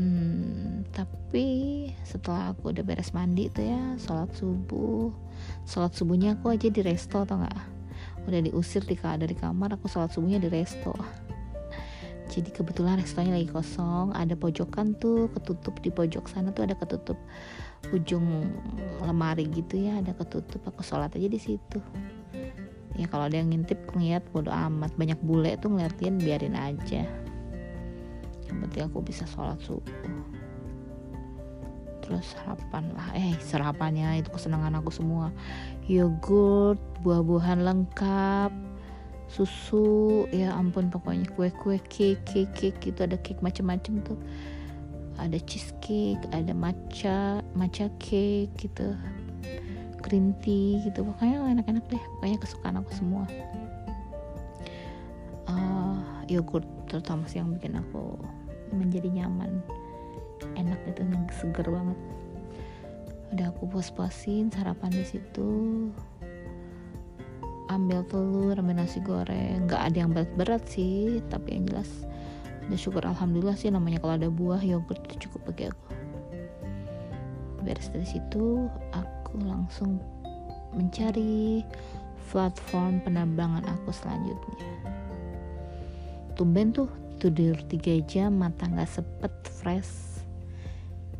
Hmm, 0.00 0.86
tapi 0.90 1.90
setelah 2.02 2.54
aku 2.54 2.74
udah 2.74 2.84
beres 2.86 3.14
mandi 3.14 3.46
tuh 3.50 3.66
ya 3.66 3.82
sholat 4.02 4.30
subuh. 4.34 5.14
Sholat 5.66 5.94
subuhnya 5.94 6.34
aku 6.34 6.50
aja 6.50 6.66
di 6.66 6.82
resto 6.82 7.22
atau 7.22 7.38
nggak? 7.38 7.60
Udah 8.26 8.40
diusir 8.44 8.84
di 8.84 8.98
dari 8.98 9.34
kamar 9.34 9.78
aku 9.78 9.86
sholat 9.86 10.10
subuhnya 10.10 10.42
di 10.42 10.50
resto. 10.50 10.94
Jadi 12.30 12.54
kebetulan 12.54 13.02
restonya 13.02 13.34
lagi 13.34 13.50
kosong 13.50 14.14
ada 14.14 14.38
pojokan 14.38 14.94
tuh 15.02 15.26
ketutup 15.34 15.82
di 15.82 15.90
pojok 15.90 16.30
sana 16.30 16.54
tuh 16.54 16.62
ada 16.62 16.78
ketutup 16.78 17.18
ujung 17.90 18.46
lemari 19.02 19.50
gitu 19.50 19.82
ya 19.82 19.98
ada 19.98 20.14
ketutup 20.14 20.62
aku 20.62 20.84
sholat 20.86 21.10
aja 21.16 21.26
di 21.26 21.40
situ 21.42 21.82
ya 22.98 23.06
kalau 23.06 23.30
ada 23.30 23.38
yang 23.38 23.52
ngintip 23.54 23.78
ngeliat 23.94 24.24
bodo 24.34 24.50
amat. 24.50 24.94
Banyak 24.98 25.20
bule 25.22 25.54
tuh 25.60 25.70
ngeliatin 25.70 26.18
biarin 26.18 26.56
aja. 26.58 27.06
Yang 28.50 28.56
penting 28.66 28.82
aku 28.90 28.98
bisa 29.04 29.24
sholat 29.30 29.58
subuh. 29.62 29.94
Terus 32.02 32.34
sarapan 32.34 32.90
lah. 32.90 33.14
Eh 33.14 33.38
sarapannya 33.38 34.18
itu 34.18 34.34
kesenangan 34.34 34.82
aku 34.82 34.90
semua. 34.90 35.30
Yogurt 35.86 36.82
buah-buahan 37.06 37.62
lengkap 37.62 38.50
susu 39.30 40.26
ya 40.34 40.50
ampun 40.58 40.90
pokoknya 40.90 41.30
kue-kue 41.38 41.78
cake 41.86 42.18
cake 42.26 42.50
cake 42.50 42.78
gitu 42.82 43.06
ada 43.06 43.14
cake 43.22 43.38
macam-macam 43.38 44.02
tuh. 44.02 44.18
Ada 45.20 45.38
cheesecake 45.46 46.24
ada 46.32 46.50
matcha 46.56 47.44
matcha 47.54 47.86
cake 48.02 48.50
gitu 48.58 48.96
green 50.00 50.34
tea 50.40 50.80
gitu. 50.82 51.04
Pokoknya 51.04 51.44
enak-enak 51.60 51.84
deh 51.88 52.02
pokoknya 52.18 52.38
kesukaan 52.40 52.76
aku 52.80 52.90
semua. 52.96 53.24
Uh, 55.46 56.00
yogurt 56.26 56.66
terutama 56.88 57.28
sih 57.28 57.38
yang 57.38 57.52
bikin 57.54 57.76
aku 57.76 58.16
menjadi 58.72 59.08
nyaman. 59.22 59.60
Enak 60.56 60.80
itu 60.88 61.04
yang 61.04 61.28
seger 61.30 61.68
banget. 61.68 61.98
Udah 63.30 63.46
aku 63.54 63.70
puas-puasin 63.70 64.50
sarapan 64.50 64.90
di 64.90 65.04
situ. 65.06 65.50
Ambil 67.70 68.02
telur 68.10 68.58
ambil 68.58 68.82
nasi 68.82 68.98
goreng. 68.98 69.70
Nggak 69.70 69.82
ada 69.92 69.96
yang 69.96 70.10
berat-berat 70.10 70.64
sih 70.66 71.22
tapi 71.30 71.60
yang 71.60 71.70
jelas 71.70 72.08
ada 72.70 72.78
syukur 72.78 73.02
alhamdulillah 73.02 73.58
sih 73.58 73.66
namanya 73.66 73.98
kalau 73.98 74.14
ada 74.14 74.30
buah 74.30 74.62
yogurt 74.62 75.02
itu 75.10 75.26
cukup 75.26 75.50
bagi 75.50 75.74
aku. 75.74 75.90
Beres 77.66 77.90
dari 77.90 78.06
situ 78.06 78.70
aku 78.94 79.19
langsung 79.38 80.02
mencari 80.74 81.62
platform 82.30 83.02
penerbangan 83.02 83.66
aku 83.66 83.90
selanjutnya. 83.90 84.70
Tumben 86.38 86.70
tuh 86.70 86.88
tidur 87.18 87.58
tiga 87.68 87.98
jam 88.06 88.38
mata 88.38 88.64
nggak 88.70 88.88
sepet 88.88 89.34
fresh. 89.60 90.22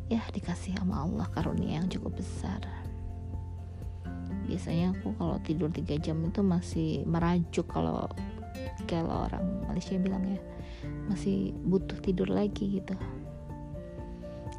Ya 0.07 0.23
dikasih 0.31 0.75
sama 0.75 1.07
Allah 1.07 1.27
karunia 1.31 1.79
yang 1.79 1.87
cukup 1.87 2.19
besar. 2.19 2.59
Biasanya 4.47 4.91
aku 4.91 5.15
kalau 5.15 5.39
tidur 5.47 5.71
3 5.71 5.95
jam 6.03 6.19
itu 6.27 6.43
masih 6.43 7.07
merajuk 7.07 7.63
kalau 7.71 8.11
kalau 8.83 9.31
orang 9.31 9.63
Malaysia 9.63 9.95
bilang 9.95 10.27
ya 10.27 10.39
masih 11.07 11.55
butuh 11.63 11.95
tidur 12.03 12.27
lagi 12.27 12.83
gitu. 12.83 12.95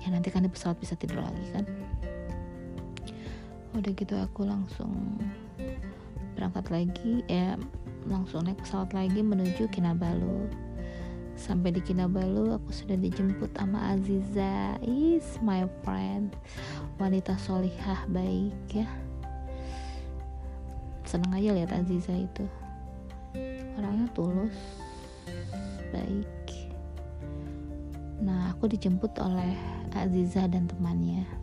Ya 0.00 0.08
nanti 0.08 0.32
kan 0.32 0.48
di 0.48 0.50
pesawat 0.50 0.80
bisa 0.80 0.96
tidur 0.96 1.20
lagi 1.20 1.44
kan 1.52 1.68
udah 3.72 3.92
gitu 3.96 4.14
aku 4.20 4.44
langsung 4.44 5.16
berangkat 6.36 6.68
lagi 6.68 7.24
ya 7.28 7.56
langsung 8.06 8.46
naik 8.46 8.58
pesawat 8.62 8.90
lagi 8.92 9.22
menuju 9.22 9.70
Kinabalu. 9.70 10.50
Sampai 11.32 11.74
di 11.74 11.80
Kinabalu 11.80 12.54
aku 12.54 12.70
sudah 12.70 12.98
dijemput 12.98 13.50
sama 13.56 13.94
Aziza. 13.94 14.78
Is 14.84 15.38
my 15.40 15.64
friend. 15.82 16.34
Wanita 16.98 17.38
solihah 17.40 18.04
baik 18.10 18.54
ya. 18.70 18.88
Seneng 21.06 21.32
aja 21.34 21.50
lihat 21.54 21.70
Aziza 21.72 22.14
itu. 22.14 22.44
Orangnya 23.80 24.06
tulus 24.12 24.56
baik. 25.90 26.46
Nah 28.22 28.54
aku 28.54 28.70
dijemput 28.70 29.16
oleh 29.18 29.56
Aziza 29.96 30.46
dan 30.46 30.68
temannya 30.68 31.41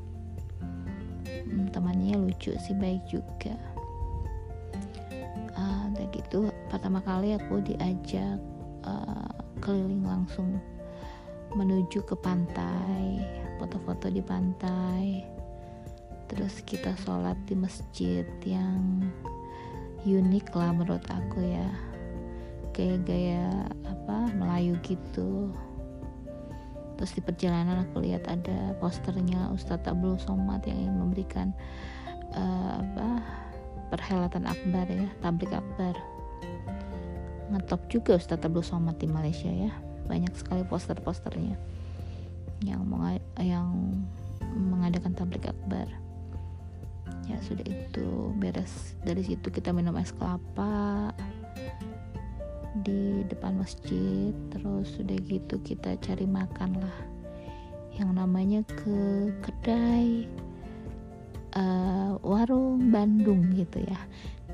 temannya 1.74 2.18
lucu 2.18 2.54
sih 2.58 2.76
baik 2.78 3.04
juga. 3.10 3.56
Uh, 5.58 5.92
gitu 6.16 6.50
pertama 6.72 7.04
kali 7.04 7.36
aku 7.36 7.60
diajak 7.62 8.40
uh, 8.88 9.30
keliling 9.60 10.06
langsung 10.06 10.58
menuju 11.54 12.06
ke 12.06 12.16
pantai 12.18 13.20
foto-foto 13.60 14.08
di 14.08 14.24
pantai. 14.24 15.26
Terus 16.30 16.62
kita 16.64 16.96
sholat 17.04 17.36
di 17.50 17.58
masjid 17.58 18.24
yang 18.46 19.04
unik 20.08 20.56
lah 20.56 20.72
menurut 20.72 21.04
aku 21.12 21.44
ya. 21.44 21.70
Kayak 22.72 23.04
gaya 23.04 23.68
apa 23.84 24.32
Melayu 24.40 24.80
gitu 24.86 25.52
terus 27.00 27.16
di 27.16 27.24
perjalanan 27.24 27.88
aku 27.88 28.04
lihat 28.04 28.28
ada 28.28 28.76
posternya 28.84 29.48
Ustadz 29.56 29.88
Abdul 29.88 30.20
Somad 30.20 30.68
yang 30.68 30.84
ingin 30.84 31.00
memberikan 31.00 31.48
uh, 32.36 32.84
apa 32.84 33.24
perhelatan 33.88 34.44
akbar 34.44 34.84
ya 34.92 35.08
tablik 35.24 35.56
akbar. 35.56 35.96
Ngetop 37.56 37.88
juga 37.88 38.20
Ustadz 38.20 38.44
Abdul 38.44 38.68
Somad 38.68 39.00
di 39.00 39.08
Malaysia 39.08 39.48
ya. 39.48 39.72
Banyak 40.12 40.36
sekali 40.36 40.68
poster-posternya 40.68 41.56
yang 42.68 42.84
yang 43.40 43.72
mengadakan 44.52 45.16
tablik 45.16 45.48
akbar. 45.48 45.88
Ya 47.32 47.40
sudah 47.48 47.64
itu 47.64 48.36
beres. 48.36 49.00
Dari 49.08 49.24
situ 49.24 49.48
kita 49.48 49.72
minum 49.72 49.96
es 49.96 50.12
kelapa 50.12 51.16
di 52.86 53.26
depan 53.26 53.58
masjid 53.58 54.34
terus 54.54 54.94
sudah 54.96 55.18
gitu 55.26 55.58
kita 55.62 55.98
cari 56.00 56.26
makan 56.26 56.80
lah. 56.80 56.98
Yang 57.96 58.12
namanya 58.16 58.62
ke 58.68 59.30
kedai 59.44 60.30
uh, 61.58 62.16
warung 62.22 62.94
Bandung 62.94 63.50
gitu 63.54 63.82
ya. 63.84 64.00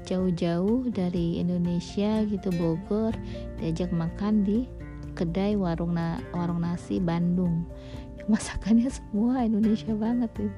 Jauh-jauh 0.06 0.90
dari 0.94 1.42
Indonesia 1.42 2.22
gitu 2.30 2.54
Bogor 2.56 3.14
diajak 3.58 3.90
makan 3.90 4.46
di 4.46 4.70
kedai 5.18 5.58
warung 5.58 5.98
na 5.98 6.22
warung 6.32 6.62
nasi 6.62 7.02
Bandung. 7.02 7.66
Masakannya 8.32 8.90
semua 8.90 9.46
Indonesia 9.46 9.94
banget 9.94 10.30
tuh 10.34 10.54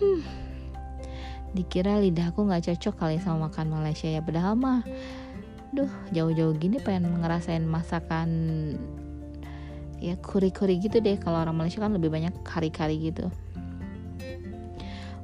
hmm. 0.00 0.22
Dikira 1.50 1.98
lidahku 2.00 2.46
nggak 2.46 2.72
cocok 2.72 2.94
kali 2.96 3.16
sama 3.18 3.50
makan 3.50 3.74
Malaysia 3.74 4.08
ya 4.08 4.22
padahal 4.24 4.54
mah 4.56 4.80
duh 5.70 5.90
jauh-jauh 6.10 6.54
gini 6.58 6.82
pengen 6.82 7.14
ngerasain 7.22 7.62
masakan 7.62 8.28
ya 10.00 10.16
kuri-kuri 10.18 10.80
gitu 10.80 10.98
deh. 10.98 11.20
Kalau 11.20 11.44
orang 11.44 11.54
Malaysia 11.54 11.78
kan 11.78 11.92
lebih 11.94 12.10
banyak 12.10 12.32
kari-kari 12.42 13.12
gitu. 13.12 13.28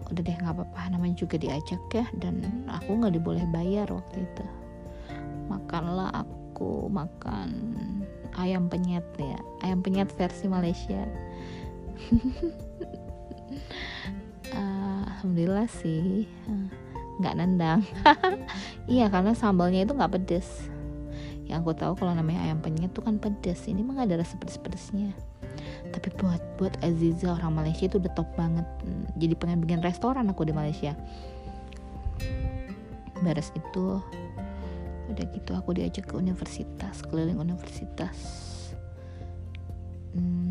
Udah 0.06 0.22
deh 0.22 0.36
nggak 0.36 0.54
apa-apa. 0.54 0.92
Namanya 0.94 1.16
juga 1.18 1.40
diajak 1.40 1.82
ya. 1.90 2.06
Dan 2.14 2.44
aku 2.70 2.94
nggak 2.94 3.16
diboleh 3.16 3.42
bayar 3.50 3.90
waktu 3.90 4.22
itu. 4.22 4.44
Makanlah 5.50 6.12
aku 6.22 6.86
makan 6.92 7.74
ayam 8.38 8.68
penyet 8.70 9.06
ya. 9.18 9.40
Ayam 9.64 9.82
penyet 9.82 10.12
versi 10.14 10.46
Malaysia. 10.46 11.02
Alhamdulillah 15.26 15.66
sih 15.66 16.28
nggak 17.20 17.34
nendang. 17.36 17.80
Iya 18.86 19.10
karena 19.10 19.34
sambalnya 19.34 19.82
itu 19.82 19.98
nggak 19.98 20.14
pedes. 20.14 20.46
Yang 21.50 21.58
aku 21.66 21.72
tahu 21.74 21.92
kalau 21.98 22.14
namanya 22.14 22.46
ayam 22.46 22.62
penyet 22.62 22.94
tuh 22.94 23.02
kan 23.02 23.18
pedes. 23.18 23.66
Ini 23.66 23.82
mah 23.82 24.06
ada 24.06 24.14
rasa 24.22 24.38
pedes-pedesnya. 24.38 25.10
Tapi 25.90 26.14
buat 26.14 26.38
buat 26.54 26.74
Aziza 26.86 27.34
orang 27.34 27.58
Malaysia 27.58 27.90
itu 27.90 27.98
udah 27.98 28.14
top 28.14 28.30
banget. 28.38 28.62
Jadi 29.18 29.34
pengen 29.34 29.58
bikin 29.66 29.82
restoran 29.82 30.30
aku 30.30 30.46
di 30.46 30.54
Malaysia. 30.54 30.94
Beres 33.26 33.50
itu 33.58 33.98
udah 35.06 35.24
gitu 35.34 35.50
aku 35.54 35.74
diajak 35.74 36.06
ke 36.06 36.14
universitas 36.14 37.02
keliling 37.02 37.42
universitas. 37.42 38.14
hmm, 38.14 38.45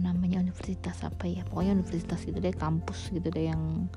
namanya 0.01 0.41
universitas 0.41 1.01
apa 1.05 1.29
ya? 1.29 1.45
Pokoknya 1.45 1.77
universitas 1.77 2.25
itu 2.25 2.37
deh 2.41 2.55
kampus 2.55 3.13
gitu 3.13 3.29
deh 3.29 3.51
yang 3.53 3.91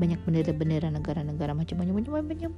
banyak 0.00 0.20
bendera-bendera 0.24 0.88
negara-negara 0.88 1.52
macam-macam 1.52 1.94
macam-macam. 2.00 2.52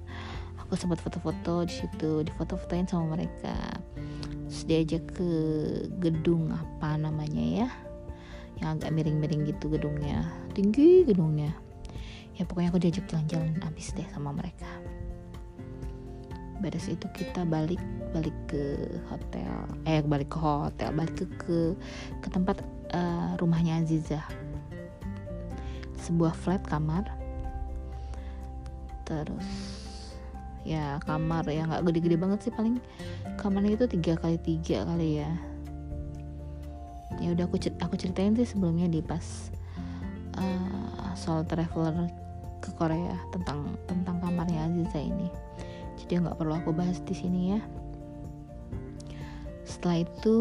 Aku 0.63 0.69
aku 0.69 0.77
sempat 0.77 1.01
foto-foto 1.01 1.65
di 1.65 1.73
situ 1.73 2.21
di 2.21 2.29
foto-fotoin 2.37 2.85
sama 2.85 3.17
mereka. 3.17 3.57
Terus 4.45 4.69
diajak 4.69 5.17
ke 5.17 5.31
gedung 5.97 6.53
apa 6.53 7.01
namanya 7.01 7.65
ya? 7.65 7.69
Yang 8.61 8.69
agak 8.77 8.91
miring-miring 8.93 9.49
gitu 9.49 9.73
gedungnya. 9.73 10.29
Tinggi 10.53 11.09
gedungnya. 11.09 11.57
Ya 12.37 12.45
pokoknya 12.45 12.69
aku 12.69 12.85
diajak 12.85 13.09
jalan-jalan 13.09 13.57
abis 13.65 13.97
deh 13.97 14.05
sama 14.13 14.29
mereka. 14.37 14.69
Beres 16.61 16.85
itu 16.93 17.09
kita 17.17 17.49
balik 17.49 17.81
balik 18.11 18.37
ke 18.49 18.77
hotel 19.13 19.53
eh 19.85 20.01
balik 20.01 20.33
ke 20.33 20.39
hotel 20.41 20.91
balik 20.97 21.15
ke 21.15 21.25
ke, 21.37 21.59
ke 22.25 22.29
tempat 22.33 22.65
uh, 22.93 23.37
rumahnya 23.37 23.81
Aziza. 23.81 24.25
Sebuah 25.99 26.33
flat 26.33 26.65
kamar. 26.65 27.05
Terus 29.05 29.49
ya 30.69 31.01
kamar 31.05 31.49
ya 31.49 31.65
nggak 31.65 31.85
gede-gede 31.89 32.17
banget 32.21 32.49
sih 32.49 32.53
paling 32.53 32.77
kamarnya 33.41 33.81
itu 33.81 33.87
tiga 33.89 34.21
kali 34.21 34.37
tiga 34.41 34.85
kali 34.85 35.25
ya. 35.25 35.31
Ya 37.19 37.35
udah 37.35 37.49
aku 37.49 37.57
aku 37.81 37.95
ceritain 37.97 38.37
sih 38.37 38.47
sebelumnya 38.47 38.87
di 38.89 39.01
pas 39.01 39.53
uh, 40.37 41.13
soal 41.17 41.43
traveler 41.49 42.09
ke 42.61 42.71
Korea 42.77 43.17
tentang 43.33 43.77
tentang 43.89 44.21
kamarnya 44.21 44.69
Aziza 44.69 45.01
ini. 45.01 45.29
Jadi 45.99 46.25
nggak 46.25 46.37
perlu 46.39 46.55
aku 46.55 46.71
bahas 46.71 47.03
di 47.03 47.13
sini 47.17 47.59
ya 47.59 47.61
setelah 49.69 50.03
itu 50.09 50.39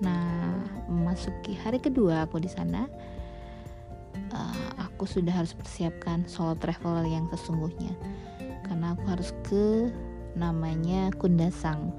nah 0.00 0.56
memasuki 0.90 1.54
hari 1.54 1.78
kedua 1.78 2.26
aku 2.26 2.42
di 2.42 2.50
sana 2.50 2.88
uh, 4.32 4.70
aku 4.80 5.04
sudah 5.04 5.32
harus 5.32 5.52
persiapkan 5.52 6.24
solo 6.26 6.56
traveler 6.56 7.06
yang 7.06 7.28
sesungguhnya. 7.30 7.92
Karena 8.66 8.96
aku 8.96 9.04
harus 9.06 9.30
ke 9.46 9.92
namanya 10.34 11.12
Kundasang. 11.20 11.92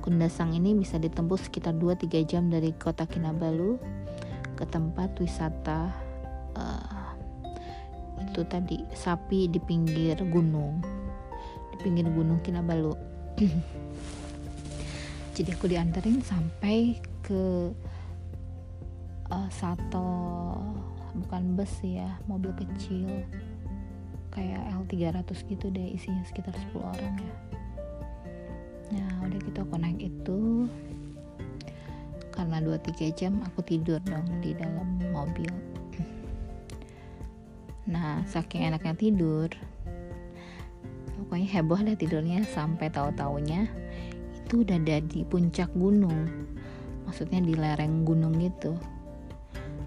Kundasang 0.00 0.56
ini 0.56 0.72
bisa 0.72 0.96
ditempuh 0.96 1.36
sekitar 1.36 1.76
2-3 1.76 2.24
jam 2.24 2.48
dari 2.48 2.72
kota 2.72 3.04
Kinabalu 3.04 3.76
ke 4.56 4.64
tempat 4.68 5.12
wisata 5.20 5.92
uh, 6.56 7.16
itu 8.20 8.44
tadi 8.48 8.84
sapi 8.92 9.50
di 9.50 9.60
pinggir 9.60 10.16
gunung. 10.30 10.80
Di 11.74 11.76
pinggir 11.80 12.08
gunung 12.08 12.40
Kinabalu 12.40 12.92
jadi 15.40 15.56
aku 15.56 15.72
dianterin 15.72 16.20
sampai 16.20 17.00
ke 17.24 17.72
uh, 19.32 19.48
satu 19.48 20.12
bukan 21.16 21.56
bus 21.56 21.80
ya 21.80 22.20
mobil 22.28 22.52
kecil. 22.52 23.24
Kayak 24.36 24.68
L300 24.84 25.32
gitu 25.48 25.72
deh 25.72 25.96
isinya 25.96 26.20
sekitar 26.28 26.52
10 26.52 26.84
orang 26.84 27.14
ya. 27.16 27.34
Nah 29.00 29.24
udah 29.24 29.40
gitu 29.40 29.58
aku 29.64 29.80
naik 29.80 30.12
itu. 30.12 30.68
Karena 32.28 32.60
2-3 32.60 33.16
jam 33.16 33.40
aku 33.40 33.64
tidur 33.64 33.96
dong 34.04 34.28
di 34.44 34.52
dalam 34.52 35.00
mobil. 35.08 35.48
Nah 37.88 38.28
saking 38.28 38.68
enaknya 38.68 38.92
tidur 38.92 39.48
pokoknya 41.30 41.62
heboh 41.62 41.78
deh 41.78 41.94
tidurnya 41.94 42.42
sampai 42.42 42.90
tahu-taunya 42.90 43.70
itu 44.50 44.66
udah 44.66 44.82
ada 44.82 44.98
di 45.06 45.22
puncak 45.22 45.70
gunung. 45.78 46.26
Maksudnya 47.06 47.38
di 47.38 47.54
lereng 47.54 48.02
gunung 48.02 48.34
gitu 48.42 48.74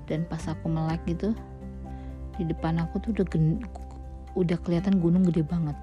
dan 0.07 0.23
pas 0.23 0.39
aku 0.47 0.71
melek 0.71 1.03
gitu 1.03 1.35
di 2.39 2.47
depan 2.47 2.79
aku 2.79 3.03
tuh 3.03 3.11
udah 3.11 3.27
udah 4.39 4.57
kelihatan 4.63 5.03
gunung 5.03 5.27
gede 5.27 5.43
banget. 5.43 5.75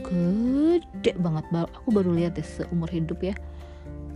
Gede 0.00 1.12
banget. 1.20 1.44
Aku 1.76 1.92
baru 1.92 2.16
lihat 2.16 2.40
deh 2.40 2.48
seumur 2.48 2.88
hidup 2.88 3.20
ya 3.20 3.36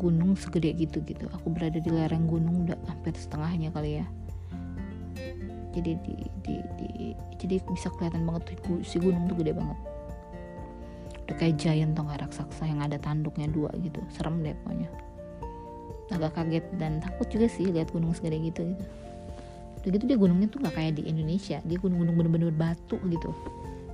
gunung 0.01 0.33
segede 0.33 0.73
gitu 0.81 1.05
gitu. 1.05 1.29
Aku 1.37 1.53
berada 1.53 1.77
di 1.77 1.93
lereng 1.93 2.25
gunung 2.25 2.65
udah 2.65 2.81
hampir 2.89 3.13
setengahnya 3.13 3.69
kali 3.69 4.01
ya. 4.01 4.07
Jadi 5.77 5.93
di, 6.01 6.15
di, 6.41 6.55
di 6.81 6.89
jadi 7.37 7.61
bisa 7.69 7.93
kelihatan 7.93 8.25
banget 8.25 8.49
tuh 8.49 8.81
si 8.81 8.97
gunung 8.97 9.29
tuh 9.29 9.37
gede 9.37 9.53
banget 9.53 9.90
udah 11.31 11.39
kayak 11.39 11.63
giant 11.63 11.95
gak 11.95 12.27
raksasa 12.27 12.67
yang 12.67 12.83
ada 12.83 12.99
tanduknya 12.99 13.47
dua 13.47 13.71
gitu. 13.79 14.03
Serem 14.11 14.43
deh 14.43 14.51
pokoknya. 14.67 14.91
Agak 16.11 16.35
kaget 16.35 16.67
dan 16.75 16.99
takut 16.99 17.31
juga 17.31 17.47
sih 17.47 17.71
lihat 17.71 17.95
gunung 17.95 18.11
segede 18.11 18.43
gitu 18.43 18.75
gitu. 18.75 18.85
Udah 19.81 19.91
gitu 19.95 20.05
dia 20.11 20.19
gunungnya 20.19 20.51
tuh 20.51 20.59
gak 20.67 20.75
kayak 20.75 20.99
di 20.99 21.07
Indonesia. 21.07 21.63
Dia 21.63 21.79
gunung-gunung 21.79 22.19
bener-bener 22.19 22.51
batu 22.51 22.99
gitu. 23.07 23.31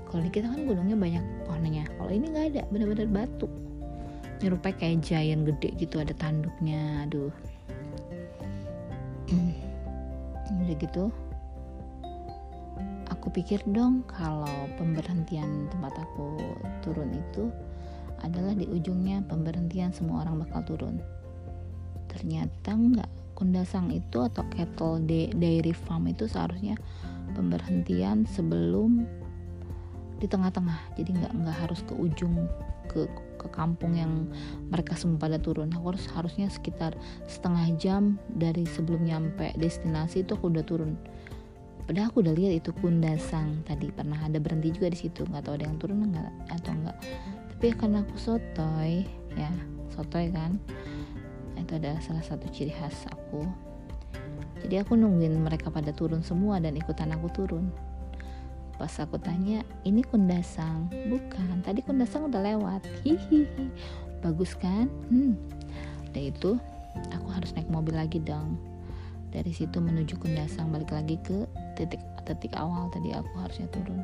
Kalau 0.08 0.24
di 0.24 0.32
kita 0.32 0.48
kan 0.48 0.64
gunungnya 0.64 0.96
banyak 0.96 1.24
pohonnya 1.44 1.84
kalau 2.00 2.08
ini 2.08 2.24
nggak 2.32 2.46
ada 2.56 2.62
benar-benar 2.72 3.08
batu. 3.12 3.52
Nyerupai 4.40 4.72
kayak 4.72 5.04
giant 5.04 5.44
gede 5.44 5.76
gitu 5.76 6.00
ada 6.00 6.16
tanduknya 6.16 7.04
aduh. 7.04 7.28
Udah 10.64 10.76
gitu 10.80 11.12
aku 13.26 13.42
pikir 13.42 13.58
dong 13.74 14.06
kalau 14.06 14.70
pemberhentian 14.78 15.66
tempat 15.74 15.98
aku 15.98 16.38
turun 16.78 17.10
itu 17.10 17.50
adalah 18.22 18.54
di 18.54 18.70
ujungnya 18.70 19.18
pemberhentian 19.26 19.90
semua 19.90 20.22
orang 20.22 20.46
bakal 20.46 20.62
turun. 20.62 21.02
Ternyata 22.06 22.70
enggak 22.78 23.10
kundasang 23.34 23.90
itu 23.90 24.22
atau 24.22 24.46
cattle 24.54 25.02
dairy 25.34 25.74
farm 25.74 26.06
itu 26.06 26.30
seharusnya 26.30 26.78
pemberhentian 27.34 28.30
sebelum 28.30 29.02
di 30.22 30.30
tengah-tengah. 30.30 30.94
Jadi 30.94 31.18
nggak 31.18 31.32
nggak 31.34 31.56
harus 31.66 31.82
ke 31.82 31.98
ujung 31.98 32.46
ke 32.86 33.10
ke 33.42 33.50
kampung 33.50 33.98
yang 33.98 34.30
mereka 34.70 34.94
semua 34.94 35.18
pada 35.18 35.42
turun. 35.42 35.74
Aku 35.74 35.98
harus 35.98 36.06
harusnya 36.14 36.46
sekitar 36.46 36.94
setengah 37.26 37.74
jam 37.74 38.22
dari 38.30 38.62
sebelum 38.70 39.02
nyampe 39.02 39.50
destinasi 39.58 40.22
itu 40.22 40.38
aku 40.38 40.46
udah 40.46 40.62
turun 40.62 40.94
padahal 41.86 42.10
aku 42.10 42.18
udah 42.26 42.34
lihat 42.34 42.52
itu 42.60 42.70
kundasang 42.82 43.62
tadi 43.62 43.94
pernah 43.94 44.18
ada 44.18 44.42
berhenti 44.42 44.74
juga 44.74 44.90
di 44.90 44.98
situ 44.98 45.22
nggak 45.22 45.42
tahu 45.46 45.54
ada 45.56 45.64
yang 45.70 45.78
turun 45.78 46.02
nggak 46.10 46.30
atau 46.50 46.72
enggak 46.74 46.96
tapi 47.56 47.66
karena 47.72 47.98
aku 48.02 48.16
sotoy 48.18 49.06
ya 49.38 49.50
sotoy 49.94 50.28
kan 50.34 50.58
itu 51.56 51.72
ada 51.78 51.98
salah 52.04 52.22
satu 52.22 52.46
ciri 52.50 52.74
khas 52.74 53.06
aku 53.08 53.46
jadi 54.60 54.82
aku 54.82 54.98
nungguin 54.98 55.38
mereka 55.40 55.70
pada 55.70 55.94
turun 55.94 56.20
semua 56.26 56.58
dan 56.58 56.74
ikutan 56.74 57.14
aku 57.14 57.30
turun 57.32 57.70
Pas 58.76 58.92
aku 59.00 59.16
tanya, 59.16 59.64
ini 59.88 60.04
kundasang? 60.04 60.92
Bukan, 61.08 61.64
tadi 61.64 61.80
kundasang 61.80 62.28
udah 62.28 62.44
lewat. 62.44 62.84
Hihihi. 63.08 63.72
Bagus 64.20 64.52
kan? 64.52 64.92
Hmm. 65.08 65.32
Udah 66.12 66.22
itu, 66.28 66.60
aku 67.08 67.28
harus 67.32 67.56
naik 67.56 67.72
mobil 67.72 67.96
lagi 67.96 68.20
dong. 68.20 68.60
Dari 69.32 69.48
situ 69.48 69.80
menuju 69.80 70.20
kundasang, 70.20 70.68
balik 70.68 70.92
lagi 70.92 71.16
ke 71.24 71.48
titik 71.76 72.02
titik 72.24 72.52
awal 72.56 72.88
tadi 72.90 73.12
aku 73.12 73.30
harusnya 73.38 73.68
turun. 73.70 74.02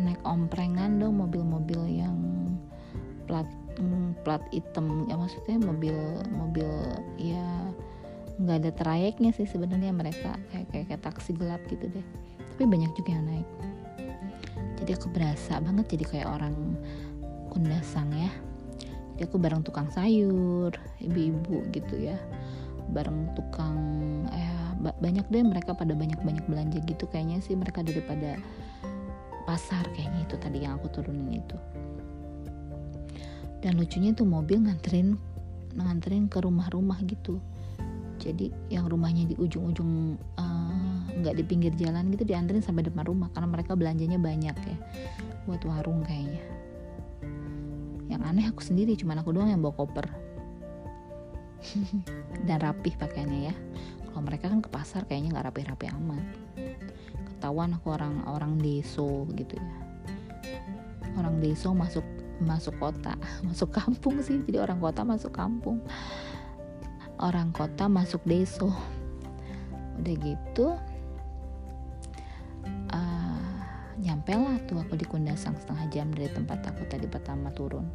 Naik 0.00 0.22
omprengan 0.22 0.98
dong 0.98 1.18
mobil-mobil 1.20 1.82
yang 1.90 2.16
plat 3.26 3.46
hmm, 3.76 4.16
plat 4.22 4.42
hitam. 4.54 5.04
Ya 5.10 5.18
maksudnya 5.18 5.58
mobil 5.60 5.94
mobil 6.32 6.70
ya 7.18 7.68
nggak 8.34 8.56
ada 8.66 8.70
trayeknya 8.74 9.30
sih 9.34 9.46
sebenarnya 9.46 9.90
mereka. 9.90 10.38
Kayak, 10.50 10.66
kayak 10.72 10.84
kayak 10.90 11.02
taksi 11.02 11.30
gelap 11.34 11.62
gitu 11.68 11.90
deh. 11.90 12.06
Tapi 12.54 12.64
banyak 12.64 12.94
juga 12.94 13.10
yang 13.18 13.26
naik. 13.26 13.48
Jadi 14.78 14.90
aku 14.94 15.08
berasa 15.10 15.58
banget 15.58 15.98
jadi 15.98 16.04
kayak 16.06 16.28
orang 16.30 16.56
kundasang 17.50 18.10
ya. 18.14 18.30
Jadi 19.14 19.30
aku 19.30 19.38
bareng 19.38 19.62
tukang 19.62 19.86
sayur 19.94 20.74
ibu-ibu 20.98 21.62
gitu 21.70 21.94
ya. 21.98 22.18
Bareng 22.90 23.30
tukang 23.38 23.78
eh 24.34 24.63
banyak 24.80 25.26
deh 25.30 25.42
mereka 25.44 25.72
pada 25.76 25.94
banyak-banyak 25.94 26.44
belanja 26.50 26.78
gitu 26.84 27.06
kayaknya 27.08 27.38
sih 27.40 27.54
mereka 27.54 27.80
daripada 27.80 28.38
pasar 29.44 29.84
kayaknya 29.92 30.24
itu 30.24 30.36
tadi 30.40 30.64
yang 30.64 30.80
aku 30.80 30.88
turunin 30.90 31.40
itu. 31.40 31.56
Dan 33.64 33.80
lucunya 33.80 34.12
tuh 34.12 34.28
mobil 34.28 34.60
nganterin 34.60 35.16
nganterin 35.74 36.28
ke 36.28 36.38
rumah-rumah 36.40 37.00
gitu. 37.08 37.40
Jadi 38.20 38.52
yang 38.72 38.88
rumahnya 38.88 39.28
di 39.32 39.34
ujung-ujung 39.36 40.16
uh, 40.36 41.00
nggak 41.20 41.34
di 41.40 41.44
pinggir 41.44 41.72
jalan 41.76 42.12
gitu 42.12 42.24
dianterin 42.24 42.64
sampai 42.64 42.84
depan 42.84 43.04
rumah 43.04 43.28
karena 43.32 43.48
mereka 43.48 43.72
belanjanya 43.76 44.20
banyak 44.20 44.56
ya 44.56 44.76
buat 45.44 45.60
warung 45.64 46.04
kayaknya. 46.04 46.40
Yang 48.08 48.22
aneh 48.24 48.44
aku 48.48 48.60
sendiri 48.64 48.92
cuman 48.96 49.20
aku 49.20 49.32
doang 49.32 49.48
yang 49.52 49.60
bawa 49.60 49.76
koper. 49.76 50.06
Dan 52.46 52.60
rapih 52.60 52.92
pakaiannya 53.00 53.40
ya 53.48 53.54
kalau 54.14 54.30
mereka 54.30 54.46
kan 54.46 54.62
ke 54.62 54.70
pasar 54.70 55.10
kayaknya 55.10 55.34
nggak 55.34 55.50
rapi-rapi 55.50 55.90
amat. 55.90 56.22
Ketahuan 57.34 57.74
aku 57.74 57.90
orang 57.90 58.22
orang 58.30 58.54
deso 58.62 59.26
gitu 59.34 59.58
ya. 59.58 59.74
Orang 61.18 61.42
deso 61.42 61.74
masuk 61.74 62.06
masuk 62.38 62.78
kota 62.78 63.18
masuk 63.50 63.74
kampung 63.74 64.22
sih. 64.22 64.38
Jadi 64.46 64.62
orang 64.62 64.78
kota 64.78 65.02
masuk 65.02 65.34
kampung. 65.34 65.82
Orang 67.18 67.50
kota 67.50 67.90
masuk 67.90 68.22
deso. 68.22 68.70
Udah 69.98 70.14
gitu 70.14 70.78
nyampe 74.04 74.36
lah 74.36 74.60
tuh 74.68 74.76
aku 74.76 75.00
di 75.00 75.06
Kundasang 75.08 75.56
setengah 75.56 75.88
jam 75.88 76.12
dari 76.12 76.28
tempat 76.28 76.60
aku 76.68 76.84
tadi 76.84 77.08
pertama 77.08 77.48
turun. 77.52 77.88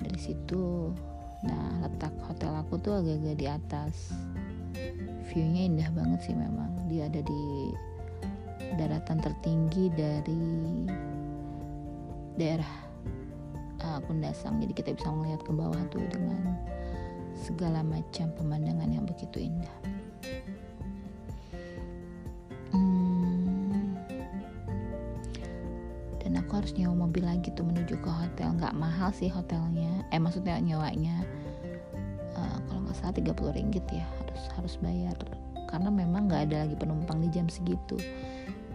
Dari 0.00 0.18
situ 0.18 0.90
nah 1.42 1.82
letak 1.82 2.14
hotel 2.22 2.54
aku 2.54 2.78
tuh 2.78 3.02
agak-agak 3.02 3.34
di 3.34 3.46
atas 3.50 4.14
viewnya 5.32 5.64
indah 5.64 5.88
banget 5.96 6.20
sih 6.28 6.36
memang. 6.36 6.68
Dia 6.92 7.08
ada 7.08 7.24
di 7.24 7.72
daratan 8.76 9.18
tertinggi 9.24 9.88
dari 9.96 10.44
daerah 12.36 12.72
uh, 13.80 13.98
Kundasang 14.04 14.60
jadi 14.60 14.72
kita 14.72 14.90
bisa 14.96 15.08
melihat 15.12 15.40
ke 15.44 15.52
bawah 15.52 15.82
tuh 15.92 16.04
dengan 16.08 16.56
segala 17.32 17.80
macam 17.80 18.28
pemandangan 18.36 18.92
yang 18.92 19.04
begitu 19.08 19.48
indah. 19.48 19.76
Hmm, 22.72 23.96
dan 26.20 26.40
aku 26.40 26.60
harus 26.60 26.72
nyewa 26.76 27.08
mobil 27.08 27.24
lagi 27.24 27.48
tuh 27.56 27.64
menuju 27.64 27.96
ke 28.00 28.10
hotel. 28.12 28.52
Nggak 28.56 28.76
mahal 28.76 29.12
sih 29.16 29.32
hotelnya. 29.32 30.04
Eh 30.12 30.20
maksudnya 30.20 30.60
nyewanya 30.60 31.24
uh, 32.36 32.56
kalau 32.68 32.80
nggak 32.84 32.96
salah 33.00 33.16
30 33.16 33.56
ringgit 33.56 33.84
ya 33.92 34.04
harus 34.56 34.74
bayar. 34.80 35.16
Karena 35.68 35.88
memang 35.88 36.28
nggak 36.28 36.42
ada 36.50 36.56
lagi 36.68 36.76
penumpang 36.76 37.24
di 37.24 37.28
jam 37.32 37.48
segitu. 37.48 37.96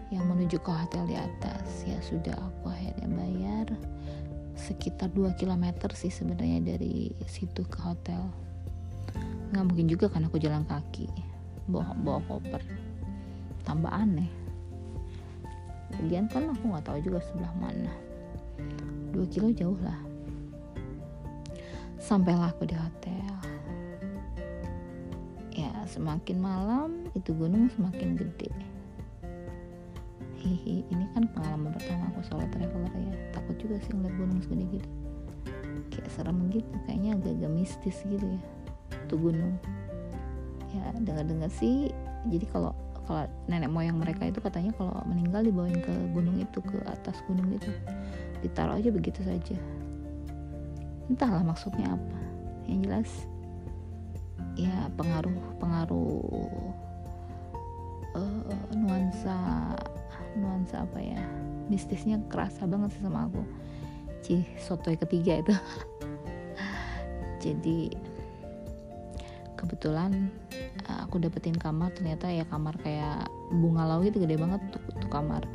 Yang 0.09 0.25
menuju 0.25 0.57
ke 0.63 0.71
hotel 0.71 1.03
di 1.05 1.15
atas 1.19 1.83
ya 1.83 1.99
sudah 2.01 2.33
aku 2.33 2.73
akhirnya 2.73 3.07
bayar. 3.11 3.67
Sekitar 4.57 5.13
2 5.13 5.37
km 5.37 5.93
sih 5.93 6.09
sebenarnya 6.09 6.63
dari 6.63 7.13
situ 7.29 7.61
ke 7.67 7.79
hotel. 7.85 8.25
Nggak 9.53 9.65
mungkin 9.67 9.87
juga 9.87 10.09
kan 10.09 10.25
aku 10.25 10.41
jalan 10.41 10.65
kaki 10.65 11.05
bawa 11.69 11.93
bawa 12.01 12.19
koper. 12.25 12.63
Tambah 13.67 13.91
aneh. 13.91 14.31
Lagian 16.01 16.25
kan 16.31 16.49
aku 16.49 16.63
nggak 16.71 16.85
tahu 16.87 16.99
juga 17.03 17.19
sebelah 17.21 17.53
mana. 17.59 17.93
2 19.13 19.21
kilo 19.29 19.53
jauh 19.53 19.77
lah. 19.83 19.99
Sampailah 22.01 22.55
aku 22.55 22.63
di 22.63 22.75
hotel 22.75 23.26
semakin 25.87 26.37
malam 26.37 27.07
itu 27.15 27.31
gunung 27.33 27.71
semakin 27.73 28.19
gede. 28.19 28.51
Hihi 30.37 30.85
ini 30.87 31.05
kan 31.15 31.25
pengalaman 31.33 31.73
pertama 31.73 32.11
aku 32.13 32.21
solo 32.27 32.45
traveler 32.51 32.93
ya. 32.93 33.15
Takut 33.33 33.55
juga 33.57 33.81
sih 33.81 33.91
ngeliat 33.95 34.15
gunung 34.15 34.39
segede 34.43 34.79
gitu 34.79 34.89
kayak 35.97 36.13
serem 36.13 36.37
gitu 36.53 36.73
kayaknya 36.85 37.17
agak-agak 37.17 37.51
mistis 37.51 37.97
gitu 38.05 38.21
ya 38.21 38.41
tuh 39.07 39.19
gunung. 39.19 39.55
Ya 40.75 40.93
dengar-dengar 40.99 41.49
sih 41.49 41.89
jadi 42.27 42.45
kalau 42.51 42.75
kalau 43.07 43.23
nenek 43.47 43.71
moyang 43.71 43.97
mereka 43.97 44.27
itu 44.27 44.43
katanya 44.43 44.75
kalau 44.75 44.99
meninggal 45.07 45.39
dibawain 45.41 45.79
ke 45.79 45.93
gunung 46.11 46.37
itu 46.37 46.59
ke 46.59 46.77
atas 46.85 47.17
gunung 47.25 47.47
itu. 47.55 47.71
Ditaruh 48.43 48.77
aja 48.77 48.91
begitu 48.91 49.23
saja. 49.23 49.55
Entahlah 51.07 51.41
maksudnya 51.41 51.95
apa. 51.95 52.19
Yang 52.67 52.79
jelas 52.83 53.09
ya 54.57 54.89
pengaruh 54.97 55.37
pengaruh 55.61 56.49
uh, 58.17 58.57
nuansa 58.73 59.37
nuansa 60.37 60.81
apa 60.81 60.97
ya 60.97 61.21
mistisnya 61.69 62.17
kerasa 62.31 62.65
banget 62.65 62.97
sih 62.97 63.03
sama 63.05 63.29
aku. 63.29 63.41
Cih 64.25 64.43
sotoy 64.57 64.97
ketiga 64.97 65.39
itu. 65.45 65.53
Jadi 67.43 67.93
kebetulan 69.53 70.33
uh, 70.89 71.05
aku 71.05 71.21
dapetin 71.21 71.57
kamar 71.57 71.93
ternyata 71.93 72.29
ya 72.29 72.45
kamar 72.49 72.73
kayak 72.81 73.29
bunga 73.53 73.85
lau 73.85 74.01
gitu 74.01 74.21
gede 74.21 74.41
banget 74.41 74.61
tuh, 74.73 74.81
tuh 74.97 75.09
kamar. 75.11 75.45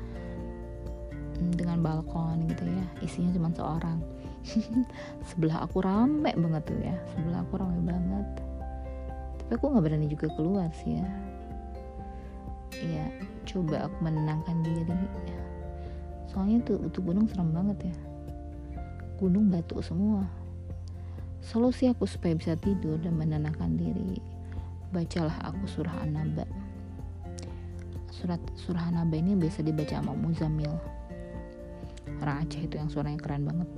Hmm, 1.43 1.53
dengan 1.59 1.83
balkon 1.83 2.47
gitu 2.47 2.71
ya 2.71 2.87
isinya 3.03 3.35
cuma 3.35 3.51
seorang. 3.51 3.99
Sebelah 5.31 5.67
aku 5.67 5.83
rame 5.83 6.35
banget 6.35 6.63
tuh 6.67 6.79
ya 6.83 6.99
sebelah 7.15 7.47
aku 7.47 7.63
rame 7.63 7.79
banget 7.83 8.52
tapi 9.53 9.61
aku 9.61 9.69
nggak 9.69 9.85
berani 9.85 10.09
juga 10.09 10.33
keluar 10.33 10.73
sih 10.73 10.97
ya 10.97 11.09
ya 12.81 13.05
coba 13.45 13.85
aku 13.85 13.97
menenangkan 14.01 14.65
diri 14.65 14.97
soalnya 16.33 16.65
tuh 16.65 16.81
untuk 16.81 17.05
gunung 17.05 17.29
serem 17.29 17.53
banget 17.53 17.93
ya 17.93 17.97
gunung 19.21 19.53
batu 19.53 19.77
semua 19.85 20.25
Solusi 21.43 21.91
aku 21.91 22.07
supaya 22.07 22.39
bisa 22.39 22.55
tidur 22.55 23.03
dan 23.03 23.19
menenangkan 23.19 23.75
diri, 23.75 24.23
bacalah 24.95 25.35
aku 25.43 25.67
surah 25.67 26.07
An-Naba. 26.07 26.47
Surat 28.15 28.39
surah 28.55 28.95
An-Naba 28.95 29.19
ini 29.19 29.35
biasa 29.35 29.67
dibaca 29.67 29.99
sama 29.99 30.15
Muzamil. 30.15 30.71
Orang 32.23 32.47
Aceh 32.47 32.63
itu 32.63 32.79
yang 32.79 32.87
suaranya 32.87 33.19
keren 33.19 33.43
banget. 33.43 33.69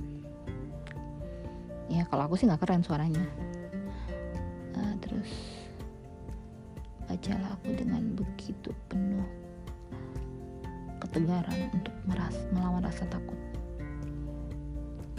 Ya 1.89 2.05
kalau 2.05 2.29
aku 2.29 2.37
sih 2.37 2.45
nggak 2.45 2.61
keren 2.61 2.85
suaranya. 2.85 3.25
Uh, 4.77 4.93
terus 5.01 5.64
bacalah 7.05 7.53
aku 7.53 7.77
dengan 7.77 8.01
begitu 8.17 8.73
penuh 8.89 9.29
ketegaran 11.05 11.69
untuk 11.69 11.93
meras 12.09 12.35
melawan 12.49 12.81
rasa 12.81 13.05
takut. 13.07 13.37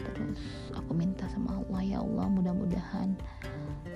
Terus 0.03 0.43
aku 0.75 0.93
minta 0.93 1.31
sama 1.31 1.63
Allah 1.63 1.83
ya 1.83 1.99
Allah 2.03 2.27
mudah-mudahan 2.27 3.15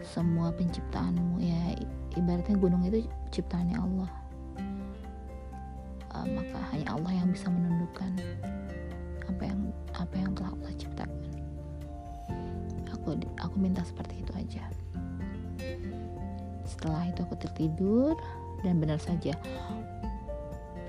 semua 0.06 0.54
penciptaanmu 0.54 1.42
ya 1.42 1.76
ibaratnya 2.14 2.56
gunung 2.56 2.86
itu 2.86 3.04
ciptaannya 3.34 3.78
Allah. 3.78 4.10
Uh, 6.10 6.26
maka 6.34 6.58
hanya 6.74 6.90
Allah 6.94 7.12
yang 7.22 7.28
bisa 7.30 7.46
menundukkan 7.46 8.12
apa 9.30 9.42
yang 9.46 9.60
apa 9.94 10.14
yang 10.18 10.30
telah 10.34 10.50
Allah 10.54 10.72
ciptakan. 10.78 11.22
Aku 12.94 13.16
aku 13.40 13.56
minta 13.58 13.82
seperti 13.86 14.22
itu 14.22 14.32
aja 14.36 14.64
setelah 16.70 17.10
itu 17.10 17.26
aku 17.26 17.34
tertidur 17.34 18.14
dan 18.62 18.78
benar 18.78 19.02
saja 19.02 19.34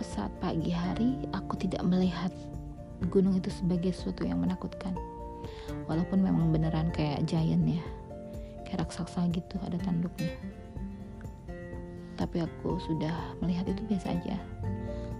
saat 0.02 0.34
pagi 0.42 0.74
hari 0.74 1.30
aku 1.30 1.56
tidak 1.62 1.86
melihat 1.86 2.34
gunung 3.14 3.38
itu 3.38 3.54
sebagai 3.54 3.94
sesuatu 3.94 4.26
yang 4.26 4.42
menakutkan. 4.42 4.94
Walaupun 5.90 6.22
memang 6.22 6.50
beneran 6.54 6.90
kayak 6.94 7.26
giant 7.26 7.64
ya 7.66 7.82
kayak 8.66 8.88
raksasa 8.88 9.30
gitu 9.34 9.58
ada 9.62 9.78
tanduknya. 9.82 10.34
Tapi 12.18 12.38
aku 12.46 12.78
sudah 12.86 13.14
melihat 13.42 13.66
itu 13.70 13.82
biasa 13.90 14.14
aja. 14.14 14.38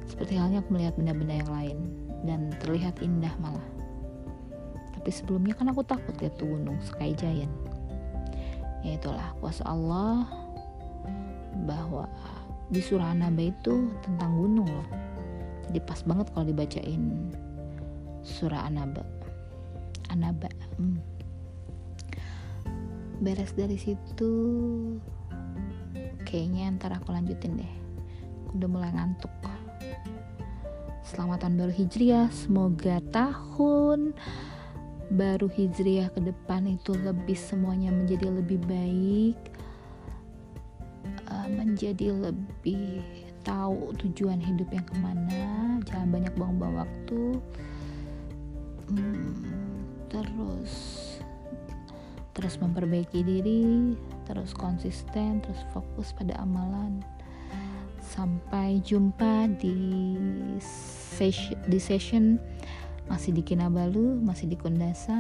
Seperti 0.06 0.38
halnya 0.38 0.62
aku 0.62 0.78
melihat 0.78 0.94
benda-benda 0.98 1.36
yang 1.42 1.52
lain 1.52 1.78
dan 2.26 2.40
terlihat 2.62 3.02
indah 3.02 3.34
malah. 3.42 3.66
Tapi 4.94 5.10
sebelumnya 5.10 5.58
kan 5.58 5.74
aku 5.74 5.82
takut 5.82 6.14
lihat 6.22 6.38
tuh 6.38 6.46
gunung 6.46 6.78
sky 6.86 7.14
giant. 7.18 7.54
Ya 8.86 8.98
itulah 8.98 9.34
kuasa 9.42 9.66
Allah 9.66 10.26
bahwa 11.68 12.08
di 12.72 12.80
surah 12.80 13.12
An-Naba 13.12 13.52
itu 13.52 13.92
tentang 14.04 14.32
gunung 14.36 14.68
loh. 14.68 14.88
Jadi 15.68 15.80
pas 15.84 16.00
banget 16.04 16.28
kalau 16.32 16.46
dibacain 16.48 17.04
surah 18.22 18.68
An-Naba 18.70 19.22
Anaba 20.12 20.52
hmm. 20.76 21.00
beres 23.24 23.56
dari 23.56 23.80
situ 23.80 24.32
kayaknya 26.28 26.76
ntar 26.76 27.00
aku 27.00 27.16
lanjutin 27.16 27.56
deh. 27.56 27.74
Aku 28.48 28.60
udah 28.60 28.70
mulai 28.72 28.92
ngantuk. 28.92 29.32
Selamat 31.08 31.44
tahun 31.44 31.60
baru 31.60 31.74
hijriah 31.76 32.28
semoga 32.32 33.00
tahun 33.12 34.16
baru 35.12 35.48
hijriah 35.52 36.12
ke 36.12 36.24
depan 36.24 36.72
itu 36.72 36.96
lebih 36.96 37.36
semuanya 37.36 37.92
menjadi 37.92 38.32
lebih 38.32 38.64
baik 38.64 39.40
menjadi 41.50 42.14
lebih 42.14 43.02
tahu 43.42 43.96
tujuan 43.98 44.38
hidup 44.38 44.70
yang 44.70 44.86
ke 44.86 44.96
mana 45.02 45.42
jangan 45.90 46.10
banyak 46.14 46.34
buang-buang 46.38 46.86
waktu. 46.86 47.22
Hmm, 48.92 49.82
terus 50.12 50.74
terus 52.32 52.56
memperbaiki 52.64 53.24
diri 53.28 53.96
terus 54.24 54.54
konsisten 54.54 55.42
terus 55.42 55.62
fokus 55.74 56.14
pada 56.14 56.38
amalan. 56.38 57.02
Sampai 58.02 58.84
jumpa 58.84 59.48
di 59.56 60.12
session, 61.16 61.56
di 61.72 61.80
session 61.80 62.36
masih 63.08 63.36
di 63.36 63.44
Kinabalu 63.44 64.20
masih 64.24 64.52
di 64.52 64.56
Kundasa 64.60 65.16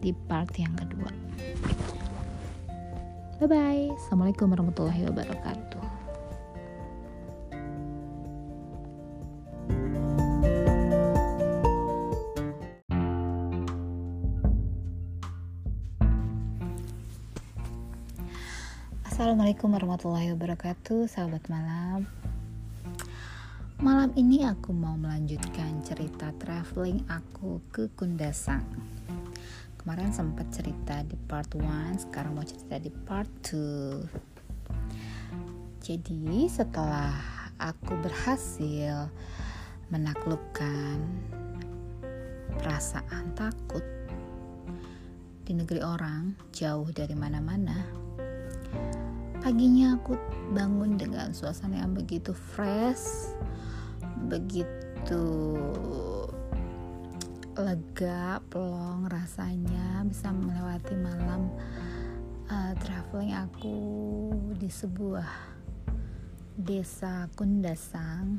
di 0.00 0.12
part 0.12 0.52
yang 0.60 0.76
kedua 0.76 1.08
bye 3.36 3.44
bye 3.44 3.92
assalamualaikum 4.00 4.48
warahmatullahi 4.48 5.04
wabarakatuh. 5.12 5.84
Assalamualaikum 19.04 19.72
warahmatullahi 19.72 20.32
wabarakatuh 20.36 21.08
Sahabat 21.08 21.48
malam. 21.48 22.04
Malam 23.80 24.12
ini 24.16 24.44
aku 24.44 24.76
mau 24.76 24.96
melanjutkan 24.96 25.80
cerita 25.84 26.32
traveling 26.36 27.04
aku 27.08 27.60
ke 27.68 27.88
Kundasang. 27.96 28.95
Kemarin 29.86 30.10
sempat 30.10 30.50
cerita 30.50 30.98
di 31.06 31.14
part 31.14 31.46
1, 31.54 32.10
sekarang 32.10 32.34
mau 32.34 32.42
cerita 32.42 32.74
di 32.74 32.90
part 32.90 33.30
2. 33.54 34.02
Jadi 35.78 36.50
setelah 36.50 37.14
aku 37.54 37.94
berhasil 38.02 39.06
menaklukkan 39.94 40.98
perasaan 42.58 43.30
takut 43.38 43.86
di 45.46 45.54
negeri 45.54 45.78
orang 45.78 46.34
jauh 46.50 46.90
dari 46.90 47.14
mana-mana. 47.14 47.86
Paginya 49.38 49.94
aku 49.94 50.18
bangun 50.50 50.98
dengan 50.98 51.30
suasana 51.30 51.86
yang 51.86 51.94
begitu 51.94 52.34
fresh, 52.34 53.30
begitu 54.26 55.54
lega, 57.56 58.36
plong 58.52 59.08
rasanya 59.08 60.04
bisa 60.04 60.28
melewati 60.28 60.92
malam 60.92 61.48
uh, 62.52 62.76
traveling 62.84 63.32
aku 63.32 63.78
di 64.60 64.68
sebuah 64.68 65.24
desa 66.60 67.32
Kundasang 67.32 68.36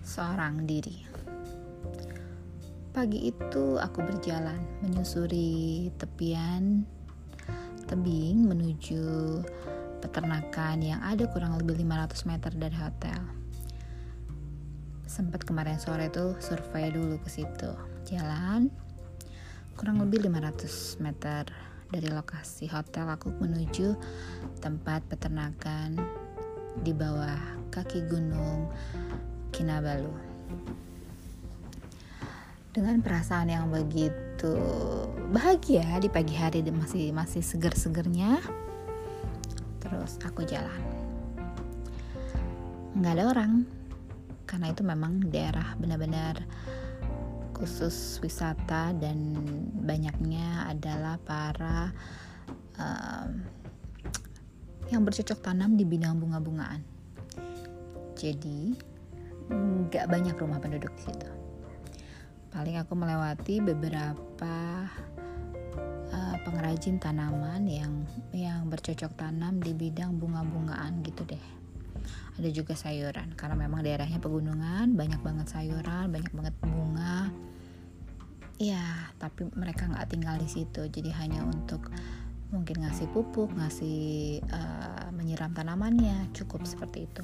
seorang 0.00 0.64
diri. 0.64 1.04
Pagi 2.96 3.28
itu 3.28 3.76
aku 3.76 4.00
berjalan 4.08 4.58
menyusuri 4.80 5.92
tepian 6.00 6.88
tebing 7.84 8.48
menuju 8.48 9.04
peternakan 10.00 10.80
yang 10.80 11.00
ada 11.04 11.28
kurang 11.28 11.60
lebih 11.60 11.84
500 11.84 12.24
meter 12.24 12.52
dari 12.56 12.76
hotel 12.76 13.37
sempat 15.08 15.40
kemarin 15.48 15.80
sore 15.80 16.12
itu 16.12 16.36
survei 16.36 16.92
dulu 16.92 17.16
ke 17.24 17.32
situ. 17.32 17.72
Jalan 18.04 18.68
kurang 19.72 20.04
lebih 20.04 20.28
500 20.28 21.00
meter 21.00 21.48
dari 21.88 22.12
lokasi 22.12 22.68
hotel 22.68 23.08
aku 23.08 23.32
menuju 23.40 23.96
tempat 24.60 25.00
peternakan 25.08 25.96
di 26.84 26.92
bawah 26.92 27.40
kaki 27.72 28.04
gunung 28.04 28.68
Kinabalu. 29.48 30.12
Dengan 32.76 33.00
perasaan 33.00 33.48
yang 33.48 33.72
begitu 33.72 34.60
bahagia 35.32 35.96
di 36.04 36.12
pagi 36.12 36.36
hari 36.36 36.60
masih 36.68 37.16
masih 37.16 37.40
seger-segernya 37.40 38.44
terus 39.80 40.20
aku 40.20 40.44
jalan. 40.44 40.84
Nggak 42.92 43.14
ada 43.16 43.24
orang 43.32 43.77
karena 44.48 44.72
itu 44.72 44.80
memang 44.80 45.28
daerah 45.28 45.76
benar-benar 45.76 46.40
khusus 47.52 48.16
wisata 48.24 48.96
dan 48.96 49.36
banyaknya 49.84 50.72
adalah 50.72 51.20
para 51.20 51.92
um, 52.80 53.44
yang 54.88 55.04
bercocok 55.04 55.44
tanam 55.44 55.76
di 55.76 55.84
bidang 55.84 56.16
bunga-bungaan. 56.16 56.80
Jadi 58.16 58.72
nggak 59.52 60.08
banyak 60.08 60.34
rumah 60.40 60.56
penduduk 60.62 60.96
di 60.96 61.12
situ. 61.12 61.28
Paling 62.48 62.80
aku 62.80 62.96
melewati 62.96 63.60
beberapa 63.60 64.88
uh, 66.08 66.36
pengrajin 66.48 66.96
tanaman 66.96 67.68
yang 67.68 67.92
yang 68.32 68.70
bercocok 68.72 69.12
tanam 69.18 69.60
di 69.60 69.76
bidang 69.76 70.16
bunga-bungaan 70.16 71.04
gitu 71.04 71.28
deh 71.28 71.57
ada 72.38 72.50
juga 72.54 72.78
sayuran 72.78 73.34
karena 73.34 73.58
memang 73.58 73.82
daerahnya 73.82 74.22
pegunungan 74.22 74.94
banyak 74.94 75.18
banget 75.18 75.46
sayuran 75.50 76.06
banyak 76.14 76.30
banget 76.30 76.54
bunga. 76.62 77.34
Ya 78.62 79.10
tapi 79.18 79.50
mereka 79.58 79.90
nggak 79.90 80.06
tinggal 80.10 80.38
di 80.38 80.46
situ. 80.46 80.86
Jadi 80.86 81.10
hanya 81.18 81.42
untuk 81.42 81.90
mungkin 82.54 82.80
ngasih 82.86 83.10
pupuk 83.10 83.52
ngasih 83.58 84.40
uh, 84.54 85.10
menyiram 85.12 85.50
tanamannya 85.50 86.30
cukup 86.30 86.62
seperti 86.62 87.10
itu. 87.10 87.22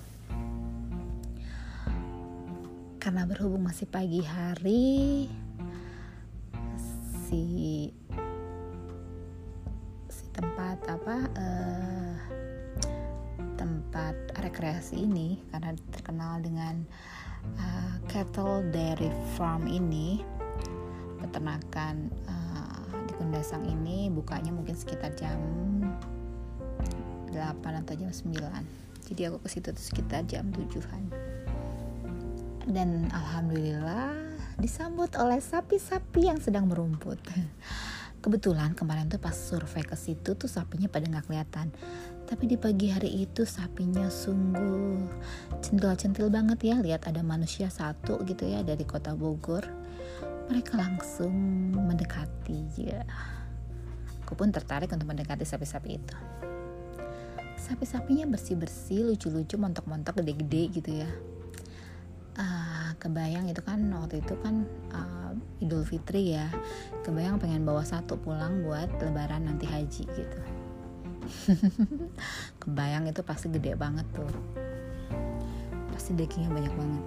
Karena 2.98 3.22
berhubung 3.22 3.62
masih 3.62 3.86
pagi 3.86 4.20
hari 4.24 5.28
si 7.30 7.44
si 10.10 10.24
tempat 10.34 10.82
apa 10.90 11.16
uh, 11.38 12.13
tempat 13.94 14.42
rekreasi 14.42 15.06
ini 15.06 15.38
karena 15.54 15.70
terkenal 15.94 16.42
dengan 16.42 16.82
uh, 17.54 17.94
cattle 18.10 18.66
dairy 18.74 19.06
farm 19.38 19.70
ini 19.70 20.18
peternakan 21.22 22.10
uh, 22.26 22.90
di 23.06 23.14
Kundasang 23.14 23.62
ini 23.62 24.10
bukanya 24.10 24.50
mungkin 24.50 24.74
sekitar 24.74 25.14
jam 25.14 25.38
8 27.30 27.38
atau 27.86 27.94
jam 27.94 28.10
9 28.10 28.34
jadi 29.14 29.30
aku 29.30 29.46
ke 29.46 29.48
situ 29.54 29.70
sekitar 29.78 30.26
jam 30.26 30.50
7-an 30.50 31.14
dan 32.66 33.06
alhamdulillah 33.14 34.10
disambut 34.58 35.14
oleh 35.22 35.38
sapi-sapi 35.38 36.34
yang 36.34 36.42
sedang 36.42 36.66
merumput. 36.66 37.22
Kebetulan 38.24 38.72
kemarin 38.72 39.06
tuh 39.12 39.20
pas 39.20 39.36
survei 39.36 39.84
ke 39.84 39.94
situ 40.00 40.32
tuh 40.32 40.48
sapinya 40.48 40.88
pada 40.88 41.04
nggak 41.04 41.28
kelihatan 41.28 41.68
tapi 42.24 42.48
di 42.48 42.56
pagi 42.56 42.88
hari 42.88 43.28
itu 43.28 43.44
sapinya 43.44 44.08
sungguh 44.08 44.96
centil-centil 45.60 46.32
banget 46.32 46.72
ya. 46.72 46.76
Lihat 46.80 47.12
ada 47.12 47.20
manusia 47.20 47.68
satu 47.68 48.24
gitu 48.24 48.48
ya 48.48 48.64
dari 48.64 48.84
kota 48.88 49.12
Bogor. 49.12 49.64
Mereka 50.48 50.76
langsung 50.76 51.32
mendekati 51.76 52.58
ya. 52.80 53.04
Aku 54.24 54.32
pun 54.36 54.48
tertarik 54.48 54.88
untuk 54.88 55.04
mendekati 55.04 55.44
sapi-sapi 55.44 55.90
itu. 56.00 56.16
Sapi-sapinya 57.60 58.28
bersih-bersih 58.28 59.04
lucu-lucu 59.04 59.60
montok-montok 59.60 60.24
gede-gede 60.24 60.62
gitu 60.80 60.90
ya. 61.04 61.10
Uh, 62.34 62.90
kebayang 62.98 63.46
itu 63.46 63.62
kan 63.62 63.78
waktu 63.94 64.18
itu 64.24 64.34
kan 64.40 64.64
uh, 64.96 65.32
Idul 65.60 65.84
Fitri 65.84 66.36
ya. 66.36 66.48
Kebayang 67.04 67.36
pengen 67.36 67.68
bawa 67.68 67.84
satu 67.84 68.16
pulang 68.16 68.64
buat 68.64 68.88
lebaran 69.00 69.44
nanti 69.44 69.68
haji 69.68 70.08
gitu 70.08 70.53
kebayang 72.60 73.08
itu 73.08 73.20
pasti 73.24 73.50
gede 73.52 73.74
banget 73.74 74.06
tuh. 74.14 74.32
Pasti 75.92 76.16
dagingnya 76.16 76.50
banyak 76.50 76.74
banget. 76.74 77.04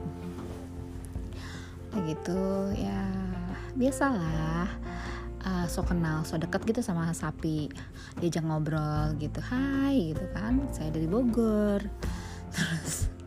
Kayak 1.91 2.03
gitu 2.13 2.41
ya 2.77 3.03
biasalah 3.77 4.67
uh, 5.45 5.65
so 5.69 5.85
kenal 5.85 6.25
so 6.25 6.35
deket 6.35 6.61
gitu 6.67 6.81
sama 6.83 7.09
sapi. 7.13 7.71
Diajak 8.19 8.43
ngobrol 8.43 9.15
gitu 9.21 9.39
hai 9.47 10.13
gitu 10.13 10.25
kan. 10.35 10.61
Saya 10.75 10.91
dari 10.91 11.07
Bogor. 11.07 11.81
Terus 12.53 13.17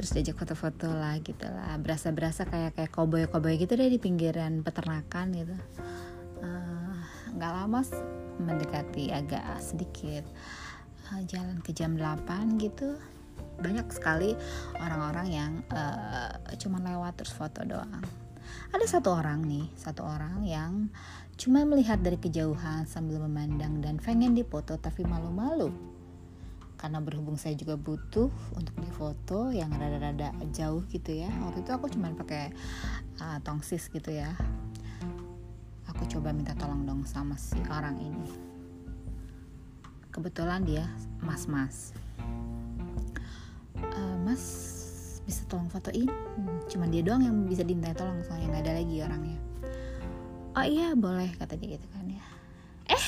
terus 0.00 0.16
diajak 0.16 0.40
foto-foto 0.40 0.88
lah 0.88 1.20
gitu 1.20 1.44
lah. 1.44 1.76
Berasa-berasa 1.76 2.48
kayak 2.48 2.72
kayak 2.72 2.88
koboi 2.88 3.28
koboi 3.28 3.60
gitu 3.60 3.76
deh 3.76 3.92
di 3.92 4.00
pinggiran 4.00 4.64
peternakan 4.64 5.28
gitu. 5.36 5.52
Eh, 6.40 6.96
nggak 7.36 7.52
uh, 7.52 7.56
lama 7.60 7.84
mendekati 8.42 9.12
agak 9.12 9.44
sedikit 9.60 10.24
uh, 11.12 11.22
jalan 11.28 11.60
ke 11.60 11.70
jam 11.76 11.94
8 11.94 12.60
gitu. 12.60 12.96
Banyak 13.60 13.92
sekali 13.92 14.32
orang-orang 14.80 15.26
yang 15.28 15.52
uh, 15.72 16.32
cuma 16.56 16.80
lewat 16.80 17.20
terus 17.20 17.34
foto 17.36 17.60
doang. 17.64 18.02
Ada 18.70 18.98
satu 18.98 19.14
orang 19.14 19.44
nih 19.46 19.66
satu 19.76 20.02
orang 20.02 20.42
yang 20.42 20.88
cuma 21.36 21.64
melihat 21.64 22.00
dari 22.00 22.18
kejauhan 22.20 22.84
sambil 22.84 23.22
memandang 23.24 23.80
dan 23.80 24.00
pengen 24.00 24.32
difoto 24.32 24.80
tapi 24.80 25.04
malu-malu. 25.04 25.70
Karena 26.80 26.96
berhubung 27.04 27.36
saya 27.36 27.52
juga 27.52 27.76
butuh 27.76 28.32
untuk 28.56 28.72
difoto 28.80 29.52
yang 29.52 29.68
rada-rada 29.76 30.32
jauh 30.56 30.80
gitu 30.88 31.12
ya. 31.12 31.28
Waktu 31.28 31.60
itu 31.60 31.70
aku 31.76 31.92
cuma 31.92 32.08
pakai 32.16 32.56
uh, 33.20 33.36
tongsis 33.44 33.92
gitu 33.92 34.16
ya 34.16 34.32
aku 36.00 36.16
coba 36.16 36.32
minta 36.32 36.56
tolong 36.56 36.88
dong 36.88 37.04
sama 37.04 37.36
si 37.36 37.60
orang 37.68 37.92
ini. 38.00 38.24
Kebetulan 40.08 40.64
dia 40.64 40.88
mas-mas. 41.20 41.92
Uh, 43.76 44.16
mas 44.24 44.40
bisa 45.28 45.44
tolong 45.44 45.68
fotoin 45.68 46.08
cuman 46.72 46.88
dia 46.88 47.04
doang 47.04 47.20
yang 47.20 47.36
bisa 47.44 47.68
diminta 47.68 47.92
tolong 47.92 48.16
soalnya 48.24 48.48
nggak 48.48 48.64
ada 48.64 48.72
lagi 48.80 48.96
orangnya. 49.04 49.40
Oh 50.56 50.64
iya 50.64 50.96
boleh 50.96 51.36
kata 51.36 51.60
dia 51.60 51.76
gitu 51.76 51.84
kan 51.92 52.08
ya. 52.08 52.24
Eh 52.88 53.04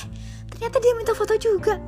ternyata 0.53 0.77
dia 0.77 0.93
minta 0.93 1.17
foto 1.17 1.33
juga. 1.41 1.81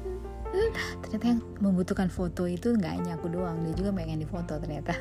Ternyata 1.04 1.36
yang 1.36 1.40
membutuhkan 1.60 2.08
foto 2.08 2.48
itu 2.48 2.72
nggak 2.80 2.96
hanya 2.96 3.20
aku 3.20 3.28
doang 3.28 3.60
dia 3.60 3.76
juga 3.76 3.92
pengen 3.92 4.24
difoto 4.24 4.56
ternyata. 4.56 4.96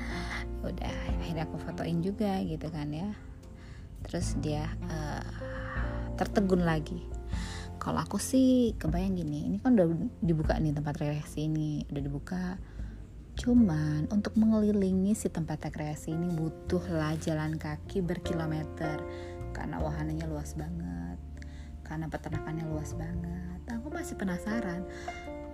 Udah 0.64 0.94
akhirnya 1.20 1.44
aku 1.44 1.60
fotoin 1.60 2.00
juga 2.00 2.40
gitu 2.48 2.64
kan 2.72 2.88
ya 2.88 3.12
terus 4.04 4.36
dia 4.38 4.68
uh, 4.88 5.26
tertegun 6.14 6.62
lagi. 6.62 7.02
Kalau 7.80 8.00
aku 8.00 8.16
sih 8.16 8.72
kebayang 8.80 9.18
gini 9.18 9.50
ini 9.50 9.56
kan 9.60 9.76
udah 9.76 9.88
dibuka 10.24 10.56
nih 10.56 10.72
tempat 10.72 10.96
rekreasi 10.96 11.50
ini 11.50 11.84
udah 11.90 12.02
dibuka. 12.04 12.44
Cuman 13.34 14.08
untuk 14.14 14.38
mengelilingi 14.38 15.12
si 15.18 15.28
tempat 15.28 15.68
rekreasi 15.68 16.14
ini 16.14 16.32
butuhlah 16.32 17.18
jalan 17.20 17.60
kaki 17.60 18.00
berkilometer. 18.00 19.02
Karena 19.52 19.82
wahananya 19.82 20.26
luas 20.30 20.56
banget 20.56 21.20
karena 21.84 22.08
peternakannya 22.08 22.64
luas 22.66 22.96
banget. 22.96 23.60
Aku 23.68 23.92
masih 23.92 24.16
penasaran 24.16 24.88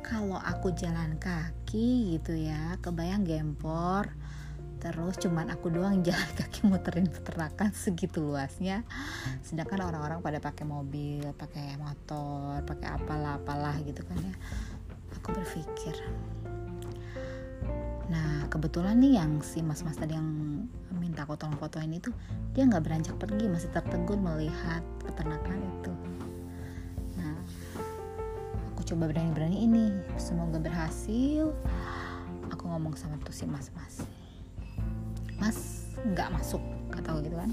kalau 0.01 0.39
aku 0.41 0.73
jalan 0.73 1.19
kaki 1.21 2.17
gitu 2.17 2.33
ya 2.33 2.79
kebayang 2.81 3.27
gempor 3.27 4.09
terus 4.81 5.21
cuman 5.21 5.53
aku 5.53 5.69
doang 5.69 6.01
jalan 6.01 6.31
kaki 6.41 6.65
muterin 6.65 7.07
peternakan 7.07 7.71
segitu 7.77 8.25
luasnya. 8.25 8.83
Sedangkan 9.45 9.85
orang-orang 9.85 10.25
pada 10.25 10.41
pakai 10.41 10.65
mobil 10.65 11.23
pakai 11.37 11.77
motor 11.77 12.65
pakai 12.65 12.89
apalah 12.97 13.37
apalah 13.37 13.77
gitu 13.85 14.01
kan 14.09 14.17
ya. 14.19 14.35
Aku 15.21 15.37
berpikir 15.37 15.95
nah 18.11 18.43
kebetulan 18.51 18.99
nih 18.99 19.23
yang 19.23 19.39
si 19.39 19.63
mas-mas 19.63 19.95
tadi 19.95 20.19
yang 20.19 20.27
minta 20.99 21.23
aku 21.23 21.39
tolong 21.39 21.55
fotoin 21.55 21.95
itu 21.95 22.11
dia 22.59 22.67
nggak 22.67 22.83
beranjak 22.83 23.15
pergi 23.23 23.47
masih 23.47 23.71
tertegun 23.71 24.19
melihat 24.19 24.83
peternakan 25.07 25.63
itu. 25.63 25.93
Nah 27.15 27.39
aku 28.75 28.83
coba 28.83 29.15
berani-berani 29.15 29.63
ini 29.63 29.95
semoga 30.19 30.59
berhasil. 30.59 31.55
Aku 32.51 32.67
ngomong 32.67 32.99
sama 32.99 33.15
tuh 33.23 33.31
si 33.31 33.47
mas-mas 33.47 34.03
mas 35.41 35.89
nggak 36.05 36.31
masuk 36.37 36.63
kata 36.93 37.19
gitu 37.25 37.37
kan. 37.37 37.53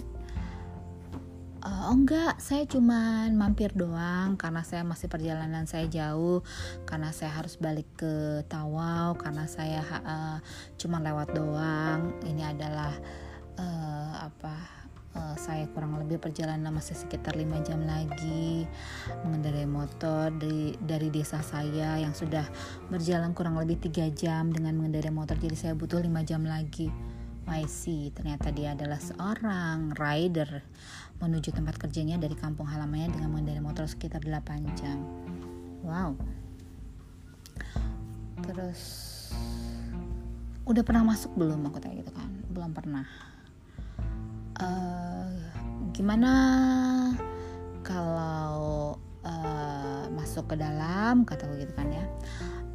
Oh 1.68 1.92
enggak, 1.92 2.40
saya 2.40 2.64
cuman 2.64 3.36
mampir 3.36 3.76
doang 3.76 4.40
karena 4.40 4.64
saya 4.64 4.88
masih 4.88 5.12
perjalanan 5.12 5.68
saya 5.68 5.84
jauh 5.92 6.40
karena 6.88 7.12
saya 7.12 7.36
harus 7.36 7.60
balik 7.60 7.90
ke 8.00 8.40
Tawau 8.48 9.20
karena 9.20 9.44
saya 9.52 9.84
uh, 10.06 10.40
cuman 10.80 11.04
lewat 11.04 11.36
doang. 11.36 12.16
Ini 12.24 12.56
adalah 12.56 12.96
uh, 13.60 14.32
apa 14.32 14.56
uh, 15.20 15.36
saya 15.36 15.68
kurang 15.76 16.00
lebih 16.00 16.24
perjalanan 16.24 16.72
masih 16.72 16.96
sekitar 16.96 17.36
5 17.36 17.68
jam 17.68 17.84
lagi 17.84 18.64
mengendarai 19.28 19.68
motor 19.68 20.32
dari 20.40 20.72
dari 20.80 21.12
desa 21.12 21.44
saya 21.44 22.00
yang 22.00 22.16
sudah 22.16 22.48
berjalan 22.88 23.36
kurang 23.36 23.60
lebih 23.60 23.76
tiga 23.92 24.08
jam 24.14 24.56
dengan 24.56 24.72
mengendarai 24.80 25.12
motor. 25.12 25.36
Jadi 25.36 25.58
saya 25.60 25.74
butuh 25.76 26.00
5 26.00 26.16
jam 26.24 26.48
lagi 26.48 26.88
YC 27.48 28.12
ternyata 28.12 28.52
dia 28.52 28.76
adalah 28.76 29.00
seorang 29.00 29.96
rider 29.96 30.62
menuju 31.24 31.56
tempat 31.56 31.80
kerjanya 31.80 32.20
dari 32.22 32.36
kampung 32.38 32.70
halamannya 32.70 33.16
dengan 33.16 33.34
mengendarai 33.34 33.64
motor 33.64 33.90
sekitar 33.90 34.22
8 34.22 34.78
jam. 34.78 35.02
Wow. 35.82 36.14
Terus 38.46 38.82
udah 40.68 40.84
pernah 40.84 41.08
masuk 41.08 41.34
belum? 41.34 41.66
Aku 41.72 41.80
tanya 41.82 42.04
gitu 42.04 42.14
kan. 42.14 42.30
Belum 42.54 42.72
pernah. 42.76 43.08
Uh, 44.62 45.32
gimana 45.96 46.32
kalau 47.82 49.00
uh, 49.26 50.06
masuk 50.14 50.54
ke 50.54 50.56
dalam? 50.60 51.26
Kata 51.26 51.50
gitu 51.58 51.74
kan 51.74 51.90
ya 51.90 52.06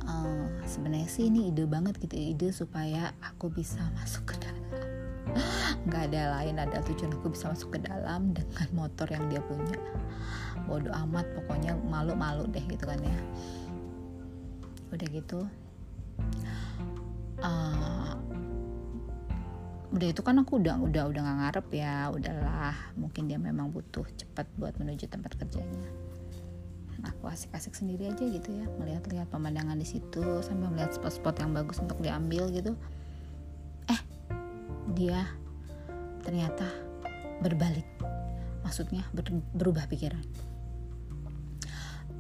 uh, 0.07 0.47
sebenarnya 0.67 1.09
sih 1.09 1.29
ini 1.31 1.51
ide 1.51 1.67
banget 1.67 1.99
gitu 2.03 2.17
ide 2.19 2.49
supaya 2.55 3.15
aku 3.23 3.51
bisa 3.53 3.81
masuk 3.99 4.33
ke 4.33 4.37
dalam. 4.43 4.67
Nggak 5.87 6.03
ada 6.13 6.23
lain 6.39 6.57
ada 6.59 6.79
tujuan 6.87 7.15
aku 7.17 7.35
bisa 7.35 7.51
masuk 7.51 7.75
ke 7.75 7.79
dalam 7.83 8.35
dengan 8.35 8.69
motor 8.75 9.07
yang 9.11 9.27
dia 9.33 9.43
punya. 9.43 9.79
Bodoh 10.69 10.95
amat 11.09 11.27
pokoknya 11.35 11.75
malu-malu 11.87 12.47
deh 12.51 12.63
gitu 12.67 12.85
kan 12.87 13.01
ya. 13.03 13.19
Udah 14.93 15.09
gitu 15.09 15.49
uh, 17.43 18.15
udah 19.93 20.09
itu 20.09 20.23
kan 20.25 20.41
aku 20.41 20.57
udah 20.63 20.81
udah 20.81 21.03
udah 21.13 21.21
nggak 21.21 21.39
ngarep 21.45 21.67
ya 21.77 21.97
udahlah 22.09 22.77
mungkin 22.97 23.29
dia 23.29 23.37
memang 23.37 23.69
butuh 23.69 24.09
cepat 24.17 24.49
buat 24.57 24.73
menuju 24.81 25.05
tempat 25.11 25.37
kerjanya 25.37 25.85
aku 27.03 27.29
asik-asik 27.31 27.75
sendiri 27.75 28.11
aja 28.11 28.25
gitu 28.25 28.51
ya. 28.51 28.67
Melihat-lihat 28.79 29.29
pemandangan 29.31 29.79
di 29.79 29.87
situ 29.87 30.23
sambil 30.43 30.71
melihat 30.71 30.95
spot-spot 30.95 31.43
yang 31.43 31.53
bagus 31.55 31.79
untuk 31.83 31.99
diambil 31.99 32.49
gitu. 32.51 32.75
Eh 33.91 34.01
dia 34.95 35.27
ternyata 36.23 36.67
berbalik. 37.43 37.87
Maksudnya 38.63 39.03
ber, 39.11 39.27
berubah 39.55 39.91
pikiran. 39.91 40.23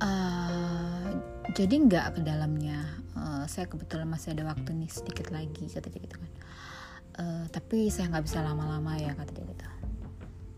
Uh, 0.03 1.23
jadi 1.55 1.75
nggak 1.79 2.19
ke 2.19 2.21
dalamnya. 2.27 2.83
Uh, 3.15 3.47
saya 3.47 3.71
kebetulan 3.71 4.11
masih 4.11 4.35
ada 4.35 4.51
waktu 4.51 4.75
nih 4.75 4.91
sedikit 4.91 5.31
lagi 5.31 5.71
kata 5.71 5.87
dia 5.89 6.03
gitu 6.03 6.17
kan. 6.19 6.31
Uh, 7.13 7.45
tapi 7.55 7.87
saya 7.93 8.11
nggak 8.11 8.25
bisa 8.27 8.43
lama-lama 8.43 8.99
ya 8.99 9.15
kata 9.15 9.31
dia 9.37 9.47
gitu 9.47 9.72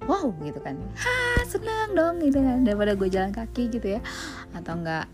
wow 0.04 0.28
gitu 0.44 0.60
kan. 0.60 0.76
Ha 0.76 1.44
senang 1.48 1.96
dong 1.96 2.20
gitu 2.20 2.40
kan. 2.40 2.64
Daripada 2.64 2.92
gue 2.96 3.08
jalan 3.08 3.32
kaki 3.32 3.72
gitu 3.72 3.98
ya. 3.98 4.00
Atau 4.52 4.80
nggak 4.80 5.04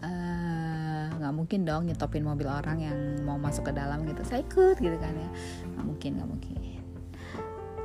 nggak 1.19 1.33
uh, 1.33 1.37
mungkin 1.37 1.63
dong 1.63 1.87
nyetopin 1.87 2.27
mobil 2.27 2.51
orang 2.51 2.79
yang 2.83 2.99
mau 3.23 3.39
masuk 3.39 3.71
ke 3.71 3.73
dalam 3.75 4.03
gitu. 4.07 4.23
Saya 4.27 4.43
ikut 4.43 4.77
gitu 4.79 4.97
kan 4.99 5.15
ya. 5.15 5.31
Nggak 5.77 5.87
mungkin 5.87 6.11
nggak 6.19 6.29
mungkin. 6.29 6.55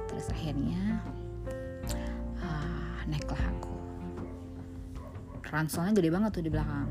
Terus 0.09 0.31
akhirnya 0.31 1.03
ah, 2.39 3.03
naiklah 3.05 3.43
aku. 3.51 3.75
Ranselnya 5.51 5.91
gede 5.91 6.09
banget 6.09 6.31
tuh 6.39 6.43
di 6.43 6.51
belakang. 6.51 6.89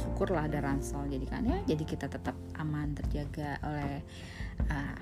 Syukurlah 0.00 0.48
ada 0.48 0.64
ransel. 0.64 1.04
Jadi 1.12 1.26
kan 1.28 1.44
ya 1.44 1.60
jadi 1.68 1.84
kita 1.84 2.08
tetap 2.08 2.32
aman 2.56 2.96
terjaga 2.96 3.60
oleh 3.60 4.00
uh, 4.64 4.96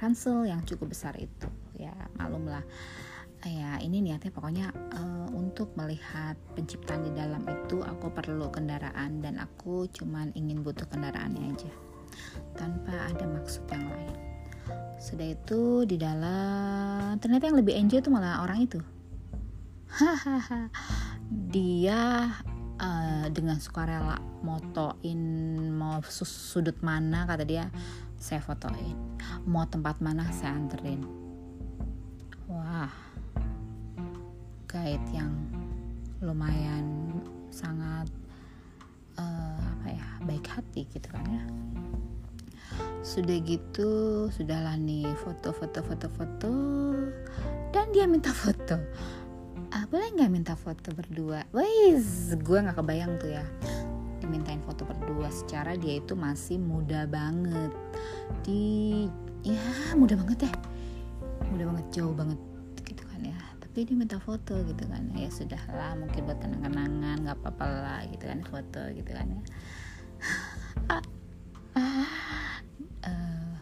ransel 0.00 0.48
yang 0.48 0.64
cukup 0.64 0.96
besar 0.96 1.12
itu. 1.20 1.48
Ya 1.76 1.92
malum 2.16 2.48
lah 2.48 2.64
ya 3.46 3.78
ini 3.78 4.02
niatnya 4.02 4.34
pokoknya 4.34 4.74
uh, 4.98 5.30
untuk 5.30 5.70
melihat 5.78 6.34
penciptaan 6.58 7.06
di 7.06 7.12
dalam 7.14 7.42
itu 7.46 7.78
aku 7.86 8.10
perlu 8.10 8.50
kendaraan 8.50 9.22
dan 9.22 9.38
aku 9.38 9.86
cuman 9.94 10.34
ingin 10.34 10.66
butuh 10.66 10.88
kendaraannya 10.90 11.54
aja. 11.54 11.70
Tanpa 12.58 12.90
ada 13.06 13.24
maksud 13.30 13.62
yang 13.70 13.86
lain. 13.86 14.16
Sudah 14.98 15.38
itu 15.38 15.86
di 15.86 15.94
dalam 15.94 17.14
ternyata 17.22 17.46
yang 17.46 17.58
lebih 17.62 17.78
enjoy 17.78 18.02
itu 18.02 18.10
malah 18.10 18.42
orang 18.42 18.66
itu. 18.66 18.82
Hahaha. 19.86 20.66
Dia 21.28 22.32
uh, 22.82 23.26
dengan 23.30 23.62
sukarela 23.62 24.18
motoin 24.42 25.20
mau 25.70 26.02
sudut 26.10 26.74
mana 26.82 27.22
kata 27.30 27.46
dia 27.46 27.70
saya 28.18 28.42
fotoin. 28.42 28.98
Mau 29.46 29.62
tempat 29.70 30.02
mana 30.02 30.26
saya 30.34 30.58
anterin. 30.58 31.06
Wah 32.50 33.07
guide 34.68 35.08
yang 35.16 35.32
lumayan 36.20 37.16
sangat 37.48 38.04
uh, 39.16 39.56
apa 39.56 39.88
ya 39.96 40.08
baik 40.28 40.44
hati 40.44 40.84
gitu 40.92 41.08
kan 41.08 41.24
ya. 41.24 41.42
Sudah 43.00 43.40
gitu 43.48 44.28
sudahlah 44.28 44.76
nih 44.76 45.08
foto 45.24 45.56
foto 45.56 45.80
foto 45.80 46.06
foto. 46.12 46.52
Dan 47.72 47.96
dia 47.96 48.04
minta 48.04 48.28
foto. 48.28 48.76
Ah, 49.72 49.88
boleh 49.88 50.12
nggak 50.12 50.32
minta 50.32 50.52
foto 50.52 50.92
berdua? 50.92 51.48
Wes 51.56 52.36
gue 52.36 52.58
nggak 52.60 52.76
kebayang 52.76 53.16
tuh 53.16 53.40
ya. 53.40 53.44
Dimintain 54.20 54.60
foto 54.68 54.84
berdua 54.84 55.32
secara 55.32 55.80
dia 55.80 55.96
itu 55.96 56.12
masih 56.12 56.60
muda 56.60 57.08
banget. 57.08 57.72
Di 58.44 59.08
ya 59.48 59.64
muda 59.96 60.12
banget 60.12 60.44
ya. 60.44 60.52
Muda 61.48 61.64
banget 61.72 61.86
jauh 61.96 62.12
banget 62.12 62.36
tapi 63.78 63.94
dia 63.94 64.02
minta 64.02 64.18
foto 64.18 64.58
gitu 64.66 64.90
kan. 64.90 65.06
Ya 65.14 65.30
sudah 65.30 65.62
lah 65.70 65.94
mungkin 65.94 66.26
buat 66.26 66.42
kenang-kenangan 66.42 67.22
nggak 67.22 67.38
apa-apa 67.38 67.66
lah 67.78 68.00
gitu 68.10 68.26
kan 68.26 68.42
foto 68.42 68.82
gitu 68.90 69.10
kan 69.14 69.30
ya. 69.30 69.42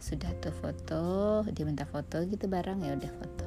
Sudah 0.00 0.32
tuh 0.40 0.56
foto 0.56 1.04
dia 1.52 1.68
minta 1.68 1.84
foto 1.84 2.24
gitu 2.24 2.48
bareng 2.48 2.80
ya 2.80 2.96
udah 2.96 3.12
foto. 3.12 3.44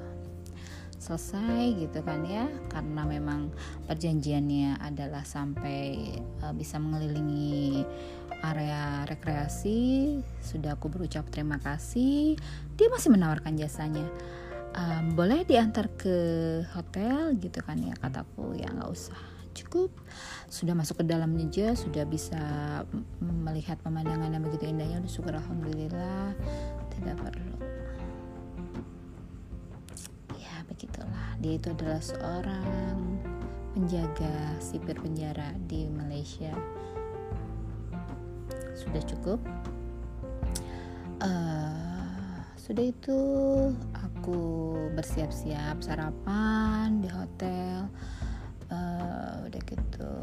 Selesai 1.01 1.73
gitu 1.73 2.05
kan 2.05 2.21
ya 2.29 2.45
karena 2.69 3.01
memang 3.01 3.49
perjanjiannya 3.89 4.77
adalah 4.77 5.25
sampai 5.25 6.21
uh, 6.45 6.53
bisa 6.53 6.77
mengelilingi 6.77 7.81
area 8.45 9.09
rekreasi. 9.09 10.21
Sudah 10.37 10.77
aku 10.77 10.93
berucap 10.93 11.25
terima 11.33 11.57
kasih. 11.57 12.37
Dia 12.77 12.93
masih 12.93 13.09
menawarkan 13.09 13.57
jasanya 13.57 14.05
um, 14.80 15.06
boleh 15.14 15.43
diantar 15.43 15.91
ke 15.99 16.15
hotel 16.72 17.35
gitu 17.38 17.60
kan 17.60 17.77
ya 17.84 17.93
kataku. 17.99 18.56
Ya 18.56 18.72
nggak 18.72 18.89
usah. 18.89 19.19
Cukup. 19.51 19.91
Sudah 20.47 20.73
masuk 20.73 21.03
ke 21.03 21.06
dalam 21.06 21.35
aja 21.35 21.76
sudah 21.76 22.07
bisa 22.07 22.39
melihat 23.19 23.76
pemandangan 23.84 24.31
yang 24.31 24.43
begitu 24.45 24.72
indahnya 24.72 25.03
udah 25.03 25.11
syukur 25.11 25.34
alhamdulillah 25.35 26.31
tidak 26.95 27.15
perlu. 27.19 27.57
Ya 30.39 30.56
begitulah. 30.72 31.30
Dia 31.43 31.53
itu 31.60 31.68
adalah 31.76 32.01
seorang 32.01 32.97
menjaga 33.76 34.57
sipir 34.64 34.95
penjara 34.97 35.53
di 35.68 35.91
Malaysia. 35.91 36.56
Sudah 38.73 39.03
cukup. 39.03 39.39
Uh, 41.19 42.39
sudah 42.56 42.85
itu 42.95 43.19
aku 44.30 44.93
bersiap-siap 44.93 45.81
sarapan 45.81 47.01
di 47.01 47.10
hotel 47.10 47.89
uh, 48.69 49.41
udah 49.41 49.61
gitu 49.65 50.14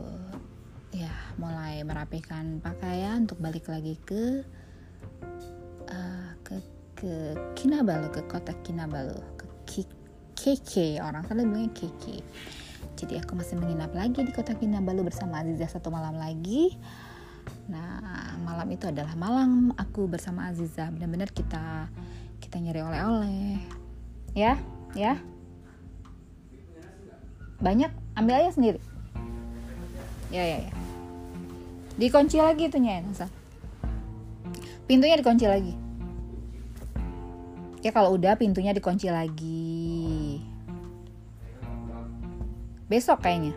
ya 0.94 1.10
mulai 1.42 1.82
merapikan 1.82 2.62
pakaian 2.62 3.26
untuk 3.26 3.42
balik 3.42 3.66
lagi 3.66 3.98
ke 4.06 4.46
uh, 5.90 6.30
ke 6.46 6.54
ke 6.94 7.34
Kinabalu 7.58 8.06
ke 8.14 8.22
kota 8.30 8.54
Kinabalu 8.62 9.18
ke 9.34 9.46
KK 10.38 11.02
orang 11.02 11.26
sana 11.26 11.42
bilangnya 11.42 11.74
KK 11.74 12.22
jadi 12.94 13.26
aku 13.26 13.34
masih 13.34 13.58
menginap 13.58 13.90
lagi 13.90 14.22
di 14.22 14.30
kota 14.30 14.54
Kinabalu 14.54 15.10
bersama 15.10 15.42
Aziza 15.42 15.66
satu 15.66 15.90
malam 15.90 16.14
lagi 16.14 16.78
Nah, 17.66 18.38
malam 18.42 18.66
itu 18.74 18.86
adalah 18.86 19.14
malam 19.18 19.74
aku 19.74 20.06
bersama 20.06 20.50
Aziza. 20.50 20.90
Benar-benar 20.90 21.30
kita 21.30 21.90
kita 22.38 22.62
nyari 22.62 22.82
oleh-oleh. 22.82 23.75
Ya, 24.36 24.60
ya. 24.92 25.16
Banyak, 27.56 27.88
ambil 28.12 28.36
aja 28.36 28.52
sendiri. 28.52 28.76
Ya, 30.28 30.44
ya, 30.44 30.58
ya. 30.68 30.72
Dikunci 31.96 32.36
lagi 32.36 32.68
itunya 32.68 33.00
ya. 33.00 33.26
Pintunya 34.84 35.16
dikunci 35.16 35.48
lagi. 35.48 35.72
Ya 37.80 37.90
kalau 37.96 38.20
udah 38.20 38.36
pintunya 38.36 38.76
dikunci 38.76 39.08
lagi. 39.08 40.44
Besok 42.92 43.24
kayaknya 43.24 43.56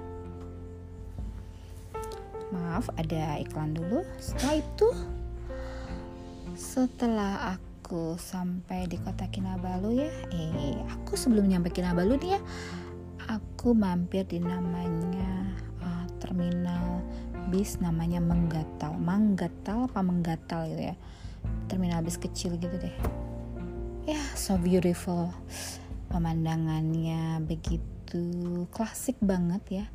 maaf 2.50 2.90
ada 2.98 3.38
iklan 3.38 3.78
dulu 3.78 4.02
setelah 4.18 4.58
itu 4.58 4.90
setelah 6.58 7.34
aku 7.56 7.69
sampai 8.20 8.86
di 8.86 9.02
kota 9.02 9.26
Kinabalu 9.32 10.06
ya. 10.06 10.12
Eh 10.30 10.78
aku 10.94 11.18
sebelum 11.18 11.50
nyampe 11.50 11.74
Kinabalu 11.74 12.22
nih 12.22 12.32
ya 12.38 12.42
aku 13.30 13.78
mampir 13.78 14.26
di 14.26 14.42
namanya 14.42 15.54
uh, 15.86 16.06
terminal 16.18 17.06
bis 17.54 17.78
namanya 17.78 18.18
Menggatal. 18.18 18.98
Manggatal 18.98 19.90
apa 19.90 20.02
Menggatal 20.02 20.70
gitu 20.70 20.84
ya? 20.94 20.96
Terminal 21.70 22.02
bis 22.02 22.18
kecil 22.18 22.58
gitu 22.58 22.76
deh. 22.78 22.96
Ya 24.10 24.22
so 24.34 24.58
beautiful. 24.58 25.30
Pemandangannya 26.10 27.46
begitu 27.46 28.66
klasik 28.74 29.22
banget 29.22 29.64
ya. 29.70 29.86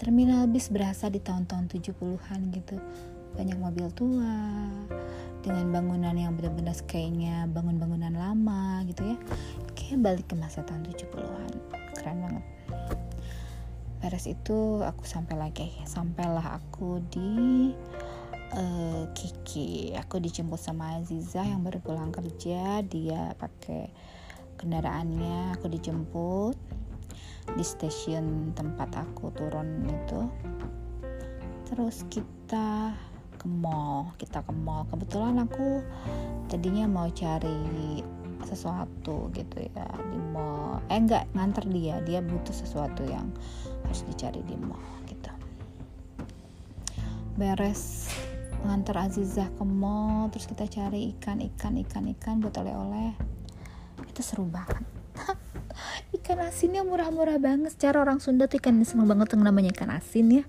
Terminal 0.00 0.48
bis 0.48 0.72
berasa 0.72 1.12
di 1.12 1.20
tahun-tahun 1.20 1.68
70-an 1.68 2.40
gitu 2.56 2.80
banyak 3.32 3.58
mobil 3.58 3.88
tua 3.96 4.36
dengan 5.42 5.74
bangunan 5.74 6.14
yang 6.14 6.38
benar-benar 6.38 6.78
kayaknya 6.86 7.50
bangun-bangunan 7.50 8.14
lama 8.14 8.86
gitu 8.86 9.02
ya. 9.02 9.16
Kayak 9.74 9.98
balik 10.00 10.26
ke 10.30 10.34
masa 10.38 10.62
tahun 10.62 10.86
70-an 10.86 11.52
keren 11.98 12.18
banget. 12.22 12.44
Beres 14.02 14.26
itu 14.26 14.82
aku 14.82 15.06
sampai 15.06 15.38
lagi. 15.38 15.70
Sampailah 15.86 16.58
aku 16.58 17.02
di 17.10 17.70
uh, 18.54 19.04
Kiki. 19.14 19.94
Aku 19.98 20.18
dijemput 20.18 20.58
sama 20.58 20.98
Aziza 20.98 21.42
yang 21.42 21.62
baru 21.62 21.78
pulang 21.82 22.10
kerja. 22.10 22.82
Dia 22.82 23.34
pakai 23.38 23.90
kendaraannya. 24.58 25.58
Aku 25.58 25.70
dijemput 25.70 26.58
di 27.54 27.64
stasiun 27.66 28.54
tempat 28.54 28.94
aku 28.94 29.34
turun 29.34 29.86
itu. 29.86 30.20
Terus 31.66 32.06
kita 32.10 32.94
ke 33.42 33.50
mall 33.50 34.14
kita 34.22 34.46
ke 34.46 34.54
mall. 34.54 34.86
Kebetulan 34.86 35.42
aku 35.42 35.82
tadinya 36.46 36.86
mau 36.86 37.10
cari 37.10 37.98
sesuatu 38.46 39.34
gitu 39.34 39.58
ya 39.74 39.86
di 39.98 40.18
mall. 40.30 40.78
Eh 40.86 41.02
enggak 41.02 41.26
nganter 41.34 41.66
dia. 41.66 41.98
Dia 42.06 42.22
butuh 42.22 42.54
sesuatu 42.54 43.02
yang 43.02 43.26
harus 43.82 44.06
dicari 44.06 44.46
di 44.46 44.54
mall 44.54 44.86
gitu. 45.10 45.34
Beres 47.34 48.14
nganter 48.62 48.94
Azizah 48.94 49.50
ke 49.58 49.64
mall 49.66 50.30
terus 50.30 50.46
kita 50.46 50.70
cari 50.70 51.10
ikan 51.18 51.42
ikan 51.42 51.74
ikan 51.82 52.06
ikan 52.14 52.38
buat 52.38 52.54
oleh-oleh. 52.62 53.18
Itu 54.06 54.22
seru 54.22 54.46
banget 54.46 54.86
ikan 56.20 56.38
asinnya 56.44 56.86
murah-murah 56.86 57.36
banget. 57.42 57.74
Secara 57.74 58.02
orang 58.04 58.18
Sunda 58.22 58.46
tuh 58.46 58.60
ikan 58.62 58.78
seneng 58.86 59.08
banget 59.08 59.34
yang 59.36 59.42
namanya 59.44 59.70
ikan 59.74 59.90
asin 59.90 60.42
ya. 60.42 60.44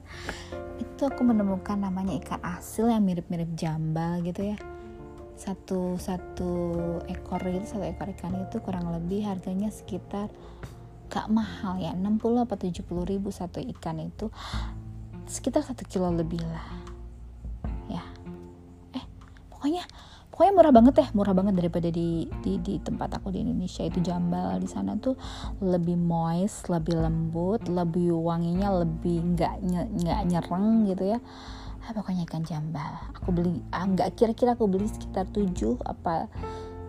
Itu 0.80 1.10
aku 1.10 1.26
menemukan 1.26 1.80
namanya 1.80 2.16
ikan 2.22 2.42
asil 2.44 2.92
yang 2.92 3.04
mirip-mirip 3.04 3.52
jambal 3.58 4.22
gitu 4.22 4.54
ya. 4.54 4.58
Satu 5.34 5.98
satu 5.98 6.52
ekor 7.10 7.42
itu 7.50 7.66
satu 7.66 7.84
ekor 7.84 8.14
ikan 8.14 8.38
itu 8.38 8.62
kurang 8.62 8.94
lebih 8.94 9.26
harganya 9.26 9.74
sekitar 9.74 10.30
gak 11.10 11.28
mahal 11.30 11.82
ya. 11.82 11.92
60 11.94 12.46
atau 12.46 12.58
70 12.58 13.12
ribu 13.12 13.30
satu 13.34 13.60
ikan 13.62 14.00
itu. 14.00 14.30
Sekitar 15.26 15.66
satu 15.66 15.84
kilo 15.88 16.12
lebih 16.14 16.42
lah. 16.44 16.68
Ya. 17.90 18.04
Eh 18.94 19.06
pokoknya 19.50 19.84
pokoknya 20.34 20.54
murah 20.58 20.74
banget 20.74 20.96
ya 20.98 21.08
murah 21.14 21.38
banget 21.38 21.54
daripada 21.62 21.94
di, 21.94 22.26
di 22.42 22.58
di 22.58 22.82
tempat 22.82 23.22
aku 23.22 23.30
di 23.30 23.46
Indonesia. 23.46 23.86
Itu 23.86 24.02
jambal 24.02 24.58
di 24.58 24.66
sana 24.66 24.98
tuh 24.98 25.14
lebih 25.62 25.94
moist 25.94 26.74
lebih 26.74 26.98
lembut 26.98 27.70
lebih 27.70 28.18
wanginya 28.18 28.82
lebih 28.82 29.38
nggak 29.38 29.62
nggak 29.94 30.20
nyereng 30.26 30.90
gitu 30.90 31.14
ya. 31.14 31.22
Ah, 31.86 31.94
pokoknya 31.94 32.26
ikan 32.26 32.42
jambal. 32.42 33.14
Aku 33.14 33.30
beli 33.30 33.62
ah, 33.70 33.86
nggak 33.86 34.18
kira-kira 34.18 34.58
aku 34.58 34.66
beli 34.66 34.90
sekitar 34.90 35.30
7 35.30 35.54
apa 35.86 36.26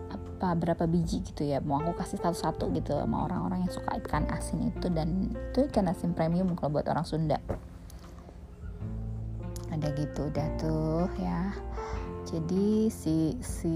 apa 0.09 0.47
berapa 0.57 0.89
biji 0.89 1.21
gitu 1.21 1.45
ya. 1.45 1.61
Mau 1.61 1.77
aku 1.85 2.01
kasih 2.01 2.17
satu-satu 2.17 2.73
gitu 2.73 2.97
sama 2.97 3.29
orang-orang 3.29 3.69
yang 3.69 3.69
suka 3.69 3.93
ikan 4.01 4.25
asin 4.33 4.73
itu. 4.73 4.89
Dan 4.89 5.29
itu 5.29 5.69
ikan 5.69 5.85
asin 5.85 6.17
premium 6.17 6.49
kalau 6.57 6.81
buat 6.81 6.89
orang 6.89 7.05
Sunda. 7.05 7.37
Ada 9.69 9.93
gitu 9.93 10.33
udah 10.33 10.47
tuh 10.57 11.05
ya 11.21 11.53
jadi 12.35 12.91
si 12.91 13.31
si 13.39 13.75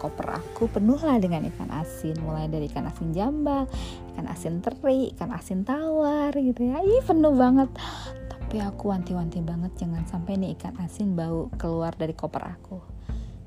koper 0.00 0.40
aku 0.40 0.64
penuh 0.72 0.96
lah 0.96 1.20
dengan 1.20 1.44
ikan 1.52 1.68
asin. 1.68 2.16
Mulai 2.24 2.48
dari 2.48 2.72
ikan 2.72 2.88
asin 2.88 3.12
jambal 3.12 3.68
ikan 4.16 4.26
asin 4.32 4.64
teri 4.64 5.12
ikan 5.12 5.28
asin 5.36 5.68
tawar 5.68 6.32
gitu 6.32 6.72
ya. 6.72 6.80
Ih 6.80 7.04
penuh 7.04 7.36
banget. 7.36 7.68
Tapi 8.32 8.56
aku 8.64 8.88
wanti-wanti 8.88 9.44
banget 9.44 9.76
jangan 9.76 10.08
sampai 10.08 10.40
nih 10.40 10.56
ikan 10.56 10.72
asin 10.80 11.12
bau 11.12 11.52
keluar 11.60 11.92
dari 11.92 12.16
koper 12.16 12.40
aku. 12.40 12.80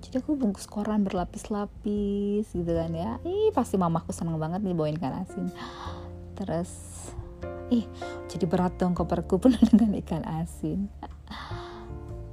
Jadi 0.06 0.22
aku 0.22 0.38
bungkus 0.38 0.70
koran 0.70 1.02
berlapis-lapis 1.02 2.46
gitu 2.54 2.70
kan 2.70 2.94
ya. 2.94 3.18
Ih 3.26 3.50
pasti 3.50 3.82
mamaku 3.82 4.14
seneng 4.14 4.38
banget 4.38 4.62
nih 4.62 4.78
bawain 4.78 5.02
ikan 5.02 5.26
asin. 5.26 5.50
Terus 6.38 6.70
ih 7.74 7.90
jadi 8.30 8.46
berat 8.46 8.78
dong 8.78 8.94
koperku 8.94 9.40
penuh 9.42 9.58
dengan 9.74 9.98
ikan 9.98 10.22
asin 10.22 10.86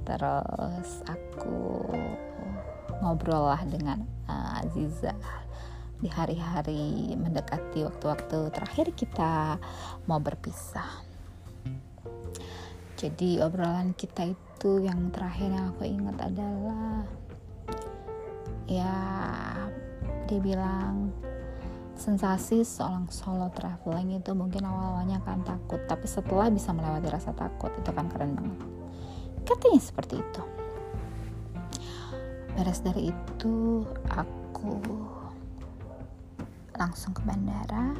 terus 0.03 1.03
aku 1.07 1.83
ngobrol 3.03 3.51
lah 3.51 3.63
dengan 3.67 4.03
uh, 4.31 4.59
Aziza 4.63 5.11
di 6.03 6.11
hari-hari 6.11 7.15
mendekati 7.15 7.87
waktu-waktu 7.87 8.51
terakhir 8.51 8.91
kita 8.91 9.55
mau 10.07 10.19
berpisah. 10.19 11.03
Jadi 12.99 13.39
obrolan 13.39 13.95
kita 13.95 14.27
itu 14.31 14.83
yang 14.83 15.11
terakhir 15.11 15.51
yang 15.51 15.75
aku 15.75 15.83
ingat 15.87 16.17
adalah 16.23 17.07
ya 18.67 18.95
dibilang 20.27 21.11
sensasi 21.93 22.63
seorang 22.65 23.07
solo 23.11 23.51
traveling 23.53 24.17
itu 24.17 24.31
mungkin 24.33 24.65
awal-awalnya 24.65 25.21
akan 25.23 25.45
takut 25.45 25.79
tapi 25.85 26.07
setelah 26.09 26.49
bisa 26.49 26.73
melewati 26.73 27.07
rasa 27.11 27.31
takut 27.37 27.69
itu 27.75 27.89
kan 27.93 28.09
keren 28.09 28.33
banget 28.33 28.72
Katanya 29.43 29.81
seperti 29.83 30.19
itu. 30.19 30.43
Beres 32.53 32.79
dari 32.79 33.11
itu, 33.11 33.83
aku 34.07 34.79
langsung 36.79 37.11
ke 37.11 37.21
bandara. 37.27 37.91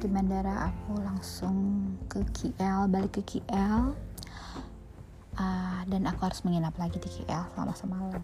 Di 0.00 0.08
bandara 0.08 0.72
aku 0.72 1.00
langsung 1.00 1.56
ke 2.08 2.20
KL, 2.32 2.88
balik 2.92 3.20
ke 3.20 3.22
KL. 3.24 3.92
Uh, 5.36 5.40
ah, 5.40 5.80
dan 5.88 6.04
aku 6.04 6.28
harus 6.28 6.44
menginap 6.44 6.76
lagi 6.76 7.00
di 7.00 7.08
KL 7.08 7.48
selama 7.56 7.72
semalam. 7.72 8.22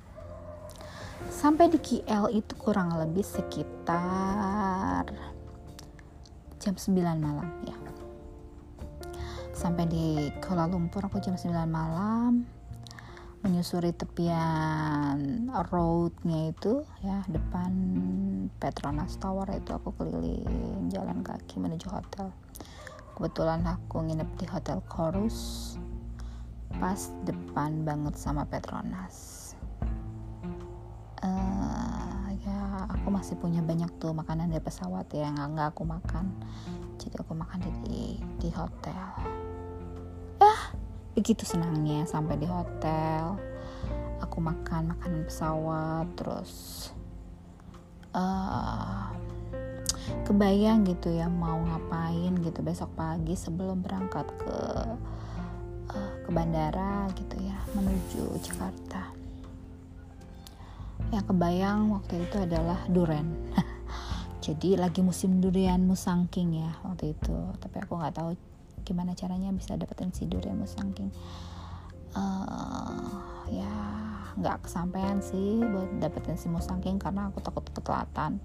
Sampai 1.33 1.73
di 1.73 1.81
KL 1.81 2.29
itu 2.35 2.53
kurang 2.61 2.93
lebih 2.93 3.25
sekitar 3.25 5.09
jam 6.61 6.75
9 6.75 6.99
malam 7.23 7.47
ya 7.63 7.86
sampai 9.67 9.91
di 9.91 10.31
Kuala 10.39 10.71
Lumpur 10.71 11.03
aku 11.11 11.19
jam 11.19 11.35
9 11.35 11.51
malam 11.67 12.47
menyusuri 13.43 13.91
tepian 13.91 15.51
roadnya 15.75 16.55
itu 16.55 16.87
ya 17.03 17.27
depan 17.27 17.75
Petronas 18.63 19.19
Tower 19.19 19.51
itu 19.51 19.75
aku 19.75 19.91
keliling 19.99 20.87
jalan 20.87 21.19
kaki 21.27 21.59
menuju 21.59 21.91
hotel. 21.91 22.31
Kebetulan 23.19 23.67
aku 23.67 24.07
nginep 24.07 24.39
di 24.39 24.47
hotel 24.47 24.79
Chorus 24.87 25.75
pas 26.79 27.11
depan 27.27 27.83
banget 27.83 28.15
sama 28.15 28.47
Petronas. 28.47 29.51
Uh, 31.27 32.31
ya 32.47 32.87
aku 32.87 33.11
masih 33.11 33.35
punya 33.35 33.67
banyak 33.67 33.91
tuh 33.99 34.15
makanan 34.15 34.47
dari 34.47 34.63
pesawat 34.63 35.11
ya 35.11 35.27
yang 35.27 35.59
nggak 35.59 35.75
aku 35.75 35.83
makan. 35.83 36.31
Jadi 37.03 37.19
aku 37.19 37.35
makan 37.35 37.67
di 37.83 38.23
di 38.39 38.51
hotel 38.55 39.46
ah 40.41 40.73
begitu 41.17 41.49
senangnya 41.49 42.05
sampai 42.05 42.37
di 42.37 42.47
hotel. 42.49 43.41
Aku 44.21 44.41
makan 44.41 44.97
makanan 44.97 45.29
pesawat 45.29 46.09
terus 46.17 46.53
uh, 48.17 49.13
kebayang 50.25 50.89
gitu 50.89 51.13
ya 51.13 51.29
mau 51.29 51.61
ngapain 51.63 52.33
gitu 52.41 52.61
besok 52.65 52.91
pagi 52.97 53.37
sebelum 53.37 53.85
berangkat 53.85 54.27
ke 54.41 54.59
uh, 55.93 56.13
ke 56.25 56.31
bandara 56.33 57.07
gitu 57.15 57.37
ya 57.45 57.57
menuju 57.77 58.41
Jakarta. 58.41 59.13
Yang 61.13 61.25
kebayang 61.31 61.93
waktu 61.93 62.25
itu 62.27 62.37
adalah 62.41 62.81
duren 62.91 63.53
jadi 64.47 64.81
lagi 64.81 65.05
musim 65.05 65.39
durian 65.39 65.85
musangking 65.85 66.67
ya 66.67 66.73
waktu 66.83 67.15
itu. 67.15 67.37
Tapi 67.61 67.77
aku 67.85 67.93
nggak 68.01 68.15
tahu 68.17 68.31
gimana 68.87 69.19
caranya 69.19 69.51
bisa 69.51 69.75
dapetin 69.75 70.15
si 70.15 70.31
durian 70.31 70.55
musangking. 70.55 71.11
Uh, 72.15 73.21
ya 73.51 73.75
nggak 74.39 74.65
kesampaian 74.65 75.19
sih 75.21 75.61
buat 75.61 75.99
dapetin 75.99 76.39
si 76.39 76.47
musangking 76.47 77.03
karena 77.03 77.29
aku 77.29 77.43
takut 77.43 77.67
ketelatan. 77.75 78.39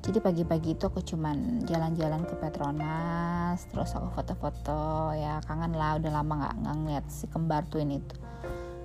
Jadi 0.00 0.16
pagi-pagi 0.16 0.80
itu 0.80 0.88
aku 0.88 1.04
cuman 1.04 1.60
jalan-jalan 1.68 2.24
ke 2.24 2.32
Petronas 2.40 3.68
terus 3.68 3.92
aku 3.92 4.08
foto-foto 4.16 5.12
ya 5.12 5.44
kangen 5.44 5.76
lah 5.76 6.00
udah 6.00 6.08
lama 6.08 6.32
nggak 6.40 6.56
ngeliat 6.72 7.06
si 7.12 7.28
kembar 7.28 7.64
tuh 7.68 7.80
ini 7.80 8.00
tuh. 8.04 8.20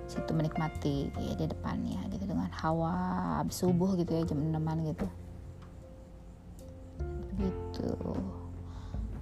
Situ 0.06 0.30
menikmati 0.32 1.10
ya, 1.18 1.34
di 1.34 1.46
depannya 1.50 2.04
gitu 2.14 2.30
dengan 2.30 2.46
hawa 2.62 3.42
subuh 3.50 3.98
gitu 3.98 4.12
ya 4.12 4.22
jam 4.28 4.38
6 4.38 4.90
gitu. 4.92 5.06
Begitu 7.32 7.90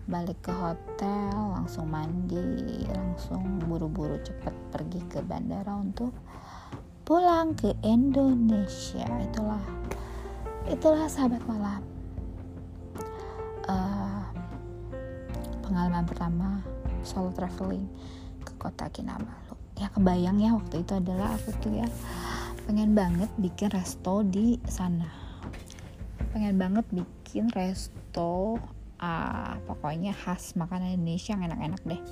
balik 0.04 0.36
ke 0.44 0.52
hotel 0.52 1.32
langsung 1.32 1.88
mandi 1.88 2.84
langsung 2.92 3.60
buru-buru 3.64 4.20
cepet 4.20 4.52
pergi 4.68 5.00
ke 5.08 5.24
bandara 5.24 5.72
untuk 5.76 6.12
pulang 7.04 7.56
ke 7.56 7.72
Indonesia. 7.84 9.08
Itulah 9.24 9.64
itulah 10.68 11.08
sahabat 11.08 11.40
malam. 11.48 11.80
Uh, 13.64 14.24
pengalaman 15.64 16.04
pertama 16.04 16.48
solo 17.00 17.32
traveling 17.32 17.88
ke 18.44 18.52
kota 18.60 18.92
Kinabalu 18.92 19.56
ya 19.74 19.90
kebayang 19.90 20.38
ya 20.38 20.54
waktu 20.54 20.86
itu 20.86 20.92
adalah 20.94 21.34
aku 21.34 21.50
tuh 21.58 21.72
ya 21.74 21.88
pengen 22.64 22.96
banget 22.96 23.28
bikin 23.36 23.68
resto 23.72 24.24
di 24.24 24.56
sana. 24.64 25.10
Pengen 26.32 26.56
banget 26.56 26.86
bikin 26.90 27.50
resto 27.52 28.58
uh, 29.04 29.52
pokoknya 29.68 30.16
khas 30.16 30.56
makanan 30.56 30.96
Indonesia 30.96 31.36
yang 31.36 31.52
enak-enak 31.52 31.82
deh. 31.84 32.02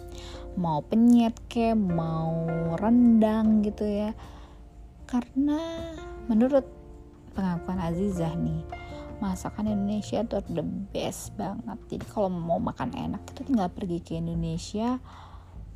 Mau 0.61 0.85
penyet 0.85 1.37
ke 1.49 1.73
mau 1.73 2.45
rendang 2.77 3.65
gitu 3.65 3.89
ya. 3.89 4.13
Karena 5.09 5.59
menurut 6.29 6.65
pengakuan 7.33 7.81
Azizah 7.81 8.33
nih 8.37 8.65
masakan 9.23 9.71
Indonesia 9.71 10.21
itu 10.21 10.37
the 10.53 10.65
best 10.93 11.33
banget. 11.39 11.79
Jadi 11.89 12.05
kalau 12.11 12.29
mau 12.29 12.59
makan 12.61 12.93
enak 12.93 13.23
itu 13.33 13.41
tinggal 13.47 13.73
pergi 13.73 13.99
ke 14.05 14.21
Indonesia. 14.21 15.01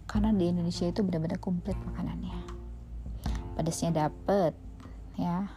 Karena 0.07 0.31
di 0.31 0.47
Indonesia 0.53 0.87
itu 0.87 1.03
benar-benar 1.03 1.43
komplit 1.43 1.75
makanannya. 1.83 2.39
Pedasnya 3.59 4.07
dapet 4.07 4.53
ya 5.17 5.49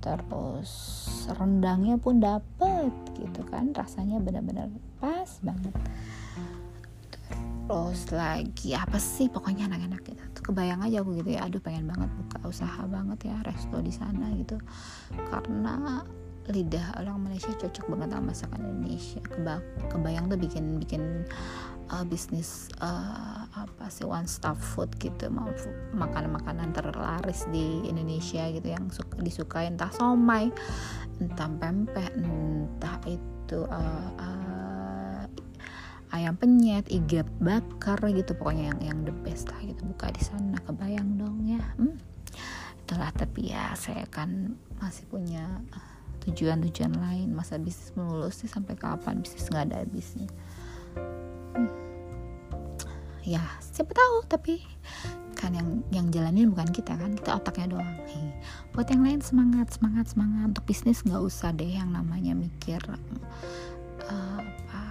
terus 0.00 0.72
rendangnya 1.36 2.00
pun 2.00 2.18
dapet 2.18 2.92
gitu 3.16 3.44
kan 3.48 3.72
rasanya 3.76 4.16
benar-benar 4.18 4.72
pas 4.96 5.28
banget. 5.44 5.76
Terus 7.70 8.02
lagi 8.10 8.74
apa 8.74 8.98
sih 8.98 9.30
pokoknya 9.30 9.70
enak-enak 9.70 10.02
gitu. 10.02 10.22
Tuh 10.34 10.42
kebayang 10.50 10.82
aja 10.82 11.06
aku 11.06 11.22
gitu 11.22 11.38
ya 11.38 11.46
aduh 11.46 11.62
pengen 11.62 11.86
banget 11.86 12.10
buka 12.10 12.50
usaha 12.50 12.82
banget 12.90 13.30
ya 13.30 13.36
resto 13.46 13.78
di 13.78 13.94
sana 13.94 14.26
gitu. 14.34 14.58
Karena 15.30 16.02
lidah 16.50 16.98
orang 16.98 17.30
Malaysia 17.30 17.54
cocok 17.54 17.94
banget 17.94 18.08
sama 18.10 18.34
masakan 18.34 18.60
Indonesia. 18.66 19.22
Keba 19.22 19.62
kebayang 19.86 20.26
tuh 20.26 20.38
bikin 20.40 20.82
bikin 20.82 21.02
uh, 21.90 22.04
bisnis 22.06 22.70
uh, 22.78 23.44
apa 23.50 23.90
sih 23.90 24.06
one 24.06 24.30
stop 24.30 24.56
food 24.56 24.88
gitu 25.02 25.28
mau 25.28 25.50
makanan-makanan 25.94 26.70
terlaris 26.70 27.50
di 27.50 27.84
Indonesia 27.84 28.46
gitu 28.48 28.68
yang 28.70 28.88
suka 28.88 29.18
disukai 29.20 29.66
entah 29.66 29.90
somai 29.90 30.48
entah 31.18 31.50
pempek 31.50 32.10
entah 32.14 32.96
itu 33.10 33.66
uh, 33.66 34.10
uh, 34.16 35.22
ayam 36.14 36.34
penyet 36.38 36.86
iga 36.90 37.26
bakar 37.42 37.98
gitu 38.10 38.34
pokoknya 38.34 38.74
yang 38.74 38.80
yang 38.94 38.98
the 39.06 39.14
best 39.26 39.50
lah 39.50 39.60
gitu 39.62 39.82
buka 39.86 40.10
di 40.14 40.22
sana 40.22 40.58
kebayang 40.62 41.18
dong 41.18 41.46
ya 41.46 41.62
hmm. 41.78 41.98
itulah 42.86 43.10
tapi 43.14 43.50
ya 43.50 43.74
saya 43.74 44.06
kan 44.10 44.58
masih 44.78 45.06
punya 45.06 45.46
tujuan-tujuan 46.20 47.00
lain 47.00 47.28
masa 47.32 47.56
bisnis 47.56 47.96
melulu 47.96 48.28
sih 48.28 48.50
sampai 48.50 48.76
kapan 48.76 49.24
bisnis 49.24 49.48
nggak 49.48 49.72
ada 49.72 49.76
habisnya 49.86 50.28
ya 53.30 53.44
siapa 53.62 53.94
tahu 53.94 54.26
tapi 54.26 54.58
kan 55.40 55.56
yang 55.56 55.80
yang 55.88 56.06
jalanin 56.12 56.52
bukan 56.52 56.68
kita 56.68 56.92
kan 57.00 57.16
kita 57.16 57.40
otaknya 57.40 57.72
doang. 57.72 57.96
Hei, 58.04 58.28
buat 58.76 58.84
yang 58.92 59.00
lain 59.00 59.24
semangat 59.24 59.72
semangat 59.72 60.12
semangat. 60.12 60.52
Untuk 60.52 60.68
bisnis 60.68 61.00
nggak 61.00 61.22
usah 61.24 61.56
deh 61.56 61.80
yang 61.80 61.96
namanya 61.96 62.36
mikir 62.36 62.76
uh, 64.04 64.40
apa 64.44 64.82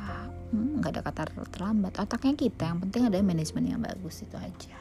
hmm, 0.49 0.81
nggak 0.81 0.97
ada 0.97 1.01
kata 1.05 1.21
terlambat. 1.53 1.93
Otaknya 2.01 2.33
kita 2.33 2.65
yang 2.65 2.81
penting 2.81 3.05
ada 3.05 3.21
manajemen 3.21 3.77
yang 3.77 3.81
bagus 3.85 4.25
itu 4.25 4.33
aja. 4.41 4.77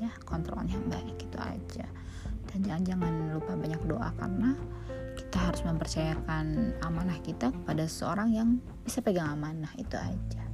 Ya 0.00 0.08
kontrolnya 0.24 0.72
yang 0.72 0.88
baik 0.88 1.20
itu 1.20 1.36
aja. 1.36 1.86
Dan 2.48 2.64
jangan 2.64 2.82
jangan 2.88 3.12
lupa 3.36 3.52
banyak 3.60 3.82
doa 3.84 4.08
karena 4.16 4.56
kita 5.20 5.36
harus 5.52 5.60
mempercayakan 5.68 6.72
amanah 6.80 7.20
kita 7.20 7.52
kepada 7.52 7.84
seseorang 7.84 8.32
yang 8.32 8.48
bisa 8.88 9.04
pegang 9.04 9.36
amanah 9.36 9.68
itu 9.76 10.00
aja 10.00 10.47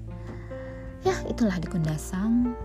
ya 1.04 1.12
itulah 1.28 1.60
di 1.60 1.68
Kundasang. 1.68 2.56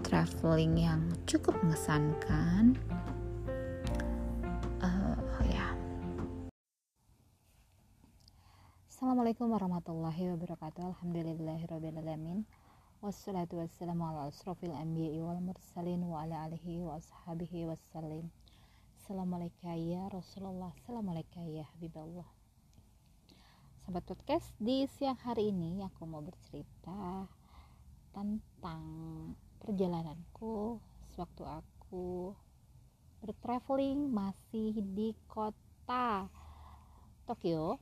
Traveling 0.00 0.80
yang 0.80 1.12
cukup 1.28 1.52
mengesankan. 1.60 2.72
Uh, 4.80 5.44
ya. 5.52 5.68
Assalamualaikum 8.88 9.52
warahmatullahi 9.52 10.32
wabarakatuh. 10.34 10.96
Alhamdulillahirrabbilalamin 10.96 12.48
Wassalatu 13.04 13.60
wassalamu 13.60 14.08
ala 14.08 14.28
asrafil 14.28 14.76
anbiya'i 14.76 15.20
wal 15.20 15.40
mursalin 15.40 16.04
wa 16.04 16.24
ala 16.24 16.48
alihi 16.48 16.80
wa 16.80 16.96
ashabihi 16.96 17.68
wassalim. 17.68 18.28
Assalamualaikum 18.96 19.72
ya 19.76 20.08
Rasulullah. 20.08 20.72
Assalamualaikum 20.80 21.44
ya 21.48 21.68
Habibullah. 21.76 22.28
Sahabat 23.84 24.04
podcast 24.04 24.52
di 24.60 24.84
siang 24.84 25.16
hari 25.16 25.48
ini 25.48 25.80
aku 25.80 26.04
mau 26.04 26.20
bercerita 26.20 27.39
tentang 28.10 28.82
perjalananku 29.62 30.80
sewaktu 31.12 31.42
aku 31.46 32.34
bertraveling 33.20 34.08
masih 34.08 34.80
di 34.96 35.12
kota 35.28 36.26
Tokyo. 37.28 37.78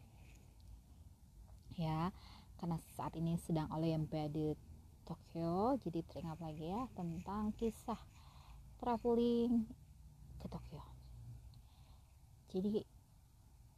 Ya 1.79 2.11
karena 2.59 2.77
saat 2.99 3.15
ini 3.15 3.39
sedang 3.39 3.71
Olimpiade 3.71 4.59
Tokyo 5.07 5.79
jadi 5.81 6.03
teringat 6.05 6.43
lagi 6.43 6.69
ya 6.69 6.91
tentang 6.93 7.55
kisah 7.55 8.01
traveling 8.83 9.65
ke 10.43 10.47
Tokyo. 10.51 10.83
Jadi 12.51 12.83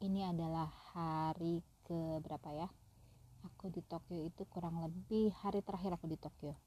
ini 0.01 0.25
adalah 0.25 0.67
hari 0.97 1.61
ke 1.85 2.17
berapa 2.25 2.49
ya 2.55 2.69
aku 3.61 3.69
di 3.69 3.85
Tokyo 3.85 4.25
itu 4.25 4.41
kurang 4.49 4.81
lebih 4.81 5.29
hari 5.45 5.61
terakhir 5.61 5.93
aku 5.93 6.09
di 6.09 6.17
Tokyo. 6.17 6.57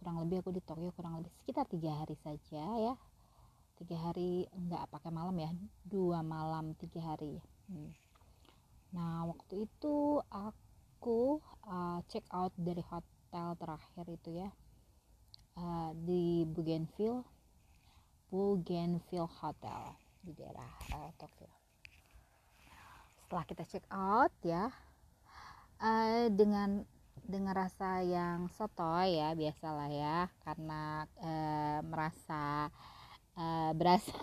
Kurang 0.00 0.24
lebih 0.24 0.40
aku 0.40 0.48
di 0.48 0.64
Tokyo 0.64 0.88
kurang 0.96 1.20
lebih 1.20 1.28
sekitar 1.36 1.68
tiga 1.68 1.92
hari 1.92 2.16
saja 2.24 2.64
ya. 2.80 2.96
Tiga 3.76 4.00
hari 4.00 4.48
enggak 4.56 4.88
pakai 4.88 5.12
malam 5.12 5.36
ya 5.36 5.52
dua 5.84 6.24
malam 6.24 6.72
tiga 6.80 7.12
hari. 7.12 7.36
Hmm. 7.68 7.92
nah 8.94 9.26
waktu 9.28 9.66
itu 9.66 10.22
aku 10.30 11.42
uh, 11.68 12.00
check 12.08 12.22
out 12.32 12.54
dari 12.56 12.80
hotel 12.80 13.58
terakhir 13.58 14.06
itu 14.06 14.40
ya 14.40 14.48
uh, 15.58 15.90
di 15.92 16.46
Bougainville 16.46 17.26
Bougainville 18.30 19.28
Hotel 19.28 19.82
di 20.22 20.32
daerah 20.32 20.70
uh, 20.96 21.10
Tokyo. 21.18 21.50
Setelah 23.20 23.44
kita 23.44 23.66
check 23.66 23.84
out 23.90 24.32
ya 24.46 24.70
uh, 25.80 26.28
dengan 26.32 26.84
dengan 27.26 27.58
rasa 27.58 28.06
yang 28.06 28.46
sotoy 28.54 29.18
ya 29.18 29.34
biasalah 29.34 29.90
ya 29.90 30.30
karena 30.46 31.10
e, 31.18 31.32
merasa 31.82 32.70
e, 33.34 33.74
berasa 33.74 34.14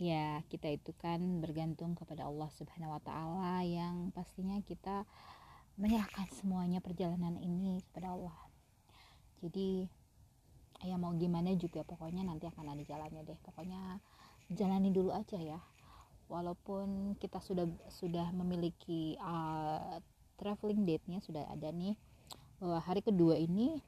ya 0.00 0.40
kita 0.48 0.72
itu 0.72 0.96
kan 0.96 1.20
bergantung 1.44 1.92
kepada 1.92 2.24
Allah 2.24 2.48
Subhanahu 2.56 2.96
wa 2.96 3.02
taala 3.04 3.60
yang 3.68 4.08
pastinya 4.16 4.56
kita 4.64 5.04
menyerahkan 5.76 6.24
semuanya 6.40 6.80
perjalanan 6.80 7.36
ini 7.36 7.84
kepada 7.90 8.16
Allah. 8.16 8.38
Jadi 9.44 9.84
ya 10.88 10.96
mau 10.96 11.12
gimana 11.20 11.52
juga 11.58 11.84
pokoknya 11.84 12.24
nanti 12.24 12.48
akan 12.48 12.72
ada 12.72 12.80
jalannya 12.80 13.28
deh. 13.28 13.38
Pokoknya 13.44 14.00
jalani 14.48 14.88
dulu 14.88 15.12
aja 15.12 15.36
ya 15.36 15.60
walaupun 16.28 17.16
kita 17.20 17.38
sudah 17.40 17.68
sudah 17.92 18.30
memiliki 18.32 19.14
uh, 19.20 20.00
traveling 20.40 20.82
date-nya 20.82 21.22
sudah 21.22 21.44
ada 21.50 21.70
nih 21.70 21.94
bahwa 22.58 22.78
hari 22.80 23.00
kedua 23.04 23.36
ini 23.38 23.82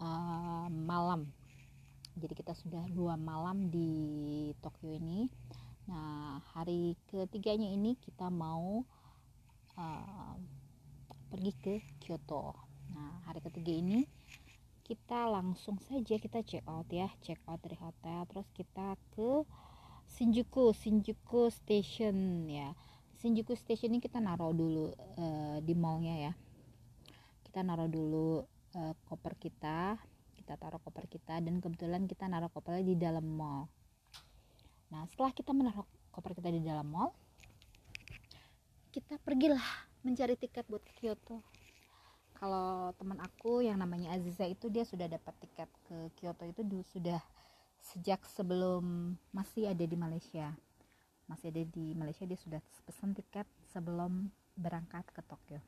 uh, 0.00 0.68
malam. 0.70 1.28
Jadi 2.18 2.34
kita 2.34 2.54
sudah 2.54 2.82
dua 2.90 3.14
malam 3.14 3.70
di 3.70 4.50
Tokyo 4.58 4.94
ini. 4.94 5.30
Nah 5.86 6.42
hari 6.54 6.98
ketiganya 7.06 7.70
ini 7.70 7.94
kita 7.98 8.26
mau 8.28 8.82
uh, 9.78 10.34
pergi 11.30 11.52
ke 11.58 11.74
Kyoto. 12.02 12.54
Nah 12.94 13.22
hari 13.26 13.38
ketiga 13.42 13.70
ini 13.70 14.02
kita 14.88 15.28
langsung 15.28 15.76
saja 15.84 16.16
kita 16.16 16.40
check 16.48 16.64
out 16.64 16.88
ya 16.88 17.12
check 17.20 17.36
out 17.44 17.60
dari 17.60 17.76
hotel 17.76 18.24
terus 18.24 18.48
kita 18.56 18.96
ke 19.12 19.44
Shinjuku 20.08 20.72
Shinjuku 20.72 21.52
Station 21.52 22.48
ya. 22.48 22.72
Shinjuku 23.20 23.52
Station 23.52 23.92
ini 23.92 24.00
kita 24.00 24.18
naruh 24.22 24.56
dulu 24.56 24.94
uh, 25.20 25.58
di 25.60 25.74
mallnya 25.76 26.30
ya. 26.30 26.32
Kita 27.44 27.60
naruh 27.60 27.90
dulu 27.90 28.42
uh, 28.74 28.94
koper 29.04 29.36
kita. 29.36 30.00
Kita 30.34 30.56
taruh 30.56 30.80
koper 30.80 31.04
kita 31.04 31.44
dan 31.44 31.60
kebetulan 31.60 32.08
kita 32.08 32.24
naruh 32.24 32.48
kopernya 32.48 32.84
di 32.88 32.96
dalam 32.96 33.28
mall. 33.28 33.68
Nah 34.88 35.04
setelah 35.12 35.30
kita 35.36 35.52
menaruh 35.52 35.84
koper 36.08 36.32
kita 36.32 36.48
di 36.48 36.64
dalam 36.64 36.88
mall 36.88 37.12
kita 38.98 39.20
pergilah 39.20 39.62
mencari 40.02 40.34
tiket 40.34 40.64
buat 40.66 40.82
ke 40.82 40.92
Kyoto. 40.98 41.44
Kalau 42.34 42.90
teman 42.96 43.20
aku 43.22 43.62
yang 43.62 43.78
namanya 43.78 44.14
Aziza 44.16 44.42
itu 44.48 44.66
dia 44.72 44.82
sudah 44.82 45.06
dapat 45.06 45.34
tiket 45.38 45.70
ke 45.86 45.96
Kyoto 46.18 46.42
itu 46.48 46.62
sudah 46.88 47.22
sejak 47.82 48.22
sebelum 48.26 49.14
masih 49.30 49.70
ada 49.70 49.84
di 49.84 49.96
Malaysia. 49.96 50.52
Masih 51.28 51.52
ada 51.52 51.62
di 51.64 51.92
Malaysia 51.92 52.24
dia 52.24 52.38
sudah 52.40 52.60
pesan 52.88 53.12
tiket 53.12 53.44
sebelum 53.70 54.32
berangkat 54.56 55.04
ke 55.12 55.20
Tokyo. 55.24 55.60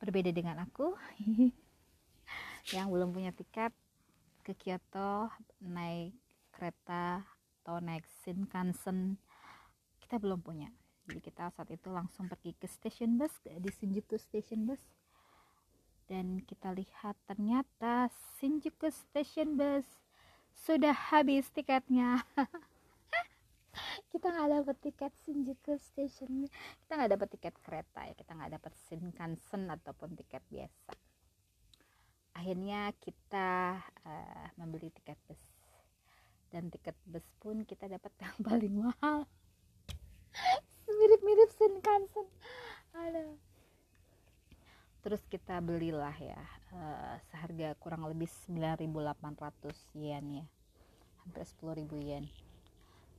Berbeda 0.00 0.32
dengan 0.34 0.58
aku 0.64 0.96
yang 2.76 2.88
belum 2.90 3.12
punya 3.12 3.30
tiket 3.30 3.70
ke 4.44 4.52
Kyoto 4.56 5.32
naik 5.60 6.16
kereta 6.52 7.24
atau 7.64 7.80
naik 7.80 8.04
Shinkansen 8.24 9.16
kita 10.04 10.20
belum 10.20 10.44
punya. 10.44 10.68
Jadi 11.08 11.20
kita 11.20 11.52
saat 11.52 11.68
itu 11.68 11.88
langsung 11.92 12.28
pergi 12.28 12.56
ke 12.56 12.68
station 12.68 13.16
bus 13.20 13.32
di 13.44 13.68
Shinjuku 13.68 14.16
station 14.16 14.68
bus. 14.68 14.80
Dan 16.04 16.44
kita 16.44 16.72
lihat 16.76 17.16
ternyata 17.24 18.12
Shinjuku 18.36 18.92
station 18.92 19.56
bus 19.56 19.88
sudah 20.54 20.94
habis 20.94 21.50
tiketnya. 21.50 22.22
Kita 24.14 24.30
nggak 24.30 24.50
dapat 24.62 24.76
tiket 24.78 25.12
Shinjuku 25.26 25.74
Station 25.82 26.46
kita 26.86 26.92
nggak 26.94 27.12
dapat 27.18 27.28
tiket 27.34 27.54
kereta 27.58 28.06
ya 28.06 28.14
kita 28.14 28.30
nggak 28.38 28.52
dapat 28.62 28.72
Shinkansen 28.86 29.66
ataupun 29.66 30.14
tiket 30.14 30.38
biasa. 30.46 30.94
Akhirnya 32.38 32.94
kita 33.02 33.82
uh, 34.06 34.46
membeli 34.54 34.94
tiket 34.94 35.18
bus. 35.26 35.42
Dan 36.54 36.70
tiket 36.70 36.94
bus 37.10 37.26
pun 37.42 37.66
kita 37.66 37.90
dapat 37.90 38.14
yang 38.22 38.38
paling 38.38 38.74
mahal. 38.78 39.26
Mirip-mirip 40.86 41.50
Shinkansen 41.58 42.30
ada 42.94 43.34
terus 45.04 45.20
kita 45.28 45.60
belilah 45.60 46.16
ya 46.16 46.40
uh, 46.72 47.20
seharga 47.28 47.76
kurang 47.76 48.08
lebih 48.08 48.24
9.800 48.48 49.76
yen 49.92 50.40
ya. 50.40 50.46
Hampir 51.20 51.44
10.000 51.44 51.84
yen. 52.00 52.24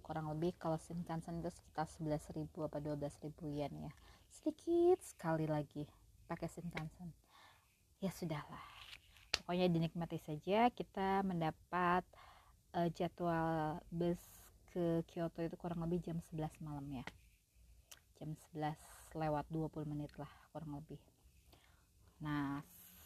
Kurang 0.02 0.34
lebih 0.34 0.58
kalau 0.58 0.82
Shinkansen 0.82 1.46
itu 1.46 1.54
sekitar 1.54 1.86
11.000 1.86 2.50
apa 2.66 2.82
12.000 2.82 3.30
yen 3.54 3.74
ya. 3.86 3.92
Sedikit 4.34 4.98
sekali 5.06 5.46
lagi 5.46 5.86
pakai 6.26 6.50
Shinkansen 6.50 7.14
ya 8.02 8.10
sudahlah. 8.10 8.66
Pokoknya 9.46 9.70
dinikmati 9.70 10.18
saja 10.18 10.74
kita 10.74 11.22
mendapat 11.22 12.02
uh, 12.74 12.90
jadwal 12.98 13.78
bus 13.94 14.18
ke 14.74 15.06
Kyoto 15.06 15.46
itu 15.46 15.54
kurang 15.54 15.86
lebih 15.86 16.02
jam 16.02 16.18
11 16.34 16.50
malam 16.66 16.86
ya. 16.90 17.06
Jam 18.18 18.34
11 18.58 18.74
lewat 19.22 19.46
20 19.54 19.86
menit 19.86 20.10
lah 20.18 20.34
kurang 20.50 20.82
lebih 20.82 20.98
Nah, 22.24 22.64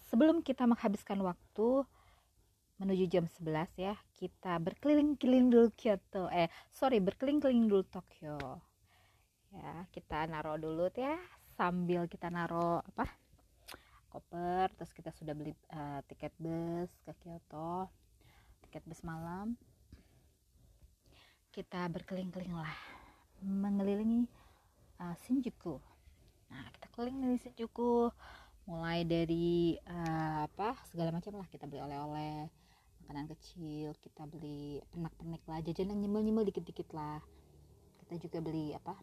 sebelum 0.09 0.41
kita 0.45 0.65
menghabiskan 0.69 1.21
waktu 1.21 1.85
menuju 2.79 3.05
jam 3.11 3.25
11 3.27 3.69
ya, 3.75 3.93
kita 4.15 4.55
berkeliling-keliling 4.59 5.51
dulu 5.51 5.67
Kyoto. 5.75 6.31
Eh, 6.31 6.47
sorry, 6.71 7.03
berkeliling-keliling 7.03 7.67
dulu 7.67 7.83
Tokyo. 7.87 8.37
Ya, 9.49 9.89
kita 9.89 10.29
naruh 10.29 10.61
dulu 10.61 10.93
ya 10.93 11.17
sambil 11.57 12.05
kita 12.05 12.31
naruh 12.31 12.79
apa? 12.85 13.09
koper, 14.09 14.73
terus 14.73 14.89
kita 14.91 15.13
sudah 15.13 15.37
beli 15.37 15.53
uh, 15.69 16.01
tiket 16.09 16.33
bus 16.41 16.89
ke 17.05 17.13
Kyoto. 17.21 17.87
Tiket 18.65 18.83
bus 18.89 19.05
malam. 19.05 19.53
Kita 21.53 21.85
berkeliling-keliling 21.93 22.57
lah 22.57 22.73
mengelilingi 23.45 24.25
uh, 24.97 25.15
Shinjuku. 25.25 25.77
Nah, 26.49 26.65
kita 26.73 26.89
keliling 26.91 27.21
di 27.21 27.37
Shinjuku 27.37 28.09
mulai 28.69 29.01
dari 29.01 29.73
uh, 29.89 30.45
apa 30.45 30.77
segala 30.93 31.09
macam 31.09 31.33
lah. 31.41 31.49
Kita 31.49 31.65
beli 31.65 31.81
oleh-oleh 31.81 32.45
makanan 33.01 33.25
kecil 33.33 33.97
kita 34.05 34.29
beli 34.29 34.77
pernak-pernik 34.93 35.41
lah 35.49 35.59
jajan 35.65 35.89
yang 35.89 36.05
nyemil-nyemil 36.05 36.45
dikit-dikit 36.53 36.93
lah. 36.93 37.17
Kita 38.05 38.21
juga 38.21 38.37
beli 38.45 38.77
apa 38.77 38.93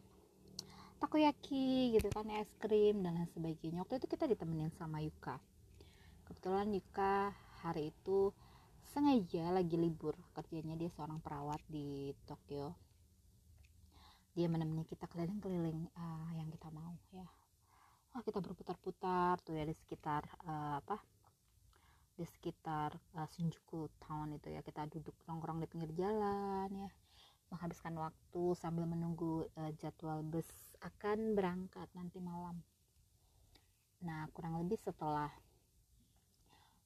takoyaki 0.97 1.93
gitu 1.93 2.09
kan 2.09 2.25
es 2.33 2.49
krim 2.57 3.03
dan 3.03 3.19
lain 3.19 3.29
sebagainya. 3.35 3.83
Waktu 3.83 4.01
itu 4.01 4.07
kita 4.07 4.25
ditemenin 4.25 4.71
sama 4.79 5.03
Yuka. 5.03 5.37
Kebetulan 6.25 6.71
Yuka 6.73 7.35
hari 7.61 7.91
itu 7.91 8.31
sengaja 8.95 9.51
lagi 9.51 9.75
libur. 9.77 10.17
Kerjanya 10.33 10.73
dia 10.79 10.89
seorang 10.95 11.21
perawat 11.21 11.61
di 11.69 12.15
Tokyo. 12.25 12.73
Dia 14.33 14.47
menemani 14.49 14.87
kita 14.87 15.05
keliling-keliling 15.11 15.91
uh, 15.97 16.29
yang 16.37 16.49
kita 16.49 16.69
mau 16.69 16.93
ya 17.13 17.25
oh, 18.15 18.21
kita 18.23 18.39
berputar-putar 18.39 19.41
tuh 19.43 19.57
ya 19.57 19.65
di 19.67 19.75
sekitar 19.75 20.23
uh, 20.47 20.79
apa 20.79 21.01
di 22.17 22.25
sekitar 22.25 22.97
uh, 23.17 23.27
Shinjuku 23.29 23.91
Town 24.01 24.33
itu 24.33 24.53
ya. 24.53 24.61
Kita 24.63 24.87
duduk 24.87 25.13
nongkrong 25.27 25.61
di 25.61 25.67
pinggir 25.69 25.91
jalan 25.97 26.69
ya. 26.71 26.89
Menghabiskan 27.47 27.95
waktu 27.95 28.43
sambil 28.55 28.87
menunggu 28.87 29.47
uh, 29.55 29.71
jadwal 29.77 30.23
bus 30.25 30.47
akan 30.81 31.37
berangkat 31.37 31.87
nanti 31.93 32.17
malam. 32.23 32.59
Nah 34.01 34.29
kurang 34.33 34.61
lebih 34.61 34.77
setelah 34.81 35.29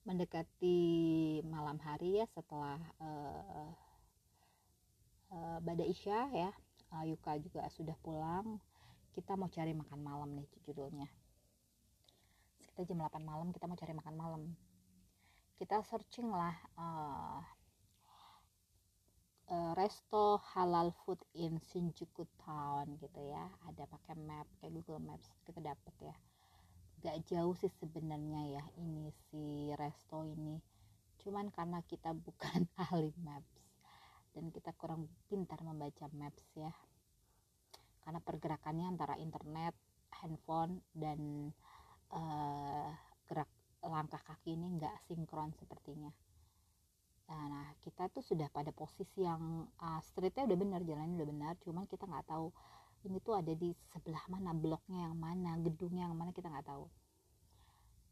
mendekati 0.02 1.40
malam 1.46 1.78
hari 1.78 2.24
ya 2.24 2.26
setelah 2.34 2.82
uh, 2.98 3.70
uh, 5.30 5.58
Bada 5.62 5.86
Isya 5.86 6.26
ya 6.34 6.52
uh, 6.98 7.04
Yuka 7.06 7.38
juga 7.38 7.70
sudah 7.70 7.94
pulang 8.02 8.58
kita 9.12 9.36
mau 9.36 9.52
cari 9.52 9.76
makan 9.76 10.00
malam 10.00 10.30
nih 10.40 10.48
judulnya. 10.64 11.08
Sekitar 12.64 12.88
jam 12.88 13.04
8 13.04 13.20
malam 13.20 13.52
kita 13.52 13.68
mau 13.68 13.76
cari 13.76 13.92
makan 13.92 14.16
malam. 14.16 14.44
Kita 15.60 15.84
searching 15.84 16.32
lah 16.32 16.56
uh, 16.80 17.44
resto 19.76 20.40
halal 20.56 20.96
food 21.04 21.20
in 21.36 21.60
Shinjuku 21.60 22.24
Town 22.40 22.96
gitu 23.04 23.20
ya. 23.20 23.52
Ada 23.68 23.84
pakai 23.84 24.16
map 24.16 24.48
kayak 24.64 24.80
Google 24.80 25.04
Maps 25.04 25.28
kita 25.44 25.60
dapet 25.60 25.96
ya. 26.00 26.16
Gak 27.04 27.28
jauh 27.28 27.52
sih 27.60 27.72
sebenarnya 27.84 28.62
ya 28.62 28.64
ini 28.80 29.12
si 29.28 29.76
resto 29.76 30.24
ini. 30.24 30.56
Cuman 31.20 31.52
karena 31.52 31.84
kita 31.84 32.16
bukan 32.26 32.64
ahli 32.80 33.12
maps 33.20 33.60
dan 34.32 34.48
kita 34.48 34.72
kurang 34.80 35.12
pintar 35.28 35.60
membaca 35.60 36.08
maps 36.16 36.48
ya 36.56 36.72
karena 38.02 38.20
pergerakannya 38.22 38.86
antara 38.98 39.16
internet, 39.18 39.74
handphone 40.12 40.82
dan 40.94 41.52
uh, 42.14 42.90
gerak 43.26 43.50
langkah 43.82 44.22
kaki 44.22 44.54
ini 44.58 44.78
nggak 44.78 44.94
sinkron 45.10 45.54
sepertinya. 45.58 46.12
Nah, 47.32 47.72
kita 47.80 48.12
tuh 48.12 48.20
sudah 48.20 48.52
pada 48.52 48.76
posisi 48.76 49.24
yang 49.24 49.64
uh, 49.80 50.02
streetnya 50.04 50.44
udah 50.44 50.58
benar, 50.60 50.84
jalannya 50.84 51.16
udah 51.16 51.30
benar, 51.32 51.54
cuman 51.64 51.88
kita 51.88 52.04
nggak 52.04 52.28
tahu 52.28 52.52
ini 53.06 53.18
tuh 53.22 53.34
ada 53.34 53.54
di 53.58 53.74
sebelah 53.90 54.22
mana 54.30 54.54
bloknya 54.54 55.10
yang 55.10 55.18
mana 55.18 55.58
gedungnya 55.58 56.06
yang 56.10 56.18
mana 56.18 56.30
kita 56.34 56.50
nggak 56.50 56.68
tahu 56.70 56.86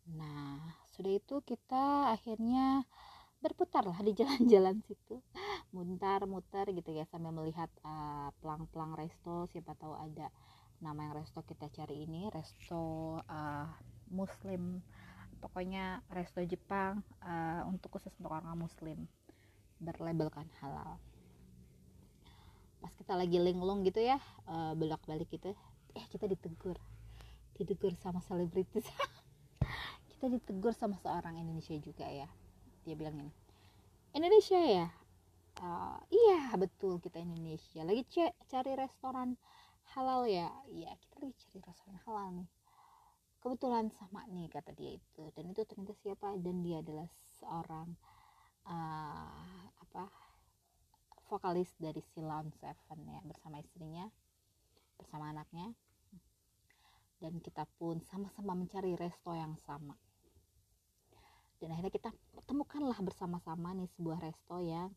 nah 0.09 0.57
sudah 0.89 1.13
itu 1.21 1.35
kita 1.45 2.17
akhirnya 2.17 2.81
berputar 3.39 3.87
lah 3.87 3.99
di 4.03 4.11
jalan-jalan 4.11 4.83
situ. 4.83 5.23
Mutar-mutar 5.75 6.67
gitu 6.75 6.91
ya 6.91 7.07
sambil 7.07 7.31
melihat 7.31 7.71
uh, 7.87 8.29
pelang-pelang 8.43 8.95
resto. 8.99 9.47
Siapa 9.51 9.75
tahu 9.79 9.95
ada 9.95 10.27
nama 10.83 11.07
yang 11.07 11.23
resto 11.23 11.39
kita 11.43 11.71
cari 11.71 12.03
ini. 12.03 12.27
Resto 12.27 13.19
uh, 13.23 13.67
muslim. 14.11 14.83
Pokoknya 15.39 16.03
resto 16.11 16.43
Jepang 16.43 16.99
uh, 17.23 17.63
untuk 17.71 17.95
khusus 17.95 18.11
untuk 18.19 18.35
orang 18.35 18.59
muslim. 18.59 19.07
Berlabelkan 19.79 20.51
halal. 20.59 20.99
Pas 22.83 22.91
kita 22.95 23.15
lagi 23.15 23.39
linglung 23.39 23.83
gitu 23.83 23.99
ya 23.99 24.19
uh, 24.47 24.71
belak 24.71 25.03
balik 25.03 25.27
gitu 25.31 25.51
eh 25.95 26.05
kita 26.11 26.27
ditegur. 26.27 26.75
Ditegur 27.55 27.95
sama 27.99 28.23
selebritis. 28.23 28.87
Kita 30.19 30.27
ditegur 30.27 30.75
sama 30.75 30.99
seorang 30.99 31.39
Indonesia 31.39 31.79
juga 31.79 32.03
ya 32.03 32.27
dia 32.83 32.95
bilang 32.95 33.15
ini 33.19 33.33
Indonesia 34.09 34.57
ya? 34.57 34.87
Uh, 35.61 36.01
iya 36.09 36.49
betul 36.57 36.97
kita 36.97 37.21
Indonesia. 37.21 37.85
Lagi 37.85 38.01
cari 38.49 38.73
restoran 38.73 39.37
halal 39.93 40.25
ya? 40.25 40.49
Iya 40.65 40.97
kita 40.97 41.15
lagi 41.21 41.35
cari 41.45 41.59
restoran 41.61 41.97
halal 42.09 42.27
nih. 42.41 42.49
Kebetulan 43.39 43.85
sama 43.93 44.25
nih 44.33 44.49
kata 44.49 44.73
dia 44.73 44.97
itu. 44.97 45.23
Dan 45.37 45.53
itu 45.53 45.61
ternyata 45.61 45.93
siapa? 46.01 46.33
Dan 46.41 46.65
dia 46.65 46.81
adalah 46.81 47.05
seorang 47.37 47.93
uh, 48.65 49.63
apa 49.85 50.09
vokalis 51.29 51.69
dari 51.77 52.01
Silon 52.01 52.49
Seven 52.57 52.99
ya 53.05 53.21
bersama 53.21 53.61
istrinya 53.61 54.09
bersama 54.97 55.29
anaknya. 55.29 55.69
Dan 57.21 57.37
kita 57.45 57.69
pun 57.77 58.01
sama-sama 58.09 58.57
mencari 58.57 58.97
resto 58.97 59.37
yang 59.37 59.53
sama 59.61 59.93
dan 61.59 61.75
akhirnya 61.75 61.93
kita 61.93 62.09
temukanlah 62.47 62.95
bersama-sama 63.03 63.75
nih 63.75 63.91
sebuah 63.99 64.19
resto 64.23 64.57
yang 64.63 64.91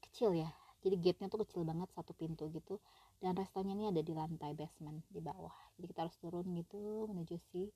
kecil 0.00 0.32
ya. 0.32 0.50
Jadi 0.84 1.00
gate-nya 1.00 1.32
tuh 1.32 1.44
kecil 1.44 1.64
banget 1.64 1.88
satu 1.96 2.12
pintu 2.12 2.48
gitu. 2.52 2.76
Dan 3.20 3.32
restonya 3.36 3.72
ini 3.72 3.88
ada 3.88 4.04
di 4.04 4.12
lantai 4.12 4.52
basement 4.52 5.00
di 5.08 5.20
bawah. 5.20 5.54
Jadi 5.76 5.86
kita 5.88 6.00
harus 6.04 6.16
turun 6.20 6.44
gitu 6.56 7.08
menuju 7.08 7.36
si 7.52 7.72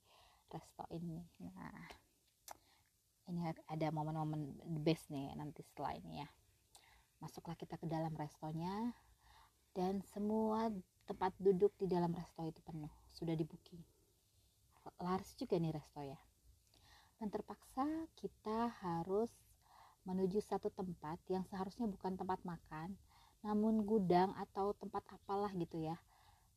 resto 0.53 0.85
ini. 0.93 1.25
Nah 1.41 1.89
ini 3.29 3.45
ada 3.69 3.87
momen-momen 3.93 4.61
best 4.85 5.09
nih 5.13 5.33
nanti 5.37 5.65
setelah 5.65 5.97
ini 5.97 6.21
ya. 6.21 6.29
Masuklah 7.21 7.57
kita 7.57 7.81
ke 7.81 7.89
dalam 7.89 8.13
restonya. 8.13 8.93
Dan 9.73 10.01
semua 10.13 10.73
tempat 11.09 11.33
duduk 11.41 11.73
di 11.81 11.87
dalam 11.89 12.13
resto 12.13 12.45
itu 12.45 12.61
penuh. 12.65 12.93
Sudah 13.13 13.37
di 13.37 13.45
booking 13.45 13.99
laris 14.99 15.37
juga 15.37 15.61
nih 15.61 15.73
resto 15.77 16.01
ya 16.01 16.19
dan 17.19 17.29
terpaksa 17.31 17.87
kita 18.19 18.71
harus 18.83 19.31
menuju 20.09 20.41
satu 20.41 20.73
tempat 20.73 21.21
yang 21.29 21.45
seharusnya 21.51 21.85
bukan 21.91 22.17
tempat 22.17 22.41
makan 22.47 22.97
namun 23.43 23.87
gudang 23.87 24.35
atau 24.35 24.75
tempat 24.75 25.05
apalah 25.15 25.53
gitu 25.55 25.79
ya. 25.79 25.95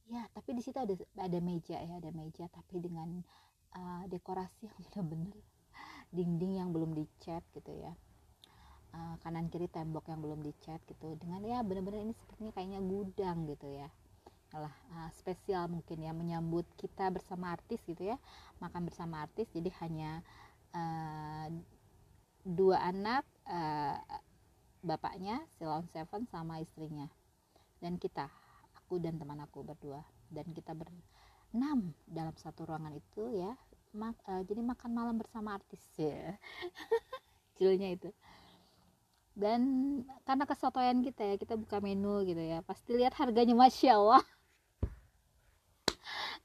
Ya 0.10 0.26
tapi 0.34 0.58
di 0.58 0.62
situ 0.66 0.78
ada 0.82 0.98
ada 1.20 1.40
meja 1.40 1.78
ya 1.78 2.02
ada 2.02 2.10
meja 2.10 2.50
tapi 2.50 2.82
dengan 2.82 3.22
uh, 3.78 4.04
dekorasi 4.10 4.66
yang 4.66 4.78
benar-benar 4.96 5.38
dinding 6.12 6.54
yang 6.60 6.70
belum 6.74 6.92
dicat 6.98 7.44
gitu 7.54 7.72
ya. 7.76 7.94
Uh, 8.92 9.16
kanan 9.24 9.48
kiri 9.48 9.72
tembok 9.72 10.10
yang 10.12 10.20
belum 10.20 10.44
dicat 10.44 10.82
gitu. 10.90 11.16
Dengan 11.16 11.44
ya 11.46 11.64
benar-benar 11.64 12.04
ini 12.04 12.14
sepertinya 12.18 12.52
kayaknya 12.52 12.80
gudang 12.84 13.48
gitu 13.48 13.68
ya. 13.72 13.88
Lah 14.52 14.74
uh, 15.00 15.10
spesial 15.16 15.72
mungkin 15.72 16.04
ya 16.04 16.12
menyambut 16.12 16.68
kita 16.76 17.08
bersama 17.08 17.56
artis 17.56 17.80
gitu 17.88 18.04
ya 18.04 18.18
makan 18.60 18.90
bersama 18.90 19.24
artis. 19.24 19.48
Jadi 19.54 19.72
hanya 19.80 20.26
uh, 20.76 21.48
dua 22.42 22.78
anak 22.82 23.24
uh, 23.46 23.98
bapaknya 24.82 25.46
Silon 25.58 25.86
Seven 25.94 26.26
sama 26.30 26.60
istrinya. 26.60 27.08
Dan 27.82 27.98
kita 27.98 28.30
aku 28.78 29.02
dan 29.02 29.18
teman 29.18 29.42
aku 29.42 29.66
berdua. 29.66 30.02
Dan 30.32 30.50
kita 30.56 30.74
berenam 30.74 31.94
dalam 32.08 32.34
satu 32.38 32.66
ruangan 32.66 32.94
itu 32.94 33.24
ya. 33.38 33.54
Mak, 33.92 34.24
uh, 34.26 34.42
jadi 34.48 34.62
makan 34.64 34.92
malam 34.96 35.16
bersama 35.20 35.60
artis. 35.60 35.82
Ya 36.00 36.40
judulnya 37.60 37.94
itu. 37.94 38.10
Dan 39.32 39.62
karena 40.28 40.44
kesotoyan 40.44 41.00
kita 41.06 41.24
ya 41.24 41.36
kita 41.40 41.56
buka 41.56 41.80
menu 41.80 42.24
gitu 42.28 42.42
ya. 42.42 42.64
Pasti 42.66 42.98
lihat 42.98 43.16
harganya 43.16 43.56
masya 43.56 43.96
allah. 44.00 44.24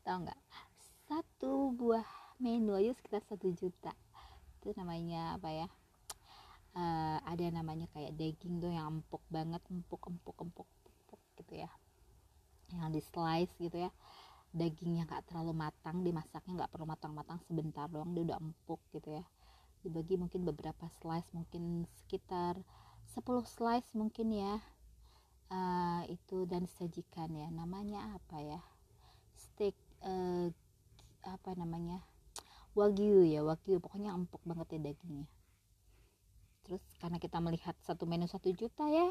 Tahu 0.07 0.17
nggak? 0.23 0.41
Satu 1.07 1.75
buah 1.75 2.07
menu 2.39 2.77
aja 2.77 2.93
sekitar 2.95 3.25
satu 3.27 3.51
juta 3.55 3.95
itu 4.67 4.75
namanya 4.75 5.39
apa 5.39 5.49
ya 5.55 5.67
uh, 6.77 7.19
ada 7.25 7.47
namanya 7.49 7.89
kayak 7.91 8.13
daging 8.15 8.61
tuh 8.61 8.71
yang 8.71 9.01
empuk 9.01 9.25
banget 9.33 9.63
empuk 9.73 10.03
empuk 10.07 10.37
empuk 10.37 10.69
empuk 10.69 11.21
gitu 11.41 11.53
ya. 11.65 11.71
Yang 12.71 12.91
di 12.93 13.03
slice 13.03 13.55
gitu 13.57 13.79
ya. 13.89 13.91
Dagingnya 14.53 15.09
nggak 15.09 15.33
terlalu 15.33 15.53
matang 15.57 16.05
dimasaknya 16.05 16.65
nggak 16.65 16.73
perlu 16.73 16.87
matang-matang 16.89 17.41
sebentar 17.49 17.89
doang 17.89 18.13
dia 18.13 18.23
udah 18.25 18.39
empuk 18.39 18.81
gitu 18.93 19.17
ya. 19.17 19.25
Dibagi 19.81 20.21
mungkin 20.21 20.45
beberapa 20.45 20.87
slice 21.01 21.33
mungkin 21.33 21.89
sekitar 22.05 22.61
10 23.17 23.23
slice 23.47 23.91
mungkin 23.95 24.35
ya 24.35 24.59
uh, 25.53 26.03
itu 26.11 26.45
dan 26.45 26.69
disajikan 26.69 27.33
ya. 27.33 27.49
Namanya 27.49 28.17
apa 28.17 28.37
ya? 28.41 28.61
Steak 29.37 29.77
uh, 30.05 30.49
apa 31.27 31.51
namanya 31.59 32.07
wagyu 32.77 33.25
ya 33.25 33.41
wagyu. 33.41 33.81
Pokoknya 33.81 34.13
empuk 34.13 34.45
banget 34.45 34.77
ya 34.77 34.93
dagingnya. 34.93 35.27
Terus 36.69 36.83
karena 37.01 37.17
kita 37.17 37.41
melihat 37.41 37.75
satu 37.83 38.05
menu 38.05 38.29
satu 38.29 38.51
juta 38.53 38.85
ya 38.91 39.09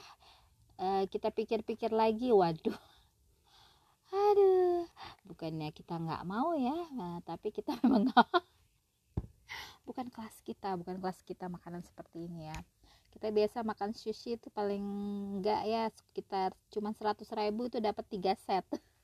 uh, 0.80 1.04
kita 1.08 1.32
pikir-pikir 1.32 1.92
lagi 1.92 2.32
waduh. 2.32 2.76
Aduh 4.30 4.88
bukannya 5.26 5.74
kita 5.74 5.98
nggak 5.98 6.24
mau 6.24 6.54
ya 6.54 6.78
nah, 6.94 7.18
tapi 7.26 7.50
kita 7.50 7.74
memang 7.84 8.06
bukan 9.86 10.08
kelas 10.14 10.38
kita 10.46 10.78
bukan 10.78 11.02
kelas 11.02 11.20
kita 11.26 11.50
makanan 11.50 11.82
seperti 11.86 12.30
ini 12.30 12.52
ya. 12.52 12.60
Kita 13.16 13.32
biasa 13.32 13.64
makan 13.64 13.96
sushi 13.96 14.36
itu 14.36 14.52
paling 14.52 14.84
enggak 15.40 15.64
ya 15.64 15.88
sekitar 15.88 16.52
cuma 16.68 16.92
100 16.92 17.24
ribu 17.32 17.72
itu 17.72 17.80
dapat 17.80 18.04
tiga 18.12 18.36
set 18.36 18.68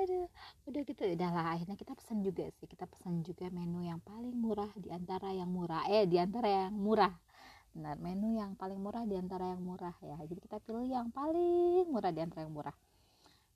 aduh 0.00 0.28
udah 0.68 0.82
gitu 0.86 1.02
udahlah. 1.04 1.44
Akhirnya 1.54 1.76
kita 1.76 1.92
pesan 1.92 2.24
juga 2.24 2.48
sih 2.56 2.66
kita 2.66 2.88
pesan 2.88 3.20
juga 3.20 3.52
menu 3.52 3.84
yang 3.84 4.00
paling 4.00 4.32
murah 4.32 4.70
di 4.76 4.88
antara 4.88 5.30
yang 5.30 5.50
murah. 5.52 5.84
Eh 5.88 6.08
di 6.08 6.16
antara 6.16 6.48
yang 6.48 6.72
murah. 6.72 7.12
Benar 7.70 7.96
menu 8.02 8.34
yang 8.40 8.58
paling 8.58 8.80
murah 8.80 9.04
di 9.06 9.14
antara 9.14 9.52
yang 9.52 9.62
murah 9.62 9.94
ya. 10.02 10.16
Jadi 10.24 10.40
kita 10.40 10.58
pilih 10.64 10.88
yang 10.88 11.08
paling 11.12 11.86
murah 11.92 12.10
di 12.10 12.20
antara 12.24 12.48
yang 12.48 12.54
murah. 12.54 12.76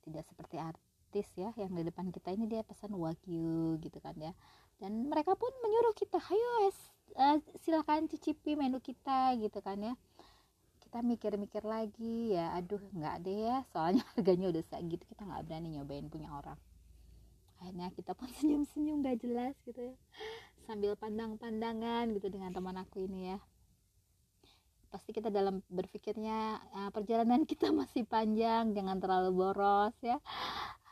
Tidak 0.05 0.23
seperti 0.23 0.55
artis 0.61 1.27
ya 1.35 1.49
yang 1.57 1.73
di 1.73 1.83
depan 1.83 2.13
kita 2.13 2.29
ini 2.31 2.45
dia 2.45 2.61
pesan 2.61 2.93
wagyu 2.93 3.81
gitu 3.81 3.97
kan 3.99 4.15
ya. 4.21 4.31
Dan 4.77 5.07
mereka 5.07 5.33
pun 5.39 5.49
menyuruh 5.63 5.95
kita 5.95 6.19
ayo 6.19 6.69
uh, 7.15 7.37
silakan 7.63 8.11
cicipi 8.11 8.59
menu 8.59 8.83
kita 8.83 9.33
gitu 9.39 9.63
kan 9.63 9.79
ya 9.79 9.93
kita 10.85 11.01
mikir-mikir 11.01 11.65
lagi 11.65 12.37
ya 12.37 12.53
aduh 12.53 12.79
nggak 12.93 13.15
deh 13.25 13.37
ya 13.49 13.57
soalnya 13.73 14.05
harganya 14.13 14.53
udah 14.53 14.63
segitu 14.69 15.03
kita 15.09 15.25
nggak 15.25 15.43
berani 15.49 15.75
nyobain 15.75 16.07
punya 16.07 16.29
orang. 16.29 16.55
Akhirnya 17.59 17.89
kita 17.97 18.13
pun 18.13 18.29
senyum-senyum 18.37 19.01
gak 19.01 19.19
jelas 19.25 19.57
gitu 19.65 19.91
ya 19.91 19.95
sambil 20.65 20.97
pandang-pandangan 20.97 22.09
gitu 22.17 22.27
dengan 22.29 22.53
teman 22.53 22.77
aku 22.77 23.05
ini 23.05 23.33
ya. 23.33 23.39
Pasti 24.89 25.11
kita 25.11 25.27
dalam 25.27 25.61
berpikirnya 25.67 26.63
uh, 26.73 26.89
perjalanan 26.93 27.43
kita 27.51 27.73
masih 27.73 28.05
panjang 28.05 28.71
jangan 28.77 29.01
terlalu 29.01 29.29
boros 29.33 29.97
ya. 30.05 30.21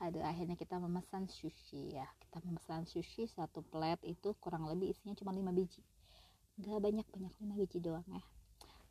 Aduh 0.01 0.25
akhirnya 0.25 0.57
kita 0.57 0.81
memesan 0.81 1.29
sushi 1.29 1.95
ya 1.95 2.09
kita 2.27 2.41
memesan 2.43 2.89
sushi 2.89 3.29
satu 3.29 3.61
plate 3.61 4.03
itu 4.09 4.33
kurang 4.41 4.65
lebih 4.65 4.91
isinya 4.91 5.13
cuma 5.13 5.31
5 5.31 5.53
biji. 5.53 5.85
Nggak 6.59 6.81
banyak 6.81 7.07
banyak 7.07 7.33
5 7.39 7.61
biji 7.61 7.77
doang 7.79 8.03
ya 8.09 8.23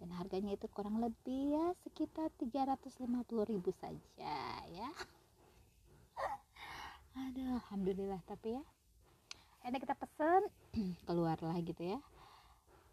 dan 0.02 0.18
harganya 0.18 0.58
itu 0.58 0.66
kurang 0.66 0.98
lebih 0.98 1.54
ya 1.54 1.70
sekitar 1.86 2.26
350 2.34 3.06
ribu 3.46 3.70
saja 3.78 4.34
ya. 4.66 4.90
Aduh 7.30 7.62
alhamdulillah 7.62 8.18
tapi 8.26 8.58
ya. 8.58 8.62
Ini 9.62 9.78
kita 9.78 9.94
pesen 9.94 10.50
keluar 11.06 11.38
lah 11.38 11.54
gitu 11.62 11.86
ya. 11.86 12.02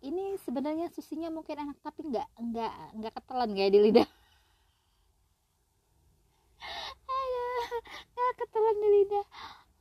Ini 0.06 0.38
sebenarnya 0.46 0.94
susinya 0.94 1.34
mungkin 1.34 1.58
enak 1.58 1.82
tapi 1.82 2.14
nggak 2.14 2.30
nggak 2.38 2.74
nggak 3.02 3.14
ketelan 3.18 3.58
kayak 3.58 3.74
di 3.74 3.82
lidah. 3.90 4.06
Ketelan 8.38 8.78
di 8.78 8.90
lidah. 9.02 9.26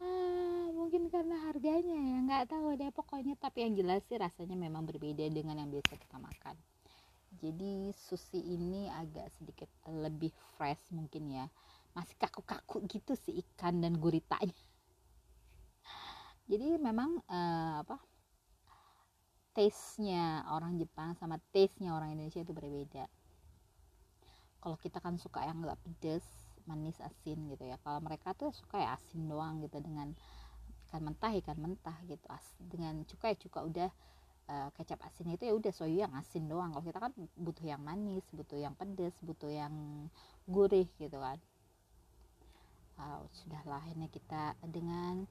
Ah, 0.00 0.72
mungkin 0.72 1.12
karena 1.12 1.36
harganya 1.44 1.92
ya 1.92 2.16
nggak 2.24 2.56
tahu 2.56 2.72
deh 2.72 2.88
pokoknya. 2.88 3.36
Tapi 3.36 3.68
yang 3.68 3.76
jelas 3.76 4.00
sih 4.08 4.16
rasanya 4.16 4.56
memang 4.56 4.88
berbeda 4.88 5.28
dengan 5.28 5.60
yang 5.60 5.68
biasa 5.68 5.92
kita 6.00 6.16
makan 6.16 6.56
jadi 7.38 7.94
sushi 7.94 8.42
ini 8.42 8.90
agak 8.90 9.30
sedikit 9.38 9.70
lebih 9.86 10.34
fresh 10.58 10.82
mungkin 10.90 11.30
ya. 11.30 11.46
Masih 11.94 12.14
kaku-kaku 12.18 12.84
gitu 12.90 13.14
si 13.14 13.38
ikan 13.42 13.78
dan 13.82 13.96
guritanya. 13.98 14.54
Jadi 16.48 16.80
memang 16.80 17.20
uh, 17.28 17.84
apa 17.84 18.00
taste-nya 19.52 20.46
orang 20.54 20.78
Jepang 20.78 21.18
sama 21.18 21.36
taste-nya 21.50 21.92
orang 21.92 22.14
Indonesia 22.14 22.40
itu 22.40 22.54
berbeda. 22.54 23.04
Kalau 24.58 24.76
kita 24.78 24.98
kan 24.98 25.18
suka 25.18 25.44
yang 25.44 25.62
nggak 25.62 25.78
pedes 25.82 26.24
manis 26.64 27.00
asin 27.00 27.48
gitu 27.52 27.64
ya. 27.68 27.76
Kalau 27.82 27.98
mereka 28.00 28.32
tuh 28.32 28.54
suka 28.54 28.80
ya 28.80 28.94
asin 28.94 29.28
doang 29.28 29.60
gitu 29.64 29.78
dengan 29.82 30.14
ikan 30.88 31.04
mentah 31.04 31.32
ikan 31.44 31.58
mentah 31.60 31.98
gitu. 32.08 32.24
As 32.32 32.44
dengan 32.56 33.04
cuka 33.04 33.32
ya 33.32 33.36
cuka 33.36 33.58
udah 33.68 33.90
uh, 34.48 34.68
kecap 34.74 34.98
asin 35.04 35.30
itu 35.32 35.44
ya 35.46 35.54
udah 35.54 35.72
soyu 35.72 36.02
yang 36.02 36.12
asin 36.16 36.48
doang. 36.48 36.72
Kalau 36.72 36.84
kita 36.84 36.98
kan 36.98 37.12
butuh 37.36 37.66
yang 37.68 37.80
manis 37.84 38.24
butuh 38.32 38.58
yang 38.58 38.74
pedes 38.74 39.14
butuh 39.20 39.52
yang 39.52 39.72
gurih 40.48 40.88
gitu 40.98 41.20
kan. 41.20 41.38
Uh, 42.98 43.22
sudahlah 43.30 43.84
ini 43.94 44.10
kita 44.10 44.58
dengan 44.66 45.22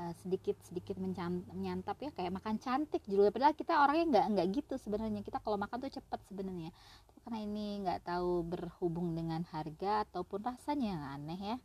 uh, 0.00 0.14
sedikit 0.24 0.56
sedikit 0.64 0.96
menyantap 1.52 2.00
ya 2.00 2.08
kayak 2.16 2.32
makan 2.32 2.56
cantik 2.56 3.04
judulnya 3.04 3.28
padahal 3.28 3.52
kita 3.52 3.76
orangnya 3.76 4.06
nggak 4.16 4.26
nggak 4.38 4.46
gitu 4.56 4.74
sebenarnya. 4.80 5.20
Kita 5.20 5.42
kalau 5.42 5.60
makan 5.60 5.76
tuh 5.84 5.92
cepet 5.92 6.20
sebenarnya. 6.30 6.70
Karena 7.20 7.38
ini 7.44 7.84
nggak 7.84 8.08
tahu 8.08 8.46
berhubung 8.48 9.12
dengan 9.12 9.44
harga 9.52 10.08
ataupun 10.08 10.40
rasanya 10.40 10.96
yang 10.96 11.04
aneh 11.20 11.40
ya. 11.54 11.56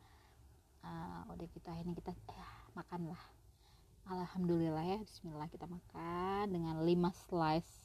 Uh, 0.85 1.34
udah 1.34 1.50
kita 1.50 1.74
ini 1.82 1.98
kita 1.98 2.14
ya, 2.14 2.50
makanlah 2.77 3.34
Alhamdulillah 4.06 4.85
ya 4.85 4.98
Bismillah 5.01 5.50
kita 5.50 5.66
makan 5.66 6.53
dengan 6.53 6.77
5 6.77 7.25
slice 7.25 7.82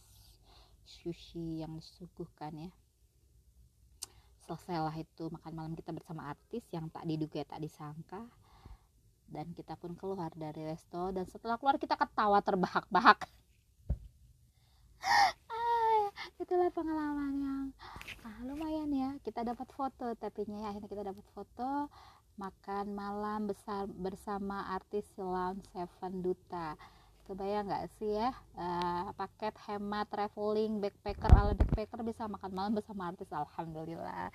sushi 0.85 1.65
yang 1.65 1.73
disuguhkan 1.81 2.69
ya. 2.69 2.71
Selesailah 4.45 4.93
itu 5.01 5.33
makan 5.33 5.53
malam 5.57 5.73
kita 5.73 5.97
bersama 5.97 6.29
artis 6.29 6.61
yang 6.77 6.93
tak 6.93 7.09
diduga 7.09 7.41
tak 7.49 7.65
disangka. 7.65 8.21
Dan 9.33 9.57
kita 9.57 9.81
pun 9.81 9.97
keluar 9.97 10.29
dari 10.37 10.61
resto 10.69 11.09
dan 11.09 11.25
setelah 11.25 11.57
keluar 11.57 11.81
kita 11.81 11.97
ketawa 11.97 12.45
terbahak-bahak. 12.45 13.25
Ah, 15.49 16.05
itulah 16.37 16.69
pengalaman 16.69 17.33
yang 17.41 17.65
ah, 18.29 18.39
lumayan 18.45 18.93
ya. 18.93 19.17
Kita 19.25 19.41
dapat 19.41 19.73
foto 19.73 20.13
tapi 20.21 20.45
ya. 20.45 20.69
Akhirnya 20.69 20.91
kita 20.93 21.01
dapat 21.01 21.25
foto 21.33 21.89
makan 22.39 22.95
malam 22.95 23.51
besar 23.51 23.89
bersama 23.91 24.71
artis 24.75 25.07
Lounge 25.17 25.65
Seven 25.73 26.23
Duta. 26.23 26.79
Kebayang 27.27 27.71
nggak 27.71 27.87
sih 27.99 28.19
ya 28.19 28.35
uh, 28.59 29.15
paket 29.15 29.55
hemat 29.71 30.11
traveling 30.11 30.83
backpacker 30.83 31.31
ala 31.31 31.55
backpacker 31.55 32.03
bisa 32.03 32.27
makan 32.27 32.51
malam 32.51 32.73
bersama 32.75 33.11
artis 33.11 33.31
alhamdulillah. 33.31 34.35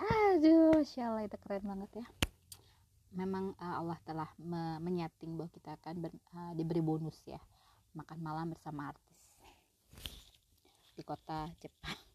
Aduh 0.00 0.80
syallah 0.84 1.28
itu 1.28 1.36
keren 1.44 1.64
banget 1.64 2.04
ya. 2.04 2.06
Memang 3.12 3.52
uh, 3.60 3.80
Allah 3.80 4.00
telah 4.04 4.30
me 4.40 4.80
menyating 4.80 5.36
bahwa 5.36 5.52
kita 5.52 5.76
akan 5.76 6.08
uh, 6.36 6.52
diberi 6.56 6.80
bonus 6.80 7.20
ya 7.28 7.40
makan 7.96 8.20
malam 8.20 8.52
bersama 8.52 8.92
artis 8.92 9.16
di 10.96 11.04
kota 11.04 11.52
Jepang 11.60 12.05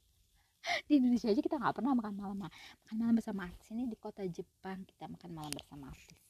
di 0.88 1.00
Indonesia 1.00 1.30
aja 1.32 1.41
kita 1.41 1.56
nggak 1.58 1.75
pernah 1.77 1.93
makan 1.98 2.14
malam 2.16 2.38
makan 2.45 2.95
malam 2.98 3.14
bersama 3.17 3.48
artis. 3.48 3.67
Ini 3.72 3.88
di 3.88 3.98
kota 3.98 4.24
Jepang 4.27 4.83
kita 4.88 5.08
makan 5.08 5.32
malam 5.32 5.51
bersama 5.53 5.90
artis. 5.90 6.22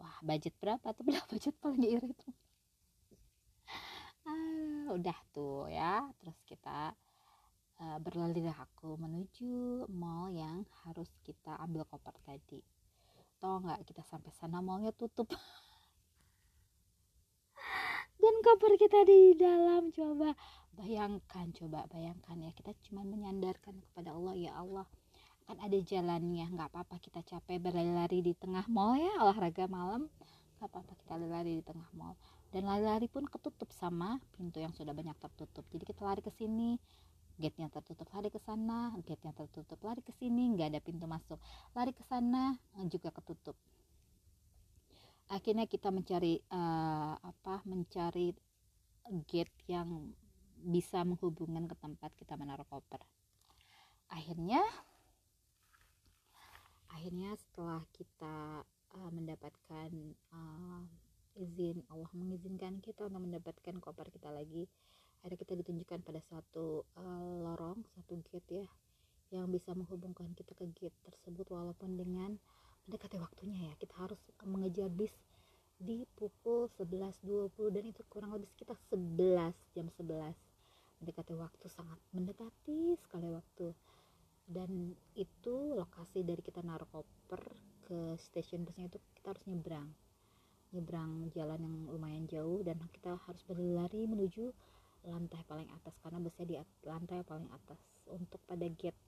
Wah 0.00 0.16
budget 0.24 0.56
berapa 0.56 0.86
tuh? 0.96 1.04
Berapa 1.08 1.28
budget 1.28 1.54
paling 1.60 1.84
irit 1.84 2.16
ah, 4.24 4.96
udah 4.96 5.18
tuh 5.32 5.68
ya. 5.68 6.08
Terus 6.20 6.38
kita 6.48 6.96
uh, 7.80 7.96
aku 8.60 8.96
menuju 9.00 9.88
mall 9.92 10.32
yang 10.32 10.64
harus 10.84 11.08
kita 11.24 11.56
ambil 11.64 11.84
koper 11.88 12.16
tadi. 12.24 12.60
Tau 13.40 13.60
nggak 13.60 13.88
kita 13.88 14.04
sampai 14.04 14.32
sana 14.36 14.60
mallnya 14.60 14.92
tutup? 14.92 15.28
Dan 18.20 18.34
koper 18.44 18.76
kita 18.76 19.00
di 19.08 19.32
dalam 19.32 19.88
coba 19.92 20.36
bayangkan 20.74 21.50
coba 21.54 21.86
bayangkan 21.90 22.36
ya 22.40 22.50
kita 22.54 22.72
cuma 22.88 23.02
menyandarkan 23.02 23.74
kepada 23.90 24.14
Allah 24.14 24.34
ya 24.38 24.52
Allah 24.54 24.86
kan 25.46 25.58
ada 25.58 25.78
jalannya 25.82 26.46
nggak 26.46 26.68
apa-apa 26.70 27.02
kita 27.02 27.20
capek 27.26 27.58
berlari-lari 27.58 28.22
di 28.22 28.32
tengah 28.38 28.64
mall 28.70 28.94
ya 28.94 29.18
olahraga 29.18 29.66
malam 29.66 30.06
nggak 30.60 30.76
apa-apa 30.76 30.92
kita 30.92 31.16
lari-lari 31.16 31.52
di 31.56 31.64
tengah 31.64 31.88
mall. 31.96 32.20
Dan 32.52 32.68
lari-lari 32.68 33.08
pun 33.08 33.24
ketutup 33.24 33.72
sama 33.72 34.20
pintu 34.36 34.60
yang 34.60 34.76
sudah 34.76 34.92
banyak 34.92 35.16
tertutup. 35.16 35.64
Jadi 35.72 35.88
kita 35.88 36.04
lari 36.04 36.20
ke 36.20 36.28
sini 36.36 36.76
gate-nya 37.40 37.72
tertutup 37.72 38.04
lari 38.12 38.28
ke 38.28 38.36
sana 38.44 38.92
gate-nya 39.00 39.32
tertutup 39.32 39.80
lari 39.80 40.04
ke 40.04 40.12
sini 40.20 40.52
nggak 40.52 40.76
ada 40.76 40.80
pintu 40.84 41.08
masuk. 41.08 41.40
Lari 41.72 41.96
ke 41.96 42.04
sana 42.04 42.60
juga 42.92 43.08
ketutup. 43.08 43.56
Akhirnya 45.32 45.64
kita 45.64 45.88
mencari 45.88 46.44
uh, 46.52 47.16
apa 47.16 47.64
mencari 47.64 48.36
gate 49.24 49.56
yang 49.64 50.12
bisa 50.64 51.02
menghubungkan 51.02 51.66
ke 51.66 51.76
tempat 51.78 52.10
kita 52.16 52.36
menaruh 52.36 52.66
koper. 52.68 53.00
Akhirnya 54.10 54.60
akhirnya 56.90 57.32
setelah 57.38 57.86
kita 57.94 58.66
uh, 58.98 59.10
mendapatkan 59.14 59.90
uh, 60.34 60.82
izin 61.38 61.80
Allah 61.88 62.10
mengizinkan 62.12 62.82
kita 62.82 63.06
untuk 63.06 63.22
mendapatkan 63.24 63.78
koper 63.78 64.10
kita 64.10 64.28
lagi 64.28 64.66
ada 65.22 65.36
kita 65.36 65.52
ditunjukkan 65.52 66.00
pada 66.02 66.20
satu 66.26 66.82
uh, 66.96 67.32
lorong 67.44 67.84
satu 67.94 68.18
gate 68.24 68.64
ya 68.64 68.66
yang 69.30 69.46
bisa 69.46 69.70
menghubungkan 69.78 70.34
kita 70.34 70.58
ke 70.58 70.66
gate 70.74 70.96
tersebut 71.06 71.46
walaupun 71.54 71.94
dengan 71.94 72.34
mendekati 72.90 73.22
waktunya 73.22 73.70
ya. 73.70 73.72
Kita 73.78 73.94
harus 74.02 74.18
mengejar 74.42 74.90
bis 74.90 75.14
di 75.80 76.04
pukul 76.18 76.68
11.20 76.76 77.48
dan 77.72 77.84
itu 77.88 78.02
kurang 78.10 78.36
lebih 78.36 78.50
sekitar 78.52 78.76
11 78.92 79.54
jam 79.72 79.86
11 79.96 80.49
mendekati 81.00 81.32
waktu 81.32 81.66
sangat 81.72 81.96
mendekati 82.12 82.94
sekali 83.00 83.32
waktu. 83.32 83.72
Dan 84.44 84.92
itu 85.16 85.74
lokasi 85.74 86.20
dari 86.26 86.44
kita 86.44 86.60
naruh 86.60 86.86
koper 86.92 87.40
ke 87.88 88.14
stasiun 88.20 88.68
busnya 88.68 88.86
itu 88.92 89.00
kita 89.16 89.32
harus 89.32 89.44
nyebrang. 89.48 89.88
Nyebrang 90.70 91.32
jalan 91.34 91.60
yang 91.64 91.76
lumayan 91.88 92.24
jauh 92.28 92.60
dan 92.62 92.78
kita 92.92 93.16
harus 93.16 93.42
berlari 93.48 94.04
menuju 94.06 94.52
lantai 95.08 95.40
paling 95.48 95.66
atas 95.72 95.96
karena 96.04 96.20
busnya 96.20 96.44
di 96.46 96.56
lantai 96.84 97.24
paling 97.24 97.48
atas. 97.50 97.80
Untuk 98.10 98.42
pada 98.44 98.66
gate 98.68 98.98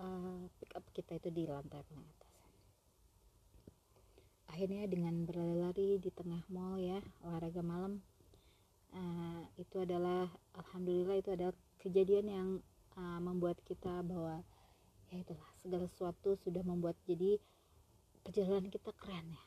uh, 0.00 0.48
pick 0.62 0.72
up 0.78 0.84
kita 0.96 1.20
itu 1.20 1.28
di 1.28 1.44
lantai 1.44 1.84
paling 1.84 2.06
atas. 2.06 2.32
Akhirnya 4.52 4.84
dengan 4.84 5.24
berlari-lari 5.24 5.96
di 5.96 6.10
tengah 6.12 6.44
mall 6.52 6.76
ya 6.76 7.00
olahraga 7.24 7.64
malam 7.64 8.04
uh, 8.92 9.40
itu 9.58 9.76
adalah 9.82 10.28
alhamdulillah 10.56 11.16
itu 11.18 11.30
adalah 11.32 11.54
kejadian 11.80 12.26
yang 12.28 12.48
uh, 12.96 13.20
membuat 13.20 13.58
kita 13.64 14.04
bahwa 14.04 14.44
ya 15.12 15.20
itulah 15.20 15.48
segala 15.60 15.84
sesuatu 15.88 16.40
sudah 16.40 16.64
membuat 16.64 16.96
jadi 17.04 17.36
perjalanan 18.24 18.70
kita 18.72 18.94
keren 18.96 19.26
ya. 19.32 19.44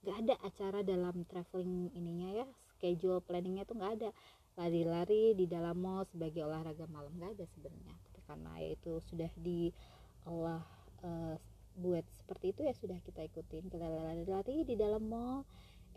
Nggak 0.00 0.16
ada 0.24 0.34
acara 0.46 0.78
dalam 0.80 1.28
traveling 1.28 1.92
ininya 1.92 2.44
ya 2.44 2.46
schedule 2.80 3.20
planningnya 3.20 3.68
tuh 3.68 3.76
nggak 3.76 3.92
ada. 4.00 4.10
Lari-lari 4.56 5.36
di 5.36 5.44
dalam 5.44 5.76
mall 5.76 6.08
sebagai 6.08 6.48
olahraga 6.48 6.88
malam 6.88 7.12
nggak 7.20 7.36
ada 7.36 7.44
sebenarnya. 7.52 7.94
Tapi 8.08 8.20
karena 8.24 8.50
ya 8.56 8.68
itu 8.72 8.92
sudah 9.04 9.30
di 9.36 9.68
Allah 10.24 10.64
uh, 11.04 11.36
buat 11.76 12.04
seperti 12.16 12.56
itu 12.56 12.60
ya 12.64 12.72
sudah 12.72 12.98
kita 13.04 13.20
ikutin. 13.28 13.68
Kita 13.68 13.84
lari-lari 13.84 14.64
di 14.64 14.74
dalam 14.80 15.04
mall 15.04 15.44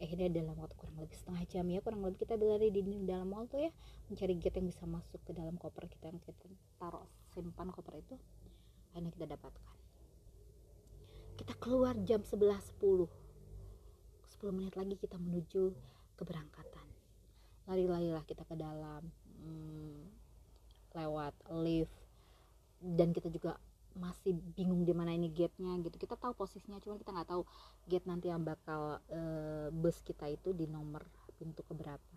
ini 0.02 0.30
dalam 0.34 0.58
waktu 0.58 0.74
kurang 0.76 0.98
lebih 0.98 1.16
setengah 1.16 1.44
jam 1.48 1.66
ya 1.70 1.80
kurang 1.80 2.02
lebih 2.02 2.26
kita 2.26 2.36
berlari 2.38 2.74
di 2.74 2.82
dalam 3.06 3.30
mall 3.30 3.46
tuh 3.46 3.62
ya 3.62 3.72
mencari 4.10 4.34
gate 4.42 4.58
yang 4.60 4.68
bisa 4.68 4.84
masuk 4.90 5.22
ke 5.24 5.32
dalam 5.32 5.56
koper 5.56 5.86
kita 5.86 6.10
yang 6.10 6.20
kita 6.20 6.34
taruh 6.82 7.06
simpan 7.34 7.70
koper 7.70 8.02
itu 8.02 8.16
akhirnya 8.94 9.10
kita 9.10 9.26
dapatkan. 9.26 9.78
Kita 11.34 11.54
keluar 11.58 11.98
jam 12.06 12.22
11.10 12.22 12.78
10 12.78 13.10
menit 14.54 14.76
lagi 14.78 15.00
kita 15.00 15.18
menuju 15.18 15.74
keberangkatan. 16.20 16.88
Lari-larilah 17.66 18.22
kita 18.28 18.44
ke 18.46 18.54
dalam 18.54 19.08
hmm, 19.42 20.04
lewat 20.94 21.34
lift 21.64 21.96
dan 22.84 23.16
kita 23.16 23.32
juga 23.32 23.58
masih 23.98 24.34
bingung 24.58 24.84
di 24.84 24.94
mana 24.96 25.14
ini 25.14 25.30
gate-nya 25.30 25.78
gitu. 25.86 25.96
Kita 25.98 26.18
tahu 26.18 26.34
posisinya 26.34 26.82
cuma 26.82 26.98
kita 26.98 27.14
nggak 27.14 27.30
tahu 27.30 27.44
gate 27.90 28.08
nanti 28.10 28.30
yang 28.30 28.42
bakal 28.42 28.98
e, 29.10 29.20
bus 29.70 30.02
kita 30.02 30.30
itu 30.30 30.52
di 30.54 30.66
nomor 30.66 31.06
pintu 31.38 31.62
keberapa. 31.66 32.16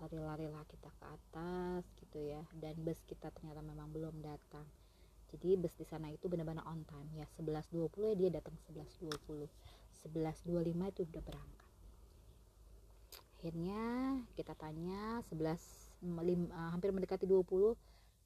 Lari-larilah 0.00 0.64
kita 0.66 0.88
ke 0.88 1.04
atas 1.06 1.84
gitu 2.00 2.18
ya 2.18 2.42
dan 2.56 2.74
bus 2.80 2.98
kita 3.06 3.30
ternyata 3.30 3.60
memang 3.62 3.92
belum 3.92 4.18
datang. 4.24 4.64
Jadi 5.30 5.54
bus 5.54 5.74
di 5.78 5.86
sana 5.86 6.10
itu 6.10 6.26
benar-benar 6.26 6.66
on 6.66 6.82
time. 6.88 7.06
Ya 7.14 7.26
11.20 7.38 7.86
ya 8.02 8.14
dia 8.18 8.30
datang 8.40 8.56
11.20 8.66 9.46
11.25 10.00 10.90
itu 10.90 11.00
udah 11.04 11.22
berangkat. 11.22 11.68
Akhirnya 13.40 13.82
kita 14.36 14.52
tanya 14.56 15.24
11 15.32 15.56
lim, 16.24 16.48
uh, 16.52 16.72
hampir 16.72 16.92
mendekati 16.92 17.28
20 17.28 17.76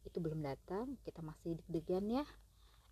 itu 0.06 0.18
belum 0.18 0.40
datang. 0.42 0.94
Kita 1.02 1.22
masih 1.22 1.58
deg-degan 1.58 2.22
ya 2.22 2.24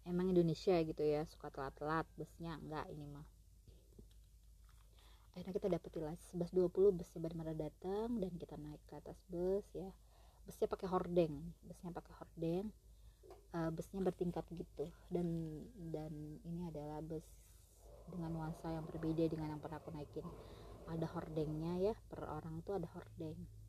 emang 0.09 0.35
Indonesia 0.35 0.75
gitu 0.83 1.03
ya 1.03 1.23
suka 1.31 1.49
telat-telat 1.53 2.07
busnya 2.19 2.59
enggak 2.59 2.87
ini 2.91 3.07
mah. 3.07 3.27
Akhirnya 5.33 5.55
kita 5.57 5.69
dapetin 5.73 6.03
lah 6.05 6.17
11.20 6.37 6.99
busnya 6.99 7.19
benar-benar 7.23 7.57
datang 7.57 8.21
dan 8.21 8.33
kita 8.37 8.55
naik 8.61 8.83
ke 8.91 8.95
atas 8.99 9.19
bus 9.31 9.65
ya. 9.73 9.89
Busnya 10.45 10.67
pakai 10.67 10.89
hordeng 10.91 11.35
busnya 11.65 11.91
pakai 11.95 12.13
hordeng 12.19 12.67
uh, 13.55 13.71
busnya 13.71 14.01
bertingkat 14.03 14.45
gitu. 14.53 14.91
Dan 15.09 15.27
dan 15.95 16.13
ini 16.45 16.69
adalah 16.69 17.01
bus 17.01 17.25
dengan 18.11 18.35
nuansa 18.35 18.69
yang 18.69 18.85
berbeda 18.85 19.25
dengan 19.31 19.57
yang 19.57 19.61
pernah 19.63 19.79
aku 19.79 19.95
naikin. 19.95 20.27
Ada 20.91 21.07
hordengnya 21.15 21.79
ya 21.79 21.95
per 22.11 22.27
orang 22.27 22.61
tuh 22.67 22.77
ada 22.77 22.91
hordeng 22.91 23.62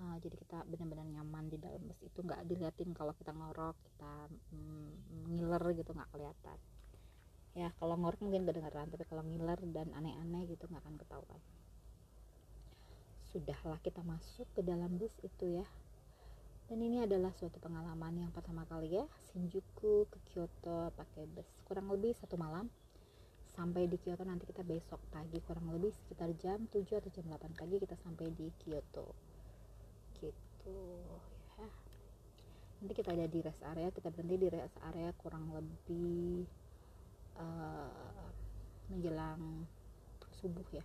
uh, 0.00 0.16
jadi 0.18 0.36
kita 0.36 0.58
benar-benar 0.64 1.06
nyaman 1.06 1.52
di 1.52 1.60
dalam 1.60 1.80
bus 1.84 2.00
itu. 2.00 2.18
Nggak 2.24 2.48
diliatin 2.48 2.90
kalau 2.96 3.12
kita 3.14 3.36
ngorok 3.36 3.76
kita 3.84 4.12
mm, 4.52 4.88
ngiler 5.36 5.64
gitu 5.76 5.90
nggak 5.92 6.10
kelihatan. 6.10 6.58
Ya 7.52 7.68
kalau 7.76 7.94
ngorok 8.00 8.20
mungkin 8.24 8.48
kedengeran 8.48 8.88
tapi 8.88 9.04
kalau 9.04 9.22
ngiler 9.26 9.60
dan 9.70 9.92
aneh-aneh 9.92 10.48
gitu 10.48 10.64
nggak 10.66 10.82
akan 10.82 10.96
ketahuan. 10.96 11.42
Sudahlah 13.30 13.78
kita 13.84 14.02
masuk 14.02 14.48
ke 14.56 14.60
dalam 14.64 14.96
bus 14.96 15.12
itu 15.22 15.60
ya. 15.60 15.66
Dan 16.70 16.86
ini 16.86 17.02
adalah 17.02 17.34
suatu 17.34 17.58
pengalaman 17.58 18.26
yang 18.26 18.30
pertama 18.30 18.62
kali 18.66 18.94
ya. 18.94 19.04
Shinjuku 19.30 20.06
ke 20.06 20.18
Kyoto 20.30 20.94
pakai 20.94 21.26
bus 21.30 21.46
kurang 21.66 21.90
lebih 21.90 22.14
satu 22.18 22.38
malam. 22.38 22.70
Sampai 23.50 23.90
di 23.90 23.98
Kyoto 23.98 24.22
nanti 24.22 24.46
kita 24.46 24.62
besok 24.62 25.02
pagi 25.10 25.42
kurang 25.42 25.74
lebih 25.74 25.90
sekitar 25.90 26.30
jam 26.38 26.70
7 26.70 26.86
atau 27.02 27.10
jam 27.10 27.26
8 27.26 27.58
pagi 27.58 27.76
kita 27.82 27.98
sampai 27.98 28.30
di 28.30 28.46
Kyoto 28.62 29.29
ya. 30.66 31.68
Nanti 32.80 32.92
kita 32.96 33.12
ada 33.12 33.28
di 33.28 33.38
rest 33.44 33.60
area 33.60 33.92
kita 33.92 34.08
berhenti 34.08 34.36
di 34.40 34.48
rest 34.48 34.76
area 34.88 35.12
kurang 35.20 35.52
lebih 35.52 36.48
uh, 37.36 38.28
menjelang 38.88 39.68
subuh 40.40 40.64
ya. 40.72 40.84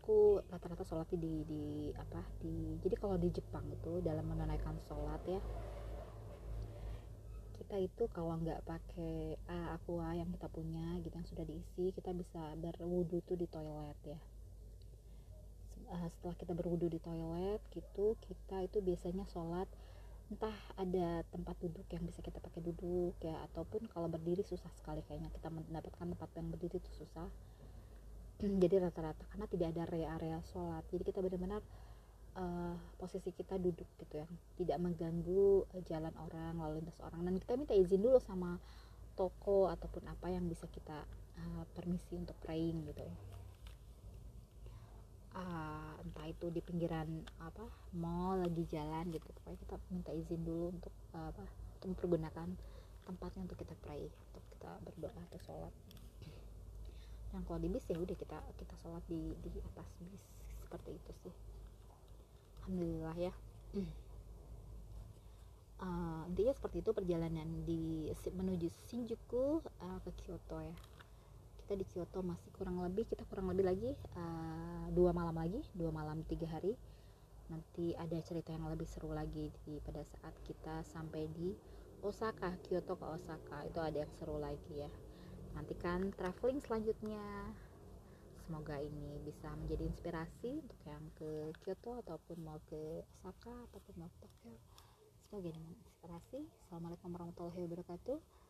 Aku 0.00 0.44
rata-rata 0.52 0.84
sholat 0.84 1.08
di 1.16 1.44
di 1.48 1.64
apa 1.96 2.20
di 2.44 2.76
jadi 2.84 2.96
kalau 3.00 3.16
di 3.16 3.32
Jepang 3.32 3.64
itu 3.72 4.04
dalam 4.04 4.28
menunaikan 4.28 4.76
sholat 4.84 5.20
ya 5.24 5.40
kita 7.64 7.80
itu 7.80 8.04
kalau 8.12 8.36
nggak 8.36 8.60
pakai 8.68 9.40
uh, 9.48 9.72
aqua 9.72 10.12
yang 10.12 10.28
kita 10.28 10.52
punya 10.52 11.00
gitu 11.00 11.16
yang 11.16 11.24
sudah 11.24 11.44
diisi 11.48 11.96
kita 11.96 12.12
bisa 12.12 12.52
berwudu 12.60 13.24
tuh 13.24 13.40
di 13.40 13.48
toilet 13.48 13.96
ya 14.04 14.20
uh, 15.90 16.08
setelah 16.12 16.36
kita 16.36 16.52
berwudu 16.56 16.86
di 16.88 17.00
toilet 17.00 17.60
gitu 17.72 18.16
kita 18.24 18.64
itu 18.64 18.78
biasanya 18.80 19.24
sholat. 19.28 19.68
Entah 20.32 20.56
ada 20.80 21.20
tempat 21.28 21.52
duduk 21.60 21.84
yang 21.92 22.00
bisa 22.08 22.24
kita 22.24 22.40
pakai 22.40 22.64
duduk 22.64 23.12
ya 23.20 23.36
ataupun 23.52 23.84
kalau 23.92 24.08
berdiri 24.08 24.40
susah 24.40 24.70
sekali 24.76 25.04
kayaknya. 25.04 25.28
Kita 25.34 25.52
mendapatkan 25.52 26.06
tempat 26.16 26.30
yang 26.36 26.48
berdiri 26.48 26.80
itu 26.80 26.90
susah. 26.96 27.28
Jadi 28.62 28.74
rata-rata 28.80 29.24
karena 29.30 29.46
tidak 29.50 29.66
ada 29.76 29.80
area-area 29.90 30.38
sholat. 30.48 30.84
Jadi 30.88 31.02
kita 31.04 31.20
benar-benar 31.20 31.60
uh, 32.40 32.74
posisi 32.96 33.30
kita 33.36 33.60
duduk 33.60 33.86
gitu 34.00 34.14
ya. 34.24 34.26
Tidak 34.56 34.78
mengganggu 34.80 35.68
uh, 35.68 35.82
jalan 35.84 36.14
orang 36.16 36.56
lalu 36.56 36.80
lintas 36.80 36.98
orang. 37.04 37.20
Dan 37.28 37.36
kita 37.36 37.52
minta 37.60 37.74
izin 37.76 38.00
dulu 38.00 38.16
sama 38.18 38.56
toko 39.14 39.70
ataupun 39.70 40.08
apa 40.10 40.26
yang 40.32 40.48
bisa 40.48 40.66
kita 40.72 41.04
uh, 41.38 41.62
permisi 41.76 42.18
untuk 42.18 42.34
praying 42.42 42.88
gitu. 42.90 43.04
ya 43.04 43.33
uh, 45.34 45.94
entah 46.00 46.26
itu 46.30 46.46
di 46.50 46.60
pinggiran 46.62 47.06
apa 47.42 47.66
mall 47.94 48.40
lagi 48.40 48.64
jalan 48.70 49.10
gitu. 49.10 49.26
Pokoknya 49.40 49.58
kita 49.66 49.76
minta 49.90 50.10
izin 50.14 50.40
dulu 50.46 50.72
untuk 50.72 50.94
uh, 51.14 51.30
apa 51.30 51.44
untuk 51.78 51.88
mempergunakan 51.94 52.48
tempatnya 53.04 53.40
untuk 53.44 53.58
kita 53.60 53.74
pray 53.84 54.08
untuk 54.08 54.44
kita 54.56 54.70
berdoa 54.86 55.20
atau 55.30 55.40
sholat. 55.44 55.74
Yang 57.34 57.42
kalau 57.50 57.58
di 57.60 57.68
bis 57.68 57.84
ya 57.90 57.98
udah 57.98 58.16
kita 58.16 58.38
kita 58.56 58.74
sholat 58.80 59.04
di 59.10 59.34
di 59.42 59.60
atas 59.60 59.88
bis. 60.00 60.22
Seperti 60.64 60.90
itu 60.96 61.10
sih. 61.26 61.34
Alhamdulillah 62.64 63.16
ya. 63.18 63.32
Uh, 65.84 66.22
intinya 66.30 66.54
seperti 66.54 66.80
itu 66.80 66.90
perjalanan 66.94 67.48
di 67.66 68.08
menuju 68.30 68.70
Shinjuku 68.88 69.60
uh, 69.60 69.98
ke 70.06 70.10
Kyoto 70.22 70.62
ya 70.62 70.76
kita 71.64 71.80
di 71.80 71.88
Kyoto 71.88 72.20
masih 72.20 72.52
kurang 72.52 72.76
lebih 72.84 73.08
kita 73.08 73.24
kurang 73.24 73.48
lebih 73.48 73.64
lagi 73.64 73.90
uh, 74.20 74.84
dua 74.92 75.16
malam 75.16 75.32
lagi 75.32 75.64
dua 75.72 75.88
malam 75.88 76.20
tiga 76.28 76.44
hari. 76.52 76.76
Nanti 77.48 77.96
ada 77.96 78.20
cerita 78.20 78.52
yang 78.52 78.68
lebih 78.68 78.84
seru 78.84 79.16
lagi 79.16 79.48
di 79.64 79.80
pada 79.80 80.04
saat 80.04 80.36
kita 80.44 80.84
sampai 80.84 81.24
di 81.32 81.56
Osaka 82.04 82.52
Kyoto 82.68 83.00
ke 83.00 83.06
Osaka. 83.08 83.64
Itu 83.64 83.80
ada 83.80 84.04
yang 84.04 84.12
seru 84.20 84.36
lagi 84.36 84.76
ya. 84.76 84.92
Nantikan 85.56 86.12
traveling 86.12 86.60
selanjutnya. 86.60 87.24
Semoga 88.44 88.76
ini 88.76 89.24
bisa 89.24 89.48
menjadi 89.56 89.88
inspirasi 89.88 90.60
untuk 90.60 90.80
yang 90.84 91.00
ke 91.16 91.48
Kyoto 91.64 91.96
ataupun 92.04 92.44
mau 92.44 92.60
ke 92.68 93.00
Osaka 93.24 93.56
ataupun 93.72 94.04
mau 94.04 94.12
ke 94.12 94.20
Tokyo. 94.20 94.52
Semoga 95.24 95.48
dengan 95.48 95.72
inspirasi. 95.80 96.44
Assalamualaikum 96.68 97.08
warahmatullahi 97.08 97.64
wabarakatuh 97.64 98.43